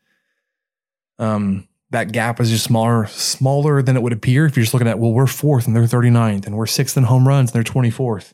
um, 1.18 1.68
that 1.90 2.12
gap 2.12 2.40
is 2.40 2.48
just 2.48 2.64
smaller 2.64 3.08
smaller 3.08 3.82
than 3.82 3.94
it 3.98 4.02
would 4.02 4.14
appear 4.14 4.46
if 4.46 4.56
you're 4.56 4.64
just 4.64 4.72
looking 4.72 4.88
at 4.88 4.98
well, 4.98 5.12
we're 5.12 5.26
fourth 5.26 5.66
and 5.66 5.76
they're 5.76 5.82
39th, 5.82 6.46
and 6.46 6.56
we're 6.56 6.64
sixth 6.64 6.96
in 6.96 7.04
home 7.04 7.28
runs 7.28 7.52
and 7.52 7.62
they're 7.62 7.74
24th 7.74 8.32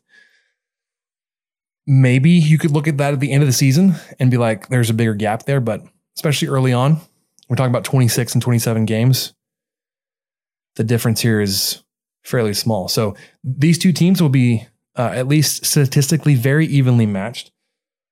maybe 1.89 2.31
you 2.31 2.59
could 2.59 2.71
look 2.71 2.87
at 2.87 2.99
that 2.99 3.15
at 3.15 3.21
the 3.21 3.33
end 3.33 3.43
of 3.43 3.49
the 3.49 3.53
season 3.53 3.95
and 4.21 4.31
be 4.31 4.37
like, 4.37 4.69
there's 4.69 4.91
a 4.91 4.95
bigger 4.95 5.15
gap 5.15 5.45
there. 5.45 5.59
But 5.59 5.83
especially 6.17 6.49
early 6.49 6.73
on, 6.73 7.01
we're 7.49 7.57
talking 7.57 7.71
about 7.71 7.85
26 7.85 8.35
and 8.35 8.43
27 8.43 8.85
games. 8.85 9.33
The 10.77 10.85
difference 10.85 11.23
here 11.23 11.41
is 11.41 11.83
fairly 12.23 12.53
small. 12.53 12.89
So 12.89 13.17
these 13.43 13.79
two 13.79 13.93
teams 13.93 14.21
will 14.21 14.29
be 14.29 14.67
uh, 14.97 15.13
at 15.15 15.27
least 15.27 15.65
statistically 15.65 16.35
very 16.35 16.67
evenly 16.67 17.07
matched. 17.07 17.53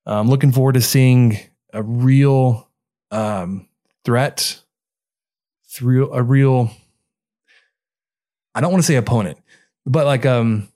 I'm 0.07 0.29
looking 0.29 0.53
forward 0.53 0.75
to 0.75 0.81
seeing 0.81 1.39
a 1.73 1.83
real 1.83 2.71
um, 3.11 3.69
threat 4.05 4.63
through 5.69 6.15
a 6.15 6.23
real, 6.23 6.71
I 8.55 8.63
don't 8.63 8.73
want 8.73 8.83
to 8.83 8.87
say 8.87 8.97
opponent, 8.97 9.37
but 9.85 10.07
like 10.07 10.25
um, 10.25 10.69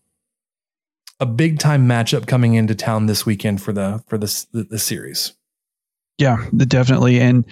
a 1.21 1.27
big 1.27 1.59
time 1.59 1.87
matchup 1.87 2.27
coming 2.27 2.55
into 2.55 2.75
town 2.75 3.07
this 3.07 3.25
weekend 3.25 3.63
for 3.63 3.73
the 3.73 4.03
for 4.09 4.19
this 4.19 4.45
the, 4.47 4.65
the 4.65 4.79
series. 4.79 5.35
Yeah, 6.19 6.45
definitely. 6.57 7.21
And 7.21 7.45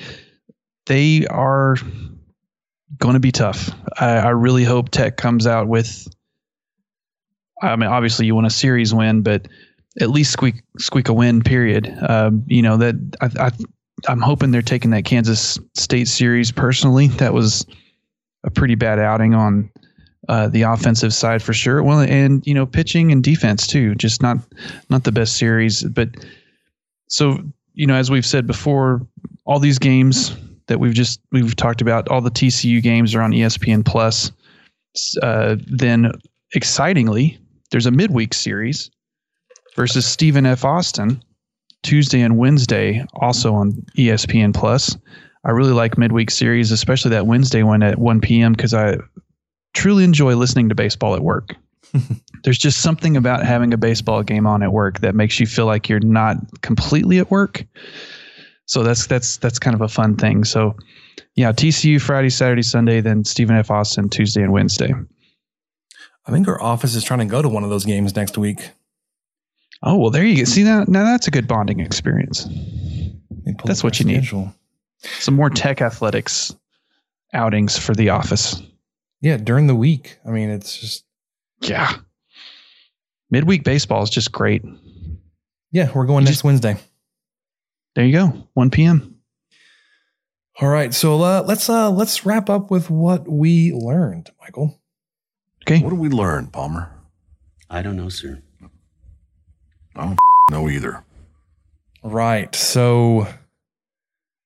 they 0.86 1.26
are 1.26 1.76
going 2.98 3.14
to 3.14 3.20
be 3.20 3.32
tough. 3.32 3.70
I, 3.98 4.16
I 4.16 4.30
really 4.30 4.64
hope 4.64 4.90
Tech 4.90 5.16
comes 5.16 5.46
out 5.46 5.68
with. 5.68 6.08
I 7.62 7.76
mean, 7.76 7.88
obviously, 7.88 8.26
you 8.26 8.34
want 8.34 8.46
a 8.46 8.50
series 8.50 8.94
win, 8.94 9.22
but 9.22 9.48
at 10.00 10.10
least 10.10 10.32
squeak 10.32 10.62
squeak 10.78 11.08
a 11.08 11.12
win. 11.12 11.42
Period. 11.42 11.94
Um, 12.08 12.44
you 12.46 12.62
know 12.62 12.76
that 12.78 12.94
I, 13.20 13.46
I 13.46 13.50
I'm 14.06 14.20
hoping 14.20 14.50
they're 14.50 14.62
taking 14.62 14.92
that 14.92 15.04
Kansas 15.04 15.58
State 15.74 16.08
series 16.08 16.52
personally. 16.52 17.08
That 17.08 17.34
was 17.34 17.66
a 18.44 18.50
pretty 18.50 18.76
bad 18.76 18.98
outing 18.98 19.34
on 19.34 19.70
uh, 20.28 20.48
the 20.48 20.62
offensive 20.62 21.14
side 21.14 21.42
for 21.42 21.52
sure. 21.52 21.82
Well, 21.82 22.00
and 22.00 22.46
you 22.46 22.54
know, 22.54 22.66
pitching 22.66 23.12
and 23.12 23.22
defense 23.22 23.66
too. 23.66 23.94
Just 23.94 24.22
not 24.22 24.38
not 24.90 25.04
the 25.04 25.12
best 25.12 25.36
series. 25.36 25.82
But 25.82 26.10
so 27.08 27.38
you 27.74 27.86
know, 27.86 27.94
as 27.94 28.10
we've 28.10 28.26
said 28.26 28.46
before, 28.46 29.06
all 29.44 29.58
these 29.58 29.78
games 29.78 30.36
that 30.66 30.80
we've 30.80 30.94
just 30.94 31.20
we've 31.32 31.56
talked 31.56 31.80
about, 31.80 32.08
all 32.08 32.20
the 32.20 32.30
TCU 32.30 32.82
games 32.82 33.14
are 33.14 33.22
on 33.22 33.32
ESPN 33.32 33.84
Plus. 33.84 34.32
Uh, 35.22 35.56
then, 35.66 36.12
excitingly, 36.54 37.38
there's 37.70 37.86
a 37.86 37.90
midweek 37.90 38.34
series 38.34 38.90
versus 39.76 40.06
Stephen 40.06 40.44
F. 40.44 40.64
Austin 40.64 41.22
Tuesday 41.82 42.20
and 42.20 42.36
Wednesday, 42.36 43.04
also 43.14 43.54
on 43.54 43.72
ESPN 43.96 44.52
Plus. 44.54 44.96
I 45.44 45.50
really 45.52 45.72
like 45.72 45.96
midweek 45.96 46.30
series, 46.30 46.70
especially 46.72 47.12
that 47.12 47.26
Wednesday 47.26 47.62
one 47.62 47.82
at 47.82 47.98
1 47.98 48.20
p.m. 48.20 48.52
because 48.52 48.74
I 48.74 48.96
truly 49.74 50.04
enjoy 50.04 50.34
listening 50.34 50.68
to 50.68 50.74
baseball 50.74 51.14
at 51.14 51.22
work. 51.22 51.54
There's 52.44 52.58
just 52.58 52.80
something 52.80 53.16
about 53.16 53.44
having 53.44 53.72
a 53.72 53.78
baseball 53.78 54.22
game 54.22 54.46
on 54.46 54.62
at 54.62 54.72
work 54.72 55.00
that 55.00 55.14
makes 55.14 55.40
you 55.40 55.46
feel 55.46 55.66
like 55.66 55.88
you're 55.88 56.00
not 56.00 56.36
completely 56.62 57.18
at 57.18 57.30
work. 57.30 57.64
So 58.66 58.82
that's 58.82 59.06
that's 59.06 59.38
that's 59.38 59.58
kind 59.58 59.74
of 59.74 59.80
a 59.80 59.88
fun 59.88 60.16
thing. 60.16 60.44
So 60.44 60.76
yeah, 61.34 61.52
TCU 61.52 62.00
Friday, 62.00 62.30
Saturday, 62.30 62.62
Sunday, 62.62 63.00
then 63.00 63.24
Stephen 63.24 63.56
F. 63.56 63.70
Austin 63.70 64.08
Tuesday 64.08 64.42
and 64.42 64.52
Wednesday. 64.52 64.92
I 66.26 66.30
think 66.30 66.46
our 66.46 66.60
office 66.60 66.94
is 66.94 67.02
trying 67.02 67.20
to 67.20 67.24
go 67.24 67.40
to 67.40 67.48
one 67.48 67.64
of 67.64 67.70
those 67.70 67.86
games 67.86 68.14
next 68.14 68.36
week. 68.36 68.70
Oh 69.82 69.96
well, 69.96 70.10
there 70.10 70.24
you 70.24 70.36
go. 70.38 70.44
See 70.44 70.64
that 70.64 70.88
now 70.88 71.04
that's 71.04 71.28
a 71.28 71.30
good 71.30 71.48
bonding 71.48 71.80
experience. 71.80 72.46
That's 73.64 73.82
what 73.82 73.98
you 73.98 74.04
need. 74.06 74.28
Some 75.20 75.34
more 75.34 75.48
tech 75.48 75.80
athletics 75.80 76.54
outings 77.32 77.78
for 77.78 77.94
the 77.94 78.10
office. 78.10 78.60
Yeah, 79.20 79.36
during 79.36 79.66
the 79.66 79.74
week. 79.74 80.18
I 80.26 80.30
mean, 80.30 80.50
it's 80.50 80.78
just 80.78 81.04
Yeah. 81.60 81.92
Midweek 83.30 83.64
baseball 83.64 84.02
is 84.02 84.10
just 84.10 84.32
great. 84.32 84.62
yeah. 85.72 85.90
We're 85.94 86.06
going 86.06 86.24
next 86.24 86.44
Wednesday. 86.44 86.76
There 87.94 88.04
you 88.04 88.12
go. 88.12 88.48
1 88.54 88.70
p.m. 88.70 89.16
All 90.60 90.68
right, 90.68 90.92
so 90.92 91.20
uh, 91.22 91.44
let's 91.46 91.68
uh, 91.70 91.88
let's 91.90 92.26
wrap 92.26 92.50
up 92.50 92.68
with 92.70 92.90
what 92.90 93.28
we 93.28 93.72
learned, 93.72 94.30
Michael. 94.40 94.80
Okay. 95.62 95.80
What 95.80 95.90
did 95.90 95.98
we 96.00 96.08
learn, 96.08 96.48
Palmer? 96.48 96.90
I 97.70 97.80
don't 97.82 97.96
know, 97.96 98.08
sir. 98.08 98.42
I 99.94 100.04
don't 100.04 100.18
know 100.50 100.68
either. 100.68 101.04
Right. 102.02 102.52
So, 102.56 103.28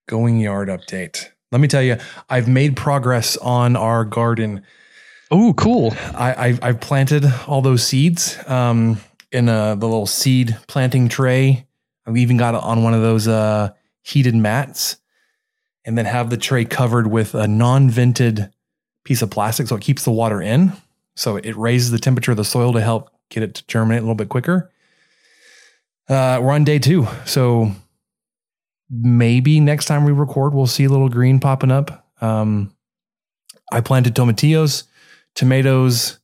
going 0.07 0.39
yard 0.39 0.69
update. 0.69 1.28
Let 1.53 1.61
me 1.61 1.69
tell 1.69 1.83
you, 1.83 1.99
I've 2.31 2.49
made 2.49 2.77
progress 2.77 3.37
on 3.37 3.77
our 3.77 4.07
garden. 4.07 4.62
Oh, 5.31 5.53
cool! 5.53 5.95
I, 6.15 6.35
I've, 6.47 6.65
I've 6.65 6.81
planted 6.81 7.27
all 7.47 7.61
those 7.61 7.87
seeds 7.87 8.39
um, 8.47 8.99
in 9.31 9.51
a, 9.51 9.77
the 9.79 9.87
little 9.87 10.07
seed 10.07 10.57
planting 10.66 11.09
tray. 11.09 11.66
I've 12.07 12.16
even 12.16 12.39
got 12.39 12.55
it 12.55 12.62
on 12.62 12.83
one 12.83 12.95
of 12.95 13.03
those 13.03 13.29
uh, 13.29 13.73
heated 14.03 14.35
mats, 14.35 14.97
and 15.85 15.97
then 15.97 16.07
have 16.07 16.31
the 16.31 16.39
tray 16.39 16.65
covered 16.65 17.07
with 17.07 17.35
a 17.35 17.47
non-vented 17.47 18.51
piece 19.05 19.20
of 19.20 19.31
plastic, 19.31 19.69
so 19.69 19.77
it 19.77 19.83
keeps 19.83 20.05
the 20.05 20.11
water 20.11 20.41
in. 20.41 20.73
So 21.16 21.37
it 21.37 21.55
raises 21.57 21.91
the 21.91 21.99
temperature 21.99 22.31
of 22.31 22.39
the 22.39 22.45
soil 22.45 22.73
to 22.73 22.81
help 22.81 23.11
get 23.29 23.43
it 23.43 23.55
to 23.57 23.66
germinate 23.66 23.99
a 23.99 24.03
little 24.03 24.15
bit 24.15 24.31
quicker. 24.31 24.70
Uh, 26.09 26.41
we're 26.43 26.53
on 26.53 26.65
day 26.65 26.79
two, 26.79 27.07
so 27.27 27.73
maybe 28.93 29.59
next 29.59 29.86
time 29.86 30.05
we 30.05 30.12
record, 30.12 30.52
we'll 30.52 30.66
see 30.66 30.85
a 30.85 30.89
little 30.89 31.09
green 31.09 31.40
popping 31.40 31.70
up. 31.70 32.06
Um, 32.20 32.74
I 33.73 33.81
planted 33.81 34.14
tomatillos, 34.14 34.85
tomatoes, 35.35 36.19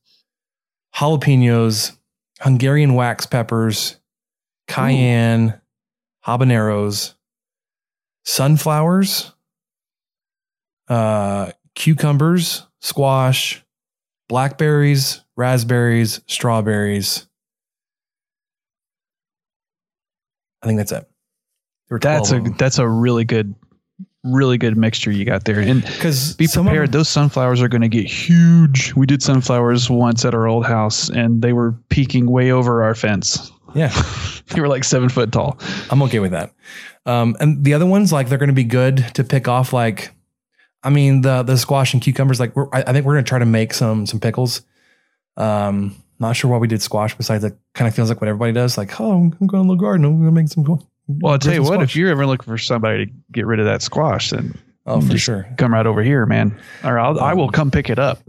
jalapenos, 0.95 1.93
Hungarian 2.41 2.93
wax 2.93 3.25
peppers, 3.25 3.97
cayenne, 4.67 5.59
habaneros, 6.25 7.15
sunflowers, 8.23 9.33
uh, 10.87 11.51
cucumbers, 11.75 12.63
squash, 12.79 13.63
blackberries, 14.29 15.21
raspberries, 15.35 16.21
strawberries. 16.27 17.27
I 20.61 20.67
think 20.67 20.77
that's 20.77 20.91
it. 20.91 21.09
That's 21.99 22.31
a 22.31 22.39
that's 22.57 22.77
a 22.77 22.87
really 22.87 23.25
good 23.25 23.55
really 24.23 24.57
good 24.57 24.77
mixture 24.77 25.11
you 25.11 25.25
got 25.25 25.45
there. 25.45 25.59
And 25.59 25.81
because 25.81 26.33
be 26.35 26.47
prepared, 26.47 26.91
those 26.91 27.09
sunflowers 27.09 27.61
are 27.61 27.67
going 27.67 27.81
to 27.81 27.87
get 27.89 28.05
huge. 28.05 28.93
We 28.95 29.05
did 29.05 29.23
sunflowers 29.23 29.89
once 29.89 30.25
at 30.25 30.33
our 30.33 30.47
old 30.47 30.65
house, 30.65 31.09
and 31.09 31.41
they 31.41 31.53
were 31.53 31.73
peeking 31.89 32.29
way 32.29 32.51
over 32.51 32.83
our 32.83 32.95
fence. 32.95 33.51
Yeah, 33.75 33.89
they 34.47 34.61
were 34.61 34.67
like 34.67 34.83
seven 34.83 35.09
foot 35.09 35.31
tall. 35.31 35.57
I'm 35.89 36.01
okay 36.03 36.19
with 36.19 36.31
that. 36.31 36.53
Um, 37.05 37.35
and 37.39 37.63
the 37.63 37.73
other 37.73 37.85
ones, 37.85 38.11
like 38.11 38.29
they're 38.29 38.37
going 38.37 38.49
to 38.49 38.53
be 38.53 38.63
good 38.63 38.97
to 39.15 39.23
pick 39.23 39.47
off. 39.47 39.73
Like, 39.73 40.11
I 40.83 40.89
mean, 40.89 41.21
the 41.21 41.43
the 41.43 41.57
squash 41.57 41.93
and 41.93 42.01
cucumbers. 42.01 42.39
Like, 42.39 42.55
we're, 42.55 42.67
I, 42.73 42.83
I 42.87 42.93
think 42.93 43.05
we're 43.05 43.13
going 43.13 43.25
to 43.25 43.29
try 43.29 43.39
to 43.39 43.45
make 43.45 43.73
some 43.73 44.05
some 44.05 44.19
pickles. 44.19 44.61
Um, 45.37 45.95
not 46.19 46.35
sure 46.35 46.51
why 46.51 46.57
we 46.57 46.67
did 46.67 46.81
squash. 46.81 47.15
Besides, 47.15 47.43
it 47.45 47.57
kind 47.73 47.87
of 47.87 47.95
feels 47.95 48.09
like 48.09 48.19
what 48.19 48.27
everybody 48.27 48.51
does. 48.51 48.77
Like, 48.77 48.99
oh, 48.99 49.11
I'm 49.11 49.47
going 49.47 49.67
to 49.67 49.73
the 49.73 49.79
garden. 49.79 50.05
I'm 50.05 50.21
going 50.21 50.25
to 50.25 50.31
make 50.31 50.49
some. 50.49 50.83
Well, 51.09 51.33
I'll 51.33 51.39
tell 51.39 51.53
you 51.55 51.63
what, 51.63 51.81
if 51.81 51.95
you're 51.95 52.09
ever 52.11 52.25
looking 52.27 52.45
for 52.45 52.57
somebody 52.59 53.07
to 53.07 53.11
get 53.31 53.45
rid 53.47 53.59
of 53.59 53.65
that 53.65 53.81
squash, 53.81 54.29
then 54.29 54.57
Oh, 54.85 55.01
for 55.01 55.17
sure. 55.17 55.47
come 55.57 55.73
right 55.73 55.85
over 55.85 56.01
here, 56.03 56.25
man. 56.25 56.57
Or 56.83 56.99
I'll, 56.99 57.19
I 57.19 57.33
will 57.33 57.49
come 57.49 57.71
pick 57.71 57.89
it 57.89 57.99
up. 57.99 58.19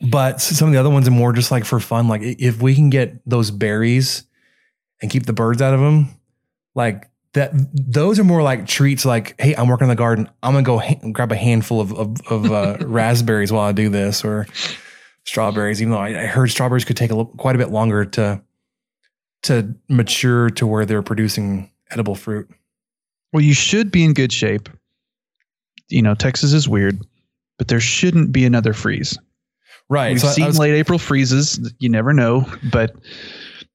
But 0.00 0.40
some 0.40 0.68
of 0.68 0.72
the 0.74 0.78
other 0.80 0.90
ones 0.90 1.08
are 1.08 1.12
more 1.12 1.32
just 1.32 1.50
like 1.50 1.64
for 1.64 1.80
fun. 1.80 2.06
Like 2.08 2.22
if 2.22 2.60
we 2.60 2.74
can 2.74 2.90
get 2.90 3.20
those 3.28 3.50
berries 3.50 4.24
and 5.00 5.10
keep 5.10 5.26
the 5.26 5.32
birds 5.32 5.60
out 5.62 5.74
of 5.74 5.80
them, 5.80 6.08
like 6.74 7.08
that, 7.34 7.50
those 7.72 8.18
are 8.20 8.24
more 8.24 8.42
like 8.42 8.66
treats. 8.66 9.04
Like, 9.04 9.34
hey, 9.40 9.54
I'm 9.56 9.66
working 9.68 9.86
in 9.86 9.88
the 9.88 9.96
garden. 9.96 10.28
I'm 10.42 10.52
gonna 10.52 10.62
go 10.62 10.78
ha- 10.78 11.00
grab 11.12 11.32
a 11.32 11.36
handful 11.36 11.80
of 11.80 11.92
of, 11.92 12.16
of 12.30 12.50
uh, 12.52 12.76
raspberries 12.86 13.50
while 13.50 13.64
I 13.64 13.72
do 13.72 13.88
this, 13.88 14.24
or 14.24 14.46
strawberries. 15.24 15.82
Even 15.82 15.92
though 15.92 15.98
I, 15.98 16.08
I 16.22 16.26
heard 16.26 16.48
strawberries 16.50 16.84
could 16.84 16.96
take 16.96 17.10
a 17.10 17.14
little, 17.16 17.32
quite 17.32 17.56
a 17.56 17.58
bit 17.58 17.70
longer 17.70 18.04
to 18.04 18.40
to 19.42 19.74
mature 19.88 20.50
to 20.50 20.66
where 20.66 20.86
they're 20.86 21.02
producing 21.02 21.70
edible 21.90 22.14
fruit. 22.14 22.48
Well, 23.32 23.42
you 23.42 23.54
should 23.54 23.90
be 23.90 24.04
in 24.04 24.14
good 24.14 24.32
shape. 24.32 24.68
You 25.88 26.02
know, 26.02 26.14
Texas 26.14 26.52
is 26.52 26.68
weird, 26.68 26.98
but 27.58 27.68
there 27.68 27.80
shouldn't 27.80 28.32
be 28.32 28.44
another 28.44 28.72
freeze. 28.72 29.18
Right. 29.90 30.12
We've 30.12 30.20
so 30.20 30.28
seen 30.28 30.46
was- 30.46 30.58
late 30.58 30.74
April 30.74 30.98
freezes. 30.98 31.72
You 31.78 31.88
never 31.88 32.12
know, 32.12 32.46
but 32.70 32.94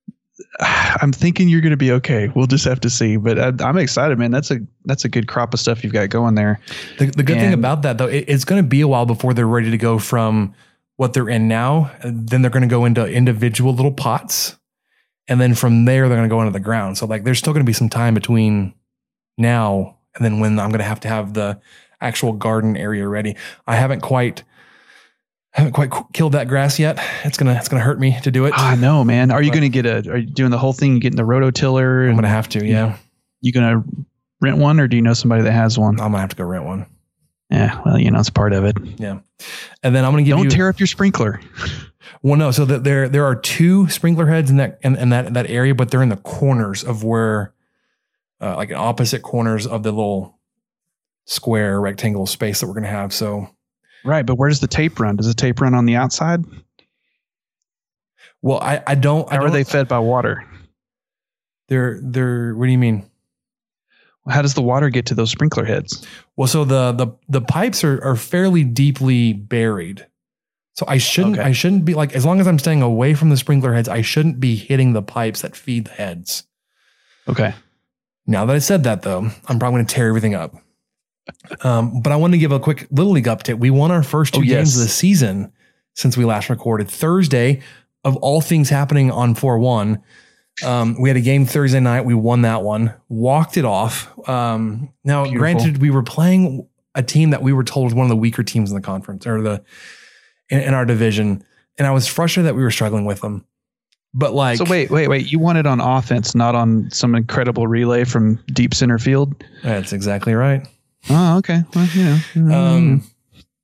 I'm 0.59 1.11
thinking 1.11 1.49
you're 1.49 1.61
going 1.61 1.71
to 1.71 1.77
be 1.77 1.91
okay. 1.93 2.31
We'll 2.35 2.47
just 2.47 2.65
have 2.65 2.79
to 2.81 2.89
see. 2.89 3.17
But 3.17 3.39
I, 3.39 3.67
I'm 3.67 3.77
excited, 3.77 4.17
man. 4.17 4.31
That's 4.31 4.51
a 4.51 4.59
that's 4.85 5.05
a 5.05 5.09
good 5.09 5.27
crop 5.27 5.53
of 5.53 5.59
stuff 5.59 5.83
you've 5.83 5.93
got 5.93 6.09
going 6.09 6.35
there. 6.35 6.59
The, 6.99 7.07
the 7.07 7.23
good 7.23 7.39
thing 7.39 7.53
about 7.53 7.81
that, 7.83 7.97
though, 7.97 8.07
it, 8.07 8.25
it's 8.27 8.45
going 8.45 8.61
to 8.61 8.67
be 8.67 8.81
a 8.81 8.87
while 8.87 9.05
before 9.05 9.33
they're 9.33 9.47
ready 9.47 9.71
to 9.71 9.77
go 9.77 9.99
from 9.99 10.53
what 10.97 11.13
they're 11.13 11.29
in 11.29 11.47
now. 11.47 11.91
Then 12.03 12.41
they're 12.41 12.51
going 12.51 12.61
to 12.61 12.67
go 12.67 12.85
into 12.85 13.05
individual 13.05 13.73
little 13.73 13.91
pots. 13.91 14.57
And 15.27 15.39
then 15.39 15.55
from 15.55 15.85
there, 15.85 16.07
they're 16.09 16.17
going 16.17 16.29
to 16.29 16.33
go 16.33 16.41
into 16.41 16.51
the 16.51 16.59
ground. 16.59 16.97
So, 16.97 17.05
like, 17.05 17.23
there's 17.23 17.39
still 17.39 17.53
going 17.53 17.65
to 17.65 17.69
be 17.69 17.73
some 17.73 17.89
time 17.89 18.13
between 18.13 18.73
now 19.37 19.97
and 20.15 20.23
then 20.25 20.39
when 20.39 20.59
I'm 20.59 20.69
going 20.69 20.79
to 20.79 20.85
have 20.85 20.99
to 21.01 21.07
have 21.07 21.33
the 21.33 21.59
actual 22.01 22.33
garden 22.33 22.75
area 22.77 23.07
ready. 23.07 23.35
I 23.65 23.75
haven't 23.75 24.01
quite. 24.01 24.43
Haven't 25.51 25.73
quite 25.73 25.91
killed 26.13 26.31
that 26.31 26.47
grass 26.47 26.79
yet. 26.79 26.97
It's 27.23 27.37
gonna 27.37 27.53
it's 27.53 27.67
gonna 27.69 27.83
hurt 27.83 27.99
me 27.99 28.19
to 28.23 28.31
do 28.31 28.45
it. 28.45 28.53
Ah, 28.57 28.71
I 28.71 28.75
know, 28.75 29.03
man. 29.03 29.29
Are 29.29 29.39
you 29.39 29.51
But- 29.51 29.59
going 29.59 29.71
to 29.71 29.81
get 29.81 29.85
a? 29.85 30.11
Are 30.11 30.17
you 30.17 30.25
doing 30.25 30.49
the 30.49 30.57
whole 30.57 30.73
thing? 30.73 30.97
Getting 30.97 31.15
the 31.15 31.21
rototiller? 31.21 32.09
I'm 32.09 32.15
gonna 32.15 32.27
have 32.27 32.49
to. 32.49 32.65
Yeah, 32.65 32.97
You 33.41 33.51
going 33.53 33.83
to 33.83 34.05
rent 34.41 34.57
one, 34.57 34.79
or 34.79 34.87
do 34.87 34.95
you 34.97 35.03
know 35.03 35.13
somebody 35.13 35.43
that 35.43 35.51
has 35.51 35.77
one? 35.77 35.99
I'm 35.99 36.07
gonna 36.09 36.21
have 36.21 36.29
to 36.31 36.35
go 36.37 36.43
rent 36.43 36.65
one. 36.65 36.87
Yeah, 37.51 37.79
well, 37.85 37.99
you 37.99 38.09
know, 38.09 38.19
it's 38.19 38.31
part 38.31 38.51
of 38.53 38.65
it. 38.65 38.75
Yeah, 38.97 39.19
and 39.83 39.95
then 39.95 40.03
I'm 40.05 40.11
gonna 40.11 40.23
give 40.23 40.37
Don't 40.37 40.45
you. 40.45 40.49
tear 40.49 40.69
up 40.69 40.79
your 40.79 40.87
sprinkler. 40.87 41.39
Well, 42.21 42.35
no. 42.37 42.51
So 42.51 42.65
that 42.65 42.83
there 42.83 43.07
there 43.09 43.25
are 43.25 43.35
two 43.35 43.87
sprinkler 43.89 44.27
heads 44.27 44.49
in 44.49 44.57
that 44.57 44.79
in, 44.81 44.95
in 44.95 45.09
that 45.09 45.33
that 45.33 45.49
area, 45.49 45.73
but 45.75 45.91
they're 45.91 46.03
in 46.03 46.09
the 46.09 46.17
corners 46.17 46.83
of 46.83 47.03
where, 47.03 47.53
uh, 48.41 48.55
like 48.55 48.71
opposite 48.71 49.21
corners 49.21 49.65
of 49.67 49.83
the 49.83 49.91
little 49.91 50.37
square 51.25 51.79
rectangle 51.79 52.25
space 52.25 52.59
that 52.59 52.67
we're 52.67 52.73
gonna 52.73 52.87
have. 52.87 53.13
So 53.13 53.47
Right, 54.05 54.25
but 54.25 54.35
where 54.35 54.49
does 54.49 54.59
the 54.59 54.67
tape 54.67 54.99
run? 54.99 55.15
Does 55.15 55.27
the 55.27 55.33
tape 55.33 55.61
run 55.61 55.73
on 55.73 55.85
the 55.85 55.95
outside? 55.95 56.43
well, 58.41 58.59
I 58.59 58.81
I 58.85 58.95
don't. 58.95 59.29
How 59.29 59.37
are 59.37 59.41
don't- 59.43 59.53
they 59.53 59.63
fed 59.63 59.87
by 59.87 59.99
water? 59.99 60.43
They're 61.69 61.99
they're. 62.03 62.53
What 62.55 62.65
do 62.65 62.71
you 62.71 62.77
mean? 62.77 63.09
How 64.29 64.41
does 64.41 64.53
the 64.53 64.61
water 64.61 64.89
get 64.89 65.05
to 65.07 65.15
those 65.15 65.31
sprinkler 65.31 65.65
heads? 65.65 66.05
Well, 66.35 66.47
so 66.47 66.65
the 66.65 66.91
the 66.91 67.07
the 67.29 67.41
pipes 67.41 67.83
are 67.83 68.03
are 68.03 68.15
fairly 68.15 68.63
deeply 68.63 69.33
buried. 69.33 70.05
So 70.73 70.85
I 70.87 70.97
shouldn't 70.97 71.37
Okay. 71.37 71.47
I 71.47 71.51
shouldn't 71.51 71.85
be 71.85 71.93
like 71.93 72.13
as 72.13 72.25
long 72.25 72.39
as 72.39 72.47
I'm 72.47 72.57
staying 72.59 72.81
away 72.81 73.13
from 73.13 73.29
the 73.29 73.37
sprinkler 73.37 73.73
heads, 73.73 73.87
I 73.89 74.01
shouldn't 74.01 74.39
be 74.39 74.55
hitting 74.55 74.93
the 74.93 75.01
pipes 75.03 75.41
that 75.41 75.55
feed 75.55 75.85
the 75.85 75.91
heads. 75.91 76.43
Okay. 77.27 77.53
Now 78.25 78.45
that 78.45 78.55
I 78.55 78.59
said 78.59 78.83
that 78.85 79.01
though, 79.03 79.29
I'm 79.47 79.59
probably 79.59 79.77
going 79.77 79.85
to 79.85 79.93
tear 79.95 80.07
everything 80.07 80.33
up. 80.35 80.55
Um, 81.61 82.01
but 82.01 82.11
I 82.11 82.15
want 82.15 82.33
to 82.33 82.39
give 82.39 82.51
a 82.51 82.59
quick 82.59 82.87
little 82.91 83.13
league 83.13 83.25
update. 83.25 83.59
We 83.59 83.69
won 83.69 83.91
our 83.91 84.03
first 84.03 84.33
two 84.33 84.39
Oh, 84.41 84.43
games 84.43 84.69
yes. 84.69 84.75
of 84.75 84.81
the 84.83 84.87
season 84.89 85.51
since 85.93 86.17
we 86.17 86.25
last 86.25 86.49
recorded. 86.49 86.89
Thursday, 86.89 87.61
of 88.03 88.17
all 88.17 88.41
things 88.41 88.69
happening 88.69 89.09
on 89.11 89.35
4 89.35 89.59
1, 89.59 90.01
um, 90.65 91.01
we 91.01 91.09
had 91.09 91.15
a 91.17 91.21
game 91.21 91.45
Thursday 91.45 91.79
night. 91.79 92.03
We 92.05 92.13
won 92.13 92.41
that 92.41 92.61
one, 92.63 92.93
walked 93.09 93.57
it 93.57 93.65
off. 93.65 94.09
Um, 94.27 94.91
now, 95.03 95.23
Beautiful. 95.23 95.39
granted, 95.39 95.77
we 95.81 95.89
were 95.91 96.03
playing 96.03 96.67
a 96.95 97.01
team 97.03 97.29
that 97.29 97.41
we 97.41 97.53
were 97.53 97.63
told 97.63 97.85
was 97.85 97.93
one 97.93 98.05
of 98.05 98.09
the 98.09 98.15
weaker 98.17 98.43
teams 98.43 98.69
in 98.69 98.75
the 98.75 98.81
conference 98.81 99.25
or 99.25 99.41
the 99.41 99.63
in, 100.49 100.59
in 100.59 100.73
our 100.73 100.85
division. 100.85 101.43
And 101.77 101.87
I 101.87 101.91
was 101.91 102.07
frustrated 102.07 102.47
that 102.47 102.55
we 102.55 102.63
were 102.63 102.71
struggling 102.71 103.05
with 103.05 103.21
them. 103.21 103.45
But 104.13 104.33
like, 104.33 104.57
so 104.57 104.65
wait, 104.65 104.91
wait, 104.91 105.07
wait. 105.07 105.31
You 105.31 105.39
won 105.39 105.57
it 105.57 105.65
on 105.65 105.79
offense, 105.79 106.35
not 106.35 106.53
on 106.53 106.91
some 106.91 107.15
incredible 107.15 107.65
relay 107.65 108.03
from 108.03 108.43
deep 108.53 108.73
center 108.75 108.99
field. 108.99 109.43
that's 109.63 109.91
exactly 109.91 110.33
right. 110.35 110.67
Oh, 111.09 111.37
okay. 111.39 111.63
Well, 111.73 111.87
you 111.95 112.19
know, 112.35 112.55
Um, 112.55 113.03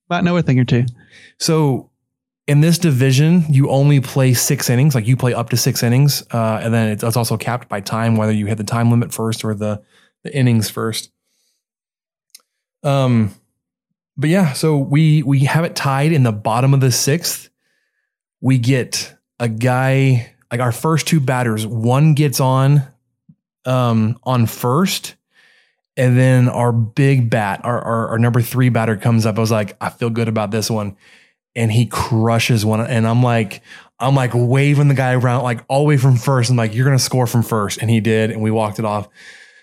might 0.10 0.23
know 0.23 0.35
a 0.38 0.41
thing 0.41 0.60
or 0.60 0.65
two. 0.65 0.85
So 1.38 1.91
in 2.47 2.61
this 2.61 2.80
division, 2.80 3.45
you 3.47 3.69
only 3.69 3.99
play 4.01 4.34
six 4.34 4.72
innings. 4.72 4.95
Like 4.95 5.06
you 5.07 5.15
play 5.15 5.35
up 5.35 5.51
to 5.51 5.57
six 5.57 5.84
innings, 5.84 6.23
uh, 6.31 6.60
and 6.64 6.73
then 6.73 6.89
it's, 6.89 7.03
it's 7.03 7.15
also 7.15 7.38
capped 7.38 7.69
by 7.69 7.80
time, 7.80 8.18
whether 8.18 8.31
you 8.31 8.47
hit 8.47 8.57
the 8.57 8.64
time 8.64 8.89
limit 8.89 9.14
first 9.14 9.45
or 9.45 9.53
the 9.53 9.84
the 10.23 10.35
innings 10.35 10.68
first. 10.69 11.11
Um, 12.84 13.34
but 14.20 14.30
yeah, 14.30 14.54
so 14.54 14.78
we 14.78 15.24
we 15.24 15.40
have 15.41 15.64
it 15.64 15.76
tied 15.76 16.12
in 16.12 16.24
the 16.24 16.32
bottom 16.32 16.74
of 16.74 16.82
the 16.82 16.91
sixth. 16.91 17.50
We 18.41 18.58
get 18.58 19.16
a 19.40 19.48
guy 19.48 20.36
like 20.52 20.60
our 20.60 20.72
first 20.72 21.08
two 21.08 21.20
batters. 21.20 21.66
One 21.66 22.14
gets 22.14 22.40
on, 22.40 22.84
um, 23.66 24.20
on 24.24 24.46
first. 24.46 25.16
And 25.96 26.18
then 26.18 26.48
our 26.48 26.72
big 26.72 27.30
bat, 27.30 27.62
our, 27.64 27.82
our, 27.82 28.08
our 28.10 28.20
number 28.20 28.41
three 28.41 28.70
batter 28.70 28.96
comes 28.96 29.26
up. 29.26 29.38
I 29.38 29.41
was 29.41 29.52
like, 29.52 29.76
I 29.82 29.90
feel 29.90 30.10
good 30.10 30.28
about 30.30 30.50
this 30.52 30.70
one. 30.70 30.96
And 31.56 31.72
he 31.72 31.88
crushes 31.88 32.66
one. 32.66 32.80
And 32.82 33.06
I'm 33.06 33.22
like, 33.22 33.62
I'm 34.00 34.16
like 34.16 34.32
waving 34.34 34.88
the 34.88 34.94
guy 34.94 35.14
around, 35.14 35.44
like 35.44 35.64
all 35.68 35.80
the 35.80 35.88
way 35.88 35.98
from 35.98 36.16
first. 36.16 36.50
I'm 36.50 36.56
like, 36.56 36.74
you're 36.74 36.90
to 36.90 37.00
score 37.00 37.28
from 37.28 37.44
first. 37.44 37.80
And 37.80 37.90
he 37.90 38.00
did. 38.00 38.32
And 38.32 38.41
we 38.41 38.50
walked 38.50 38.80
it 38.80 38.86
off. 38.86 39.10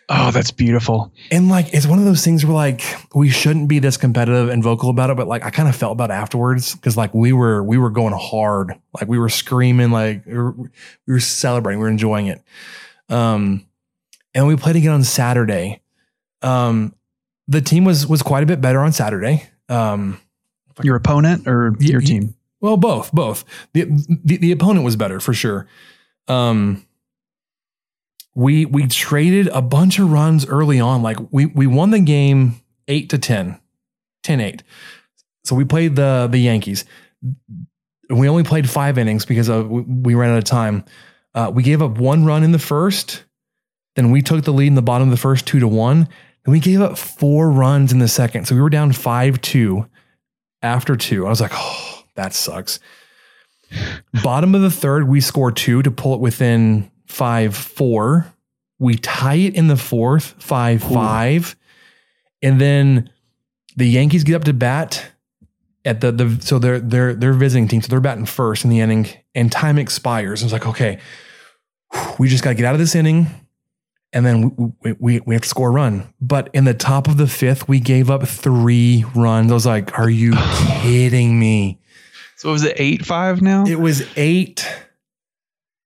Oh, 0.08 0.30
that's 0.30 0.52
beautiful. 0.52 1.12
And 1.32 1.48
like, 1.48 1.74
it's 1.74 1.86
one 1.86 1.98
of 1.98 2.04
those 2.04 2.24
things 2.24 2.44
where 2.44 2.54
like, 2.54 2.82
we 3.14 3.28
shouldn't 3.28 3.68
be 3.68 3.80
this 3.80 3.96
competitive 3.96 4.48
and 4.48 4.62
vocal 4.62 4.88
about 4.88 5.10
it. 5.10 5.16
But 5.16 5.26
like, 5.26 5.44
I 5.44 5.50
kind 5.50 5.68
of 5.68 5.74
felt 5.74 5.92
about 5.92 6.12
afterwards 6.12 6.74
because 6.76 6.96
like 6.96 7.12
we 7.12 7.32
were, 7.32 7.62
we 7.62 7.76
were 7.76 7.90
going 7.90 8.14
hard. 8.16 8.72
Like 8.94 9.08
we 9.08 9.18
were 9.18 9.28
screaming, 9.28 9.90
like 9.90 10.24
we 10.24 10.34
were, 10.34 10.52
we 10.52 10.70
were 11.06 11.18
celebrating, 11.18 11.80
we 11.80 11.84
were 11.84 11.90
enjoying 11.90 12.28
it. 12.28 12.40
Um, 13.08 13.66
and 14.32 14.46
we 14.46 14.54
played 14.54 14.76
again 14.76 14.92
on 14.92 15.02
Saturday. 15.02 15.80
Um, 16.42 16.94
the 17.48 17.60
team 17.60 17.84
was 17.84 18.06
was 18.06 18.22
quite 18.22 18.42
a 18.42 18.46
bit 18.46 18.60
better 18.60 18.80
on 18.80 18.92
Saturday. 18.92 19.48
Um, 19.68 20.20
Your 20.82 20.96
opponent 20.96 21.48
or 21.48 21.74
your 21.80 22.00
team? 22.00 22.34
well, 22.60 22.76
both, 22.76 23.12
both. 23.12 23.44
The, 23.72 23.84
the 24.24 24.36
the 24.36 24.52
opponent 24.52 24.84
was 24.84 24.94
better 24.94 25.20
for 25.20 25.32
sure. 25.32 25.66
Um, 26.28 26.85
we 28.36 28.66
we 28.66 28.86
traded 28.86 29.48
a 29.48 29.62
bunch 29.62 29.98
of 29.98 30.12
runs 30.12 30.46
early 30.46 30.78
on. 30.78 31.02
Like 31.02 31.16
we 31.30 31.46
we 31.46 31.66
won 31.66 31.90
the 31.90 31.98
game 31.98 32.60
eight 32.86 33.10
to 33.10 33.18
10, 33.18 33.58
10-8. 34.22 34.60
So 35.44 35.56
we 35.56 35.64
played 35.64 35.96
the 35.96 36.28
the 36.30 36.38
Yankees. 36.38 36.84
We 38.10 38.28
only 38.28 38.44
played 38.44 38.70
five 38.70 38.98
innings 38.98 39.24
because 39.24 39.48
of, 39.48 39.68
we, 39.68 40.14
ran 40.14 40.30
out 40.30 40.38
of 40.38 40.44
time. 40.44 40.84
Uh, 41.34 41.50
we 41.52 41.64
gave 41.64 41.82
up 41.82 41.98
one 41.98 42.24
run 42.24 42.44
in 42.44 42.52
the 42.52 42.58
first. 42.58 43.24
Then 43.96 44.12
we 44.12 44.22
took 44.22 44.44
the 44.44 44.52
lead 44.52 44.68
in 44.68 44.76
the 44.76 44.82
bottom 44.82 45.08
of 45.08 45.10
the 45.10 45.20
first 45.20 45.44
two 45.44 45.58
to 45.58 45.66
one. 45.66 46.08
And 46.44 46.52
we 46.52 46.60
gave 46.60 46.80
up 46.80 46.96
four 46.98 47.50
runs 47.50 47.90
in 47.90 47.98
the 47.98 48.06
second. 48.06 48.46
So 48.46 48.54
we 48.54 48.60
were 48.60 48.70
down 48.70 48.92
5 48.92 49.40
2 49.40 49.86
after 50.62 50.94
two. 50.94 51.26
I 51.26 51.30
was 51.30 51.40
like, 51.40 51.50
oh, 51.52 52.04
that 52.14 52.32
sucks. 52.32 52.78
Bottom 54.22 54.54
of 54.54 54.60
the 54.60 54.70
third, 54.70 55.08
we 55.08 55.20
score 55.20 55.50
two 55.50 55.82
to 55.82 55.90
pull 55.90 56.14
it 56.14 56.20
within 56.20 56.92
5 57.06 57.56
4. 57.56 58.32
We 58.78 58.96
tie 58.96 59.34
it 59.34 59.54
in 59.54 59.68
the 59.68 59.76
fourth, 59.76 60.34
5 60.38 60.82
5. 60.82 61.56
And 62.42 62.60
then 62.60 63.10
the 63.76 63.86
Yankees 63.86 64.24
get 64.24 64.34
up 64.34 64.44
to 64.44 64.52
bat 64.52 65.12
at 65.84 66.00
the, 66.00 66.12
the 66.12 66.38
so 66.40 66.58
they're 66.58 66.80
they're 66.80 67.14
they're 67.14 67.32
visiting 67.32 67.68
team. 67.68 67.82
So 67.82 67.88
they're 67.88 68.00
batting 68.00 68.26
first 68.26 68.64
in 68.64 68.70
the 68.70 68.80
inning 68.80 69.08
and 69.34 69.50
time 69.50 69.78
expires. 69.78 70.42
I 70.42 70.46
was 70.46 70.52
like, 70.52 70.66
okay, 70.66 70.98
we 72.18 72.28
just 72.28 72.44
got 72.44 72.50
to 72.50 72.54
get 72.56 72.66
out 72.66 72.74
of 72.74 72.80
this 72.80 72.94
inning 72.94 73.26
and 74.12 74.24
then 74.24 74.56
we, 74.56 74.72
we, 74.82 74.96
we, 74.98 75.20
we 75.20 75.34
have 75.34 75.42
to 75.42 75.48
score 75.48 75.68
a 75.68 75.72
run. 75.72 76.12
But 76.20 76.48
in 76.54 76.64
the 76.64 76.72
top 76.72 77.06
of 77.06 77.18
the 77.18 77.26
fifth, 77.26 77.68
we 77.68 77.80
gave 77.80 78.10
up 78.10 78.26
three 78.26 79.04
runs. 79.14 79.50
I 79.50 79.54
was 79.54 79.66
like, 79.66 79.98
are 79.98 80.08
you 80.08 80.32
kidding 80.80 81.38
me? 81.38 81.80
So 82.36 82.48
it 82.50 82.52
was 82.52 82.64
it 82.64 82.76
eight 82.78 83.04
five 83.04 83.42
now? 83.42 83.64
It 83.66 83.80
was 83.80 84.06
eight, 84.16 84.66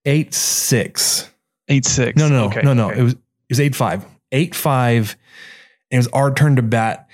eight, 0.04 0.34
six. 0.34 1.30
Eight 1.68 1.84
six. 1.84 2.16
No, 2.18 2.28
no, 2.28 2.46
Okay, 2.46 2.62
no, 2.62 2.72
no. 2.74 2.90
okay. 2.90 3.00
It 3.00 3.02
was, 3.02 3.12
it 3.14 3.18
was 3.50 3.60
eight, 3.60 3.74
five, 3.76 4.04
eight, 4.32 4.54
five. 4.54 5.16
And 5.90 5.96
it 5.96 5.98
was 5.98 6.08
our 6.08 6.32
turn 6.34 6.56
to 6.56 6.62
bat. 6.62 7.08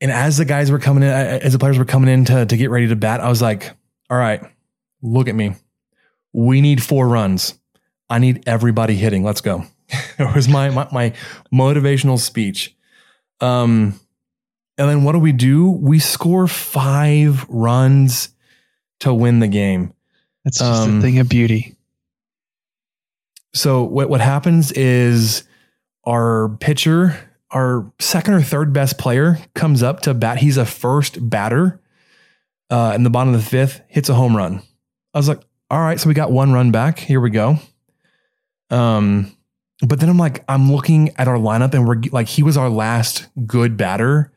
And 0.00 0.10
as 0.10 0.36
the 0.36 0.44
guys 0.44 0.70
were 0.70 0.78
coming 0.78 1.02
in, 1.02 1.08
as 1.10 1.52
the 1.52 1.58
players 1.58 1.78
were 1.78 1.84
coming 1.84 2.10
in 2.10 2.24
to, 2.26 2.44
to 2.46 2.56
get 2.56 2.70
ready 2.70 2.88
to 2.88 2.96
bat, 2.96 3.20
I 3.20 3.28
was 3.28 3.40
like, 3.40 3.70
all 4.10 4.16
right, 4.18 4.42
look 5.02 5.28
at 5.28 5.34
me. 5.34 5.54
We 6.32 6.60
need 6.60 6.82
four 6.82 7.08
runs. 7.08 7.54
I 8.10 8.18
need 8.18 8.42
everybody 8.46 8.94
hitting. 8.94 9.22
Let's 9.24 9.40
go. 9.40 9.64
it 10.18 10.34
was 10.34 10.48
my, 10.48 10.68
my 10.70 10.88
my 10.92 11.12
motivational 11.52 12.18
speech. 12.18 12.74
Um, 13.40 13.98
and 14.76 14.88
then 14.90 15.04
what 15.04 15.12
do 15.12 15.18
we 15.20 15.32
do? 15.32 15.70
We 15.70 15.98
score 16.00 16.46
five 16.48 17.46
runs 17.48 18.30
to 19.00 19.14
win 19.14 19.38
the 19.40 19.48
game. 19.48 19.94
That's 20.44 20.58
just 20.58 20.82
Um, 20.88 20.98
a 20.98 21.00
thing 21.00 21.18
of 21.18 21.28
beauty. 21.28 21.74
So 23.54 23.84
what 23.84 24.08
what 24.10 24.20
happens 24.20 24.72
is 24.72 25.44
our 26.04 26.50
pitcher, 26.60 27.30
our 27.50 27.92
second 28.00 28.34
or 28.34 28.42
third 28.42 28.72
best 28.72 28.98
player, 28.98 29.38
comes 29.54 29.82
up 29.82 30.00
to 30.00 30.14
bat. 30.14 30.38
He's 30.38 30.56
a 30.56 30.66
first 30.66 31.30
batter 31.30 31.80
uh, 32.68 32.92
in 32.94 33.04
the 33.04 33.10
bottom 33.10 33.32
of 33.32 33.42
the 33.42 33.48
fifth, 33.48 33.80
hits 33.88 34.08
a 34.08 34.14
home 34.14 34.36
run. 34.36 34.60
I 35.14 35.18
was 35.18 35.28
like, 35.28 35.40
all 35.70 35.78
right, 35.78 35.98
so 35.98 36.08
we 36.08 36.14
got 36.14 36.32
one 36.32 36.52
run 36.52 36.72
back. 36.72 36.98
Here 36.98 37.20
we 37.20 37.30
go. 37.30 37.58
Um, 38.70 39.36
but 39.86 40.00
then 40.00 40.08
I'm 40.08 40.18
like, 40.18 40.44
I'm 40.48 40.72
looking 40.72 41.10
at 41.16 41.28
our 41.28 41.36
lineup, 41.36 41.74
and 41.74 41.86
we're 41.86 42.02
like, 42.10 42.26
he 42.26 42.42
was 42.42 42.56
our 42.56 42.68
last 42.68 43.28
good 43.46 43.76
batter 43.76 44.32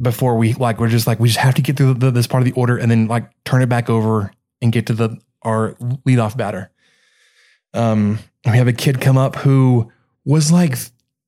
before 0.00 0.36
we 0.36 0.54
like 0.54 0.80
we're 0.80 0.88
just 0.88 1.06
like 1.06 1.20
we 1.20 1.28
just 1.28 1.40
have 1.40 1.54
to 1.54 1.62
get 1.62 1.76
through 1.76 1.94
the, 1.94 2.10
this 2.10 2.26
part 2.26 2.40
of 2.40 2.46
the 2.46 2.52
order 2.52 2.78
and 2.78 2.90
then 2.90 3.06
like 3.08 3.30
turn 3.44 3.60
it 3.60 3.68
back 3.68 3.90
over 3.90 4.32
and 4.62 4.72
get 4.72 4.86
to 4.86 4.94
the 4.94 5.18
our 5.42 5.74
leadoff 6.06 6.36
batter. 6.36 6.70
Um, 7.76 8.18
we 8.44 8.56
have 8.56 8.68
a 8.68 8.72
kid 8.72 9.00
come 9.00 9.18
up 9.18 9.36
who 9.36 9.90
was 10.24 10.50
like 10.50 10.76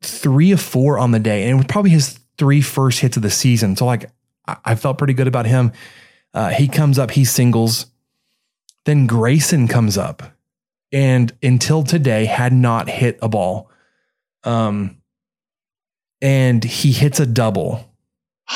three 0.02 0.52
of 0.52 0.60
four 0.60 0.98
on 0.98 1.10
the 1.10 1.18
day, 1.18 1.42
and 1.42 1.52
it 1.52 1.54
was 1.54 1.66
probably 1.66 1.90
his 1.90 2.18
three 2.38 2.60
first 2.60 3.00
hits 3.00 3.16
of 3.16 3.22
the 3.22 3.30
season. 3.30 3.76
So 3.76 3.86
like 3.86 4.10
I, 4.46 4.56
I 4.64 4.74
felt 4.74 4.98
pretty 4.98 5.14
good 5.14 5.28
about 5.28 5.46
him. 5.46 5.72
Uh, 6.32 6.50
he 6.50 6.68
comes 6.68 6.98
up, 6.98 7.10
he 7.10 7.24
singles. 7.24 7.86
Then 8.84 9.06
Grayson 9.06 9.68
comes 9.68 9.98
up, 9.98 10.22
and 10.92 11.32
until 11.42 11.82
today 11.82 12.24
had 12.24 12.52
not 12.52 12.88
hit 12.88 13.18
a 13.20 13.28
ball. 13.28 13.70
Um, 14.44 14.96
and 16.20 16.64
he 16.64 16.92
hits 16.92 17.20
a 17.20 17.26
double. 17.26 17.84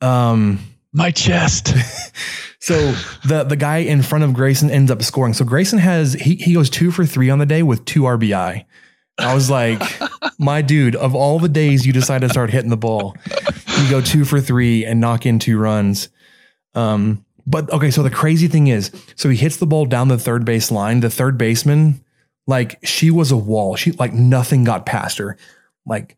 Um, 0.00 0.60
my 0.92 1.10
chest. 1.10 1.74
so 2.60 2.92
the 3.26 3.44
the 3.44 3.56
guy 3.56 3.78
in 3.78 4.02
front 4.02 4.24
of 4.24 4.34
Grayson 4.34 4.70
ends 4.70 4.90
up 4.90 5.02
scoring. 5.02 5.34
So 5.34 5.44
Grayson 5.44 5.78
has 5.78 6.14
he 6.14 6.36
he 6.36 6.54
goes 6.54 6.68
two 6.70 6.90
for 6.90 7.06
three 7.06 7.30
on 7.30 7.38
the 7.38 7.46
day 7.46 7.62
with 7.62 7.84
two 7.84 8.02
RBI. 8.02 8.64
I 9.18 9.34
was 9.34 9.50
like, 9.50 9.82
my 10.38 10.62
dude, 10.62 10.96
of 10.96 11.14
all 11.14 11.38
the 11.38 11.48
days 11.48 11.86
you 11.86 11.92
decide 11.92 12.20
to 12.22 12.28
start 12.28 12.50
hitting 12.50 12.70
the 12.70 12.76
ball, 12.76 13.16
you 13.78 13.90
go 13.90 14.00
two 14.00 14.24
for 14.24 14.40
three 14.40 14.84
and 14.84 15.00
knock 15.00 15.26
in 15.26 15.38
two 15.38 15.58
runs. 15.58 16.08
Um, 16.74 17.24
but 17.46 17.70
okay, 17.72 17.90
so 17.90 18.02
the 18.02 18.10
crazy 18.10 18.46
thing 18.46 18.66
is, 18.66 18.90
so 19.16 19.28
he 19.28 19.36
hits 19.36 19.56
the 19.56 19.66
ball 19.66 19.86
down 19.86 20.08
the 20.08 20.18
third 20.18 20.44
base 20.44 20.70
line. 20.70 21.00
The 21.00 21.10
third 21.10 21.38
baseman, 21.38 22.04
like 22.46 22.78
she 22.84 23.10
was 23.10 23.30
a 23.30 23.36
wall. 23.36 23.76
She 23.76 23.92
like 23.92 24.12
nothing 24.12 24.64
got 24.64 24.84
past 24.84 25.18
her. 25.18 25.36
Like 25.86 26.16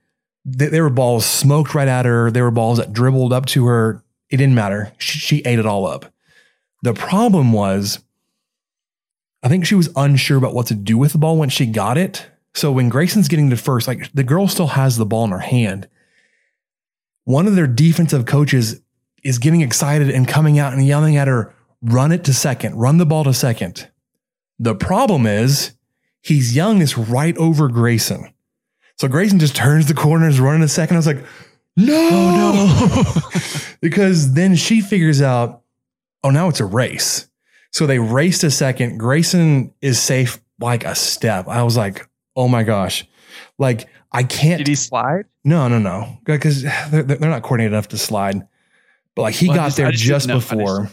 th- 0.58 0.70
there 0.70 0.82
were 0.82 0.90
balls 0.90 1.26
smoked 1.26 1.74
right 1.74 1.88
at 1.88 2.06
her. 2.06 2.30
There 2.30 2.44
were 2.44 2.50
balls 2.50 2.78
that 2.78 2.92
dribbled 2.92 3.32
up 3.32 3.46
to 3.46 3.66
her. 3.66 4.02
It 4.30 4.38
didn't 4.38 4.54
matter. 4.54 4.92
She, 4.98 5.18
she 5.18 5.38
ate 5.40 5.58
it 5.58 5.66
all 5.66 5.86
up. 5.86 6.12
The 6.82 6.94
problem 6.94 7.52
was, 7.52 8.00
I 9.42 9.48
think 9.48 9.66
she 9.66 9.74
was 9.74 9.90
unsure 9.96 10.38
about 10.38 10.54
what 10.54 10.66
to 10.66 10.74
do 10.74 10.98
with 10.98 11.12
the 11.12 11.18
ball 11.18 11.36
when 11.36 11.48
she 11.48 11.66
got 11.66 11.98
it. 11.98 12.26
So 12.54 12.72
when 12.72 12.88
Grayson's 12.88 13.28
getting 13.28 13.50
to 13.50 13.56
first, 13.56 13.86
like 13.86 14.10
the 14.12 14.24
girl 14.24 14.48
still 14.48 14.68
has 14.68 14.96
the 14.96 15.06
ball 15.06 15.24
in 15.24 15.30
her 15.30 15.38
hand. 15.38 15.88
One 17.24 17.46
of 17.46 17.54
their 17.54 17.66
defensive 17.66 18.26
coaches 18.26 18.80
is 19.22 19.38
getting 19.38 19.60
excited 19.60 20.10
and 20.10 20.26
coming 20.26 20.58
out 20.58 20.72
and 20.72 20.84
yelling 20.84 21.16
at 21.16 21.28
her, 21.28 21.54
run 21.82 22.12
it 22.12 22.24
to 22.24 22.34
second, 22.34 22.74
run 22.76 22.98
the 22.98 23.06
ball 23.06 23.24
to 23.24 23.34
second. 23.34 23.88
The 24.58 24.74
problem 24.74 25.26
is 25.26 25.72
he's 26.22 26.54
yelling 26.54 26.78
this 26.78 26.98
right 26.98 27.36
over 27.38 27.68
Grayson. 27.68 28.32
So 28.98 29.08
Grayson 29.08 29.38
just 29.38 29.56
turns 29.56 29.86
the 29.86 29.94
corner, 29.94 30.28
is 30.28 30.40
running 30.40 30.62
a 30.62 30.68
second. 30.68 30.96
I 30.96 30.98
was 30.98 31.06
like, 31.06 31.24
oh, 31.24 31.24
no, 31.78 33.02
no. 33.02 33.20
because 33.80 34.34
then 34.34 34.54
she 34.56 34.80
figures 34.82 35.22
out, 35.22 35.59
oh, 36.24 36.30
now 36.30 36.48
it's 36.48 36.60
a 36.60 36.64
race. 36.64 37.28
So 37.72 37.86
they 37.86 37.98
raced 37.98 38.42
a 38.44 38.50
second. 38.50 38.98
Grayson 38.98 39.72
is 39.80 40.00
safe 40.00 40.40
like 40.60 40.84
a 40.84 40.94
step. 40.94 41.46
I 41.48 41.62
was 41.62 41.76
like, 41.76 42.08
oh 42.36 42.48
my 42.48 42.62
gosh. 42.62 43.06
Like, 43.58 43.88
I 44.12 44.24
can't. 44.24 44.58
Did 44.58 44.66
he 44.66 44.74
slide? 44.74 45.24
No, 45.44 45.68
no, 45.68 45.78
no. 45.78 46.18
Because 46.24 46.62
they're, 46.90 47.02
they're 47.02 47.30
not 47.30 47.42
coordinated 47.42 47.72
enough 47.72 47.88
to 47.88 47.98
slide. 47.98 48.46
But 49.14 49.22
like, 49.22 49.34
he 49.34 49.48
Well, 49.48 49.56
got 49.56 49.64
just- 49.66 49.76
there 49.76 49.90
just 49.92 50.28
just 50.28 50.28
before. 50.28 50.90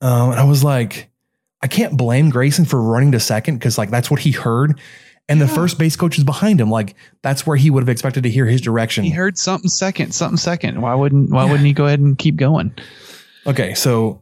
Um, 0.00 0.30
and 0.30 0.40
I 0.40 0.44
was 0.44 0.62
like, 0.64 1.10
I 1.62 1.66
can't 1.66 1.96
blame 1.96 2.30
Grayson 2.30 2.64
for 2.64 2.80
running 2.82 3.12
to 3.12 3.20
second 3.20 3.56
because 3.58 3.78
like 3.78 3.90
that's 3.90 4.10
what 4.10 4.20
he 4.20 4.32
heard. 4.32 4.78
And 5.30 5.40
the 5.40 5.48
first 5.48 5.78
base 5.78 5.96
coach 5.96 6.18
is 6.18 6.24
behind 6.24 6.60
him. 6.60 6.70
Like 6.70 6.94
that's 7.22 7.46
where 7.46 7.56
he 7.56 7.70
would 7.70 7.82
have 7.82 7.88
expected 7.88 8.22
to 8.24 8.28
hear 8.30 8.44
his 8.44 8.60
direction. 8.60 9.04
He 9.04 9.10
heard 9.10 9.38
something 9.38 9.70
second, 9.70 10.12
something 10.12 10.36
second. 10.36 10.82
Why 10.82 10.94
wouldn't 10.94 11.30
Why 11.30 11.44
wouldn't 11.44 11.64
he 11.66 11.72
go 11.72 11.86
ahead 11.86 12.00
and 12.00 12.18
keep 12.18 12.36
going? 12.36 12.74
Okay, 13.46 13.72
so 13.72 14.20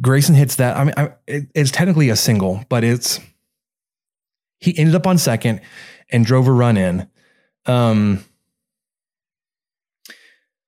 Grayson 0.00 0.34
hits 0.34 0.56
that. 0.56 0.76
I 0.76 0.84
mean, 0.84 0.94
I, 0.96 1.12
it, 1.26 1.44
it's 1.54 1.70
technically 1.70 2.08
a 2.08 2.16
single, 2.16 2.64
but 2.68 2.84
it's 2.84 3.20
he 4.58 4.76
ended 4.78 4.94
up 4.94 5.06
on 5.06 5.18
second 5.18 5.60
and 6.10 6.24
drove 6.24 6.46
a 6.48 6.52
run 6.52 6.76
in. 6.76 7.08
Um, 7.66 8.24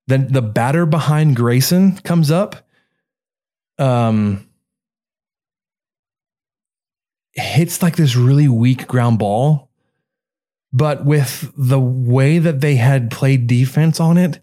then 0.06 0.28
the 0.32 0.42
batter 0.42 0.86
behind 0.86 1.36
Grayson 1.36 1.96
comes 1.98 2.30
up. 2.30 2.68
Um, 3.78 4.48
hits 7.32 7.82
like 7.82 7.96
this 7.96 8.14
really 8.14 8.48
weak 8.48 8.86
ground 8.86 9.18
ball, 9.18 9.70
but 10.72 11.04
with 11.04 11.50
the 11.56 11.80
way 11.80 12.38
that 12.38 12.60
they 12.60 12.76
had 12.76 13.10
played 13.10 13.46
defense 13.46 14.00
on 14.00 14.18
it, 14.18 14.40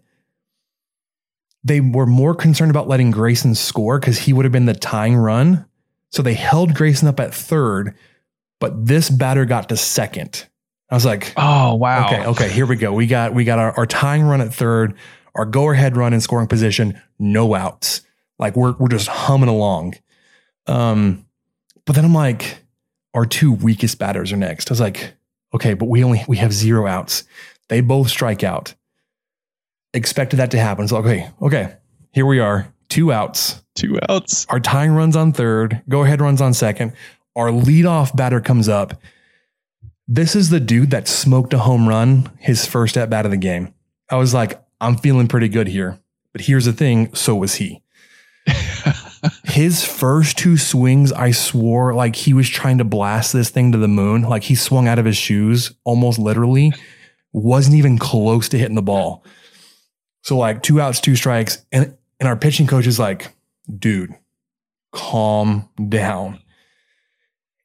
they 1.64 1.80
were 1.80 2.06
more 2.06 2.34
concerned 2.34 2.70
about 2.70 2.88
letting 2.88 3.10
Grayson 3.10 3.54
score 3.54 3.98
because 3.98 4.18
he 4.18 4.32
would 4.32 4.44
have 4.44 4.52
been 4.52 4.66
the 4.66 4.74
tying 4.74 5.16
run. 5.16 5.66
So 6.10 6.22
they 6.22 6.34
held 6.34 6.74
Grayson 6.74 7.06
up 7.08 7.20
at 7.20 7.34
third, 7.34 7.96
but 8.58 8.86
this 8.86 9.10
batter 9.10 9.44
got 9.44 9.68
to 9.68 9.76
second. 9.76 10.46
I 10.90 10.94
was 10.94 11.04
like, 11.04 11.32
Oh 11.36 11.74
wow. 11.74 12.06
okay, 12.06 12.26
okay, 12.26 12.48
here 12.48 12.66
we 12.66 12.76
go. 12.76 12.92
We 12.92 13.06
got 13.06 13.32
we 13.34 13.44
got 13.44 13.58
our, 13.58 13.72
our 13.72 13.86
tying 13.86 14.22
run 14.24 14.40
at 14.40 14.52
third, 14.52 14.94
our 15.34 15.44
go 15.44 15.70
ahead 15.70 15.96
run 15.96 16.12
in 16.12 16.20
scoring 16.20 16.48
position, 16.48 17.00
no 17.18 17.54
outs. 17.54 18.02
Like 18.38 18.56
we're 18.56 18.74
we're 18.78 18.88
just 18.88 19.06
humming 19.06 19.48
along. 19.48 19.94
Um, 20.66 21.26
but 21.84 21.94
then 21.94 22.04
I'm 22.04 22.14
like, 22.14 22.58
our 23.14 23.24
two 23.26 23.52
weakest 23.52 23.98
batters 23.98 24.32
are 24.32 24.36
next. 24.36 24.70
I 24.70 24.72
was 24.72 24.80
like, 24.80 25.14
okay, 25.54 25.74
but 25.74 25.88
we 25.88 26.02
only 26.02 26.24
we 26.26 26.38
have 26.38 26.52
zero 26.52 26.86
outs. 26.86 27.24
They 27.68 27.80
both 27.80 28.08
strike 28.08 28.42
out. 28.42 28.74
Expected 29.92 30.36
that 30.36 30.50
to 30.52 30.58
happen. 30.58 30.88
So 30.88 30.98
okay, 30.98 31.30
okay, 31.42 31.76
here 32.12 32.26
we 32.26 32.38
are, 32.38 32.72
two 32.88 33.12
outs. 33.12 33.62
Two 33.74 33.98
outs. 34.08 34.46
Our 34.48 34.60
tying 34.60 34.92
runs 34.92 35.16
on 35.16 35.32
third, 35.32 35.82
go 35.88 36.04
ahead 36.04 36.20
runs 36.20 36.40
on 36.40 36.54
second. 36.54 36.92
Our 37.36 37.48
leadoff 37.50 38.14
batter 38.14 38.40
comes 38.40 38.68
up. 38.68 39.00
This 40.06 40.34
is 40.34 40.50
the 40.50 40.60
dude 40.60 40.90
that 40.90 41.08
smoked 41.08 41.54
a 41.54 41.58
home 41.58 41.88
run 41.88 42.30
his 42.38 42.66
first 42.66 42.96
at 42.96 43.10
bat 43.10 43.24
of 43.24 43.30
the 43.30 43.36
game. 43.36 43.72
I 44.10 44.16
was 44.16 44.34
like, 44.34 44.60
I'm 44.80 44.96
feeling 44.96 45.28
pretty 45.28 45.48
good 45.48 45.68
here. 45.68 46.00
But 46.32 46.42
here's 46.42 46.64
the 46.64 46.72
thing 46.72 47.14
so 47.14 47.34
was 47.36 47.54
he. 47.54 47.82
his 49.44 49.84
first 49.84 50.38
two 50.38 50.56
swings, 50.56 51.12
I 51.12 51.30
swore 51.30 51.94
like 51.94 52.16
he 52.16 52.32
was 52.32 52.48
trying 52.48 52.78
to 52.78 52.84
blast 52.84 53.32
this 53.32 53.50
thing 53.50 53.72
to 53.72 53.78
the 53.78 53.88
moon. 53.88 54.22
Like 54.22 54.44
he 54.44 54.54
swung 54.54 54.88
out 54.88 54.98
of 54.98 55.04
his 55.04 55.16
shoes 55.16 55.72
almost 55.84 56.18
literally, 56.18 56.72
wasn't 57.32 57.76
even 57.76 57.98
close 57.98 58.48
to 58.50 58.58
hitting 58.58 58.76
the 58.76 58.82
ball. 58.82 59.24
So, 60.22 60.36
like, 60.36 60.62
two 60.62 60.80
outs, 60.80 61.00
two 61.00 61.16
strikes. 61.16 61.64
And, 61.72 61.96
and 62.18 62.28
our 62.28 62.36
pitching 62.36 62.66
coach 62.66 62.86
is 62.86 62.98
like, 62.98 63.34
dude, 63.78 64.14
calm 64.92 65.68
down. 65.88 66.40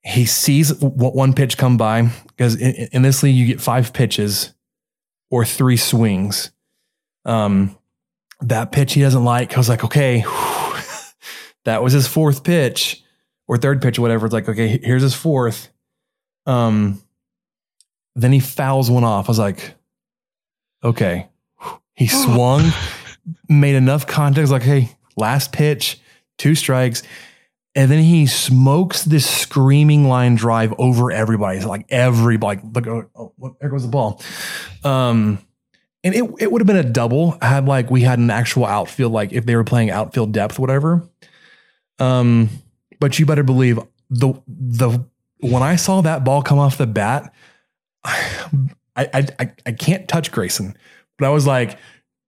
He 0.03 0.25
sees 0.25 0.73
what 0.79 1.15
one 1.15 1.33
pitch 1.33 1.57
come 1.57 1.77
by 1.77 2.09
because 2.27 2.55
in, 2.55 2.89
in 2.91 3.01
this 3.01 3.23
league 3.23 3.35
you 3.35 3.47
get 3.47 3.59
five 3.59 3.91
pitches 3.91 4.53
or 5.31 5.43
three 5.43 5.77
swings. 5.77 6.51
Um, 7.25 7.75
that 8.41 8.71
pitch 8.71 8.93
he 8.93 9.01
doesn't 9.01 9.23
like. 9.23 9.53
I 9.53 9.57
was 9.57 9.69
like, 9.69 9.83
okay, 9.83 10.23
that 11.65 11.81
was 11.81 11.93
his 11.93 12.07
fourth 12.07 12.43
pitch 12.43 13.03
or 13.47 13.57
third 13.57 13.81
pitch 13.81 13.97
or 13.97 14.03
whatever. 14.03 14.25
It's 14.25 14.33
like, 14.33 14.47
okay, 14.47 14.79
here's 14.81 15.01
his 15.01 15.15
fourth. 15.15 15.69
Um, 16.45 17.01
then 18.15 18.31
he 18.31 18.39
fouls 18.39 18.91
one 18.91 19.03
off. 19.03 19.27
I 19.27 19.31
was 19.31 19.39
like, 19.39 19.73
okay. 20.83 21.29
He 21.95 22.07
swung, 22.07 22.71
made 23.47 23.75
enough 23.75 24.05
contact. 24.05 24.49
Like, 24.49 24.63
hey, 24.63 24.91
last 25.15 25.51
pitch, 25.51 25.99
two 26.37 26.55
strikes. 26.55 27.03
And 27.73 27.91
then 27.91 28.03
he 28.03 28.25
smokes 28.25 29.03
this 29.03 29.29
screaming 29.29 30.07
line 30.07 30.35
drive 30.35 30.73
over 30.77 31.11
everybody. 31.11 31.57
It's 31.57 31.65
like 31.65 31.85
everybody, 31.89 32.61
look, 32.63 32.87
oh, 32.87 33.31
oh, 33.41 33.57
there 33.59 33.69
goes 33.69 33.83
the 33.83 33.89
ball. 33.89 34.21
Um, 34.83 35.39
and 36.05 36.13
it, 36.13 36.23
it 36.39 36.51
would 36.51 36.61
have 36.61 36.67
been 36.67 36.77
a 36.77 36.83
double 36.83 37.37
had 37.41 37.65
like 37.65 37.89
we 37.89 38.01
had 38.01 38.19
an 38.19 38.29
actual 38.29 38.65
outfield, 38.65 39.11
like 39.11 39.33
if 39.33 39.45
they 39.45 39.55
were 39.55 39.63
playing 39.63 39.89
outfield 39.89 40.31
depth, 40.31 40.59
whatever. 40.59 41.09
Um, 41.99 42.49
but 42.99 43.17
you 43.17 43.25
better 43.25 43.43
believe 43.43 43.79
the 44.09 44.33
the 44.47 45.03
when 45.39 45.63
I 45.63 45.75
saw 45.77 46.01
that 46.01 46.23
ball 46.23 46.43
come 46.43 46.59
off 46.59 46.77
the 46.77 46.87
bat, 46.87 47.33
I 48.03 48.59
I 48.95 49.27
I, 49.39 49.51
I 49.65 49.71
can't 49.71 50.07
touch 50.07 50.31
Grayson, 50.31 50.77
but 51.17 51.25
I 51.27 51.29
was 51.29 51.45
like, 51.47 51.77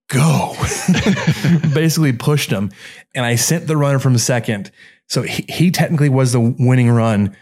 go. 0.09 0.53
Basically 1.73 2.14
pushed 2.14 2.49
him. 2.51 2.72
And 3.15 3.26
I 3.26 3.35
sent 3.35 3.68
the 3.68 3.77
runner 3.77 3.99
from 3.99 4.18
second. 4.18 4.72
So 5.07 5.22
he, 5.22 5.45
he 5.49 5.72
technically 5.72 6.09
was 6.09 6.34
the 6.34 6.39
winning 6.39 6.89
run. 6.89 7.35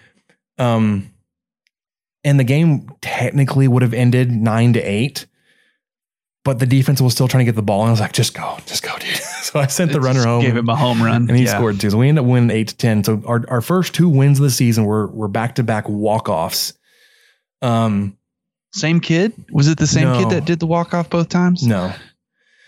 Um, 0.58 1.12
and 2.24 2.40
the 2.40 2.44
game 2.44 2.90
technically 3.02 3.68
would 3.68 3.82
have 3.82 3.94
ended 3.94 4.32
nine 4.32 4.74
to 4.74 4.80
eight. 4.82 5.26
But 6.44 6.60
the 6.60 6.68
defense 6.68 7.02
was 7.02 7.14
still 7.14 7.28
trying 7.28 7.44
to 7.44 7.52
get 7.52 7.56
the 7.56 7.64
ball. 7.64 7.82
And 7.82 7.88
I 7.90 7.92
was 7.92 8.00
like, 8.00 8.14
just 8.14 8.36
go, 8.36 8.58
just 8.68 8.84
go, 8.84 8.96
dude. 9.00 9.16
so 9.16 9.60
I 9.60 9.66
sent 9.66 9.92
the 9.92 10.00
runner 10.02 10.24
home. 10.24 10.42
gave 10.42 10.56
him 10.56 10.70
a 10.70 10.76
home 10.76 11.02
run. 11.02 11.28
And 11.28 11.36
he 11.36 11.46
Yeah. 11.46 11.56
scored 11.58 11.80
two. 11.80 11.90
So 11.90 11.98
we 11.98 12.08
ended 12.08 12.24
up 12.24 12.30
winning 12.30 12.52
eight 12.56 12.68
to 12.70 12.78
10. 12.78 13.04
So 13.04 13.22
our, 13.26 13.44
our 13.48 13.62
first 13.62 13.96
two 13.96 14.08
wins 14.08 14.40
of 14.40 14.44
the 14.44 14.52
season 14.52 14.86
were, 14.86 15.08
were 15.08 15.28
back 15.28 15.56
to 15.56 15.64
back 15.64 15.90
walk 15.90 16.30
offs. 16.30 16.74
Um, 17.64 18.18
Same 18.76 19.00
kid? 19.00 19.34
Was 19.52 19.68
it 19.70 19.78
the 19.78 19.88
same 19.88 20.10
No. 20.10 20.20
kid 20.20 20.30
that 20.32 20.46
did 20.46 20.60
the 20.60 20.68
walk 20.68 20.94
off 20.94 21.10
both 21.10 21.30
times? 21.30 21.66
no. 21.66 21.94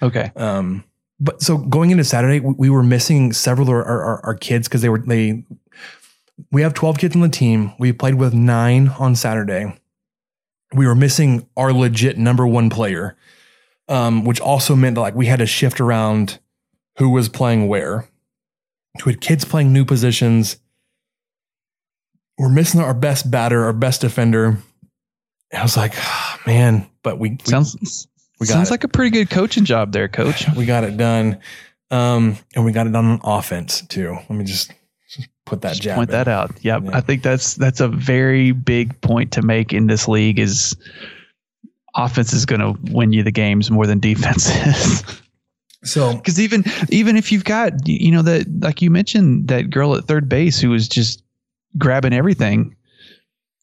Okay. 0.02 0.32
Um, 0.36 0.84
but 1.20 1.42
so 1.42 1.58
going 1.58 1.90
into 1.92 2.04
Saturday, 2.04 2.40
we, 2.40 2.54
we 2.58 2.70
were 2.70 2.84
missing 2.84 3.34
several 3.34 3.68
of 3.68 3.74
our, 3.74 3.84
our, 3.84 4.26
our 4.28 4.36
kids 4.36 4.68
because 4.68 4.82
they 4.84 4.90
were 4.90 5.00
they. 5.00 5.44
We 6.52 6.62
have 6.62 6.76
twelve 6.76 7.00
kids 7.00 7.16
on 7.16 7.22
the 7.22 7.30
team. 7.30 7.74
We 7.80 7.92
played 7.92 8.16
with 8.16 8.34
nine 8.34 8.90
on 9.00 9.16
Saturday. 9.16 9.76
We 10.74 10.86
were 10.86 10.94
missing 10.96 11.50
our 11.58 11.74
legit 11.74 12.18
number 12.20 12.46
one 12.46 12.70
player, 12.70 13.18
um, 13.90 14.24
which 14.24 14.40
also 14.40 14.76
meant 14.76 14.96
that 14.96 15.02
like 15.02 15.16
we 15.16 15.26
had 15.26 15.40
to 15.40 15.48
shift 15.48 15.82
around 15.82 16.38
who 16.98 17.10
was 17.10 17.28
playing 17.28 17.68
where. 17.68 18.08
We 19.06 19.14
had 19.14 19.22
kids 19.22 19.46
playing 19.46 19.74
new 19.74 19.84
positions. 19.86 20.58
We're 22.38 22.50
missing 22.50 22.82
our 22.82 22.94
best 22.94 23.32
batter, 23.32 23.64
our 23.66 23.74
best 23.74 24.02
defender. 24.02 24.60
I 25.54 25.62
was 25.64 25.78
like, 25.78 25.94
"Ah, 25.98 26.42
man, 26.46 26.88
but 27.04 27.20
we, 27.20 27.32
we 27.32 27.38
Sounds 27.46 28.08
we 28.40 28.48
got 28.48 28.54
sounds 28.54 28.70
it. 28.70 28.72
like 28.72 28.84
a 28.84 28.88
pretty 28.88 29.12
good 29.12 29.30
coaching 29.30 29.66
job 29.66 29.92
there, 29.92 30.08
coach. 30.08 30.46
we 30.58 30.66
got 30.66 30.84
it 30.84 30.98
done. 30.98 31.40
Um, 31.90 32.38
and 32.56 32.66
we 32.66 32.72
got 32.74 32.86
it 32.88 32.92
done 32.92 33.06
on 33.06 33.20
offense 33.24 33.82
too. 33.88 34.12
Let 34.14 34.32
me 34.32 34.44
just, 34.44 34.74
just 35.10 35.30
put 35.46 35.62
that 35.62 35.78
jab. 35.78 35.96
Point 35.96 36.10
in. 36.10 36.14
that 36.14 36.28
out. 36.28 36.52
Yep. 36.62 36.84
Yeah. 36.84 36.98
I 36.98 37.02
think 37.02 37.24
that's 37.24 37.56
that's 37.56 37.80
a 37.80 37.88
very 37.88 38.52
big 38.52 39.00
point 39.02 39.32
to 39.34 39.42
make 39.42 39.72
in 39.74 39.88
this 39.88 40.08
league 40.08 40.38
is 40.38 40.76
offense 41.96 42.34
is 42.34 42.46
going 42.46 42.60
to 42.62 42.78
win 42.94 43.14
you 43.14 43.24
the 43.24 43.32
games 43.32 43.72
more 43.72 43.88
than 43.88 44.00
defense 44.00 44.50
is. 44.68 45.22
So 45.84 46.16
Because 46.16 46.40
even 46.40 46.64
even 46.90 47.16
if 47.18 47.32
you've 47.32 47.46
got 47.46 47.88
you 47.88 48.12
know 48.12 48.22
that 48.24 48.46
like 48.62 48.82
you 48.82 48.92
mentioned 48.92 49.48
that 49.48 49.70
girl 49.70 49.96
at 49.96 50.04
third 50.06 50.28
base 50.28 50.60
who 50.60 50.70
was 50.70 50.88
just 50.88 51.24
grabbing 51.78 52.14
everything, 52.14 52.76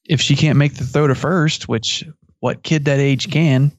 if 0.06 0.20
she 0.20 0.36
can't 0.36 0.58
make 0.58 0.74
the 0.74 0.84
throw 0.84 1.06
to 1.06 1.14
first, 1.14 1.68
which 1.68 2.04
what 2.40 2.62
kid 2.62 2.84
that 2.86 2.98
age 2.98 3.30
can, 3.30 3.72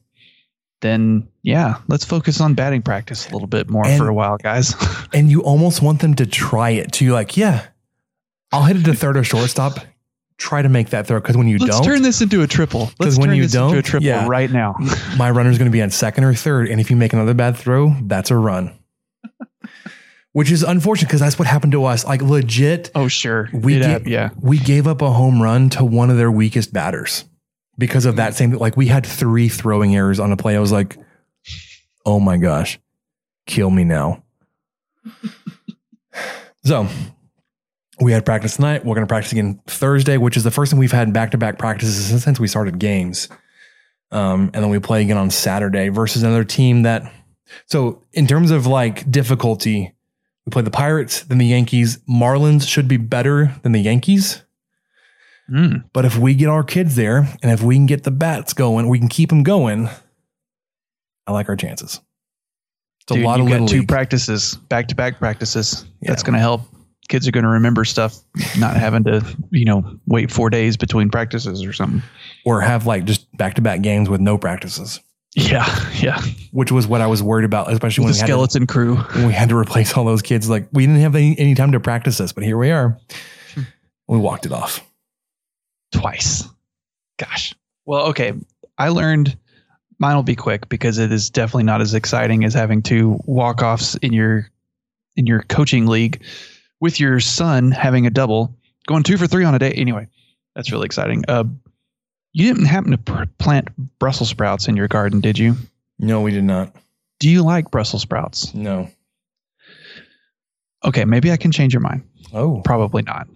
then 0.80 1.28
yeah, 1.42 1.76
let's 1.88 2.04
focus 2.04 2.40
on 2.40 2.54
batting 2.54 2.82
practice 2.82 3.28
a 3.28 3.32
little 3.32 3.48
bit 3.48 3.70
more 3.70 3.86
And- 3.86 3.98
for 3.98 4.08
a 4.08 4.14
while, 4.14 4.36
guys. 4.36 4.74
and 5.12 5.30
you 5.30 5.42
almost 5.42 5.82
want 5.82 6.00
them 6.00 6.14
to 6.16 6.26
try 6.26 6.70
it 6.70 6.92
too. 6.92 7.12
Like, 7.12 7.36
yeah, 7.36 7.66
I'll 8.52 8.64
hit 8.64 8.76
it 8.76 8.84
to 8.84 8.94
third 8.94 9.16
or 9.16 9.24
shortstop. 9.24 9.78
try 10.38 10.60
to 10.60 10.68
make 10.68 10.90
that 10.90 11.06
throw 11.06 11.18
because 11.18 11.36
when 11.36 11.48
you 11.48 11.58
Let's 11.58 11.76
don't, 11.76 11.84
turn 11.84 12.02
this 12.02 12.20
into 12.20 12.42
a 12.42 12.46
triple. 12.46 12.90
Because 12.98 13.18
when 13.18 13.28
turn 13.28 13.36
you 13.36 13.42
this 13.44 13.52
don't, 13.52 13.68
into 13.68 13.78
a 13.78 13.82
triple 13.82 14.06
yeah, 14.06 14.26
right 14.28 14.50
now. 14.50 14.74
my 15.16 15.30
runner's 15.30 15.56
going 15.58 15.70
to 15.70 15.72
be 15.72 15.80
on 15.80 15.90
second 15.90 16.24
or 16.24 16.34
third, 16.34 16.68
and 16.68 16.78
if 16.80 16.90
you 16.90 16.96
make 16.96 17.12
another 17.14 17.34
bad 17.34 17.56
throw, 17.56 17.94
that's 18.02 18.30
a 18.30 18.36
run. 18.36 18.72
Which 20.36 20.50
is 20.50 20.62
unfortunate 20.62 21.08
because 21.08 21.20
that's 21.20 21.38
what 21.38 21.48
happened 21.48 21.72
to 21.72 21.86
us. 21.86 22.04
Like 22.04 22.20
legit. 22.20 22.90
Oh 22.94 23.08
sure, 23.08 23.48
we 23.54 23.76
It 23.76 23.78
ga- 23.80 23.86
hap- 23.88 24.06
yeah. 24.06 24.28
we 24.38 24.58
gave 24.58 24.86
up 24.86 25.00
a 25.00 25.10
home 25.10 25.40
run 25.40 25.70
to 25.70 25.82
one 25.82 26.10
of 26.10 26.18
their 26.18 26.30
weakest 26.30 26.74
batters 26.74 27.24
because 27.78 28.04
of 28.04 28.16
that 28.16 28.34
same. 28.34 28.50
Like 28.52 28.76
we 28.76 28.88
had 28.88 29.06
three 29.06 29.48
throwing 29.48 29.96
errors 29.96 30.20
on 30.20 30.32
a 30.32 30.36
play. 30.36 30.54
I 30.54 30.60
was 30.60 30.72
like, 30.72 30.98
oh 32.04 32.20
my 32.20 32.36
gosh, 32.36 32.78
kill 33.46 33.70
me 33.70 33.84
now. 33.84 34.24
so 36.66 36.86
we 38.00 38.12
had 38.12 38.26
practice 38.26 38.56
tonight. 38.56 38.84
We're 38.84 38.94
going 38.94 39.06
to 39.06 39.10
practice 39.10 39.32
again 39.32 39.62
Thursday, 39.66 40.18
which 40.18 40.36
is 40.36 40.44
the 40.44 40.50
first 40.50 40.70
time 40.70 40.78
we've 40.78 40.92
had 40.92 41.14
back 41.14 41.30
to 41.30 41.38
back 41.38 41.58
practices 41.58 42.08
since, 42.08 42.24
since 42.24 42.38
we 42.38 42.46
started 42.46 42.78
games. 42.78 43.30
Um, 44.10 44.50
and 44.52 44.62
then 44.62 44.68
we 44.68 44.80
play 44.80 45.00
again 45.00 45.16
on 45.16 45.30
Saturday 45.30 45.88
versus 45.88 46.22
another 46.22 46.44
team 46.44 46.82
that. 46.82 47.10
So 47.64 48.02
in 48.12 48.26
terms 48.26 48.50
of 48.50 48.66
like 48.66 49.10
difficulty, 49.10 49.94
we 50.46 50.50
play 50.50 50.62
the 50.62 50.70
Pirates, 50.70 51.22
then 51.24 51.38
the 51.38 51.46
Yankees. 51.46 51.98
Marlins 52.08 52.68
should 52.68 52.86
be 52.88 52.96
better 52.96 53.54
than 53.62 53.72
the 53.72 53.80
Yankees. 53.80 54.42
Mm. 55.50 55.84
But 55.92 56.04
if 56.04 56.16
we 56.18 56.34
get 56.34 56.48
our 56.48 56.64
kids 56.64 56.96
there 56.96 57.28
and 57.42 57.52
if 57.52 57.62
we 57.62 57.74
can 57.76 57.86
get 57.86 58.04
the 58.04 58.10
bats 58.10 58.52
going, 58.52 58.88
we 58.88 58.98
can 58.98 59.08
keep 59.08 59.28
them 59.28 59.42
going. 59.42 59.88
I 61.26 61.32
like 61.32 61.48
our 61.48 61.56
chances. 61.56 62.00
It's 63.02 63.14
Dude, 63.14 63.24
a 63.24 63.26
lot 63.26 63.40
of 63.40 63.46
got 63.46 63.52
little 63.52 63.68
two 63.68 63.80
league. 63.80 63.88
practices, 63.88 64.56
back 64.68 64.88
to 64.88 64.94
back 64.94 65.18
practices. 65.18 65.84
That's 66.02 66.22
going 66.22 66.34
to 66.34 66.40
help. 66.40 66.62
Kids 67.08 67.28
are 67.28 67.30
going 67.30 67.44
to 67.44 67.50
remember 67.50 67.84
stuff, 67.84 68.16
not 68.58 68.76
having 68.76 69.04
to, 69.04 69.24
you 69.52 69.64
know, 69.64 69.98
wait 70.06 70.32
four 70.32 70.50
days 70.50 70.76
between 70.76 71.08
practices 71.08 71.64
or 71.64 71.72
something. 71.72 72.02
or 72.44 72.60
have 72.60 72.86
like 72.86 73.04
just 73.04 73.30
back 73.36 73.54
to 73.54 73.60
back 73.62 73.80
games 73.80 74.08
with 74.08 74.20
no 74.20 74.36
practices. 74.36 75.00
Yeah, 75.38 75.66
yeah. 76.00 76.18
Which 76.52 76.72
was 76.72 76.86
what 76.86 77.02
I 77.02 77.06
was 77.08 77.22
worried 77.22 77.44
about, 77.44 77.70
especially 77.70 78.04
when 78.04 78.12
the 78.12 78.16
we 78.16 78.20
had 78.20 78.26
to- 78.26 78.32
skeleton 78.32 78.66
crew. 78.66 78.96
when 78.96 79.26
we 79.26 79.34
had 79.34 79.50
to 79.50 79.56
replace 79.56 79.94
all 79.94 80.04
those 80.06 80.22
kids. 80.22 80.48
Like 80.48 80.66
we 80.72 80.86
didn't 80.86 81.02
have 81.02 81.14
any, 81.14 81.38
any 81.38 81.54
time 81.54 81.72
to 81.72 81.80
practice 81.80 82.16
this, 82.18 82.32
but 82.32 82.42
here 82.42 82.56
we 82.56 82.70
are. 82.70 82.98
We 84.08 84.16
walked 84.18 84.46
it 84.46 84.52
off. 84.52 84.80
twice. 85.92 86.44
Gosh. 87.18 87.54
Well, 87.84 88.06
okay. 88.08 88.32
I 88.78 88.88
learned 88.88 89.36
mine 89.98 90.16
will 90.16 90.22
be 90.22 90.36
quick 90.36 90.68
because 90.68 90.98
it 90.98 91.12
is 91.12 91.30
definitely 91.30 91.64
not 91.64 91.80
as 91.80 91.94
exciting 91.94 92.44
as 92.44 92.54
having 92.54 92.82
two 92.82 93.18
walk 93.24 93.62
offs 93.62 93.94
in 93.96 94.12
your 94.12 94.50
in 95.16 95.26
your 95.26 95.42
coaching 95.42 95.86
league 95.86 96.22
with 96.80 97.00
your 97.00 97.20
son 97.20 97.70
having 97.72 98.06
a 98.06 98.10
double, 98.10 98.54
going 98.86 99.02
two 99.02 99.16
for 99.16 99.26
three 99.26 99.44
on 99.44 99.54
a 99.54 99.58
day. 99.58 99.72
Anyway, 99.72 100.06
that's 100.54 100.70
really 100.70 100.84
exciting. 100.86 101.24
Uh, 101.26 101.44
you 102.36 102.52
didn't 102.52 102.66
happen 102.66 102.90
to 102.90 102.98
pr- 102.98 103.24
plant 103.38 103.70
Brussels 103.98 104.28
sprouts 104.28 104.68
in 104.68 104.76
your 104.76 104.88
garden, 104.88 105.22
did 105.22 105.38
you? 105.38 105.56
No, 105.98 106.20
we 106.20 106.32
did 106.32 106.44
not. 106.44 106.70
Do 107.18 107.30
you 107.30 107.42
like 107.42 107.70
Brussels 107.70 108.02
sprouts? 108.02 108.52
No. 108.52 108.90
Okay, 110.84 111.06
maybe 111.06 111.32
I 111.32 111.38
can 111.38 111.50
change 111.50 111.72
your 111.72 111.80
mind. 111.80 112.06
Oh, 112.34 112.60
probably 112.62 113.00
not. 113.00 113.26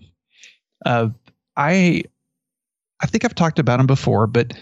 Uh, 0.84 1.08
I 1.56 2.02
I 3.00 3.06
think 3.06 3.24
I've 3.24 3.34
talked 3.34 3.58
about 3.58 3.78
them 3.78 3.86
before, 3.86 4.26
but 4.26 4.52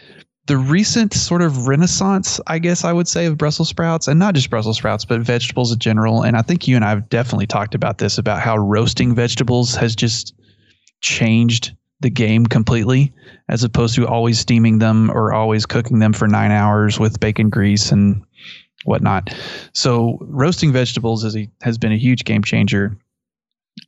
the 0.47 0.57
recent 0.57 1.15
sort 1.15 1.43
of 1.43 1.67
renaissance, 1.67 2.41
I 2.47 2.61
guess 2.61 2.85
I 2.85 2.93
would 2.93 3.09
say, 3.09 3.27
of 3.27 3.39
Brussels 3.39 3.69
sprouts, 3.69 4.07
and 4.07 4.21
not 4.21 4.37
just 4.37 4.51
Brussels 4.51 4.77
sprouts, 4.77 5.05
but 5.05 5.21
vegetables 5.21 5.73
in 5.73 5.81
general. 5.81 6.23
And 6.23 6.37
I 6.37 6.43
think 6.43 6.69
you 6.69 6.77
and 6.77 6.85
I 6.85 6.91
have 6.91 7.09
definitely 7.09 7.49
talked 7.49 7.75
about 7.75 7.99
this 7.99 8.19
about 8.19 8.41
how 8.41 8.57
roasting 8.57 9.17
vegetables 9.17 9.75
has 9.75 9.97
just 9.97 10.33
changed 11.01 11.73
the 12.01 12.11
game 12.11 12.47
completely, 12.47 13.13
as 13.49 13.65
opposed 13.65 13.95
to 13.97 14.07
always 14.07 14.39
steaming 14.39 14.79
them 14.79 15.11
or 15.11 15.33
always 15.33 15.67
cooking 15.67 15.99
them 15.99 16.13
for 16.13 16.29
nine 16.29 16.51
hours 16.51 16.99
with 16.99 17.21
bacon 17.21 17.51
grease 17.51 17.91
and 17.91 18.23
whatnot. 18.85 19.35
So 19.73 20.19
roasting 20.21 20.73
vegetables 20.73 21.35
a, 21.37 21.51
has 21.63 21.79
been 21.79 21.93
a 21.93 21.99
huge 21.99 22.25
game 22.25 22.43
changer. 22.43 22.97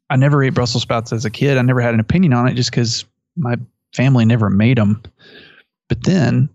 I 0.08 0.16
never 0.16 0.42
ate 0.42 0.54
Brussels 0.54 0.82
sprouts 0.82 1.12
as 1.12 1.24
a 1.24 1.30
kid. 1.30 1.56
I 1.56 1.62
never 1.62 1.80
had 1.80 1.94
an 1.94 2.00
opinion 2.00 2.32
on 2.32 2.48
it 2.48 2.54
just 2.54 2.70
because 2.70 3.04
my 3.36 3.56
family 3.94 4.24
never 4.24 4.50
made 4.50 4.78
them. 4.78 5.02
But 5.88 6.04
then 6.04 6.48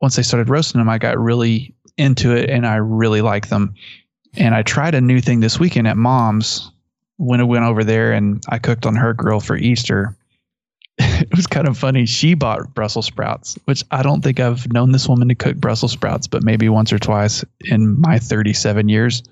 once 0.00 0.18
I 0.18 0.22
started 0.22 0.48
roasting 0.48 0.80
them, 0.80 0.88
I 0.88 0.98
got 0.98 1.18
really 1.18 1.74
into 1.96 2.34
it 2.34 2.50
and 2.50 2.66
I 2.66 2.76
really 2.76 3.20
like 3.20 3.48
them. 3.48 3.74
And 4.34 4.54
I 4.54 4.62
tried 4.62 4.94
a 4.94 5.00
new 5.00 5.20
thing 5.20 5.40
this 5.40 5.60
weekend 5.60 5.86
at 5.86 5.96
mom's 5.96 6.70
when 7.18 7.40
I 7.40 7.44
went 7.44 7.64
over 7.64 7.84
there 7.84 8.12
and 8.12 8.42
I 8.48 8.58
cooked 8.58 8.86
on 8.86 8.96
her 8.96 9.12
grill 9.12 9.40
for 9.40 9.56
Easter. 9.56 10.16
it 10.98 11.34
was 11.34 11.46
kind 11.46 11.66
of 11.66 11.78
funny. 11.78 12.06
She 12.06 12.34
bought 12.34 12.74
Brussels 12.74 13.06
sprouts, 13.06 13.58
which 13.64 13.82
I 13.90 14.02
don't 14.02 14.22
think 14.22 14.40
I've 14.40 14.70
known 14.72 14.92
this 14.92 15.08
woman 15.08 15.28
to 15.28 15.34
cook 15.34 15.56
Brussels 15.56 15.92
sprouts, 15.92 16.26
but 16.26 16.42
maybe 16.42 16.68
once 16.68 16.92
or 16.92 16.98
twice 16.98 17.44
in 17.60 18.00
my 18.00 18.18
37 18.18 18.88
years. 18.88 19.22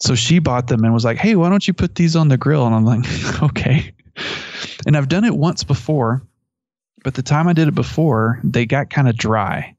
So 0.00 0.14
she 0.14 0.38
bought 0.38 0.68
them 0.68 0.82
and 0.84 0.92
was 0.92 1.04
like, 1.04 1.18
"Hey, 1.18 1.36
why 1.36 1.48
don't 1.48 1.66
you 1.66 1.74
put 1.74 1.94
these 1.94 2.16
on 2.16 2.28
the 2.28 2.36
grill?" 2.36 2.66
And 2.66 2.74
I'm 2.74 2.84
like, 2.84 3.04
"Okay." 3.42 3.92
And 4.86 4.96
I've 4.96 5.08
done 5.08 5.24
it 5.24 5.36
once 5.36 5.62
before, 5.62 6.22
but 7.04 7.14
the 7.14 7.22
time 7.22 7.48
I 7.48 7.52
did 7.52 7.68
it 7.68 7.74
before, 7.74 8.40
they 8.42 8.66
got 8.66 8.90
kind 8.90 9.08
of 9.08 9.16
dry. 9.16 9.76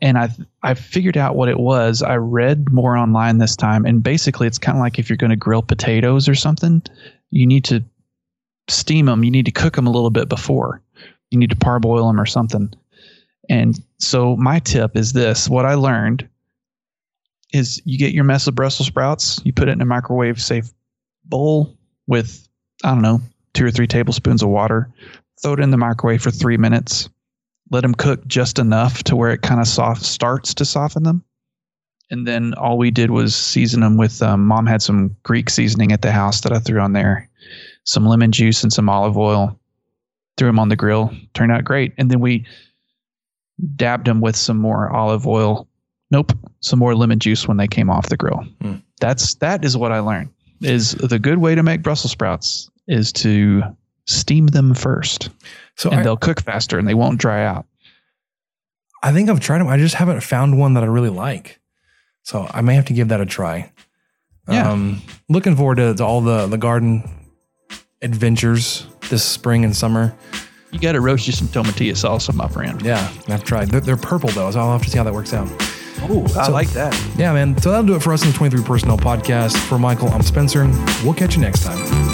And 0.00 0.16
I 0.16 0.30
I 0.62 0.74
figured 0.74 1.16
out 1.16 1.36
what 1.36 1.48
it 1.48 1.58
was. 1.58 2.02
I 2.02 2.16
read 2.16 2.72
more 2.72 2.96
online 2.96 3.38
this 3.38 3.56
time, 3.56 3.84
and 3.84 4.02
basically, 4.02 4.46
it's 4.46 4.58
kind 4.58 4.78
of 4.78 4.80
like 4.80 4.98
if 4.98 5.10
you're 5.10 5.16
going 5.16 5.30
to 5.30 5.36
grill 5.36 5.62
potatoes 5.62 6.28
or 6.28 6.34
something, 6.34 6.82
you 7.30 7.46
need 7.46 7.64
to 7.66 7.84
steam 8.68 9.06
them. 9.06 9.24
You 9.24 9.30
need 9.30 9.46
to 9.46 9.52
cook 9.52 9.76
them 9.76 9.86
a 9.86 9.92
little 9.92 10.10
bit 10.10 10.28
before. 10.28 10.82
You 11.30 11.38
need 11.38 11.50
to 11.50 11.56
parboil 11.56 12.06
them 12.06 12.20
or 12.20 12.26
something. 12.26 12.72
And 13.48 13.78
so 13.98 14.36
my 14.36 14.58
tip 14.60 14.96
is 14.96 15.12
this: 15.12 15.48
what 15.48 15.66
I 15.66 15.74
learned 15.74 16.28
is 17.52 17.80
you 17.84 17.98
get 17.98 18.12
your 18.12 18.24
mess 18.24 18.46
of 18.46 18.54
Brussels 18.54 18.88
sprouts, 18.88 19.40
you 19.44 19.52
put 19.52 19.68
it 19.68 19.72
in 19.72 19.80
a 19.80 19.86
microwave 19.86 20.42
safe 20.42 20.72
bowl 21.24 21.76
with, 22.06 22.48
I 22.82 22.90
don't 22.92 23.02
know, 23.02 23.20
two 23.54 23.64
or 23.64 23.70
three 23.70 23.86
tablespoons 23.86 24.42
of 24.42 24.48
water, 24.48 24.92
throw 25.40 25.54
it 25.54 25.60
in 25.60 25.70
the 25.70 25.76
microwave 25.76 26.20
for 26.20 26.32
three 26.32 26.56
minutes, 26.56 27.08
let 27.70 27.82
them 27.82 27.94
cook 27.94 28.26
just 28.26 28.58
enough 28.58 29.04
to 29.04 29.14
where 29.14 29.30
it 29.30 29.42
kind 29.42 29.60
of 29.60 29.68
soft 29.68 30.02
starts 30.02 30.54
to 30.54 30.64
soften 30.64 31.04
them. 31.04 31.24
And 32.10 32.26
then 32.26 32.54
all 32.54 32.76
we 32.76 32.90
did 32.90 33.10
was 33.10 33.36
season 33.36 33.80
them 33.80 33.96
with, 33.96 34.20
um, 34.20 34.44
mom 34.46 34.66
had 34.66 34.82
some 34.82 35.16
Greek 35.22 35.48
seasoning 35.48 35.92
at 35.92 36.02
the 36.02 36.12
house 36.12 36.40
that 36.42 36.52
I 36.52 36.58
threw 36.58 36.80
on 36.80 36.92
there, 36.92 37.30
some 37.84 38.06
lemon 38.06 38.32
juice 38.32 38.62
and 38.62 38.72
some 38.72 38.88
olive 38.88 39.16
oil, 39.16 39.58
threw 40.36 40.48
them 40.48 40.58
on 40.58 40.68
the 40.68 40.76
grill, 40.76 41.14
turned 41.34 41.52
out 41.52 41.64
great. 41.64 41.94
And 41.98 42.10
then 42.10 42.20
we 42.20 42.46
dabbed 43.76 44.06
them 44.06 44.20
with 44.20 44.36
some 44.36 44.58
more 44.58 44.90
olive 44.90 45.26
oil 45.26 45.68
Nope. 46.14 46.32
Some 46.60 46.78
more 46.78 46.94
lemon 46.94 47.18
juice 47.18 47.48
when 47.48 47.56
they 47.56 47.66
came 47.66 47.90
off 47.90 48.08
the 48.08 48.16
grill. 48.16 48.44
Hmm. 48.60 48.76
That's 49.00 49.34
that 49.36 49.64
is 49.64 49.76
what 49.76 49.90
I 49.90 49.98
learned. 49.98 50.30
Is 50.60 50.92
the 50.92 51.18
good 51.18 51.38
way 51.38 51.56
to 51.56 51.62
make 51.64 51.82
Brussels 51.82 52.12
sprouts 52.12 52.70
is 52.86 53.12
to 53.14 53.62
steam 54.06 54.46
them 54.46 54.74
first. 54.74 55.30
So 55.76 55.90
and 55.90 56.00
I- 56.00 56.02
they'll 56.04 56.16
cook 56.16 56.40
faster 56.40 56.78
and 56.78 56.86
they 56.86 56.94
won't 56.94 57.18
dry 57.18 57.44
out. 57.44 57.66
I 59.02 59.12
think 59.12 59.28
I've 59.28 59.40
tried 59.40 59.58
them. 59.58 59.66
I 59.66 59.76
just 59.76 59.96
haven't 59.96 60.20
found 60.22 60.56
one 60.56 60.74
that 60.74 60.84
I 60.84 60.86
really 60.86 61.10
like. 61.10 61.60
So 62.22 62.46
I 62.48 62.60
may 62.60 62.76
have 62.76 62.86
to 62.86 62.94
give 62.94 63.08
that 63.08 63.20
a 63.20 63.26
try. 63.26 63.72
Yeah. 64.48 64.70
Um, 64.70 65.02
looking 65.28 65.56
forward 65.56 65.76
to, 65.76 65.94
to 65.94 66.04
all 66.04 66.20
the, 66.20 66.46
the 66.46 66.56
garden 66.56 67.02
adventures 68.04 68.86
this 69.10 69.24
spring 69.24 69.64
and 69.64 69.74
summer. 69.74 70.14
You 70.70 70.78
got 70.78 70.92
to 70.92 71.00
roast 71.00 71.26
you 71.26 71.32
some 71.32 71.48
tomatillo 71.48 71.92
salsa, 71.92 72.34
my 72.34 72.48
friend. 72.48 72.80
Yeah, 72.82 73.12
I've 73.28 73.44
tried. 73.44 73.70
They're, 73.70 73.80
they're 73.80 73.96
purple 73.96 74.28
though, 74.30 74.50
so 74.50 74.60
I'll 74.60 74.72
have 74.72 74.82
to 74.82 74.90
see 74.90 74.98
how 74.98 75.04
that 75.04 75.14
works 75.14 75.32
out. 75.32 75.48
Oh, 76.02 76.26
I 76.36 76.48
like 76.48 76.68
that. 76.70 76.92
Yeah, 77.16 77.32
man. 77.32 77.56
So 77.58 77.70
that'll 77.70 77.86
do 77.86 77.94
it 77.94 78.02
for 78.02 78.12
us 78.12 78.24
in 78.24 78.30
the 78.30 78.36
23 78.36 78.62
Personnel 78.64 78.98
Podcast. 78.98 79.56
For 79.68 79.78
Michael, 79.78 80.08
I'm 80.08 80.22
Spencer. 80.22 80.64
We'll 81.04 81.14
catch 81.14 81.36
you 81.36 81.40
next 81.40 81.62
time. 81.62 82.13